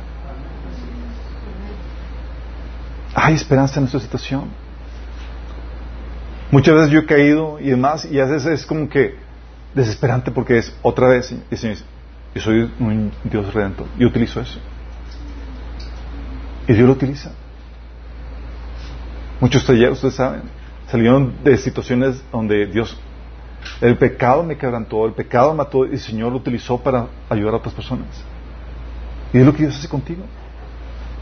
Hay 3.15 3.35
esperanza 3.35 3.75
en 3.75 3.83
nuestra 3.83 3.99
situación. 3.99 4.49
Muchas 6.51 6.75
veces 6.75 6.91
yo 6.91 6.99
he 6.99 7.05
caído 7.05 7.59
y 7.59 7.69
demás, 7.69 8.05
y 8.05 8.19
a 8.19 8.25
veces 8.25 8.61
es 8.61 8.65
como 8.65 8.89
que 8.89 9.15
desesperante 9.73 10.31
porque 10.31 10.57
es 10.57 10.75
otra 10.81 11.07
vez, 11.07 11.31
y 11.31 11.41
dice, 11.49 11.77
yo 12.35 12.41
soy 12.41 12.71
un 12.79 13.11
Dios 13.23 13.53
redentor, 13.53 13.87
y 13.97 14.05
utilizo 14.05 14.39
eso. 14.39 14.59
Y 16.67 16.73
Dios 16.73 16.87
lo 16.87 16.93
utiliza. 16.93 17.31
Muchos 19.39 19.63
ustedes 19.63 19.91
ustedes 19.91 20.15
saben, 20.15 20.43
salieron 20.89 21.43
de 21.43 21.57
situaciones 21.57 22.23
donde 22.31 22.67
Dios, 22.67 22.95
el 23.81 23.97
pecado 23.97 24.43
me 24.43 24.57
quebrantó, 24.57 25.05
el 25.05 25.13
pecado 25.13 25.53
mató, 25.53 25.85
y 25.85 25.91
el 25.93 25.99
Señor 25.99 26.31
lo 26.31 26.37
utilizó 26.37 26.77
para 26.77 27.07
ayudar 27.29 27.55
a 27.55 27.57
otras 27.57 27.73
personas. 27.73 28.07
Y 29.33 29.39
es 29.39 29.45
lo 29.45 29.51
que 29.53 29.63
Dios 29.63 29.75
hace 29.75 29.89
contigo. 29.89 30.23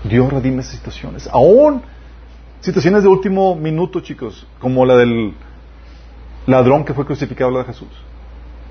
Dios 0.04 0.32
redime 0.32 0.62
esas 0.62 0.76
situaciones. 0.76 1.30
Aún 1.32 1.84
situaciones 2.60 3.04
de 3.04 3.10
último 3.10 3.56
minuto, 3.56 4.00
chicos, 4.02 4.48
como 4.60 4.86
la 4.86 4.96
del 4.98 5.34
ladrón 6.48 6.86
que 6.86 6.94
fue 6.94 7.06
crucificado, 7.06 7.52
la 7.52 7.60
de 7.60 7.66
Jesús. 7.66 7.90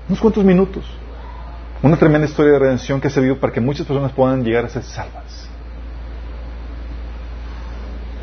Unos 0.07 0.19
cuantos 0.19 0.43
minutos. 0.43 0.85
Una 1.81 1.97
tremenda 1.97 2.27
historia 2.27 2.53
de 2.53 2.59
redención 2.59 3.01
que 3.01 3.07
ha 3.07 3.11
servido 3.11 3.37
para 3.39 3.51
que 3.53 3.61
muchas 3.61 3.87
personas 3.87 4.11
puedan 4.11 4.43
llegar 4.43 4.65
a 4.65 4.69
ser 4.69 4.83
salvas. 4.83 5.49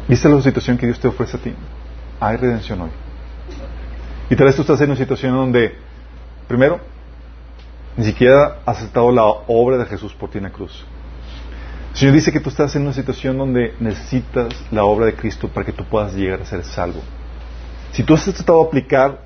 ¿Viste 0.06 0.28
la 0.28 0.40
situación 0.40 0.78
que 0.78 0.86
Dios 0.86 1.01
te 1.01 1.09
ofrece 1.09 1.36
a 1.36 1.40
ti? 1.40 1.55
Hay 2.20 2.36
redención 2.36 2.80
hoy. 2.80 2.90
Y 4.30 4.36
tal 4.36 4.47
vez 4.47 4.56
tú 4.56 4.62
estás 4.62 4.80
en 4.80 4.90
una 4.90 4.97
situación 4.97 5.35
donde, 5.35 5.74
primero, 6.47 6.80
ni 7.97 8.05
siquiera 8.05 8.59
has 8.64 8.78
aceptado 8.78 9.10
la 9.10 9.24
obra 9.24 9.76
de 9.76 9.86
Jesús 9.86 10.14
por 10.14 10.30
ti 10.30 10.39
en 10.39 10.44
la 10.44 10.51
cruz. 10.51 10.85
El 11.99 12.03
Señor 12.03 12.15
dice 12.15 12.31
que 12.31 12.39
tú 12.39 12.51
estás 12.51 12.77
en 12.77 12.83
una 12.83 12.93
situación 12.93 13.37
donde 13.37 13.75
necesitas 13.81 14.55
la 14.70 14.85
obra 14.85 15.07
de 15.07 15.15
Cristo 15.15 15.49
para 15.49 15.66
que 15.66 15.73
tú 15.73 15.83
puedas 15.83 16.15
llegar 16.15 16.41
a 16.41 16.45
ser 16.45 16.62
salvo. 16.62 17.01
Si 17.91 18.05
tú 18.05 18.15
has 18.15 18.23
tratado 18.23 18.62
de 18.62 18.69
aplicar 18.69 19.23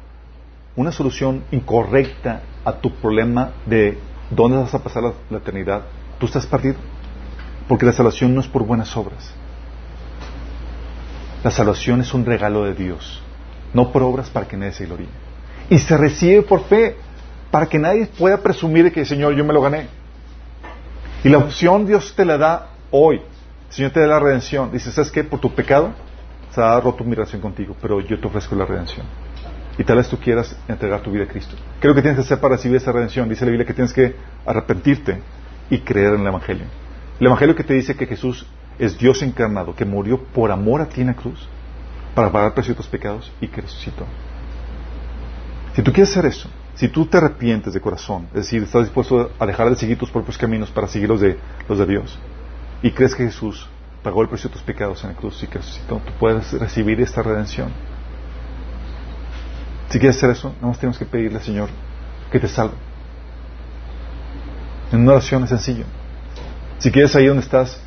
una 0.75 0.91
solución 0.91 1.45
incorrecta 1.51 2.41
a 2.65 2.73
tu 2.73 2.91
problema 2.95 3.51
de 3.67 3.99
dónde 4.31 4.57
vas 4.57 4.73
a 4.73 4.83
pasar 4.83 5.03
la, 5.03 5.37
eternidad, 5.37 5.83
tú 6.19 6.25
estás 6.25 6.47
perdido. 6.47 6.77
Porque 7.69 7.85
la 7.85 7.93
salvación 7.93 8.35
no 8.35 8.41
es 8.41 8.49
por 8.49 8.65
buenas 8.65 8.97
obras. 8.97 9.35
La 11.45 11.51
salvación 11.51 12.01
es 12.01 12.15
un 12.15 12.25
regalo 12.25 12.65
de 12.65 12.73
Dios, 12.73 13.21
no 13.75 13.93
por 13.93 14.03
obras 14.03 14.31
para 14.31 14.49
que 14.49 14.57
nadie 14.57 14.73
se 14.73 14.87
gloríe. 14.87 15.09
Y 15.69 15.77
se 15.79 15.95
recibe 15.99 16.41
por 16.41 16.65
fe, 16.65 16.97
para 17.51 17.67
que 17.67 17.79
nadie 17.79 18.07
pueda 18.07 18.39
presumir 18.39 18.91
que, 18.95 19.05
Señor, 19.05 19.35
yo 19.35 19.45
me 19.45 19.53
lo 19.53 19.61
gané. 19.61 19.89
Y 21.25 21.29
la 21.29 21.39
opción 21.39 21.87
Dios 21.87 22.15
te 22.17 22.25
la 22.25 22.37
da 22.37 22.69
hoy. 22.91 23.17
El 23.17 23.75
Señor 23.75 23.93
te 23.93 24.01
da 24.01 24.07
la 24.07 24.21
redención. 24.21 24.71
Dice, 24.73 24.91
¿sabes 24.91 25.11
qué? 25.11 25.25
Por 25.25 25.41
tu 25.41 25.55
pecado 25.55 25.93
se 26.51 26.61
ha 26.61 26.79
roto 26.81 27.05
mi 27.05 27.15
relación 27.15 27.41
contigo, 27.41 27.75
pero 27.81 28.01
yo 28.01 28.19
te 28.21 28.27
ofrezco 28.27 28.55
la 28.55 28.67
redención. 28.67 29.07
Y 29.79 29.85
tal 29.85 29.97
vez 29.97 30.09
tú 30.09 30.19
quieras 30.19 30.55
entregar 30.69 31.01
tu 31.01 31.11
vida 31.11 31.25
a 31.25 31.27
Cristo. 31.27 31.57
¿Qué 31.81 31.87
es 31.87 31.89
lo 31.89 31.95
que 31.95 32.03
tienes 32.03 32.19
que 32.19 32.25
hacer 32.25 32.41
para 32.41 32.57
recibir 32.57 32.77
esa 32.77 32.93
redención? 32.93 33.29
Dice 33.29 33.45
la 33.45 33.51
Biblia 33.51 33.67
que 33.67 33.73
tienes 33.73 33.93
que 33.93 34.15
arrepentirte 34.45 35.23
y 35.71 35.79
creer 35.79 36.15
en 36.15 36.21
el 36.21 36.27
Evangelio. 36.27 36.67
El 37.19 37.27
Evangelio 37.27 37.55
que 37.55 37.65
te 37.65 37.75
dice 37.75 37.97
que 37.97 38.07
Jesús 38.07 38.47
es 38.79 38.99
Dios 38.99 39.23
encarnado, 39.23 39.75
que 39.75 39.85
murió 39.85 40.23
por 40.23 40.51
amor 40.51 40.83
a 40.83 40.87
ti 40.87 41.01
en 41.01 41.07
la 41.07 41.15
cruz, 41.15 41.49
para 42.15 42.31
pagar 42.31 42.53
precio 42.53 42.75
de 42.75 42.79
tus 42.79 42.89
pecados 42.89 43.33
y 43.41 43.49
que 43.49 43.63
resucitó. 43.63 44.05
Si 45.75 45.83
tú 45.83 45.93
quieres 45.93 46.11
hacer 46.11 46.27
eso, 46.27 46.51
si 46.75 46.89
tú 46.89 47.07
te 47.07 47.19
arrepientes 47.19 47.75
de 47.75 47.81
corazón, 47.81 48.27
es 48.29 48.45
decir, 48.45 48.63
estás 48.63 48.83
dispuesto 48.83 49.31
a 49.39 49.47
dejar 49.47 49.71
de 49.71 49.77
seguir 49.77 49.99
tus 49.99 50.11
propios 50.11 50.39
caminos 50.39 50.71
para 50.71 50.89
seguir 50.89 51.09
los 51.09 51.21
de, 51.21 51.39
los 51.69 51.79
de 51.79 51.87
Dios, 51.87 52.19
y 52.83 52.91
crees 52.91 53.15
que 53.15 53.25
Jesús 53.25 53.69
pagó 54.03 54.23
el 54.23 54.29
precio 54.29 54.49
de 54.49 54.55
tus 54.55 54.63
pecados 54.63 55.03
en 55.05 55.11
la 55.11 55.17
cruz 55.17 55.43
y 55.43 55.47
que 55.47 55.59
resucitó, 55.59 55.97
tú 55.99 56.13
puedes 56.19 56.53
recibir 56.55 57.01
esta 57.01 57.23
redención. 57.23 57.71
Si 59.91 59.99
quieres 59.99 60.17
hacer 60.17 60.31
eso, 60.31 60.49
nada 60.57 60.69
más 60.69 60.79
tenemos 60.79 60.99
que 60.99 61.05
pedirle 61.05 61.39
al 61.39 61.45
Señor 61.45 61.69
que 62.31 62.41
te 62.41 62.49
salve. 62.49 62.75
En 64.91 65.01
una 65.01 65.13
oración 65.13 65.45
es 65.45 65.51
sencillo. 65.51 65.85
Si 66.79 66.91
quieres 66.91 67.15
ahí 67.15 67.27
donde 67.27 67.43
estás, 67.43 67.81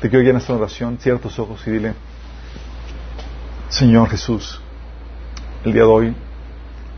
te 0.00 0.08
quiero 0.08 0.22
guiar 0.22 0.34
en 0.34 0.40
esta 0.40 0.54
oración, 0.54 0.98
cierra 0.98 1.18
tus 1.18 1.38
ojos 1.38 1.66
y 1.66 1.72
dile, 1.72 1.94
Señor 3.68 4.08
Jesús, 4.08 4.60
el 5.64 5.72
día 5.72 5.82
de 5.82 5.88
hoy 5.88 6.16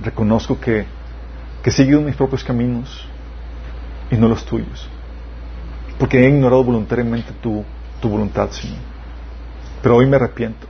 reconozco 0.02 0.60
que, 0.60 0.86
que 1.62 1.70
he 1.70 1.72
seguido 1.72 2.00
mis 2.00 2.16
propios 2.16 2.42
caminos 2.42 3.06
y 4.10 4.16
no 4.16 4.28
los 4.28 4.44
tuyos, 4.44 4.88
porque 5.98 6.18
he 6.18 6.28
ignorado 6.28 6.64
voluntariamente 6.64 7.32
tu, 7.40 7.64
tu 8.00 8.08
voluntad, 8.08 8.50
Señor. 8.50 8.78
Pero 9.80 9.96
hoy 9.96 10.06
me 10.06 10.16
arrepiento. 10.16 10.66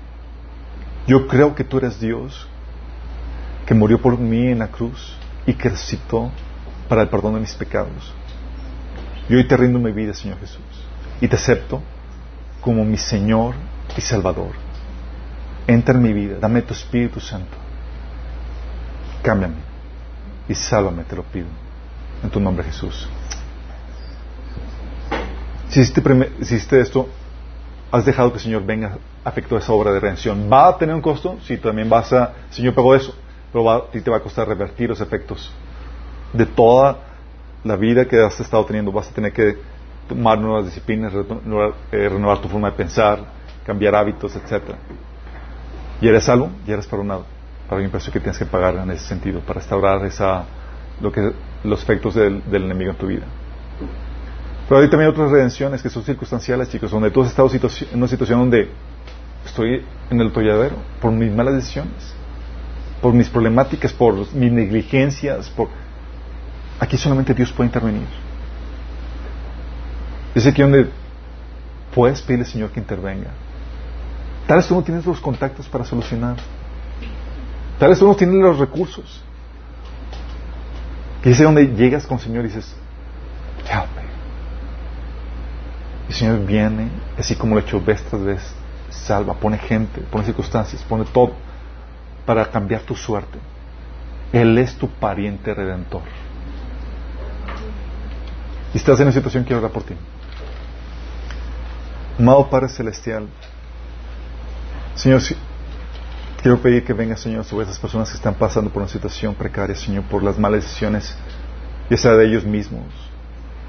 Yo 1.07 1.27
creo 1.27 1.55
que 1.55 1.65
tú 1.65 1.79
eres 1.79 1.99
Dios, 1.99 2.47
que 3.67 3.75
murió 3.75 4.01
por 4.01 4.19
mí 4.19 4.49
en 4.49 4.59
la 4.59 4.69
cruz 4.69 5.17
y 5.47 5.55
que 5.55 5.71
resucitó 5.71 6.31
para 6.89 7.03
el 7.03 7.09
perdón 7.09 7.35
de 7.35 7.41
mis 7.41 7.55
pecados. 7.55 8.13
Y 9.29 9.35
hoy 9.35 9.47
te 9.47 9.57
rindo 9.57 9.79
mi 9.79 9.93
vida, 9.93 10.13
Señor 10.15 10.39
Jesús, 10.41 10.63
y 11.21 11.29
te 11.29 11.37
acepto 11.37 11.81
como 12.61 12.85
mi 12.85 12.99
Señor 12.99 13.55
y 13.97 14.01
Salvador. 14.01 14.53
Entra 15.67 15.95
en 15.95 16.03
mi 16.03 16.13
vida, 16.13 16.37
dame 16.39 16.63
tu 16.63 16.75
Espíritu 16.75 17.19
Santo. 17.19 17.57
Cámbiame 19.23 19.72
y 20.49 20.55
sálvame, 20.55 21.05
te 21.05 21.17
lo 21.17 21.23
pido. 21.23 21.47
En 22.23 22.31
tu 22.31 22.41
nombre, 22.41 22.65
Jesús. 22.65 23.09
Si 25.69 25.81
hiciste, 25.81 26.81
esto, 26.81 27.09
has 27.91 28.05
dejado 28.05 28.31
que 28.31 28.37
el 28.37 28.43
Señor 28.43 28.65
venga 28.65 28.99
a 29.25 29.29
efectuar 29.31 29.63
esa 29.63 29.73
obra 29.73 29.93
de 29.93 30.01
redención. 30.01 30.49
¿Va 30.53 30.69
a 30.69 30.77
tener 30.77 30.95
un 30.95 31.01
costo? 31.01 31.39
Sí, 31.47 31.57
también 31.57 31.89
vas 31.89 32.13
a... 32.13 32.35
El 32.49 32.55
Señor 32.55 32.75
pagó 32.75 32.95
eso, 32.95 33.15
pero 33.53 33.71
a 33.71 33.91
ti 33.91 34.01
te 34.01 34.11
va 34.11 34.19
a 34.19 34.21
costar 34.21 34.47
revertir 34.47 34.91
los 34.91 35.01
efectos 35.01 35.51
de 36.33 36.47
toda 36.47 36.99
la 37.65 37.77
vida 37.77 38.07
que 38.07 38.23
has 38.23 38.39
estado 38.39 38.65
teniendo. 38.67 38.93
Vas 38.93 39.09
a 39.09 39.15
tener 39.15 39.33
que 39.33 39.57
tomar 40.09 40.39
nuevas 40.39 40.67
disciplinas, 40.67 41.13
renovar, 41.13 41.73
eh, 41.91 42.09
renovar 42.09 42.39
tu 42.41 42.49
forma 42.49 42.71
de 42.71 42.77
pensar, 42.77 43.21
cambiar 43.65 43.95
hábitos, 43.95 44.37
etcétera. 44.37 44.79
Y 46.01 46.09
eres 46.09 46.25
salvo, 46.25 46.51
y 46.67 46.73
eres 46.73 46.87
perdonado. 46.87 47.25
Para 47.69 47.83
un 47.83 47.91
precio 47.91 48.13
que 48.13 48.21
tienes 48.21 48.39
que 48.39 48.47
pagar 48.47 48.77
en 48.77 48.91
ese 48.91 49.07
sentido, 49.07 49.41
para 49.41 49.61
restaurar 49.61 50.05
esa, 50.05 50.45
lo 51.01 51.11
que, 51.11 51.33
los 51.65 51.83
efectos 51.83 52.15
del, 52.15 52.43
del 52.51 52.65
enemigo 52.65 52.91
en 52.91 52.97
tu 52.97 53.07
vida. 53.07 53.27
Pero 54.69 54.81
hay 54.81 54.89
también 54.89 55.11
otras 55.11 55.31
redenciones 55.31 55.83
que 55.83 55.91
son 55.91 56.03
circunstanciales, 56.03 56.71
chicos, 56.71 56.91
donde 56.91 57.11
tú 57.11 57.23
has 57.23 57.29
estado 57.29 57.51
en 57.53 57.99
una 57.99 58.09
situación 58.09 58.39
donde 58.39 58.71
estoy 59.45 59.85
en 60.11 60.21
el 60.21 60.33
tolladero 60.33 60.77
por 61.01 61.13
mis 61.13 61.33
malas 61.33 61.55
decisiones, 61.55 62.15
por 63.01 63.13
mis 63.13 63.29
problemáticas, 63.29 63.93
por 63.93 64.15
mis 64.35 64.53
negligencias, 64.53 65.49
por... 65.51 65.69
Aquí 66.79 66.97
solamente 66.97 67.35
Dios 67.35 67.53
puede 67.53 67.69
intervenir. 67.69 68.07
Es 70.35 70.47
aquí 70.47 70.63
donde 70.63 70.89
puedes 71.95 72.23
pedirle 72.23 72.45
al 72.45 72.51
Señor 72.51 72.71
que 72.71 72.81
intervenga. 72.81 73.31
Tal 74.47 74.57
vez 74.57 74.67
tú 74.67 74.75
no 74.75 74.83
tienes 74.83 75.05
los 75.05 75.21
contactos 75.21 75.69
para 75.69 75.85
solucionar. 75.85 76.37
Tal 77.83 77.89
vez 77.89 77.99
tú 77.99 78.07
no 78.07 78.15
tienes 78.15 78.37
los 78.37 78.61
recursos. 78.61 79.21
Y 81.25 81.31
es 81.31 81.39
donde 81.41 81.67
llegas 81.67 82.07
con 82.07 82.17
el 82.17 82.23
Señor 82.23 82.45
y 82.45 82.47
dices, 82.47 82.77
help 83.69 83.91
el 86.09 86.15
Señor 86.15 86.47
viene, 86.47 86.91
así 87.19 87.35
como 87.35 87.57
lo 87.57 87.61
ha 87.61 87.65
hecho 87.65 87.81
vez 87.81 88.01
tras 88.05 88.23
vez, 88.23 88.55
salva, 88.89 89.35
pone 89.35 89.59
gente, 89.59 90.01
pone 90.03 90.25
circunstancias, 90.25 90.81
pone 90.89 91.07
todo 91.07 91.33
para 92.25 92.49
cambiar 92.49 92.83
tu 92.83 92.95
suerte. 92.95 93.41
Él 94.33 94.57
es 94.59 94.77
tu 94.77 94.89
pariente 94.89 95.53
redentor. 95.53 96.03
Y 98.75 98.77
estás 98.77 99.01
en 99.01 99.07
una 99.07 99.13
situación, 99.13 99.43
quiero 99.43 99.59
orar 99.59 99.73
por 99.73 99.83
ti. 99.83 99.95
Amado 102.17 102.49
Padre 102.49 102.69
Celestial, 102.69 103.27
Señor, 104.95 105.21
quiero 106.43 106.61
pedir 106.61 106.85
que 106.85 106.93
venga, 106.93 107.17
Señor, 107.17 107.45
sobre 107.45 107.65
esas 107.65 107.79
personas 107.79 108.11
que 108.11 108.17
están 108.17 108.35
pasando 108.35 108.69
por 108.71 108.83
una 108.83 108.91
situación 108.91 109.35
precaria, 109.35 109.77
Señor, 109.77 110.05
por 110.05 110.23
las 110.23 110.39
malas 110.39 110.65
decisiones, 110.65 111.17
ya 111.89 111.97
sea 111.97 112.13
de 112.13 112.27
ellos 112.27 112.45
mismos 112.45 112.85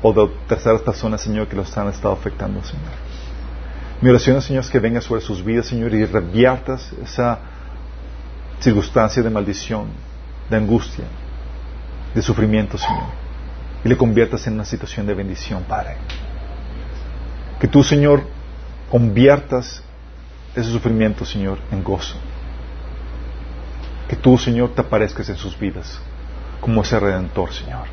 o 0.01 0.11
de 0.11 0.27
terceras 0.47 0.81
personas, 0.81 1.21
Señor, 1.21 1.47
que 1.47 1.55
los 1.55 1.77
han 1.77 1.87
estado 1.87 2.13
afectando, 2.13 2.61
Señor. 2.63 2.91
Mi 4.01 4.09
oración, 4.09 4.41
Señor, 4.41 4.63
es 4.63 4.69
que 4.69 4.79
venga 4.79 4.99
sobre 4.99 5.21
sus 5.21 5.45
vidas, 5.45 5.67
Señor, 5.67 5.93
y 5.93 6.03
reviertas 6.03 6.91
esa 7.01 7.39
circunstancia 8.59 9.21
de 9.21 9.29
maldición, 9.29 9.87
de 10.49 10.57
angustia, 10.57 11.05
de 12.13 12.21
sufrimiento, 12.21 12.77
Señor, 12.77 13.05
y 13.85 13.87
le 13.87 13.95
conviertas 13.95 14.45
en 14.47 14.55
una 14.55 14.65
situación 14.65 15.05
de 15.05 15.13
bendición, 15.13 15.63
Padre. 15.63 15.95
Que 17.59 17.67
tú, 17.67 17.83
Señor, 17.83 18.23
conviertas 18.89 19.83
ese 20.55 20.69
sufrimiento, 20.71 21.23
Señor, 21.23 21.59
en 21.71 21.83
gozo. 21.83 22.17
Que 24.14 24.19
tú, 24.19 24.38
Señor, 24.38 24.76
te 24.76 24.81
aparezcas 24.81 25.27
en 25.30 25.38
sus 25.38 25.57
vidas 25.57 25.99
como 26.61 26.84
ese 26.84 26.99
redentor, 26.99 27.52
Señor, 27.52 27.88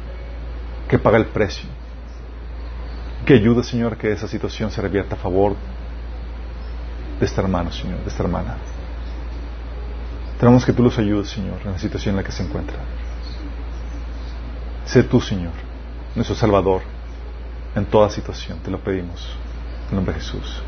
que 0.87 0.99
paga 0.99 1.17
el 1.17 1.25
precio. 1.25 1.67
Que 3.25 3.33
ayuda, 3.33 3.63
Señor, 3.63 3.97
que 3.97 4.13
esa 4.13 4.29
situación 4.29 4.71
se 4.71 4.83
revierta 4.83 5.15
a 5.15 5.19
favor 5.19 5.57
de 7.19 7.25
este 7.25 7.41
hermano, 7.41 7.73
Señor, 7.73 8.01
de 8.01 8.09
esta 8.11 8.23
hermana. 8.23 8.59
Tenemos 10.39 10.67
que 10.67 10.75
tú 10.75 10.83
los 10.83 10.99
ayudes, 10.99 11.31
Señor, 11.31 11.59
en 11.65 11.73
la 11.73 11.79
situación 11.79 12.13
en 12.13 12.17
la 12.19 12.23
que 12.23 12.33
se 12.33 12.43
encuentra. 12.43 12.77
Sé 14.85 15.03
tú, 15.05 15.23
Señor, 15.23 15.55
nuestro 16.15 16.37
Salvador, 16.37 16.83
en 17.75 17.87
toda 17.87 18.11
situación, 18.11 18.59
te 18.59 18.71
lo 18.71 18.79
pedimos. 18.79 19.27
En 19.89 19.97
nombre 19.97 20.13
de 20.13 20.21
Jesús. 20.21 20.63